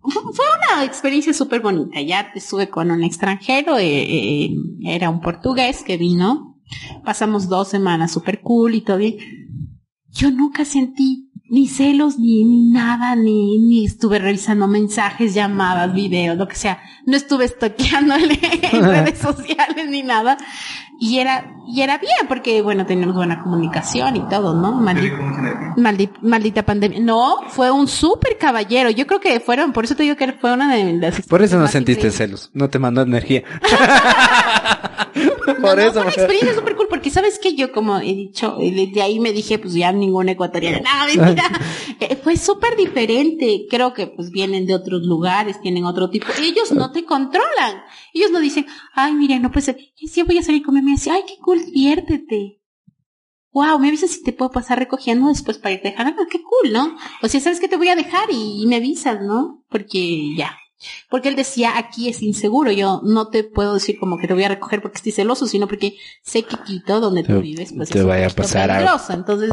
fue 0.02 0.44
una 0.72 0.84
experiencia 0.84 1.32
súper 1.32 1.60
bonita. 1.60 2.00
Ya 2.00 2.32
estuve 2.34 2.68
con 2.68 2.90
un 2.90 3.02
extranjero, 3.02 3.78
eh, 3.78 4.02
eh, 4.02 4.56
era 4.84 5.10
un 5.10 5.20
portugués 5.20 5.82
que 5.82 5.96
vino. 5.96 6.60
Pasamos 7.04 7.48
dos 7.48 7.68
semanas 7.68 8.12
súper 8.12 8.40
cool 8.40 8.74
y 8.74 8.80
todo 8.80 8.98
bien. 8.98 9.16
Yo 10.10 10.30
nunca 10.30 10.64
sentí 10.64 11.25
ni 11.48 11.68
celos, 11.68 12.18
ni, 12.18 12.44
ni 12.44 12.70
nada, 12.70 13.14
ni, 13.16 13.58
ni 13.58 13.84
estuve 13.86 14.18
revisando 14.18 14.66
mensajes, 14.66 15.34
llamadas, 15.34 15.92
videos, 15.94 16.36
lo 16.36 16.48
que 16.48 16.56
sea. 16.56 16.80
No 17.06 17.16
estuve 17.16 17.44
estoqueándole 17.44 18.38
en 18.72 18.84
redes 18.88 19.18
sociales 19.18 19.88
ni 19.88 20.02
nada. 20.02 20.36
Y 20.98 21.18
era, 21.18 21.54
y 21.68 21.82
era 21.82 21.98
bien, 21.98 22.26
porque 22.26 22.62
bueno, 22.62 22.86
teníamos 22.86 23.14
buena 23.16 23.42
comunicación 23.42 24.16
y 24.16 24.20
todo, 24.30 24.54
¿no? 24.54 24.80
Maldi- 24.80 25.12
maldi- 25.76 26.10
maldita 26.22 26.62
pandemia. 26.64 27.00
No, 27.00 27.36
fue 27.48 27.70
un 27.70 27.86
súper 27.86 28.38
caballero. 28.38 28.88
Yo 28.90 29.06
creo 29.06 29.20
que 29.20 29.38
fueron, 29.40 29.72
por 29.74 29.84
eso 29.84 29.94
te 29.94 30.04
digo 30.04 30.16
que 30.16 30.32
fue 30.32 30.52
una 30.54 30.74
de 30.74 30.94
las 30.94 31.20
Por 31.26 31.42
eso 31.42 31.58
no 31.58 31.66
sentiste 31.68 32.06
increíbles. 32.06 32.16
celos, 32.16 32.50
no 32.54 32.70
te 32.70 32.78
mandó 32.78 33.02
energía. 33.02 33.42
No, 35.46 35.54
Por 35.62 35.76
no, 35.76 35.82
eso. 35.82 35.92
fue 35.92 36.02
una 36.02 36.10
experiencia 36.10 36.54
súper 36.54 36.76
cool, 36.76 36.86
porque 36.90 37.08
sabes 37.08 37.38
que 37.38 37.54
yo, 37.54 37.72
como 37.72 37.98
he 37.98 38.14
dicho, 38.14 38.58
eh, 38.60 38.90
de 38.92 39.02
ahí 39.02 39.18
me 39.20 39.32
dije, 39.32 39.58
pues 39.58 39.72
ya 39.74 39.90
ningún 39.92 40.28
ecuatoriano, 40.28 40.80
nada, 40.82 41.06
mentira. 41.26 41.60
Eh, 42.00 42.16
fue 42.16 42.36
súper 42.36 42.76
diferente. 42.76 43.66
Creo 43.70 43.94
que 43.94 44.06
pues 44.06 44.30
vienen 44.30 44.66
de 44.66 44.74
otros 44.74 45.02
lugares, 45.02 45.60
tienen 45.60 45.84
otro 45.84 46.10
tipo. 46.10 46.26
Ellos 46.38 46.72
no 46.72 46.92
te 46.92 47.04
controlan. 47.04 47.82
Ellos 48.12 48.30
no 48.30 48.40
dicen, 48.40 48.66
ay, 48.94 49.14
mire, 49.14 49.38
no 49.40 49.50
puede 49.50 49.66
ser. 49.66 49.78
Si 49.94 50.22
voy 50.22 50.38
a 50.38 50.42
salir 50.42 50.62
con 50.62 50.74
mi 50.74 50.80
amiga, 50.80 51.14
ay, 51.14 51.22
qué 51.26 51.36
cool, 51.42 51.64
diviértete. 51.64 52.60
Wow, 53.52 53.78
me 53.78 53.88
avisas 53.88 54.10
si 54.10 54.22
te 54.22 54.34
puedo 54.34 54.50
pasar 54.50 54.78
recogiendo 54.78 55.28
después 55.28 55.56
para 55.56 55.74
irte 55.74 55.88
a 55.88 55.90
dejar. 55.92 56.06
Ah, 56.08 56.26
qué 56.30 56.42
cool, 56.42 56.72
¿no? 56.72 56.96
O 57.22 57.28
sea, 57.28 57.40
sabes 57.40 57.60
que 57.60 57.68
te 57.68 57.78
voy 57.78 57.88
a 57.88 57.96
dejar 57.96 58.28
y 58.30 58.66
me 58.66 58.76
avisas, 58.76 59.22
¿no? 59.22 59.64
Porque 59.70 60.34
ya. 60.36 60.56
Porque 61.10 61.28
él 61.28 61.36
decía, 61.36 61.78
aquí 61.78 62.08
es 62.08 62.22
inseguro, 62.22 62.70
yo 62.72 63.00
no 63.04 63.28
te 63.28 63.44
puedo 63.44 63.74
decir 63.74 63.98
como 63.98 64.18
que 64.18 64.26
te 64.28 64.34
voy 64.34 64.44
a 64.44 64.48
recoger 64.48 64.82
porque 64.82 64.96
estoy 64.96 65.12
celoso, 65.12 65.46
sino 65.46 65.66
porque 65.68 65.96
sé 66.22 66.42
que 66.42 66.56
Quito, 66.64 67.00
donde 67.00 67.22
tú 67.22 67.34
Te- 67.34 67.38
vives, 67.40 67.72
pues 67.76 67.88
te 67.90 67.98
es 67.98 68.04
un 68.04 68.10
vaya 68.10 68.26
a 68.26 68.30
pasar 68.30 68.70
algo. 68.70 68.90
Entonces, 69.10 69.52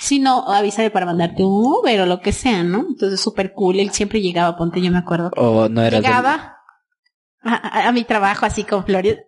si 0.00 0.18
no, 0.18 0.48
avísame 0.50 0.90
para 0.90 1.06
mandarte 1.06 1.42
un 1.44 1.64
Uber 1.64 2.00
o 2.02 2.06
lo 2.06 2.20
que 2.20 2.32
sea, 2.32 2.62
¿no? 2.62 2.80
Entonces, 2.88 3.20
súper 3.20 3.52
cool, 3.54 3.80
él 3.80 3.90
siempre 3.90 4.20
llegaba, 4.20 4.56
ponte, 4.56 4.80
yo 4.80 4.90
me 4.90 4.98
acuerdo. 4.98 5.30
O 5.36 5.68
no 5.68 5.80
eras 5.82 6.00
del- 6.00 6.10
Llegaba 6.10 6.56
a, 7.42 7.54
a- 7.54 7.88
a 7.88 7.92
mi 7.92 8.04
trabajo 8.04 8.46
así 8.46 8.64
con 8.64 8.84
flores. 8.84 9.18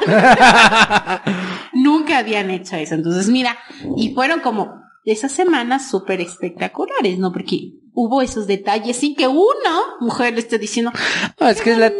Nunca 1.72 2.18
habían 2.18 2.50
hecho 2.50 2.76
eso. 2.76 2.94
Entonces, 2.94 3.28
mira, 3.28 3.56
y 3.96 4.14
fueron 4.14 4.40
como 4.40 4.74
esas 5.04 5.32
semanas 5.32 5.88
súper 5.90 6.20
espectaculares, 6.20 7.18
¿no? 7.18 7.32
Porque 7.32 7.72
hubo 7.92 8.22
esos 8.22 8.46
detalles 8.46 8.96
sin 8.96 9.14
que 9.14 9.28
una 9.28 9.80
mujer 10.00 10.34
le 10.34 10.40
esté 10.40 10.58
diciendo, 10.58 10.92
No, 11.40 11.48
es 11.48 11.60
que 11.60 11.72
es 11.72 11.78
la... 11.78 11.92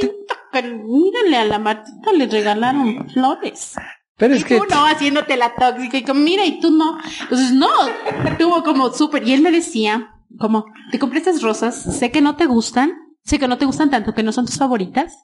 mírale 0.62 1.36
a 1.36 1.44
la 1.44 1.58
Martita 1.58 2.12
le 2.12 2.26
regalaron 2.26 3.08
flores. 3.10 3.74
Pero 4.16 4.34
y 4.34 4.38
es 4.38 4.44
que... 4.44 4.58
no, 4.58 4.86
haciéndote 4.86 5.36
la 5.36 5.54
tóxica 5.54 5.96
y 5.96 6.04
como, 6.04 6.20
mira, 6.20 6.44
y 6.44 6.60
tú 6.60 6.70
no. 6.70 6.98
Entonces, 7.22 7.52
no, 7.52 7.68
tuvo 8.38 8.62
como 8.62 8.92
súper, 8.92 9.26
y 9.26 9.32
él 9.32 9.40
me 9.40 9.50
decía, 9.50 10.10
como, 10.38 10.66
te 10.90 10.98
compré 10.98 11.18
estas 11.18 11.42
rosas, 11.42 11.82
sé 11.98 12.10
que 12.10 12.20
no 12.20 12.36
te 12.36 12.46
gustan, 12.46 12.92
sé 13.24 13.38
que 13.38 13.48
no 13.48 13.58
te 13.58 13.64
gustan 13.64 13.90
tanto, 13.90 14.14
que 14.14 14.22
no 14.22 14.32
son 14.32 14.46
tus 14.46 14.58
favoritas. 14.58 15.14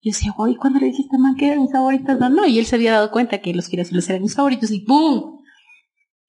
Yo 0.00 0.12
decía, 0.12 0.32
oye, 0.38 0.56
¿cuándo 0.56 0.78
le 0.78 0.86
dijiste 0.86 1.18
man 1.18 1.34
que 1.34 1.46
eran 1.46 1.62
mis 1.62 1.72
favoritas? 1.72 2.20
No, 2.20 2.28
no, 2.28 2.46
y 2.46 2.60
él 2.60 2.66
se 2.66 2.76
había 2.76 2.92
dado 2.92 3.10
cuenta 3.10 3.40
que 3.40 3.52
los 3.52 3.66
girasoles 3.66 4.08
eran 4.08 4.22
mis 4.22 4.36
favoritos 4.36 4.70
y 4.70 4.80
¡pum! 4.80 5.37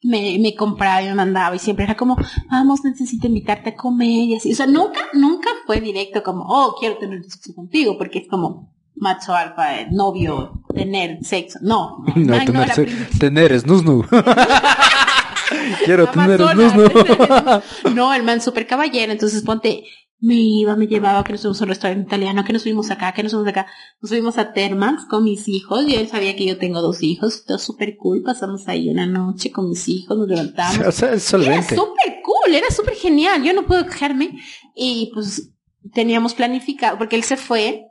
Me, 0.02 0.38
me 0.40 0.56
compraba 0.56 1.02
y 1.02 1.08
me 1.08 1.16
mandaba 1.16 1.56
y 1.56 1.60
siempre 1.60 1.84
era 1.86 1.98
como, 1.98 2.16
vamos, 2.50 2.84
necesito 2.86 3.28
invitarte 3.28 3.72
a 3.72 3.76
comer 3.76 4.08
y 4.08 4.36
así. 4.36 4.54
O 4.54 4.56
sea, 4.56 4.66
nunca, 4.66 5.02
nunca 5.14 5.50
fue 5.66 5.82
directo 5.82 6.24
como, 6.24 6.46
oh, 6.48 6.76
quiero 6.80 6.98
tener 6.98 7.22
sexo 7.24 7.54
contigo, 7.54 7.98
porque 7.98 8.20
es 8.20 8.28
como 8.30 8.74
macho 8.96 9.34
alfa, 9.36 9.80
eh, 9.82 9.88
novio, 9.92 10.62
tener 10.74 11.18
sexo. 11.24 11.60
No, 11.62 12.04
No, 12.16 12.26
man, 12.38 12.46
tener, 12.46 12.64
era 12.64 12.76
se- 12.76 12.86
tener 13.20 13.60
snusnu. 13.60 14.06
Quiero 15.86 16.08
tener 16.08 16.42
Amazonas. 16.42 16.74
snusnu. 16.74 17.96
no, 17.96 18.14
el 18.14 18.24
man 18.24 18.42
súper 18.42 18.68
caballero, 18.68 19.12
entonces 19.12 19.42
ponte, 19.44 19.84
me 20.22 20.36
iba, 20.36 20.76
me 20.76 20.88
llevaba, 20.88 21.24
que 21.24 21.32
nos 21.32 21.42
fuimos 21.42 21.62
a 21.62 21.64
un 21.64 21.70
restaurante 21.70 22.08
italiano, 22.08 22.44
que 22.44 22.52
nos 22.54 22.64
fuimos 22.64 22.92
acá, 22.92 23.14
que 23.14 23.24
nos 23.24 23.32
fuimos 23.32 23.48
acá, 23.48 23.68
nos 24.02 24.10
fuimos 24.12 24.38
a 24.38 24.52
Termas 24.52 25.06
con 25.06 25.24
mis 25.24 25.48
hijos, 25.48 25.86
y 25.88 25.96
él 25.96 26.08
sabía 26.10 26.36
que 26.36 26.46
yo 26.46 26.58
tengo 26.58 26.82
dos 26.82 27.02
hijos, 27.04 27.46
todo 27.46 27.58
súper 27.58 27.96
cool, 27.98 28.22
pasamos 28.24 28.68
ahí 28.68 28.90
una 28.90 29.06
noche 29.06 29.52
con 29.52 29.70
mis 29.70 29.88
hijos, 29.88 30.18
nos 30.18 30.28
levantamos. 30.28 30.86
O 30.88 30.92
sea, 30.92 31.14
es 31.14 31.34
Era 31.34 31.44
solvente. 31.46 31.76
súper 31.76 32.22
cool, 32.24 32.54
era 32.54 32.70
súper 32.70 32.96
genial, 32.96 33.44
yo 33.44 33.54
no 33.54 33.66
puedo 33.66 33.86
quejarme, 33.86 34.38
y 34.76 35.10
pues 35.14 35.52
teníamos 35.94 36.34
planificado, 36.34 36.98
porque 36.98 37.16
él 37.16 37.24
se 37.24 37.38
fue 37.38 37.86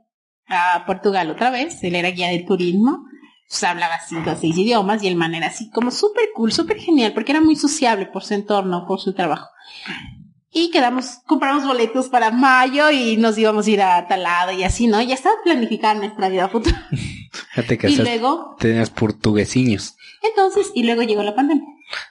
a 0.47 0.85
Portugal 0.87 1.31
otra 1.31 1.51
vez, 1.51 1.83
él 1.83 1.95
era 1.95 2.11
guía 2.11 2.29
de 2.29 2.41
turismo, 2.41 3.05
pues 3.49 3.65
hablaba 3.65 3.95
cinco 4.07 4.33
o 4.33 4.37
seis 4.37 4.57
idiomas 4.59 5.03
y 5.03 5.09
el 5.09 5.17
man 5.17 5.35
era 5.35 5.47
así 5.47 5.71
como 5.71 5.91
súper 5.91 6.27
cool, 6.35 6.53
súper 6.53 6.77
genial, 6.79 7.15
porque 7.15 7.33
era 7.33 7.41
muy 7.41 7.57
sociable 7.57 8.05
por 8.05 8.23
su 8.23 8.35
entorno, 8.35 8.85
por 8.87 9.01
su 9.01 9.15
trabajo. 9.15 9.49
Y 10.61 10.71
quedamos, 10.71 11.21
compramos 11.27 11.65
boletos 11.65 12.09
para 12.09 12.31
mayo 12.33 12.91
y 12.91 13.17
nos 13.17 13.39
íbamos 13.39 13.67
a 13.67 13.71
ir 13.71 13.81
a 13.83 14.07
tal 14.09 14.25
lado 14.25 14.51
y 14.53 14.65
así, 14.65 14.87
¿no? 14.89 15.01
Ya 15.01 15.15
estaba 15.15 15.37
planificada 15.45 15.95
nuestra 15.95 16.29
vida 16.29 16.49
futura. 16.49 16.89
Fíjate 17.55 17.79
que 17.79 17.91
Y 17.91 17.97
luego, 17.97 18.57
tenías 18.59 18.91
portuguesiños. 18.91 19.97
entonces, 20.23 20.73
y 20.75 20.83
luego 20.83 21.03
llegó 21.03 21.23
la 21.23 21.35
pandemia. 21.37 21.65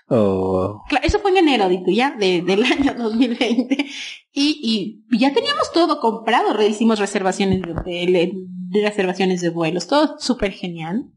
Oh, 0.07 0.82
Claro, 0.88 1.06
eso 1.06 1.19
fue 1.19 1.32
en 1.32 1.38
enero, 1.38 1.68
Dito, 1.68 1.91
ya, 1.91 2.11
de- 2.11 2.41
del 2.41 2.64
año 2.72 2.94
2020. 2.94 3.86
Y, 4.32 5.03
y 5.11 5.18
ya 5.19 5.34
teníamos 5.34 5.72
todo 5.74 5.99
comprado, 5.99 6.61
hicimos 6.65 6.99
reservaciones 6.99 7.61
de 7.61 7.72
hotel, 7.74 8.14
de 8.14 8.82
reservaciones 8.82 9.41
de 9.41 9.49
vuelos, 9.49 9.88
todo 9.88 10.15
súper 10.19 10.52
genial. 10.53 11.11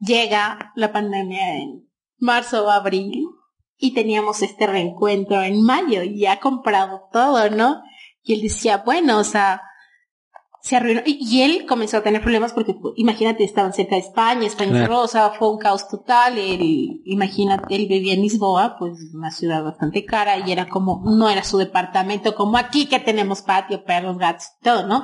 Llega 0.00 0.72
la 0.76 0.92
pandemia 0.92 1.56
en 1.56 1.88
marzo 2.18 2.66
o 2.66 2.70
abril 2.70 3.26
y 3.78 3.94
teníamos 3.94 4.42
este 4.42 4.66
reencuentro 4.66 5.42
en 5.42 5.62
mayo 5.62 6.02
y 6.02 6.20
ya 6.20 6.40
comprado 6.40 7.08
todo, 7.12 7.48
¿no? 7.50 7.82
Y 8.22 8.34
él 8.34 8.42
decía, 8.42 8.78
bueno, 8.84 9.18
o 9.18 9.24
sea, 9.24 9.62
se 10.60 10.76
arruinó. 10.76 11.00
Y, 11.06 11.18
y 11.20 11.42
él 11.42 11.66
comenzó 11.66 11.98
a 11.98 12.02
tener 12.02 12.20
problemas 12.20 12.52
porque, 12.52 12.74
pues, 12.74 12.94
imagínate, 12.96 13.44
estaban 13.44 13.72
cerca 13.72 13.94
de 13.94 14.02
España, 14.02 14.46
España 14.46 14.88
sea, 15.08 15.30
fue 15.30 15.50
un 15.50 15.58
caos 15.58 15.88
total. 15.88 16.36
Él, 16.38 17.00
imagínate, 17.04 17.74
él 17.74 17.86
vivía 17.88 18.14
en 18.14 18.22
Lisboa, 18.22 18.76
pues 18.78 18.92
una 19.14 19.30
ciudad 19.30 19.62
bastante 19.64 20.04
cara 20.04 20.38
y 20.46 20.52
era 20.52 20.68
como, 20.68 21.02
no 21.04 21.28
era 21.28 21.42
su 21.44 21.58
departamento 21.58 22.34
como 22.34 22.56
aquí 22.58 22.86
que 22.86 22.98
tenemos 23.00 23.42
patio, 23.42 23.84
perros, 23.84 24.18
gatos, 24.18 24.46
todo, 24.62 24.86
¿no? 24.86 25.02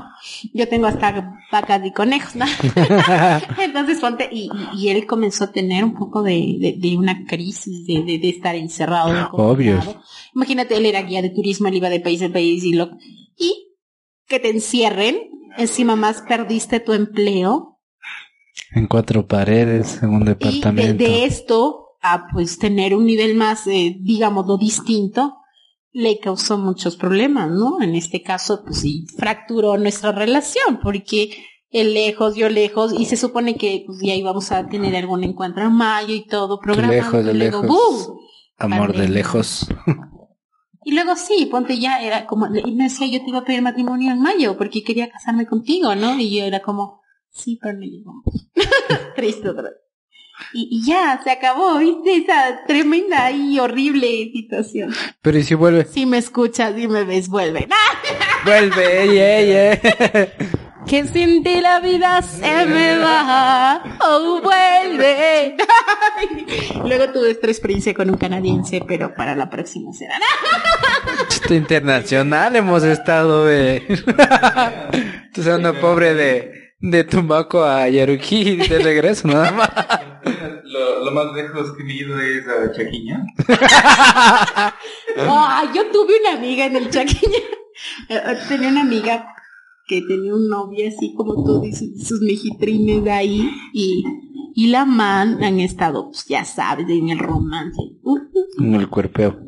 Yo 0.53 0.69
tengo 0.69 0.87
hasta 0.87 1.39
vacas 1.51 1.85
y 1.85 1.93
conejos, 1.93 2.35
¿no? 2.37 2.45
Entonces 3.63 4.01
ponte, 4.01 4.29
y, 4.31 4.51
y- 4.75 4.85
y 4.85 4.89
él 4.89 5.07
comenzó 5.07 5.45
a 5.45 5.53
tener 5.53 5.85
un 5.85 5.95
poco 5.95 6.23
de, 6.23 6.57
de, 6.61 6.75
de 6.79 6.97
una 6.97 7.25
crisis 7.27 7.87
de, 7.87 8.03
de, 8.03 8.19
de 8.19 8.29
estar 8.29 8.55
encerrado. 8.55 9.13
de 9.13 9.21
Obvio. 9.33 9.81
Imagínate, 10.35 10.77
él 10.77 10.87
era 10.87 11.03
guía 11.03 11.23
de 11.23 11.31
turismo, 11.31 11.69
él 11.69 11.77
iba 11.77 11.89
de 11.89 12.01
país 12.01 12.21
en 12.23 12.33
país 12.33 12.65
y 12.65 12.73
lo, 12.75 12.91
y 13.37 13.69
que 14.27 14.41
te 14.41 14.51
encierren, 14.51 15.17
encima 15.57 15.97
más 15.97 16.23
perdiste 16.23 16.81
tu 16.81 16.93
empleo, 16.93 17.75
en 18.75 18.87
cuatro 18.87 19.27
paredes, 19.27 20.03
en 20.03 20.11
un 20.11 20.23
y 20.23 20.25
de, 20.27 20.35
departamento. 20.35 21.05
de 21.05 21.25
esto 21.25 21.97
a 22.03 22.27
pues 22.33 22.59
tener 22.59 22.95
un 22.95 23.07
nivel 23.07 23.35
más, 23.35 23.67
eh, 23.67 23.97
digamos, 24.01 24.47
lo 24.47 24.59
distinto, 24.59 25.37
le 25.93 26.19
causó 26.19 26.59
muchos 26.59 26.97
problemas, 26.97 27.51
¿no? 27.51 27.81
En 27.81 27.95
este 27.95 28.23
caso, 28.23 28.63
pues 28.65 28.81
sí, 28.81 29.07
fracturó 29.17 29.79
nuestra 29.79 30.13
relación, 30.13 30.81
porque 30.83 31.31
él 31.71 31.95
lejos, 31.95 32.35
yo 32.35 32.49
lejos, 32.49 32.93
y 32.99 33.07
se 33.07 33.17
supone 33.17 33.57
que 33.57 33.85
pues 33.87 34.01
ya 34.03 34.15
íbamos 34.15 34.53
a 34.53 34.69
tener 34.69 34.95
algún 34.97 35.25
encuentro 35.25 35.65
en 35.65 35.73
mayo 35.73 36.15
y 36.15 36.27
todo, 36.27 36.59
programado, 36.59 36.93
Lejos 36.95 37.25
de 37.25 37.33
y 37.33 37.37
luego, 37.37 37.63
lejos. 37.63 38.07
¡boom! 38.07 38.19
Amor 38.59 38.97
de 38.97 39.09
lejos. 39.09 39.69
Y 40.85 40.93
luego 40.93 41.17
sí, 41.17 41.47
ponte 41.47 41.79
ya, 41.79 42.03
era 42.03 42.27
como, 42.27 42.47
y 42.55 42.73
me 42.73 42.85
decía, 42.85 43.07
yo 43.07 43.25
te 43.25 43.31
iba 43.31 43.39
a 43.39 43.45
pedir 43.45 43.63
matrimonio 43.63 44.13
en 44.13 44.21
mayo 44.21 44.57
porque 44.57 44.85
quería 44.85 45.11
casarme 45.11 45.47
contigo, 45.47 45.95
¿no? 45.95 46.19
Y 46.19 46.37
yo 46.37 46.45
era 46.45 46.61
como, 46.61 47.01
sí, 47.31 47.59
pero 47.61 47.75
no 47.79 47.85
llegamos. 47.85 48.25
Triste 49.17 49.49
otra 49.49 49.65
vez. 49.65 49.73
Y, 50.53 50.69
y 50.71 50.87
ya, 50.87 51.21
se 51.23 51.31
acabó, 51.31 51.79
¿viste? 51.79 52.17
Esa 52.17 52.65
tremenda 52.67 53.31
y 53.31 53.59
horrible 53.59 54.31
situación. 54.33 54.93
Pero 55.23 55.39
¿y 55.39 55.45
si 55.45 55.55
vuelve? 55.55 55.85
Si 55.85 56.07
me 56.07 56.19
escuchas 56.19 56.77
y 56.77 56.89
me 56.89 57.05
ves, 57.05 57.29
vuelve. 57.29 57.69
Vuelve, 58.45 59.03
ey, 59.05 59.19
ey, 59.19 59.51
ey. 60.13 60.61
Que 60.87 61.07
sin 61.07 61.43
ti 61.43 61.61
la 61.61 61.81
vida 61.81 62.21
se 62.23 62.67
me 62.67 62.99
va. 62.99 63.83
Oh, 64.01 64.41
vuelve. 64.43 65.57
Luego 66.85 67.13
tuve 67.13 67.31
esta 67.31 67.47
experiencia 67.47 67.95
con 67.95 68.11
un 68.11 68.17
canadiense, 68.17 68.83
pero 68.87 69.15
para 69.15 69.35
la 69.35 69.49
próxima 69.49 69.93
será. 69.93 70.15
Chiste 71.29 71.55
internacional 71.57 72.55
hemos 72.57 72.85
estado, 72.85 73.51
eh. 73.51 73.83
Tú 75.33 75.41
eres 75.41 75.59
una 75.59 75.73
pobre 75.81 76.15
de, 76.15 76.75
de 76.81 77.05
Tumbaco 77.05 77.65
a 77.65 77.89
Yaruquí 77.89 78.57
de 78.57 78.79
regreso, 78.79 79.27
nada 79.29 79.51
más. 79.53 79.71
Lo, 80.65 81.05
lo 81.05 81.11
más 81.13 81.33
lejos 81.35 81.73
que 81.77 81.83
he 81.83 81.93
ido 81.97 82.21
es 82.21 82.47
a 82.47 82.73
Chaquiña. 82.73 83.21
Ah, 85.17 85.63
yo 85.73 85.87
tuve 85.93 86.15
una 86.21 86.33
amiga 86.37 86.67
en 86.67 86.75
el 86.77 86.91
Chaquiña. 86.91 87.39
Eh, 88.09 88.21
Tenía 88.49 88.69
una 88.69 88.81
amiga 88.81 89.33
que 89.87 90.01
tenía 90.03 90.35
un 90.35 90.49
novio 90.49 90.89
así 90.89 91.15
como 91.15 91.45
tú 91.45 91.61
dices, 91.61 92.07
sus 92.07 92.21
mejitrines 92.23 93.05
de 93.05 93.11
ahí 93.13 93.51
y, 93.73 94.05
y 94.55 94.69
la 94.69 94.85
man 94.85 95.43
han 95.43 95.61
estado, 95.61 96.07
pues, 96.11 96.25
ya 96.27 96.45
sabes, 96.45 96.89
en 96.89 97.09
el 97.11 97.19
romance. 97.19 97.81
Uh, 98.03 98.19
En 98.59 98.75
el 98.75 98.89
cuerpeo. 98.89 99.39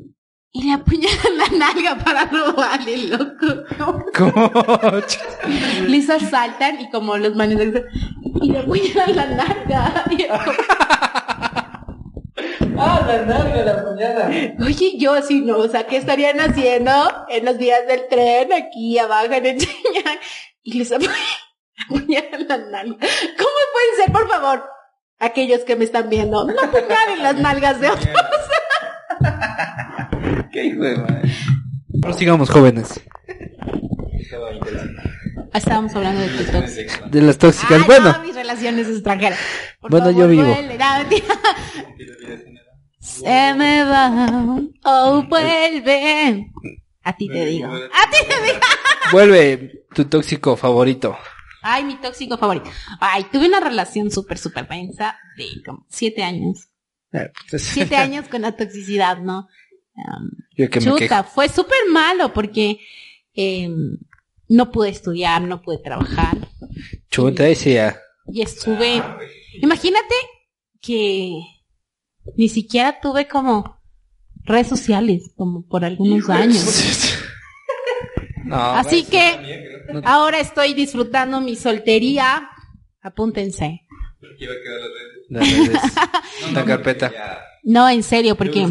y 0.53 0.65
le 0.65 0.73
apuñalan 0.73 1.37
la 1.39 1.49
nalga 1.59 1.99
para 2.05 2.25
robarle, 2.27 3.09
loco. 3.09 3.47
¿Cómo? 4.17 4.51
Les 5.89 6.09
asaltan 6.11 6.81
y 6.81 6.91
como 6.91 7.17
los 7.19 7.35
manes 7.37 7.85
y 8.43 8.51
le 8.51 8.59
apuñalan 8.59 9.17
la 9.17 9.27
nalga. 9.37 10.05
Y 10.11 10.17
como, 10.27 10.53
ah, 12.79 13.05
la 13.07 13.23
nalga, 13.27 13.63
la 13.65 13.85
puñada. 13.85 14.31
Oye, 14.65 14.97
yo 14.99 15.13
así 15.15 15.41
no, 15.41 15.59
o 15.59 15.69
sea, 15.69 15.87
¿qué 15.87 15.97
estarían 15.97 16.41
haciendo 16.41 16.93
en 17.29 17.45
los 17.45 17.59
días 17.59 17.87
del 17.87 18.07
tren 18.09 18.53
aquí 18.53 18.99
abajo 18.99 19.33
en 19.33 19.47
el 19.47 19.59
Cheñán? 19.59 20.19
Y 20.63 20.79
les 20.79 20.91
apuñalan 20.93 22.49
la 22.49 22.59
nalga. 22.59 22.97
¿Cómo 23.39 23.59
pueden 23.73 23.97
ser, 24.05 24.13
por 24.13 24.29
favor? 24.29 24.65
Aquellos 25.19 25.61
que 25.61 25.77
me 25.77 25.85
están 25.85 26.11
viendo, 26.11 26.45
no 26.45 26.61
apuñalen 26.61 27.23
las 27.23 27.37
nalgas 27.37 27.81
de 27.81 27.89
otros. 27.91 28.09
Qué 30.53 30.65
hijo 30.65 30.83
de 30.83 30.97
madre. 30.97 31.31
Prosigamos, 32.03 32.51
jóvenes. 32.51 33.01
Ah, 35.53 35.59
Estábamos 35.59 35.95
hablando 35.95 36.21
de 36.21 36.29
TikTok. 36.29 36.65
De 37.07 37.23
las 37.23 37.39
tóxicas. 37.39 37.79
Ay, 37.79 37.85
bueno, 37.87 38.13
no, 38.13 38.23
mis 38.25 38.35
relaciones 38.35 38.89
extranjeras. 38.89 39.39
Por 39.81 39.91
Bueno, 39.91 40.11
yo 40.11 40.29
vivo. 40.29 40.45
no. 40.45 40.55
Se 43.21 43.55
me 43.55 43.85
va, 43.85 44.61
oh 44.85 45.23
vuelve. 45.23 46.51
A 47.03 47.17
ti 47.17 47.29
te 47.29 47.47
digo. 47.47 47.69
A 47.69 48.11
ti 48.11 48.19
te 48.29 48.43
digo. 48.43 48.59
vuelve 49.13 49.85
tu 49.95 50.05
tóxico 50.05 50.57
favorito. 50.57 51.17
Ay, 51.63 51.85
mi 51.85 51.97
tóxico 51.97 52.37
favorito. 52.37 52.71
Ay, 53.01 53.25
tuve 53.33 53.47
una 53.47 53.61
relación 53.61 54.11
súper, 54.11 54.39
súper 54.39 54.69
densa 54.69 55.19
de 55.37 55.63
como 55.65 55.87
siete 55.89 56.23
años. 56.23 56.69
Siete 57.57 57.97
años 57.97 58.29
con 58.29 58.43
la 58.43 58.57
toxicidad, 58.57 59.19
¿no? 59.19 59.49
Um, 59.95 60.31
Yo 60.57 60.69
que 60.69 60.81
me 60.81 60.87
chuta, 60.87 61.25
fue 61.25 61.49
súper 61.49 61.79
malo 61.91 62.33
porque 62.33 62.79
em, 63.33 63.97
no 64.49 64.71
pude 64.71 64.91
estudiar, 64.91 65.43
no 65.43 65.63
pude 65.63 65.79
trabajar. 65.79 66.37
Chuta, 67.11 67.45
decía. 67.45 67.99
Y 68.27 68.43
estuve, 68.43 69.03
imagínate 69.63 70.15
que 70.83 71.41
ni 72.37 72.49
siquiera 72.49 73.01
tuve 73.01 73.29
como 73.29 73.77
redes 74.45 74.67
sociales, 74.69 75.31
como 75.37 75.67
por 75.67 75.85
algunos 75.85 76.29
años. 76.31 77.13
No, 78.45 78.55
Así 78.57 79.03
que 79.05 79.81
ahora 80.05 80.39
estoy 80.39 80.73
disfrutando 80.73 81.41
mi 81.41 81.57
soltería. 81.57 82.49
Apúntense. 83.03 83.81
las 85.29 85.49
redes. 85.51 85.81
La 86.55 86.65
carpeta. 86.65 87.13
No, 87.65 87.89
en 87.89 88.05
serio, 88.05 88.37
porque... 88.37 88.65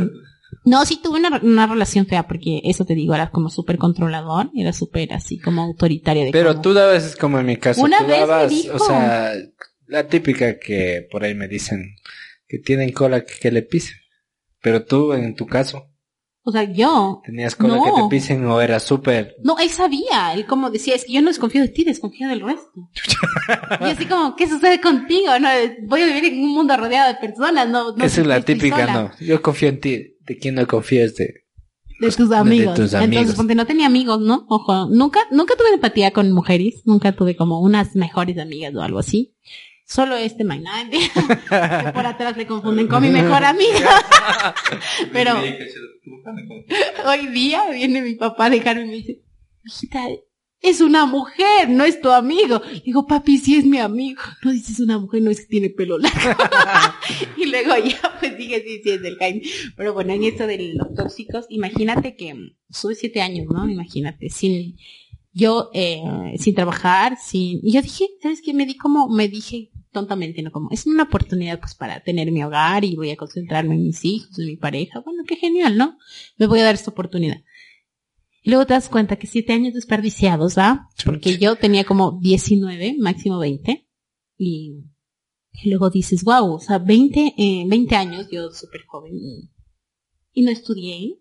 No, 0.63 0.85
sí 0.85 0.99
tuve 1.03 1.19
una, 1.19 1.41
una 1.43 1.67
relación 1.67 2.07
fea, 2.07 2.25
porque 2.25 2.61
eso 2.63 2.85
te 2.85 2.95
digo, 2.95 3.13
era 3.13 3.29
como 3.31 3.49
súper 3.49 3.77
controlador, 3.77 4.49
era 4.55 4.71
súper 4.71 5.13
así 5.13 5.37
como 5.39 5.61
autoritario. 5.61 6.23
De 6.23 6.31
Pero 6.31 6.51
como- 6.51 6.61
tú 6.61 6.73
dabas, 6.73 7.15
como 7.17 7.37
en 7.39 7.45
mi 7.45 7.57
caso, 7.57 7.81
Una 7.81 7.97
tú 7.99 8.07
vez 8.07 8.27
me 8.27 8.47
dijo. 8.47 8.75
o 8.77 8.79
sea, 8.79 9.33
la 9.87 10.07
típica 10.07 10.57
que 10.57 11.05
por 11.11 11.23
ahí 11.25 11.35
me 11.35 11.47
dicen 11.49 11.97
que 12.47 12.59
tienen 12.59 12.91
cola 12.91 13.23
que, 13.25 13.33
que 13.39 13.51
le 13.51 13.61
pisen. 13.61 13.97
Pero 14.61 14.83
tú, 14.85 15.13
en 15.13 15.35
tu 15.35 15.45
caso, 15.45 15.85
O 16.43 16.51
sea, 16.51 16.63
yo... 16.63 17.21
tenías 17.25 17.55
cola 17.55 17.75
No. 17.75 17.83
que 17.83 18.01
te 18.01 18.07
pisen 18.09 18.45
o 18.45 18.61
era 18.61 18.79
súper... 18.79 19.35
No, 19.43 19.57
él 19.59 19.69
sabía, 19.69 20.33
él 20.33 20.45
como 20.45 20.69
decía, 20.69 20.95
es 20.95 21.05
que 21.05 21.13
yo 21.13 21.21
no 21.21 21.29
desconfío 21.29 21.61
de 21.61 21.69
ti, 21.69 21.83
desconfío 21.83 22.27
del 22.29 22.41
resto. 22.41 22.89
y 23.81 23.83
así 23.85 24.05
como, 24.05 24.35
¿qué 24.35 24.47
sucede 24.47 24.79
contigo? 24.81 25.39
No, 25.39 25.49
voy 25.87 26.01
a 26.01 26.07
vivir 26.07 26.25
en 26.25 26.39
un 26.43 26.53
mundo 26.53 26.77
rodeado 26.77 27.13
de 27.13 27.19
personas, 27.19 27.67
no, 27.69 27.95
no 27.95 28.03
Esa 28.03 28.21
es 28.21 28.27
la 28.27 28.41
típica, 28.41 28.91
no. 28.93 29.11
Yo 29.19 29.41
confío 29.41 29.69
en 29.69 29.79
ti. 29.79 30.17
¿De 30.21 30.37
quién 30.37 30.55
no 30.55 30.65
confío 30.67 31.03
es 31.03 31.15
de... 31.15 31.45
De 31.99 32.11
tus 32.11 32.31
amigos. 32.31 32.75
tus 32.75 32.93
amigos. 32.93 33.13
Entonces, 33.21 33.35
ponte, 33.35 33.55
no 33.55 33.65
tenía 33.65 33.85
amigos, 33.85 34.19
¿no? 34.19 34.45
Ojo, 34.49 34.89
nunca, 34.89 35.21
nunca 35.31 35.55
tuve 35.55 35.69
empatía 35.73 36.11
con 36.11 36.31
mujeres, 36.31 36.81
nunca 36.85 37.15
tuve 37.15 37.35
como 37.37 37.61
unas 37.61 37.95
mejores 37.95 38.37
amigas 38.37 38.75
o 38.75 38.81
algo 38.81 38.99
así. 38.99 39.35
Solo 39.87 40.15
este 40.15 40.43
man, 40.43 40.63
¿no? 40.63 40.71
que 40.89 41.91
por 41.93 42.05
atrás 42.05 42.35
le 42.35 42.47
confunden 42.47 42.87
con 42.87 43.03
mi 43.03 43.09
mejor 43.09 43.43
amiga. 43.43 44.03
Pero 45.13 45.35
hoy 47.05 47.27
día 47.27 47.69
viene 47.69 48.01
mi 48.01 48.15
papá 48.15 48.45
a 48.45 48.49
dejarme 48.49 48.85
y 48.85 48.87
me 48.87 48.95
dice, 48.95 49.21
hijita, 49.63 50.07
es 50.59 50.81
una 50.81 51.05
mujer, 51.05 51.69
no 51.69 51.83
es 51.83 52.01
tu 52.01 52.09
amigo. 52.09 52.61
Digo, 52.83 53.05
papi, 53.05 53.37
sí 53.37 53.57
es 53.57 53.65
mi 53.65 53.77
amigo. 53.77 54.21
No 54.43 54.51
dices 54.51 54.79
una 54.79 54.97
mujer, 54.97 55.21
no 55.21 55.29
es 55.29 55.41
que 55.41 55.47
tiene 55.47 55.69
pelo 55.69 55.99
largo. 55.99 56.43
y 57.37 57.45
luego 57.45 57.75
ya, 57.77 58.17
pues 58.19 58.35
dije, 58.37 58.63
sí, 58.65 58.81
sí 58.83 58.89
es 58.89 59.01
del 59.03 59.17
Jaime. 59.17 59.43
Pero 59.77 59.93
bueno, 59.93 60.13
en 60.13 60.23
esto 60.23 60.47
de 60.47 60.73
los 60.73 60.95
tóxicos, 60.95 61.45
imagínate 61.49 62.15
que 62.15 62.33
mm, 62.33 62.55
sube 62.71 62.95
siete 62.95 63.21
años, 63.21 63.45
¿no? 63.53 63.69
Imagínate, 63.69 64.29
sin, 64.29 64.77
yo, 65.35 65.69
eh, 65.73 66.01
sin 66.37 66.55
trabajar, 66.55 67.17
sin, 67.21 67.59
y 67.61 67.73
yo 67.73 67.81
dije, 67.81 68.07
¿sabes 68.21 68.41
qué? 68.41 68.53
Me 68.53 68.65
di 68.65 68.77
como, 68.77 69.09
me 69.09 69.27
dije 69.27 69.69
tontamente, 69.91 70.41
¿no? 70.41 70.49
Como, 70.49 70.69
es 70.71 70.87
una 70.87 71.03
oportunidad 71.03 71.59
pues 71.59 71.75
para 71.75 71.99
tener 71.99 72.31
mi 72.31 72.41
hogar 72.41 72.85
y 72.85 72.95
voy 72.95 73.11
a 73.11 73.17
concentrarme 73.17 73.75
en 73.75 73.83
mis 73.83 74.05
hijos, 74.05 74.39
en 74.39 74.45
mi 74.45 74.55
pareja. 74.55 75.01
Bueno, 75.01 75.23
qué 75.27 75.35
genial, 75.35 75.77
¿no? 75.77 75.97
Me 76.37 76.47
voy 76.47 76.61
a 76.61 76.63
dar 76.63 76.75
esta 76.75 76.91
oportunidad. 76.91 77.43
Y 78.43 78.49
luego 78.49 78.65
te 78.65 78.75
das 78.75 78.87
cuenta 78.87 79.17
que 79.17 79.27
siete 79.27 79.51
años 79.51 79.73
desperdiciados, 79.73 80.57
¿ah? 80.57 80.87
Porque 81.03 81.37
yo 81.37 81.57
tenía 81.57 81.83
como 81.83 82.17
19, 82.21 82.95
máximo 82.97 83.37
20. 83.37 83.85
Y, 84.37 84.85
y 85.51 85.69
luego 85.69 85.89
dices, 85.89 86.23
wow, 86.23 86.53
o 86.53 86.59
sea, 86.59 86.77
20, 86.77 87.33
eh, 87.37 87.65
20 87.67 87.95
años, 87.95 88.27
yo 88.31 88.51
súper 88.51 88.85
joven. 88.85 89.17
Y, 89.17 89.49
y 90.31 90.43
no 90.43 90.51
estudié. 90.51 91.19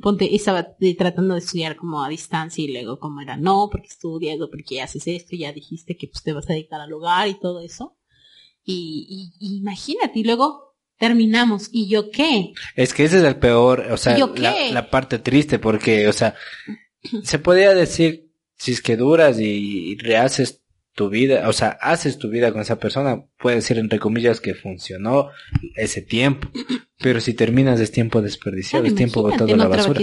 Ponte, 0.00 0.34
estaba 0.34 0.66
tratando 0.98 1.34
de 1.34 1.40
estudiar 1.40 1.76
como 1.76 2.02
a 2.02 2.08
distancia 2.08 2.64
y 2.64 2.72
luego 2.72 2.98
como 2.98 3.20
era, 3.20 3.36
no, 3.36 3.68
porque 3.70 3.88
estudias 3.88 4.40
o 4.40 4.50
porque 4.50 4.82
haces 4.82 5.06
esto, 5.06 5.36
ya 5.36 5.52
dijiste 5.52 5.96
que 5.96 6.08
pues 6.08 6.22
te 6.22 6.32
vas 6.32 6.50
a 6.50 6.52
dedicar 6.52 6.80
al 6.80 6.92
hogar 6.92 7.28
y 7.28 7.38
todo 7.38 7.60
eso. 7.60 7.96
Y, 8.64 9.32
imagínate, 9.40 10.18
y 10.18 10.24
luego 10.24 10.74
terminamos. 10.98 11.68
¿Y 11.70 11.88
yo 11.88 12.10
qué? 12.10 12.52
Es 12.74 12.94
que 12.94 13.04
ese 13.04 13.18
es 13.18 13.24
el 13.24 13.36
peor, 13.36 13.80
o 13.92 13.96
sea, 13.96 14.16
la, 14.18 14.54
la 14.72 14.90
parte 14.90 15.18
triste, 15.18 15.58
porque, 15.58 16.08
o 16.08 16.12
sea, 16.12 16.34
se 17.22 17.38
podría 17.38 17.74
decir, 17.74 18.32
si 18.56 18.72
es 18.72 18.80
que 18.80 18.96
duras 18.96 19.38
y, 19.38 19.92
y 19.92 19.96
rehaces 19.98 20.63
tu 20.94 21.10
vida, 21.10 21.48
o 21.48 21.52
sea, 21.52 21.70
haces 21.80 22.18
tu 22.18 22.30
vida 22.30 22.52
con 22.52 22.62
esa 22.62 22.78
persona, 22.78 23.24
puede 23.38 23.56
decir 23.56 23.78
entre 23.78 23.98
comillas 23.98 24.40
que 24.40 24.54
funcionó 24.54 25.28
ese 25.76 26.02
tiempo, 26.02 26.48
pero 26.98 27.20
si 27.20 27.34
terminas 27.34 27.80
es 27.80 27.90
tiempo 27.90 28.22
desperdiciado, 28.22 28.84
es 28.86 28.94
tiempo 28.94 29.22
botado 29.22 29.52
a 29.52 29.56
la 29.56 29.68
basura. 29.68 30.00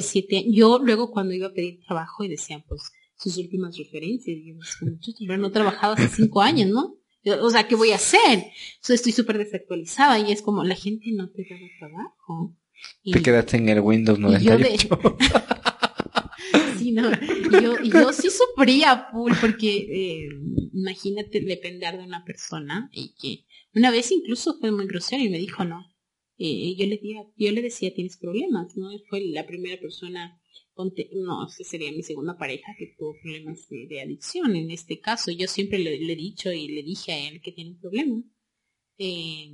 Yo 0.50 0.80
luego 0.84 1.12
cuando 1.12 1.34
iba 1.34 1.48
a 1.48 1.54
pedir 1.54 1.80
trabajo 1.86 2.24
y 2.24 2.30
decían 2.30 2.64
pues 2.68 2.92
sus 3.16 3.38
últimas 3.38 3.78
referencias, 3.78 4.38
y 4.38 4.50
yo 4.50 4.56
decía, 4.58 4.92
"Muchacho, 4.92 5.18
pero 5.26 5.38
no 5.38 5.48
he 5.48 5.52
trabajado 5.52 5.94
hace 5.94 6.08
cinco 6.10 6.42
años, 6.42 6.70
¿no? 6.70 6.98
O 7.42 7.50
sea, 7.52 7.68
¿qué 7.68 7.76
voy 7.76 7.92
a 7.92 7.96
hacer? 7.96 8.46
Estoy 8.88 9.12
súper 9.12 9.38
desactualizada 9.38 10.20
y 10.20 10.32
es 10.32 10.42
como, 10.42 10.64
la 10.64 10.76
gente 10.76 11.12
no 11.14 11.30
te 11.30 11.44
da 11.44 11.56
trabajo. 11.80 12.56
Y, 13.04 13.12
Te 13.12 13.22
quedaste 13.22 13.58
en 13.58 13.70
el 13.70 13.80
Windows 13.80 14.18
y 14.18 14.22
yo 14.44 14.58
de- 14.58 14.78
98. 14.88 15.18
sí, 16.78 16.92
no, 16.92 17.12
yo, 17.84 18.14
sí 18.14 18.30
sufría 18.30 19.08
full 19.12 19.32
porque 19.40 19.70
eh, 19.78 20.30
imagínate 20.74 21.42
depender 21.42 21.98
de 21.98 22.04
una 22.04 22.24
persona 22.26 22.90
y 22.92 23.14
que 23.20 23.46
una 23.74 23.92
vez 23.92 24.12
incluso 24.12 24.58
fue 24.60 24.72
muy 24.72 24.88
grosero 24.88 25.24
y 25.24 25.30
me 25.30 25.38
dijo 25.38 25.64
no. 25.64 25.86
Eh, 26.38 26.76
yo 26.76 26.88
le 26.88 26.98
dije, 26.98 27.24
yo 27.38 27.52
le 27.52 27.62
decía 27.62 27.94
tienes 27.94 28.18
problemas, 28.18 28.76
¿no? 28.76 28.90
Fue 29.10 29.22
la 29.22 29.46
primera 29.46 29.80
persona, 29.80 30.42
no, 31.14 31.48
sería 31.50 31.92
mi 31.92 32.02
segunda 32.02 32.38
pareja 32.38 32.74
que 32.78 32.96
tuvo 32.98 33.16
problemas 33.22 33.68
de, 33.70 34.02
adicción 34.02 34.56
en 34.56 34.72
este 34.72 35.00
caso. 35.00 35.32
Yo 35.32 35.48
siempre 35.48 35.78
le, 35.78 35.96
he 35.96 36.16
dicho 36.16 36.52
y 36.52 36.68
le 36.68 36.84
dije 36.84 37.12
a 37.12 37.30
él 37.30 37.42
que 37.42 37.52
tiene 37.52 37.72
un 37.72 37.80
problema 37.80 38.24
eh, 38.98 39.52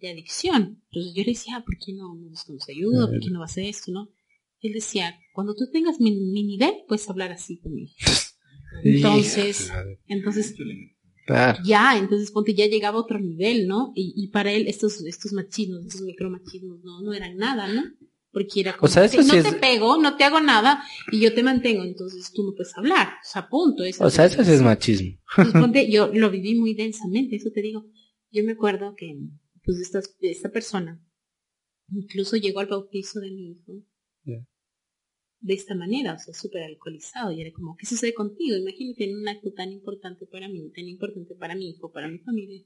de 0.00 0.10
adicción. 0.10 0.82
Entonces 0.90 1.14
yo 1.14 1.22
le 1.24 1.32
decía, 1.32 1.56
"Ah, 1.56 1.64
¿por 1.64 1.76
qué 1.78 1.92
no, 1.92 2.14
buscamos 2.14 2.68
ayuda? 2.68 3.08
¿Por 3.08 3.18
qué 3.18 3.30
no 3.30 3.40
vas 3.40 3.58
a 3.58 3.62
esto, 3.62 3.90
no? 3.90 4.08
Él 4.62 4.72
decía, 4.72 5.18
cuando 5.34 5.54
tú 5.54 5.68
tengas 5.70 6.00
mi, 6.00 6.12
mi 6.12 6.44
nivel, 6.44 6.72
puedes 6.88 7.08
hablar 7.10 7.32
así 7.32 7.58
conmigo. 7.58 7.92
Entonces, 8.84 9.70
entonces, 10.06 10.54
Claro. 11.26 11.58
ya, 11.64 11.98
entonces 11.98 12.30
ponte, 12.32 12.52
ya 12.54 12.66
llegaba 12.66 12.98
a 12.98 13.02
otro 13.02 13.20
nivel, 13.20 13.68
¿no? 13.68 13.92
Y, 13.94 14.12
y 14.16 14.28
para 14.30 14.50
él 14.52 14.66
estos, 14.66 15.04
estos 15.04 15.32
machismos, 15.32 15.84
estos 15.86 16.00
micromachismos, 16.02 16.82
no, 16.82 17.00
no 17.02 17.12
eran 17.12 17.36
nada, 17.36 17.68
¿no? 17.68 17.82
Porque 18.32 18.60
era 18.60 18.76
como, 18.76 18.86
O 18.86 18.92
sea, 18.92 19.04
eso 19.04 19.22
"Sí, 19.22 19.28
sí 19.28 19.36
no 19.36 19.42
te 19.42 19.52
pego, 19.56 19.98
no 20.02 20.16
te 20.16 20.24
hago 20.24 20.40
nada, 20.40 20.82
y 21.12 21.20
yo 21.20 21.32
te 21.34 21.42
mantengo, 21.44 21.84
entonces 21.84 22.32
tú 22.32 22.42
no 22.44 22.54
puedes 22.56 22.76
hablar, 22.76 23.08
o 23.08 23.28
sea, 23.30 23.48
punto. 23.48 23.84
esa 23.84 24.04
O 24.06 24.10
sea, 24.10 24.24
eso 24.24 24.42
sí 24.42 24.50
es 24.50 24.62
machismo. 24.62 25.10
Ponte, 25.60 25.88
yo 25.90 26.08
lo 26.12 26.30
viví 26.30 26.54
muy 26.56 26.74
densamente, 26.74 27.36
eso 27.36 27.50
te 27.54 27.62
digo. 27.62 27.84
Yo 28.32 28.42
me 28.42 28.52
acuerdo 28.52 28.94
que, 28.96 29.14
pues, 29.64 29.78
esta, 29.78 30.00
esta 30.20 30.50
persona 30.50 31.00
incluso 31.92 32.36
llegó 32.36 32.60
al 32.60 32.66
bautizo 32.68 33.20
de 33.20 33.30
mi 33.30 33.50
hijo. 33.52 33.72
De 35.42 35.54
esta 35.54 35.74
manera, 35.74 36.14
o 36.14 36.18
sea, 36.18 36.32
súper 36.34 36.62
alcoholizado. 36.62 37.32
Y 37.32 37.40
era 37.42 37.52
como, 37.52 37.76
¿qué 37.76 37.84
sucede 37.86 38.14
contigo? 38.14 38.56
Imagínate 38.56 39.04
en 39.04 39.16
un 39.16 39.28
acto 39.28 39.52
tan 39.52 39.70
importante 39.72 40.24
para 40.26 40.48
mí, 40.48 40.70
tan 40.74 40.88
importante 40.88 41.34
para 41.34 41.54
mi 41.54 41.70
hijo, 41.70 41.90
para 41.92 42.08
mi 42.08 42.18
familia. 42.20 42.64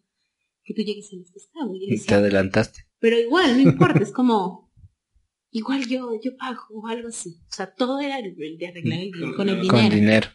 que 0.64 0.74
tú 0.74 0.82
llegues 0.82 1.12
en 1.12 1.20
este 1.22 1.38
estado. 1.38 1.74
Y 1.74 1.92
Y 1.94 1.98
te 1.98 2.14
adelantaste. 2.14 2.80
pero 2.98 3.18
igual, 3.18 3.56
no 3.56 3.70
importa, 3.70 4.02
es 4.02 4.12
como, 4.20 4.70
igual 5.50 5.86
yo, 5.88 6.10
yo 6.22 6.36
pago 6.36 6.60
o 6.70 6.86
algo 6.86 7.08
así. 7.08 7.36
O 7.50 7.54
sea, 7.54 7.72
todo 7.74 7.98
era 8.00 8.18
el, 8.18 8.36
el 8.40 8.58
de 8.58 8.66
arreglar 8.68 9.00
el, 9.00 9.10
Con- 9.12 9.34
con 9.34 9.48
el 9.48 9.60
dinero. 9.62 9.80
Con 9.88 9.90
dinero. 9.90 10.28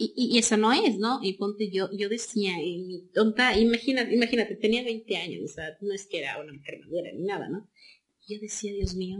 Y, 0.00 0.12
y, 0.16 0.36
y 0.36 0.38
eso 0.38 0.56
no 0.56 0.72
es, 0.72 0.96
¿no? 0.98 1.18
Y 1.22 1.32
ponte 1.32 1.70
yo, 1.72 1.88
yo 1.92 2.08
decía, 2.08 2.52
en 2.60 2.86
mi 2.86 3.08
tonta, 3.12 3.58
imagínate, 3.58 4.14
imagínate, 4.14 4.54
tenía 4.54 4.84
20 4.84 5.16
años, 5.16 5.42
o 5.50 5.52
sea, 5.52 5.76
no 5.80 5.92
es 5.92 6.06
que 6.06 6.20
era 6.20 6.40
una 6.40 6.52
mujer 6.52 6.78
madura 6.84 7.10
ni 7.12 7.24
nada, 7.24 7.48
¿no? 7.48 7.68
Y 8.24 8.34
yo 8.34 8.40
decía, 8.40 8.72
Dios 8.74 8.94
mío, 8.94 9.18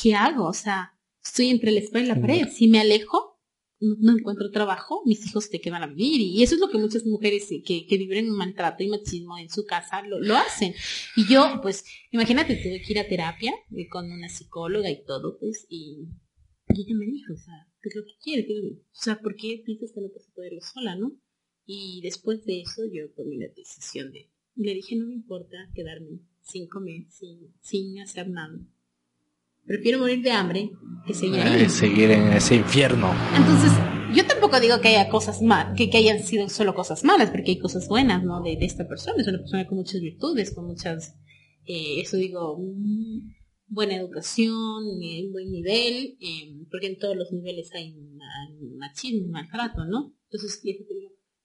¿qué 0.00 0.14
hago? 0.14 0.46
O 0.46 0.52
sea, 0.52 0.92
estoy 1.28 1.48
entre 1.50 1.70
la 1.72 1.80
espada 1.80 2.04
y 2.04 2.08
la 2.08 2.20
pared. 2.20 2.48
Si 2.48 2.68
me 2.68 2.80
alejo, 2.80 3.36
no, 3.80 3.94
no 4.00 4.18
encuentro 4.18 4.50
trabajo, 4.50 5.02
mis 5.06 5.24
hijos 5.26 5.50
de 5.50 5.60
qué 5.60 5.70
van 5.70 5.82
a 5.84 5.86
vivir. 5.86 6.20
Y 6.20 6.42
eso 6.42 6.54
es 6.56 6.60
lo 6.60 6.68
que 6.68 6.78
muchas 6.78 7.04
mujeres 7.06 7.46
que, 7.64 7.86
que 7.86 7.96
viven 7.98 8.26
en 8.26 8.30
maltrato 8.32 8.82
y 8.82 8.88
machismo 8.88 9.38
en 9.38 9.48
su 9.50 9.64
casa 9.64 10.02
lo, 10.02 10.18
lo 10.20 10.36
hacen. 10.36 10.74
Y 11.16 11.32
yo, 11.32 11.60
pues, 11.62 11.84
imagínate, 12.10 12.56
tuve 12.56 12.82
que 12.82 12.92
ir 12.92 12.98
a 12.98 13.06
terapia 13.08 13.52
eh, 13.76 13.88
con 13.88 14.10
una 14.10 14.28
psicóloga 14.28 14.90
y 14.90 15.04
todo, 15.04 15.38
pues, 15.38 15.66
y, 15.68 16.08
y 16.74 16.80
ella 16.82 16.94
me 16.98 17.06
dijo, 17.06 17.32
o 17.34 17.36
sea, 17.36 17.54
¿qué 17.80 17.88
es 17.90 17.94
lo 17.96 18.02
que 18.04 18.12
quiere? 18.22 18.46
¿Qué 18.46 18.52
es 18.52 18.58
lo 18.58 18.68
que- 18.70 18.80
O 18.82 19.00
sea, 19.04 19.20
¿por 19.20 19.36
qué 19.36 19.62
piensas 19.64 19.92
que 19.94 20.00
no 20.00 20.08
puedes 20.08 20.28
poderlo 20.34 20.60
sola, 20.60 20.96
no? 20.96 21.12
Y 21.64 22.00
después 22.02 22.44
de 22.46 22.62
eso 22.62 22.82
yo 22.92 23.12
tomé 23.14 23.36
la 23.36 23.48
decisión 23.54 24.10
de, 24.10 24.30
y 24.56 24.62
le 24.64 24.74
dije, 24.74 24.96
no 24.96 25.06
me 25.06 25.14
importa 25.14 25.56
quedarme 25.74 26.20
sin 26.42 26.66
comer, 26.66 27.02
sin, 27.10 27.54
sin 27.60 28.00
hacer 28.00 28.28
nada. 28.30 28.58
Prefiero 29.68 29.98
morir 29.98 30.22
de 30.22 30.30
hambre 30.32 30.70
que 31.06 31.12
seguir 31.14 31.40
ahí. 31.40 31.60
Ay, 31.62 31.68
seguir 31.68 32.10
en 32.10 32.32
ese 32.32 32.56
infierno. 32.56 33.12
Entonces, 33.36 33.70
yo 34.16 34.26
tampoco 34.26 34.58
digo 34.60 34.80
que 34.80 34.88
haya 34.88 35.08
cosas 35.10 35.42
mal, 35.42 35.74
que, 35.76 35.90
que 35.90 35.98
hayan 35.98 36.20
sido 36.24 36.48
solo 36.48 36.74
cosas 36.74 37.04
malas, 37.04 37.30
porque 37.30 37.50
hay 37.52 37.58
cosas 37.58 37.86
buenas, 37.86 38.24
¿no? 38.24 38.42
De, 38.42 38.56
de 38.56 38.64
esta 38.64 38.88
persona. 38.88 39.20
Es 39.20 39.28
una 39.28 39.38
persona 39.38 39.66
con 39.66 39.76
muchas 39.78 40.00
virtudes, 40.00 40.54
con 40.54 40.66
muchas, 40.66 41.14
eh, 41.66 42.00
eso 42.00 42.16
digo, 42.16 42.58
mm, 42.58 43.28
buena 43.66 43.94
educación, 43.96 44.84
eh, 45.02 45.28
buen 45.30 45.50
nivel, 45.50 46.16
eh, 46.20 46.56
porque 46.70 46.86
en 46.86 46.98
todos 46.98 47.14
los 47.16 47.30
niveles 47.32 47.70
hay 47.74 47.92
ma- 47.92 48.24
machismo 48.78 49.28
maltrato, 49.28 49.84
¿no? 49.84 50.14
Entonces, 50.30 50.62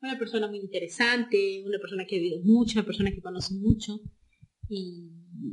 una 0.02 0.18
persona 0.18 0.48
muy 0.48 0.60
interesante, 0.60 1.64
una 1.66 1.80
persona 1.80 2.06
que 2.06 2.16
ha 2.16 2.20
vivido 2.20 2.40
mucho, 2.44 2.80
una 2.80 2.86
persona 2.86 3.12
que 3.12 3.22
conoce 3.22 3.54
mucho. 3.56 4.00
Y 4.70 5.10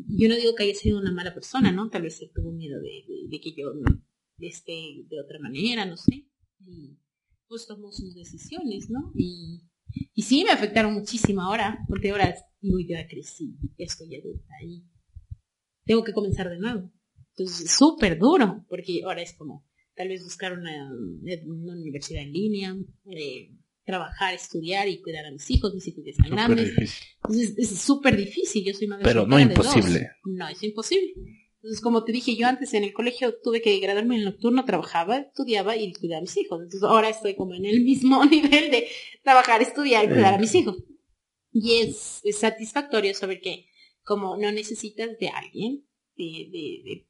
yo 0.08 0.28
no 0.28 0.36
digo 0.36 0.54
que 0.54 0.64
haya 0.64 0.74
sido 0.74 0.98
una 0.98 1.12
mala 1.12 1.34
persona, 1.34 1.72
¿no? 1.72 1.90
Tal 1.90 2.02
vez 2.02 2.20
él 2.22 2.30
tuvo 2.34 2.52
miedo 2.52 2.80
de, 2.80 3.40
que 3.40 3.54
yo 3.56 3.72
esté 4.38 5.04
de 5.08 5.20
otra 5.20 5.38
manera, 5.38 5.84
no 5.84 5.96
sé. 5.96 6.26
Y 6.66 6.96
pues 7.48 7.66
tomó 7.66 7.90
sus 7.90 8.14
decisiones, 8.14 8.90
¿no? 8.90 9.12
Y, 9.14 9.62
sí 10.22 10.44
me 10.44 10.50
afectaron 10.50 10.94
muchísimo 10.94 11.42
ahora, 11.42 11.78
porque 11.88 12.10
ahora 12.10 12.34
digo, 12.60 12.78
ya 12.78 13.06
crecí, 13.08 13.56
ya 13.78 13.86
estoy 13.86 14.14
adulta 14.14 14.52
y 14.62 14.84
tengo 15.84 16.04
que 16.04 16.12
comenzar 16.12 16.48
de 16.50 16.58
nuevo. 16.58 16.92
Entonces, 17.30 17.66
es 17.66 17.70
súper 17.70 18.18
duro, 18.18 18.64
porque 18.68 19.02
ahora 19.04 19.22
es 19.22 19.32
como 19.32 19.66
tal 19.96 20.08
vez 20.08 20.22
buscar 20.22 20.52
una, 20.52 20.92
una 20.92 21.72
universidad 21.72 22.22
en 22.22 22.32
línea, 22.32 22.76
eh, 23.06 23.56
trabajar, 23.90 24.34
estudiar 24.34 24.88
y 24.88 25.00
cuidar 25.02 25.26
a 25.26 25.30
mis 25.30 25.50
hijos, 25.50 25.74
mis 25.74 25.86
hijos 25.88 26.04
ya 26.04 26.10
están 26.12 26.30
grandes. 26.30 26.74
difícil. 26.74 27.08
Entonces 27.16 27.54
es 27.58 27.78
súper 27.80 28.16
difícil, 28.16 28.64
yo 28.64 28.72
soy 28.74 28.86
madre 28.88 29.04
Pero 29.04 29.26
no 29.26 29.36
de 29.36 29.44
dos. 29.46 29.50
imposible. 29.66 30.10
No, 30.24 30.48
es 30.48 30.62
imposible. 30.62 31.12
Entonces, 31.62 31.82
como 31.82 32.04
te 32.04 32.12
dije, 32.12 32.36
yo 32.36 32.46
antes 32.46 32.72
en 32.72 32.84
el 32.84 32.94
colegio 32.94 33.34
tuve 33.42 33.60
que 33.60 33.78
graduarme 33.80 34.14
en 34.14 34.20
el 34.20 34.26
nocturno, 34.28 34.64
trabajaba, 34.64 35.18
estudiaba 35.18 35.76
y 35.76 35.92
cuidaba 35.92 36.20
a 36.20 36.22
mis 36.22 36.34
hijos. 36.38 36.58
Entonces 36.62 36.82
ahora 36.82 37.10
estoy 37.10 37.34
como 37.34 37.54
en 37.54 37.66
el 37.66 37.82
mismo 37.84 38.24
nivel 38.26 38.70
de 38.70 38.88
trabajar, 39.22 39.60
estudiar 39.60 40.06
y 40.06 40.08
cuidar 40.08 40.34
a 40.34 40.38
mis 40.38 40.54
hijos. 40.54 40.76
Y 41.52 41.80
es, 41.80 42.20
es 42.24 42.38
satisfactorio 42.38 43.12
saber 43.14 43.40
que 43.42 43.66
como 44.04 44.36
no 44.38 44.50
necesitas 44.52 45.10
de 45.18 45.28
alguien, 45.28 45.84
de, 46.16 46.24
de, 46.50 46.82
de- 46.84 47.06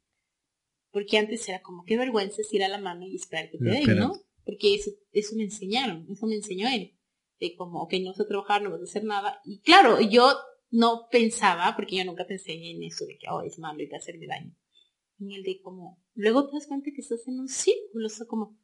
porque 0.90 1.18
antes 1.18 1.48
era 1.48 1.62
como 1.62 1.84
qué 1.84 1.96
vergüenza 1.96 2.40
es 2.42 2.52
ir 2.52 2.64
a 2.64 2.68
la 2.68 2.78
mano 2.78 3.06
y 3.06 3.14
esperar 3.14 3.48
que 3.50 3.58
te 3.58 3.64
den, 3.64 3.96
¿no? 3.98 4.12
Porque 4.44 4.74
eso, 4.74 4.90
eso 5.12 5.36
me 5.36 5.44
enseñaron, 5.44 6.06
eso 6.10 6.26
me 6.26 6.36
enseñó 6.36 6.68
él. 6.68 6.96
De 7.38 7.54
como, 7.56 7.82
ok, 7.82 7.94
no 8.02 8.10
vas 8.10 8.20
a 8.20 8.26
trabajar, 8.26 8.62
no 8.62 8.70
vas 8.70 8.80
a 8.80 8.84
hacer 8.84 9.04
nada. 9.04 9.40
Y 9.44 9.60
claro, 9.60 10.00
yo 10.00 10.34
no 10.70 11.08
pensaba, 11.10 11.74
porque 11.76 11.96
yo 11.96 12.04
nunca 12.04 12.26
pensé 12.26 12.52
en 12.52 12.82
eso 12.82 13.06
de 13.06 13.18
que, 13.18 13.26
oh, 13.30 13.42
es 13.42 13.58
malo 13.58 13.82
y 13.82 13.92
a 13.92 13.96
hacerme 13.96 14.26
daño. 14.26 14.54
En 15.18 15.32
el 15.32 15.42
de 15.42 15.60
como, 15.60 16.02
luego 16.14 16.46
te 16.46 16.56
das 16.56 16.66
cuenta 16.66 16.90
que 16.94 17.00
estás 17.00 17.26
en 17.28 17.40
un 17.40 17.48
círculo, 17.48 18.06
o 18.06 18.10
sea, 18.10 18.26
como, 18.26 18.58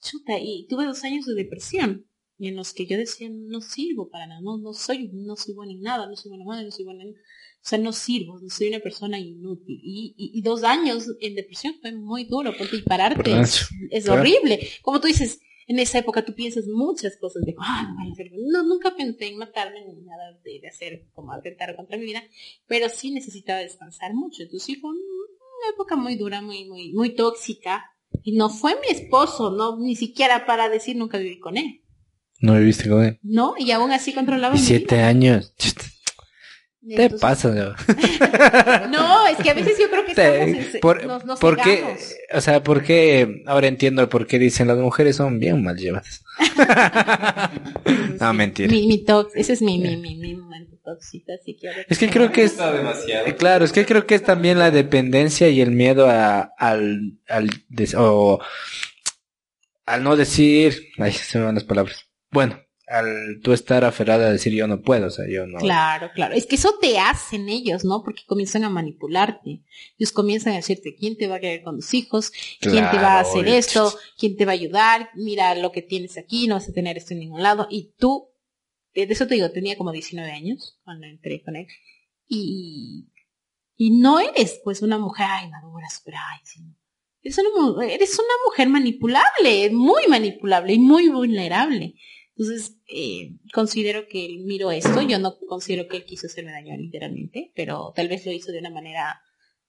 chuta, 0.00 0.38
y 0.38 0.66
tuve 0.68 0.84
dos 0.84 1.02
años 1.04 1.26
de 1.26 1.34
depresión, 1.34 2.06
en 2.38 2.56
los 2.56 2.74
que 2.74 2.86
yo 2.86 2.98
decía, 2.98 3.28
no 3.30 3.60
sirvo 3.60 4.10
para 4.10 4.26
nada, 4.26 4.40
no, 4.42 4.58
no 4.58 4.72
soy, 4.72 5.08
no 5.12 5.36
soy 5.36 5.54
buena 5.54 5.72
en 5.72 5.80
nada, 5.80 6.06
no 6.06 6.16
soy 6.16 6.30
buena 6.30 6.44
madre, 6.44 6.64
no 6.64 6.70
soy 6.70 6.84
buena 6.84 7.04
en, 7.04 7.14
o 7.64 7.66
sea, 7.66 7.78
no 7.78 7.92
sirvo, 7.92 8.38
no 8.40 8.50
soy 8.50 8.68
una 8.68 8.80
persona 8.80 9.18
inútil. 9.18 9.80
Y, 9.82 10.14
y, 10.18 10.38
y 10.38 10.42
dos 10.42 10.64
años 10.64 11.06
en 11.20 11.34
depresión 11.34 11.74
fue 11.80 11.92
muy 11.92 12.24
duro, 12.24 12.52
porque 12.58 12.76
y 12.76 12.82
pararte 12.82 13.40
es, 13.40 13.68
es 13.90 14.04
claro. 14.04 14.20
horrible. 14.20 14.68
Como 14.82 15.00
tú 15.00 15.06
dices, 15.06 15.40
en 15.66 15.78
esa 15.78 15.98
época 15.98 16.22
tú 16.26 16.34
piensas 16.34 16.66
muchas 16.66 17.16
cosas 17.16 17.42
de, 17.46 17.54
ah, 17.58 17.94
no, 18.52 18.64
nunca 18.64 18.94
pensé 18.94 19.28
en 19.28 19.38
matarme 19.38 19.80
ni 19.86 20.02
nada 20.02 20.38
de, 20.44 20.60
de 20.60 20.68
hacer 20.68 21.06
como 21.14 21.32
atentar 21.32 21.74
contra 21.74 21.96
mi 21.96 22.04
vida, 22.04 22.22
pero 22.66 22.90
sí 22.90 23.10
necesitaba 23.12 23.60
descansar 23.60 24.12
mucho. 24.12 24.42
Entonces 24.42 24.66
sí 24.66 24.76
fue 24.76 24.90
un- 24.90 24.96
una 24.98 25.70
época 25.72 25.96
muy 25.96 26.16
dura, 26.16 26.42
muy, 26.42 26.66
muy, 26.66 26.92
muy 26.92 27.14
tóxica. 27.14 27.86
Y 28.22 28.32
no 28.36 28.50
fue 28.50 28.74
mi 28.80 28.88
esposo, 28.94 29.50
no, 29.52 29.78
ni 29.78 29.96
siquiera 29.96 30.44
para 30.44 30.68
decir 30.68 30.96
nunca 30.96 31.16
viví 31.16 31.38
con 31.40 31.56
él. 31.56 31.80
No 32.40 32.58
viviste 32.58 32.90
con 32.90 33.02
él. 33.04 33.18
No, 33.22 33.54
y 33.58 33.70
aún 33.70 33.90
así 33.90 34.12
controlaba 34.12 34.54
Y 34.54 34.58
mi 34.58 34.64
siete 34.66 34.96
vida. 34.96 35.08
años. 35.08 35.54
Te 36.86 37.04
Entonces- 37.04 37.20
pasa. 37.20 37.48
No, 38.90 39.26
es 39.26 39.36
que 39.38 39.50
a 39.50 39.54
veces 39.54 39.78
yo 39.78 39.88
creo 39.90 40.04
que 40.04 40.10
estamos 40.12 40.36
en- 40.38 40.72
Te- 40.72 40.78
por, 40.80 41.04
nos, 41.06 41.24
nos 41.24 41.40
¿por 41.40 41.56
qué? 41.56 41.76
cegamos. 41.76 42.14
O 42.34 42.40
sea, 42.40 42.62
¿por 42.62 42.82
qué? 42.82 43.42
Ahora 43.46 43.66
entiendo 43.68 44.08
por 44.08 44.26
qué 44.26 44.38
dicen 44.38 44.68
las 44.68 44.76
mujeres 44.78 45.16
son 45.16 45.38
bien 45.40 45.62
mal 45.62 45.76
llevadas. 45.76 46.22
no, 48.20 48.32
mentira. 48.34 48.70
Mi, 48.70 48.86
mi 48.86 49.04
tox, 49.04 49.34
ese 49.34 49.52
es 49.54 49.62
mi, 49.62 49.78
mi, 49.78 49.96
mi, 49.96 50.16
mi 50.16 50.34
tóxico, 50.84 51.32
así 51.32 51.56
que 51.56 51.68
ahora 51.68 51.80
Es 51.88 51.98
que 51.98 52.10
creo 52.10 52.30
que 52.30 52.42
es... 52.44 52.52
Está 52.52 52.70
demasiado. 52.72 53.26
Eh, 53.26 53.34
Claro, 53.36 53.64
es 53.64 53.72
que 53.72 53.86
creo 53.86 54.06
que 54.06 54.14
es 54.16 54.22
también 54.22 54.58
la 54.58 54.70
dependencia 54.70 55.48
y 55.48 55.60
el 55.62 55.70
miedo 55.70 56.08
a, 56.08 56.52
al, 56.58 57.18
al, 57.28 57.48
des- 57.68 57.94
o, 57.96 58.38
al 59.86 60.02
no 60.04 60.16
decir, 60.16 60.88
ay, 60.98 61.12
se 61.12 61.38
me 61.38 61.46
van 61.46 61.54
las 61.54 61.64
palabras. 61.64 62.06
Bueno, 62.30 62.58
al 62.86 63.40
tú 63.42 63.52
estar 63.52 63.84
aferrada 63.84 64.26
a 64.26 64.32
decir 64.32 64.52
yo 64.52 64.66
no 64.66 64.82
puedo, 64.82 65.06
o 65.06 65.10
sea, 65.10 65.24
yo 65.28 65.46
no. 65.46 65.58
Claro, 65.58 66.10
claro. 66.14 66.34
Es 66.34 66.46
que 66.46 66.56
eso 66.56 66.74
te 66.80 66.98
hacen 66.98 67.48
ellos, 67.48 67.84
¿no? 67.84 68.02
Porque 68.02 68.22
comienzan 68.26 68.64
a 68.64 68.70
manipularte. 68.70 69.62
Ellos 69.98 70.12
comienzan 70.12 70.52
a 70.52 70.56
decirte 70.56 70.94
quién 70.94 71.16
te 71.16 71.26
va 71.26 71.36
a 71.36 71.40
querer 71.40 71.62
con 71.62 71.76
tus 71.76 71.94
hijos, 71.94 72.32
quién 72.60 72.90
te 72.90 72.96
va 72.96 73.14
a 73.14 73.20
hacer 73.20 73.48
esto, 73.48 73.94
quién 74.18 74.36
te 74.36 74.44
va 74.44 74.52
a 74.52 74.54
ayudar, 74.54 75.10
mira 75.14 75.54
lo 75.54 75.72
que 75.72 75.82
tienes 75.82 76.18
aquí, 76.18 76.46
no 76.46 76.56
vas 76.56 76.68
a 76.68 76.72
tener 76.72 76.98
esto 76.98 77.14
en 77.14 77.20
ningún 77.20 77.42
lado. 77.42 77.66
Y 77.70 77.94
tú, 77.98 78.30
de 78.94 79.04
eso 79.04 79.26
te 79.26 79.34
digo, 79.34 79.50
tenía 79.50 79.76
como 79.76 79.92
19 79.92 80.30
años 80.30 80.78
cuando 80.84 81.06
entré 81.06 81.42
con 81.42 81.56
él. 81.56 81.66
Y, 82.28 83.08
y 83.76 83.98
no 83.98 84.20
eres 84.20 84.60
pues 84.62 84.82
una 84.82 84.98
mujer, 84.98 85.26
ay, 85.28 85.48
madura, 85.48 85.88
super, 85.88 86.14
ay, 86.16 86.40
sí, 86.44 86.60
no. 86.60 86.76
Eres 87.22 87.38
una, 87.38 87.86
eres 87.86 88.18
una 88.18 88.34
mujer 88.44 88.68
manipulable, 88.68 89.70
muy 89.70 90.06
manipulable 90.08 90.74
y 90.74 90.78
muy 90.78 91.08
vulnerable. 91.08 91.94
Entonces, 92.36 92.76
eh, 92.88 93.36
considero 93.52 94.08
que 94.08 94.26
él 94.26 94.40
miró 94.44 94.70
esto. 94.72 95.02
Yo 95.02 95.18
no 95.18 95.38
considero 95.48 95.88
que 95.88 95.98
él 95.98 96.04
quiso 96.04 96.26
hacerme 96.26 96.50
daño 96.50 96.76
literalmente, 96.76 97.52
pero 97.54 97.92
tal 97.94 98.08
vez 98.08 98.26
lo 98.26 98.32
hizo 98.32 98.50
de 98.50 98.58
una 98.58 98.70
manera 98.70 99.20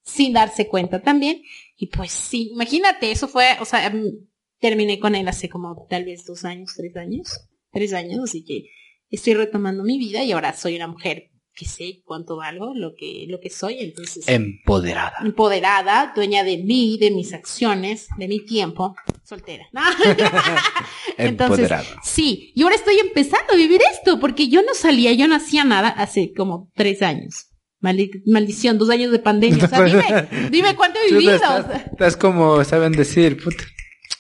sin 0.01 0.33
darse 0.33 0.67
cuenta 0.67 1.01
también. 1.01 1.43
Y 1.77 1.87
pues 1.87 2.11
sí, 2.11 2.49
imagínate, 2.53 3.11
eso 3.11 3.27
fue, 3.27 3.57
o 3.59 3.65
sea, 3.65 3.89
mm, 3.89 4.27
terminé 4.59 4.99
con 4.99 5.15
él 5.15 5.27
hace 5.27 5.49
como 5.49 5.85
tal 5.89 6.05
vez 6.05 6.25
dos 6.25 6.45
años, 6.45 6.73
tres 6.75 6.95
años, 6.95 7.47
tres 7.71 7.93
años, 7.93 8.19
así 8.23 8.43
que 8.43 8.69
estoy 9.09 9.33
retomando 9.33 9.83
mi 9.83 9.97
vida 9.97 10.23
y 10.23 10.31
ahora 10.31 10.53
soy 10.53 10.75
una 10.75 10.87
mujer 10.87 11.31
que 11.55 11.65
sé 11.65 12.01
cuánto 12.03 12.35
valgo, 12.35 12.73
lo 12.75 12.93
que, 12.95 13.25
lo 13.29 13.39
que 13.39 13.49
soy, 13.49 13.77
entonces 13.79 14.27
Empoderada. 14.27 15.15
empoderada, 15.23 16.11
dueña 16.15 16.43
de 16.43 16.57
mí, 16.57 16.97
de 16.99 17.11
mis 17.11 17.33
acciones, 17.33 18.07
de 18.17 18.27
mi 18.27 18.45
tiempo, 18.45 18.95
soltera. 19.23 19.65
Entonces, 21.17 21.71
Empoderada. 21.71 21.85
sí, 22.03 22.51
y 22.55 22.63
ahora 22.63 22.75
estoy 22.75 22.99
empezando 22.99 23.53
a 23.53 23.55
vivir 23.55 23.79
esto, 23.91 24.19
porque 24.19 24.47
yo 24.49 24.61
no 24.63 24.73
salía, 24.73 25.13
yo 25.13 25.27
no 25.27 25.35
hacía 25.35 25.63
nada 25.63 25.89
hace 25.89 26.33
como 26.33 26.71
tres 26.75 27.01
años. 27.01 27.47
Maldi- 27.81 28.21
maldición, 28.25 28.77
dos 28.77 28.89
años 28.89 29.11
de 29.11 29.19
pandemia. 29.19 29.63
O 29.65 29.67
sea, 29.67 29.81
dime, 29.83 30.27
dime 30.51 30.75
cuánto 30.75 30.99
he 30.99 31.11
vivido. 31.11 31.35
estás, 31.35 32.17
como 32.17 32.63
saben 32.63 32.93
decir, 32.93 33.41
puta. 33.41 33.63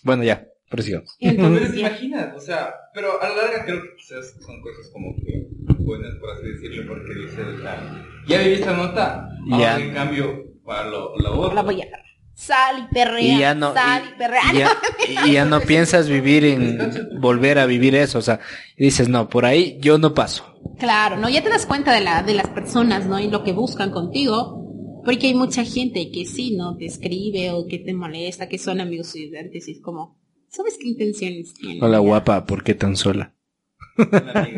Bueno, 0.03 0.23
ya. 0.23 0.45
Pero 0.69 0.83
Entonces, 1.19 1.73
te 1.73 1.79
imaginas, 1.79 2.35
o 2.35 2.39
sea, 2.39 2.73
pero 2.95 3.21
a 3.21 3.29
la 3.29 3.35
larga 3.35 3.65
creo 3.65 3.81
que 3.83 3.95
quizás 3.97 4.33
son 4.43 4.61
cosas 4.61 4.89
como 4.91 5.13
que 5.17 5.47
buenas, 5.83 6.15
por 6.15 6.31
así 6.31 6.47
decirlo, 6.47 6.87
porque 6.87 7.11
o 7.25 7.59
sea, 7.61 8.05
ya 8.27 8.39
viviste 8.41 8.65
la 8.65 8.77
nota, 8.77 9.29
Ya. 9.47 9.55
ahora 9.73 9.79
en 9.85 9.93
cambio, 9.93 10.43
para 10.65 10.89
lo, 10.89 11.15
lo 11.17 11.39
otro. 11.41 11.53
la 11.55 11.61
voy 11.61 11.81
a. 11.81 11.85
Sal 12.33 12.87
y 12.89 12.93
perrea, 12.93 13.21
Y 13.21 13.39
ya 13.39 13.55
no, 13.55 13.73
sal 13.73 14.03
y, 14.13 14.17
perrea. 14.17 14.41
y, 14.53 14.57
ya, 14.57 14.71
y 15.27 15.31
ya 15.33 15.45
no 15.45 15.61
piensas 15.61 16.09
vivir 16.09 16.43
en 16.43 17.19
volver 17.21 17.59
a 17.59 17.65
vivir 17.65 17.95
eso, 17.95 18.17
o 18.19 18.21
sea, 18.21 18.39
dices, 18.77 19.07
no, 19.07 19.29
por 19.29 19.45
ahí 19.45 19.77
yo 19.79 19.97
no 19.97 20.13
paso. 20.13 20.43
Claro, 20.79 21.15
¿no? 21.17 21.29
Ya 21.29 21.43
te 21.43 21.49
das 21.49 21.65
cuenta 21.65 21.93
de, 21.93 22.01
la, 22.01 22.23
de 22.23 22.33
las 22.33 22.49
personas, 22.49 23.05
¿no? 23.05 23.19
Y 23.19 23.29
lo 23.29 23.43
que 23.43 23.53
buscan 23.53 23.91
contigo. 23.91 24.63
Porque 25.05 25.27
hay 25.27 25.35
mucha 25.35 25.63
gente 25.63 26.09
que 26.11 26.25
sí, 26.25 26.55
¿no? 26.57 26.75
Te 26.77 26.85
escribe 26.85 27.51
o 27.51 27.67
que 27.67 27.77
te 27.77 27.93
molesta, 27.93 28.49
que 28.49 28.57
son 28.57 28.81
amigos 28.81 29.15
estudiantes 29.15 29.67
y 29.67 29.73
es 29.73 29.79
como, 29.79 30.17
¿sabes 30.55 30.77
qué 30.79 30.87
intenciones 30.87 31.53
tienen? 31.53 31.83
Hola 31.83 31.99
guapa, 31.99 32.45
¿por 32.45 32.63
qué 32.63 32.73
tan 32.73 32.95
sola? 32.95 33.33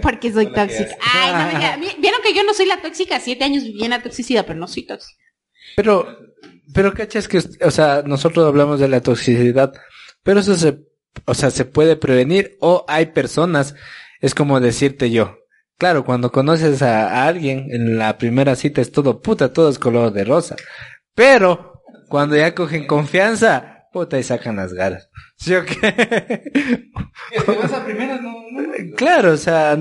Porque 0.01 0.31
soy 0.31 0.47
tóxica. 0.51 0.95
Ay, 1.13 1.31
no 1.33 1.45
me 1.47 1.59
diga- 1.59 1.77
vi- 1.79 2.01
Vieron 2.01 2.21
que 2.23 2.33
yo 2.33 2.43
no 2.43 2.53
soy 2.53 2.65
la 2.65 2.81
tóxica. 2.81 3.19
Siete 3.19 3.43
años 3.43 3.63
viví 3.63 3.83
en 3.83 3.91
la 3.91 4.01
toxicidad, 4.01 4.45
pero 4.45 4.59
no 4.59 4.67
soy 4.67 4.83
tóxica. 4.85 5.21
Pero, 5.75 6.07
pero 6.73 6.93
cachas 6.93 7.27
que, 7.27 7.39
o 7.61 7.71
sea, 7.71 8.03
nosotros 8.05 8.45
hablamos 8.47 8.79
de 8.79 8.87
la 8.87 9.01
toxicidad, 9.01 9.73
pero 10.23 10.39
eso 10.39 10.55
se, 10.55 10.79
o 11.25 11.33
sea, 11.33 11.51
se 11.51 11.65
puede 11.65 11.95
prevenir 11.97 12.57
o 12.61 12.83
hay 12.87 13.07
personas, 13.07 13.75
es 14.21 14.33
como 14.33 14.59
decirte 14.59 15.11
yo. 15.11 15.37
Claro, 15.77 16.03
cuando 16.03 16.31
conoces 16.31 16.81
a, 16.81 17.07
a 17.23 17.27
alguien 17.27 17.67
en 17.69 17.99
la 17.99 18.17
primera 18.17 18.55
cita 18.55 18.81
es 18.81 18.91
todo 18.91 19.21
puta, 19.21 19.53
todo 19.53 19.69
es 19.69 19.77
color 19.77 20.11
de 20.11 20.23
rosa. 20.23 20.55
Pero 21.13 21.83
cuando 22.09 22.35
ya 22.35 22.55
cogen 22.55 22.87
confianza, 22.87 23.76
puta 23.91 24.19
y 24.19 24.23
sacan 24.23 24.55
las 24.55 24.73
ganas. 24.73 25.09
¿Sí 25.38 25.55
o 25.55 25.65
qué? 25.65 26.51
Es 27.31 27.43
que 27.43 27.51
vas 27.51 27.73
a 27.73 27.85
primeras, 27.85 28.22
no, 28.22 28.34
no. 28.51 28.95
Claro, 28.95 29.34
o 29.34 29.38
sea, 29.38 29.77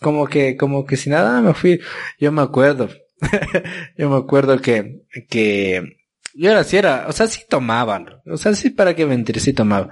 como 0.00 0.26
que, 0.26 0.56
como 0.56 0.84
que 0.84 0.96
si 0.96 1.08
nada 1.08 1.40
me 1.40 1.54
fui, 1.54 1.80
yo 2.18 2.32
me 2.32 2.42
acuerdo, 2.42 2.90
yo 3.96 4.10
me 4.10 4.16
acuerdo 4.16 4.60
que, 4.60 5.02
que, 5.28 5.98
yo 6.34 6.50
era 6.50 6.60
así 6.60 6.76
era, 6.76 7.06
o 7.08 7.12
sea, 7.12 7.26
sí 7.26 7.42
tomaba, 7.48 8.22
o 8.26 8.36
sea, 8.36 8.54
sí 8.54 8.70
para 8.70 8.94
qué 8.94 9.06
mentir, 9.06 9.40
sí 9.40 9.52
tomaba. 9.52 9.90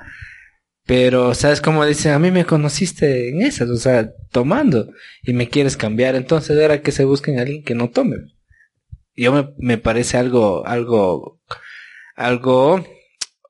Pero, 0.86 1.34
¿sabes 1.34 1.60
cómo 1.60 1.86
dice? 1.86 2.10
A 2.10 2.18
mí 2.18 2.30
me 2.30 2.44
conociste 2.44 3.28
en 3.28 3.42
esas, 3.42 3.68
o 3.70 3.76
sea, 3.76 4.10
tomando, 4.32 4.90
y 5.22 5.32
me 5.32 5.48
quieres 5.48 5.76
cambiar, 5.76 6.16
entonces 6.16 6.58
era 6.58 6.82
que 6.82 6.92
se 6.92 7.04
busquen 7.04 7.38
a 7.38 7.42
alguien 7.42 7.62
que 7.62 7.74
no 7.74 7.90
tome. 7.90 8.16
Yo 9.14 9.32
me, 9.32 9.54
me 9.58 9.78
parece 9.78 10.16
algo, 10.16 10.66
algo, 10.66 11.40
algo 12.16 12.84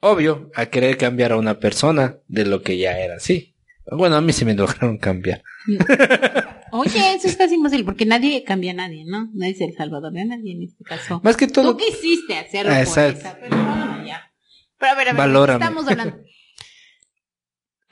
obvio 0.00 0.50
a 0.54 0.66
querer 0.66 0.96
cambiar 0.96 1.32
a 1.32 1.36
una 1.36 1.58
persona 1.58 2.16
de 2.28 2.44
lo 2.46 2.62
que 2.62 2.78
ya 2.78 2.98
era 2.98 3.16
así. 3.16 3.54
Bueno, 3.90 4.16
a 4.16 4.20
mí 4.20 4.32
sí 4.32 4.44
me 4.44 4.54
lograron 4.54 4.98
cambiar. 4.98 5.42
Oye, 6.72 7.14
eso 7.14 7.26
es 7.26 7.36
casi 7.36 7.54
imposible 7.56 7.84
porque 7.84 8.06
nadie 8.06 8.44
cambia 8.44 8.70
a 8.70 8.74
nadie, 8.74 9.04
¿no? 9.04 9.28
Nadie 9.34 9.52
es 9.52 9.60
el 9.60 9.74
salvador 9.74 10.12
de 10.12 10.24
nadie 10.24 10.52
en 10.52 10.62
este 10.62 10.84
caso. 10.84 11.20
Más 11.24 11.36
que 11.36 11.48
todo, 11.48 11.72
Tú 11.72 11.76
quisiste 11.84 12.36
hacerlo 12.36 12.72
Ah, 12.72 12.84
por 12.84 12.98
esa 13.04 13.36
persona, 13.38 14.04
ya. 14.06 14.32
Pero 14.78 14.92
a 14.92 14.94
ver, 14.94 15.08
a 15.08 15.12
ver, 15.12 15.18
Valórame. 15.18 15.64
estamos 15.64 15.88
hablando. 15.88 16.16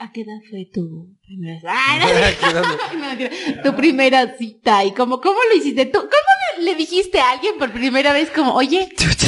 ¿A 0.01 0.13
qué 0.13 0.21
edad 0.21 0.39
fue 0.49 0.65
tu 0.73 1.13
primera 1.21 1.59
no, 1.99 3.01
mentira. 3.11 3.29
tu 3.63 3.75
primera 3.75 4.37
cita? 4.37 4.85
¿Y 4.85 4.93
cómo, 4.93 5.19
cómo 5.19 5.39
lo 5.51 5.57
hiciste? 5.57 5.87
¿Tú, 5.87 5.99
¿Cómo 5.99 6.63
le 6.63 6.75
dijiste 6.75 7.19
a 7.19 7.31
alguien 7.31 7.57
por 7.59 7.73
primera 7.73 8.13
vez 8.13 8.29
como, 8.29 8.53
oye, 8.55 8.87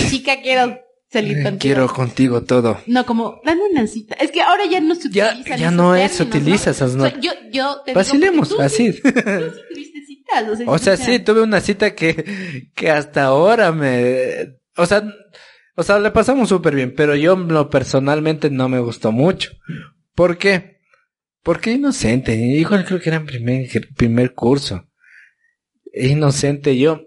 chica, 0.09 0.41
quiero 0.41 0.79
contigo? 1.11 1.57
quiero 1.59 1.87
contigo 1.93 2.43
todo. 2.43 2.79
No, 2.87 3.05
como, 3.05 3.41
dame 3.45 3.61
una 3.71 3.85
cita. 3.87 4.15
Es 4.15 4.31
que 4.31 4.41
ahora 4.41 4.65
ya 4.65 4.79
no 4.79 4.95
se 4.95 5.09
Ya, 5.09 5.29
utilizan 5.31 5.59
ya 5.59 5.71
no 5.71 5.95
es, 5.95 6.17
términos, 6.17 6.37
utiliza 6.37 6.69
esas 6.71 6.93
O 6.93 6.97
no. 6.97 7.09
sea, 7.09 7.19
yo, 7.19 7.31
yo 7.51 7.81
te 7.85 7.91
digo 7.91 7.99
Vacilemos, 7.99 8.49
tú 8.49 8.61
así. 8.61 8.93
sí- 8.93 9.01
Tú 9.01 9.09
sí 9.09 9.13
tuviste 9.73 10.05
citas. 10.05 10.47
O 10.49 10.55
sea, 10.55 10.65
O 10.69 10.77
sea, 10.77 10.97
sí, 10.97 11.19
tuve 11.19 11.41
una 11.41 11.59
cita 11.59 11.93
que, 11.95 12.69
que 12.73 12.89
hasta 12.89 13.23
ahora 13.25 13.71
me, 13.71 14.55
o 14.77 14.85
sea, 14.85 15.03
o 15.75 15.83
sea, 15.83 15.99
le 15.99 16.11
pasamos 16.11 16.47
súper 16.49 16.75
bien, 16.75 16.93
pero 16.95 17.15
yo 17.15 17.35
lo 17.35 17.69
personalmente 17.69 18.49
no 18.49 18.69
me 18.69 18.79
gustó 18.79 19.11
mucho. 19.11 19.51
¿Por 20.15 20.37
qué? 20.37 20.79
Porque 21.43 21.71
inocente, 21.73 22.35
igual 22.35 22.85
creo 22.85 22.99
que 23.01 23.09
era 23.09 23.17
en 23.17 23.25
primer, 23.25 23.67
primer 23.97 24.33
curso. 24.33 24.85
Inocente 25.93 26.77
yo. 26.77 27.01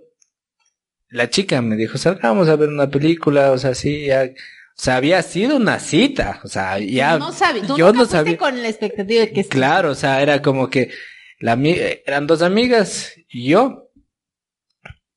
La 1.14 1.30
chica 1.30 1.62
me 1.62 1.76
dijo, 1.76 1.96
salgamos 1.96 2.48
a 2.48 2.56
ver 2.56 2.68
una 2.68 2.90
película, 2.90 3.52
o 3.52 3.58
sea, 3.58 3.74
sí, 3.74 4.06
ya, 4.06 4.24
o 4.24 4.82
sea, 4.82 4.96
había 4.96 5.22
sido 5.22 5.56
una 5.56 5.78
cita, 5.78 6.40
o 6.42 6.48
sea, 6.48 6.78
ya, 6.80 7.18
no 7.18 7.30
sabes, 7.30 7.66
tú 7.68 7.76
yo 7.76 7.86
nunca 7.86 7.98
no 7.98 8.06
sabía. 8.06 8.36
con 8.36 8.60
la 8.60 8.68
expectativa 8.68 9.20
de 9.20 9.32
que. 9.32 9.44
Claro, 9.44 9.92
o 9.92 9.94
sea, 9.94 10.20
era 10.20 10.42
como 10.42 10.68
que 10.68 10.90
la 11.38 11.56
eran 12.06 12.26
dos 12.26 12.42
amigas 12.42 13.14
y 13.28 13.50
yo 13.50 13.92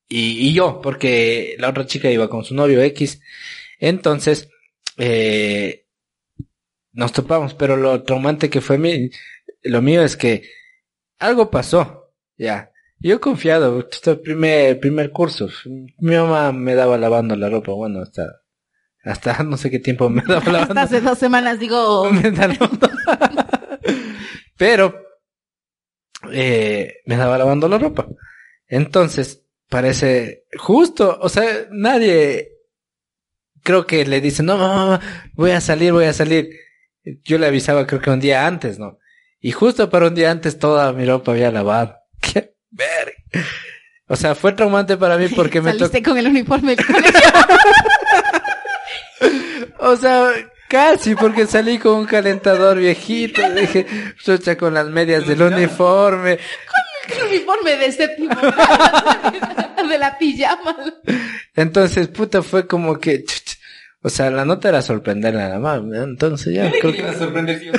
y, 0.07 0.49
y 0.49 0.53
yo, 0.53 0.81
porque 0.81 1.55
la 1.57 1.69
otra 1.69 1.87
chica 1.87 2.11
iba 2.11 2.29
con 2.29 2.45
su 2.45 2.53
novio 2.53 2.81
X. 2.81 3.19
Entonces, 3.79 4.49
eh, 4.97 5.87
nos 6.91 7.11
topamos, 7.11 7.53
pero 7.55 7.75
lo 7.75 8.03
traumante 8.03 8.49
que 8.49 8.61
fue 8.61 8.77
mi, 8.77 9.09
lo 9.63 9.81
mío 9.81 10.03
es 10.03 10.15
que 10.15 10.43
algo 11.19 11.49
pasó, 11.49 12.13
ya. 12.37 12.71
Yo 12.99 13.21
confiado, 13.21 13.79
esto 13.79 14.13
es 14.13 14.19
primer, 14.19 14.79
primer 14.79 15.11
curso. 15.11 15.47
Mi 15.99 16.15
mamá 16.15 16.51
me 16.51 16.75
daba 16.75 16.97
lavando 16.97 17.35
la 17.35 17.49
ropa, 17.49 17.73
bueno, 17.73 18.01
hasta, 18.01 18.41
hasta 19.03 19.43
no 19.43 19.57
sé 19.57 19.69
qué 19.69 19.79
tiempo 19.79 20.09
me 20.09 20.23
daba 20.23 20.39
Hasta 20.39 20.51
lavando. 20.51 20.81
hace 20.81 21.01
dos 21.01 21.17
semanas 21.17 21.59
digo, 21.59 22.09
Me 22.11 22.31
Pero 24.57 24.95
eh, 26.31 26.95
me 27.05 27.15
daba 27.15 27.37
lavando 27.37 27.67
la 27.67 27.77
ropa. 27.77 28.07
Entonces, 28.67 29.45
parece 29.69 30.45
justo, 30.57 31.17
o 31.21 31.29
sea, 31.29 31.45
nadie 31.71 32.49
creo 33.61 33.85
que 33.85 34.05
le 34.05 34.21
dice, 34.21 34.41
no, 34.43 34.57
mamá, 34.57 34.75
mamá, 34.85 35.01
voy 35.33 35.51
a 35.51 35.61
salir, 35.61 35.93
voy 35.93 36.05
a 36.05 36.13
salir. 36.13 36.49
Yo 37.23 37.37
le 37.37 37.47
avisaba 37.47 37.85
creo 37.85 38.01
que 38.01 38.09
un 38.09 38.19
día 38.19 38.47
antes, 38.47 38.79
¿no? 38.79 38.97
Y 39.39 39.51
justo 39.51 39.89
para 39.89 40.07
un 40.07 40.15
día 40.15 40.31
antes 40.31 40.57
toda 40.57 40.91
mi 40.93 41.05
ropa 41.05 41.31
había 41.31 41.51
lavado. 41.51 41.95
¡Qué 42.19 42.56
verga! 42.77 43.47
O 44.07 44.15
sea, 44.15 44.35
fue 44.35 44.53
traumante 44.53 44.95
para 44.95 45.17
mí 45.17 45.27
porque 45.29 45.59
me 45.61 45.71
tocó... 45.73 45.87
saliste 45.87 46.03
con 46.03 46.17
el 46.17 46.27
uniforme 46.27 46.75
del 46.75 46.85
colegio. 46.85 47.19
O 49.79 49.95
sea, 49.95 50.31
casi, 50.67 51.15
porque 51.15 51.45
salí 51.45 51.77
con 51.77 51.93
un 51.99 52.05
calentador 52.05 52.77
viejito. 52.77 53.41
Dije, 53.55 53.85
chucha, 54.23 54.57
con 54.57 54.73
las 54.73 54.87
medias 54.87 55.27
del 55.27 55.41
uniforme. 55.41 56.39
el 57.09 57.27
uniforme 57.27 57.77
de 57.77 57.91
séptimo 57.91 58.35
grado, 58.35 59.87
de 59.87 59.97
la 59.97 60.17
pijama. 60.17 60.75
Entonces, 61.55 62.07
puta, 62.07 62.41
fue 62.41 62.67
como 62.67 62.99
que, 62.99 63.23
chucha, 63.23 63.55
o 64.01 64.09
sea, 64.09 64.29
la 64.29 64.45
nota 64.45 64.69
era 64.69 64.81
sorprenderle 64.81 65.41
a 65.41 65.49
la 65.49 65.59
mamá. 65.59 65.97
Entonces 66.03 66.53
ya, 66.53 66.69
creo 66.69 66.91
¿Qué 66.91 66.99
iba 66.99 67.09
que, 67.09 67.15
a 67.15 67.19
sorprender 67.19 67.59
si 67.59 67.65
yo 67.65 67.71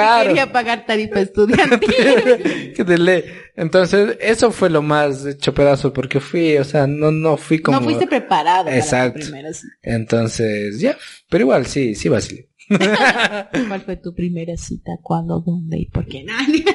claro. 0.00 0.28
Quería 0.28 0.52
pagar 0.52 0.86
tarifa 0.86 1.20
estudiantil. 1.20 2.72
que 2.76 2.84
de 2.84 2.98
ley. 2.98 3.24
Entonces, 3.56 4.16
eso 4.20 4.50
fue 4.50 4.70
lo 4.70 4.82
más 4.82 5.26
hecho 5.26 5.52
pedazo 5.54 5.92
porque 5.92 6.20
fui, 6.20 6.56
o 6.56 6.64
sea, 6.64 6.86
no, 6.86 7.10
no 7.10 7.36
fui 7.36 7.60
como. 7.60 7.78
No 7.78 7.84
fuiste 7.84 8.06
preparado 8.06 8.64
para 8.64 8.76
Exacto. 8.76 9.20
cita. 9.20 9.38
Entonces, 9.82 10.80
ya, 10.80 10.96
pero 11.28 11.44
igual, 11.44 11.66
sí, 11.66 11.94
sí 11.94 12.08
vacilé. 12.08 12.48
¿Cuál 12.68 13.80
fue 13.80 13.96
tu 13.96 14.14
primera 14.14 14.56
cita? 14.56 14.92
¿Cuándo? 15.02 15.40
¿Dónde? 15.40 15.78
¿Y 15.78 15.86
por 15.86 16.06
qué? 16.06 16.24
Nadie. 16.24 16.64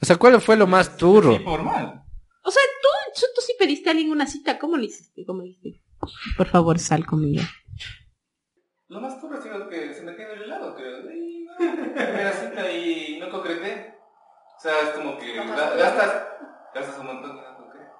O 0.00 0.04
sea, 0.04 0.16
¿cuál 0.16 0.40
fue 0.40 0.56
lo 0.56 0.66
más 0.66 0.96
duro? 0.96 1.32
Informal. 1.32 2.04
O 2.44 2.50
sea, 2.50 2.62
tú, 2.82 2.88
tú, 3.20 3.26
tú 3.34 3.40
sí 3.40 3.54
pediste 3.58 3.88
a 3.88 3.92
alguien 3.92 4.10
una 4.10 4.26
cita. 4.26 4.58
¿Cómo 4.58 4.76
le 4.76 4.86
hiciste? 4.86 5.24
¿Cómo 5.24 5.42
le 5.42 5.50
hiciste? 5.50 5.82
Por 6.36 6.46
favor, 6.48 6.78
sal 6.78 7.06
conmigo. 7.06 7.42
Lo 8.88 9.00
más 9.00 9.20
duro 9.20 9.38
ha 9.38 9.42
sido 9.42 9.68
que 9.68 9.94
se 9.94 10.02
me 10.02 10.14
quedó 10.14 10.34
el 10.34 10.42
helado, 10.42 10.74
creo. 10.74 11.02
No, 11.62 11.92
primera 11.94 12.32
cita 12.32 12.70
y 12.70 13.18
no 13.20 13.30
concreté. 13.30 13.98
O 14.56 14.60
sea, 14.60 14.80
es 14.80 14.90
como 14.90 15.16
que 15.18 15.34
Lo 15.34 15.44
más 15.44 15.58
ga- 15.58 15.70
duro. 15.70 15.78
gastas, 15.78 16.10
gastas 16.74 16.98
un 16.98 17.06
montón 17.06 17.36
y 17.36 17.40
no 17.40 17.56
concretas. 17.56 17.92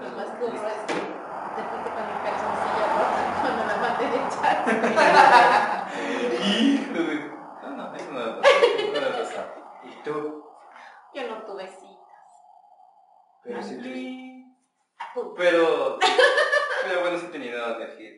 Lo 0.00 0.08
más 0.10 0.40
duro 0.40 0.54
es 0.54 0.60
que 0.60 0.94
te 0.94 1.62
fuiste 1.68 1.90
con 1.90 2.04
el 2.04 2.18
calzoncillo 2.24 2.86
roto 2.96 3.20
cuando 3.40 3.62
la 3.66 3.76
mandé 3.76 4.04
de 4.06 4.18
chat. 4.30 4.58
Hijo 6.42 7.02
de... 7.02 7.14
No, 7.62 7.68
no, 7.76 7.94
eso 7.94 8.10
no 8.10 8.18
me 8.18 8.32
pasó. 8.42 8.54
No 8.94 9.00
me 9.00 9.06
pasó. 9.18 9.40
¿Y 9.84 10.02
tú? 10.02 10.44
Yo 11.14 11.22
no 11.28 11.42
tuve 11.44 11.66
citas. 11.66 12.30
Pero 13.44 13.62
sí 13.62 13.78
te... 13.82 13.90
Ah, 14.98 15.10
puta. 15.14 15.34
Pero... 15.38 15.98
Pero 16.82 17.00
bueno, 17.00 17.18
sí 17.18 17.26
tenía 17.26 17.56
dado 17.56 17.76
energía. 17.76 18.10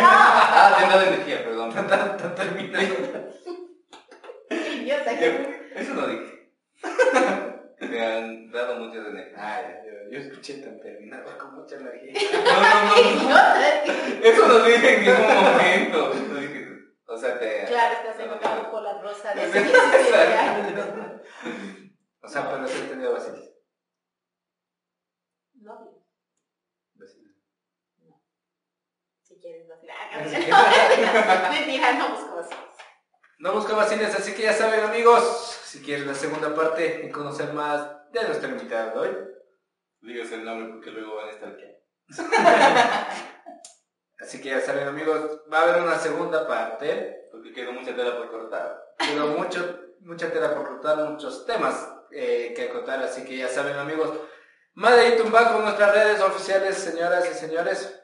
Ah, 0.00 0.74
te 0.76 0.84
han 0.84 0.90
dado 0.90 1.02
energía, 1.02 1.44
perdón. 1.44 1.72
Tan 1.72 2.34
terminé. 2.34 2.88
Yo 4.86 4.96
sé 5.04 5.18
que... 5.18 5.68
Eso 5.76 5.94
no 5.94 6.06
dije. 6.08 6.52
Me 7.80 8.00
han 8.04 8.50
dado 8.50 8.76
muchas 8.80 9.06
energías. 9.06 9.38
Ah, 9.40 9.60
ya, 9.62 9.82
yo, 9.84 10.10
yo 10.10 10.18
escuché 10.18 10.54
tan 10.62 10.80
terminado 10.80 11.38
con 11.38 11.54
mucha 11.54 11.76
energía. 11.76 12.12
No, 12.32 12.60
no, 12.60 12.84
no. 12.86 12.98
Idiota. 13.00 13.82
Eso 13.84 14.48
no 14.48 14.64
dije 14.64 14.94
en 14.96 15.04
ningún 15.04 15.34
momento. 15.44 16.14
No 16.14 16.34
dije, 16.40 16.68
o 17.06 17.16
sea, 17.16 17.38
te... 17.38 17.64
Claro, 17.66 17.94
estás 17.94 18.18
enojado 18.18 18.70
por 18.72 18.82
la 18.82 19.00
rosa 19.00 19.32
de 19.34 19.42
hace 19.42 19.58
Exacto. 19.60 19.96
17 19.98 20.34
años. 20.34 21.20
O 22.22 22.28
sea, 22.28 22.50
pero 22.50 22.66
sí 22.66 22.82
he 22.84 22.88
tenido 22.88 23.12
vacilos. 23.12 23.44
No, 25.60 26.02
Vacilos. 26.94 27.32
si 29.22 29.38
quieres 29.38 29.68
vacilar. 29.68 29.96
Ni 30.24 30.30
siquiera. 30.30 31.48
Mentira, 31.50 31.92
no 31.94 32.08
busco 32.10 32.38
así. 32.40 32.54
No 33.40 33.52
busco 33.52 33.76
vaciles, 33.76 34.14
así 34.14 34.34
que 34.34 34.42
ya 34.42 34.52
saben 34.52 34.84
la 36.06 36.14
segunda 36.14 36.54
parte 36.54 37.02
y 37.04 37.10
conocer 37.10 37.52
más 37.52 38.10
de 38.12 38.24
nuestro 38.24 38.48
invitado 38.50 39.02
de 39.02 39.08
hoy. 39.08 39.16
Digas 40.00 40.32
el 40.32 40.44
nombre 40.44 40.72
porque 40.72 40.90
luego 40.90 41.16
van 41.16 41.28
a 41.28 41.30
estar 41.30 41.48
aquí. 41.50 41.64
Así 44.20 44.40
que 44.40 44.50
ya 44.50 44.60
saben 44.60 44.88
amigos, 44.88 45.42
va 45.52 45.60
a 45.60 45.62
haber 45.62 45.82
una 45.82 45.98
segunda 45.98 46.46
parte. 46.46 47.28
Porque 47.30 47.52
quedó 47.52 47.72
mucha 47.72 47.94
tela 47.94 48.16
por 48.16 48.30
cortar. 48.30 48.82
Quedó 48.98 49.28
mucho, 49.28 49.94
mucha 50.00 50.32
tela 50.32 50.54
por 50.54 50.66
cortar, 50.66 51.10
muchos 51.10 51.46
temas 51.46 51.88
eh, 52.10 52.52
que 52.56 52.68
contar, 52.68 53.00
así 53.02 53.24
que 53.24 53.36
ya 53.36 53.48
saben 53.48 53.76
amigos. 53.76 54.10
Madre 54.74 55.10
y 55.10 55.18
Tumba 55.18 55.52
con 55.52 55.62
nuestras 55.62 55.94
redes 55.94 56.20
oficiales, 56.20 56.76
señoras 56.76 57.30
y 57.30 57.34
señores. 57.34 57.94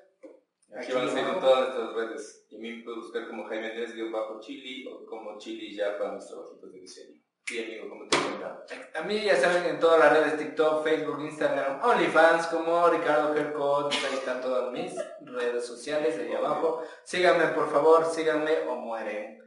Aquí 0.76 0.92
van 0.92 1.08
a 1.08 1.10
seguir 1.10 1.28
en 1.28 1.40
todas 1.40 1.60
nuestras 1.60 1.94
redes. 1.94 2.46
Y 2.50 2.56
a 2.56 2.58
mí 2.58 2.76
me 2.76 2.84
puedes 2.84 3.00
buscar 3.00 3.28
como 3.28 3.44
Jaime 3.48 3.70
Andrés 3.70 3.94
bajo 4.12 4.40
Chili 4.40 4.86
o 4.88 5.06
como 5.06 5.38
Chili 5.38 5.74
ya 5.74 5.96
para 5.98 6.12
mis 6.12 6.26
trabajitos 6.26 6.72
de 6.72 6.80
diseño. 6.80 7.23
Sí, 7.46 7.62
amigo, 7.62 7.90
¿cómo 7.90 8.08
te 8.08 8.16
encuentras? 8.16 8.94
A 8.94 9.02
mí 9.02 9.22
ya 9.22 9.36
saben 9.36 9.66
en 9.66 9.78
todas 9.78 10.00
las 10.00 10.12
redes, 10.14 10.38
TikTok, 10.38 10.82
Facebook, 10.82 11.20
Instagram, 11.20 11.78
OnlyFans, 11.84 12.46
como 12.46 12.88
Ricardo 12.88 13.34
Kercot, 13.34 13.92
ahí 13.92 14.14
están 14.14 14.40
todas 14.40 14.72
mis 14.72 14.94
redes 15.20 15.66
sociales, 15.66 16.18
ahí 16.18 16.32
abajo. 16.32 16.82
Síganme 17.02 17.48
por 17.48 17.70
favor, 17.70 18.06
síganme 18.06 18.60
o 18.66 18.76
mueren. 18.76 19.42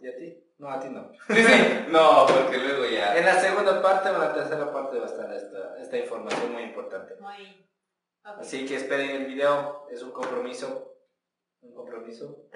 ¿Y 0.00 0.08
a 0.08 0.16
ti? 0.18 0.38
No, 0.58 0.68
a 0.68 0.78
ti 0.78 0.88
no. 0.90 1.12
Sí, 1.28 1.42
sí. 1.42 1.86
No, 1.88 2.26
porque 2.26 2.58
luego 2.58 2.84
ya. 2.84 3.16
En 3.16 3.24
la 3.24 3.40
segunda 3.40 3.80
parte 3.80 4.10
o 4.10 4.14
en 4.14 4.20
la 4.20 4.34
tercera 4.34 4.70
parte 4.70 4.98
va 4.98 5.06
a 5.06 5.08
estar 5.08 5.32
esta, 5.32 5.78
esta 5.80 5.96
información 5.96 6.52
muy 6.52 6.62
importante. 6.64 7.14
Muy. 7.20 7.66
Así 8.22 8.66
que 8.66 8.76
esperen 8.76 9.10
el 9.10 9.26
video, 9.26 9.86
es 9.90 10.02
un 10.02 10.12
compromiso. 10.12 10.94
Un 11.62 11.74
compromiso. 11.74 12.48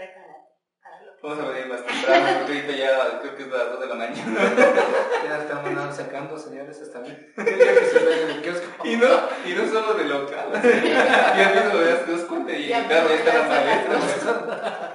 Vamos 1.21 1.39
a 1.45 1.49
venir 1.49 1.67
más 1.67 1.85
temprano, 1.85 2.41
ahorita 2.43 2.73
ya 2.77 3.21
creo 3.21 3.35
que 3.37 3.43
es 3.43 3.49
las 3.49 3.71
2 3.73 3.81
de 3.81 3.87
la 3.87 3.95
mañana. 3.95 4.41
Ya 5.25 5.39
estamos 5.39 5.67
andando 5.67 5.93
sacando, 5.95 6.39
señores, 6.39 6.81
hasta 6.81 7.01
mí. 7.01 7.09
Ya. 7.37 8.63
Y 8.85 8.97
no, 8.97 9.09
y 9.45 9.53
no 9.53 9.67
solo 9.73 9.95
de 9.95 10.05
local. 10.05 10.49
Ya 10.63 11.53
mismo 11.55 11.81
das- 11.81 12.07
te 12.07 12.13
das 12.13 12.21
cuenta 12.23 12.53
y 12.53 12.69
Ya 12.69 12.87
claro, 12.87 13.09
ya 13.09 13.15
está 13.17 13.33
la. 13.35 14.93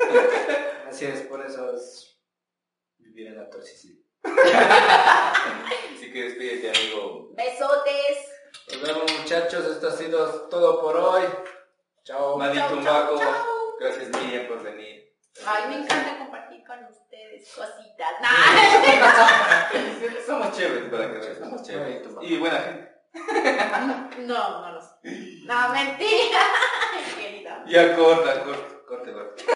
Así 0.90 1.06
es, 1.06 1.22
por 1.22 1.46
eso 1.46 1.74
es 1.76 2.18
vivir 2.98 3.28
en 3.28 3.38
la 3.38 3.50
toxicidad. 3.50 4.00
Así 5.94 6.12
que 6.12 6.24
despídete, 6.24 6.70
amigo. 6.70 7.30
Besotes. 7.36 8.32
Nos 8.72 8.82
vemos 8.82 9.12
muchachos, 9.20 9.66
esto 9.66 9.88
ha 9.88 9.92
sido 9.92 10.26
todo 10.50 10.82
por 10.82 10.96
hoy. 10.96 11.24
Chao. 12.06 12.38
Madito 12.38 12.80
gracias 13.80 14.10
Miriam 14.22 14.48
por 14.48 14.64
venir. 14.64 15.13
Ay, 15.46 15.70
me 15.70 15.84
encanta 15.84 16.18
compartir 16.20 16.64
con 16.64 16.84
ustedes 16.86 17.52
cositas. 17.56 18.12
Nah. 18.22 18.34
Somos 20.26 20.56
chéveres 20.56 20.90
para 20.90 21.12
que 21.12 21.20
veas, 21.20 21.38
somos 21.38 21.64
chéveres. 21.64 22.08
Y 22.22 22.38
buena 22.38 22.60
gente. 22.60 22.94
No, 24.20 24.62
no 24.62 24.72
lo 24.74 24.82
sé. 24.82 24.90
No, 25.46 25.70
mentira. 25.70 26.42
Querida. 27.16 27.64
Ya 27.68 27.96
corta, 27.96 28.44
corta, 28.44 28.76
corta, 28.88 29.14
corta. 29.14 29.54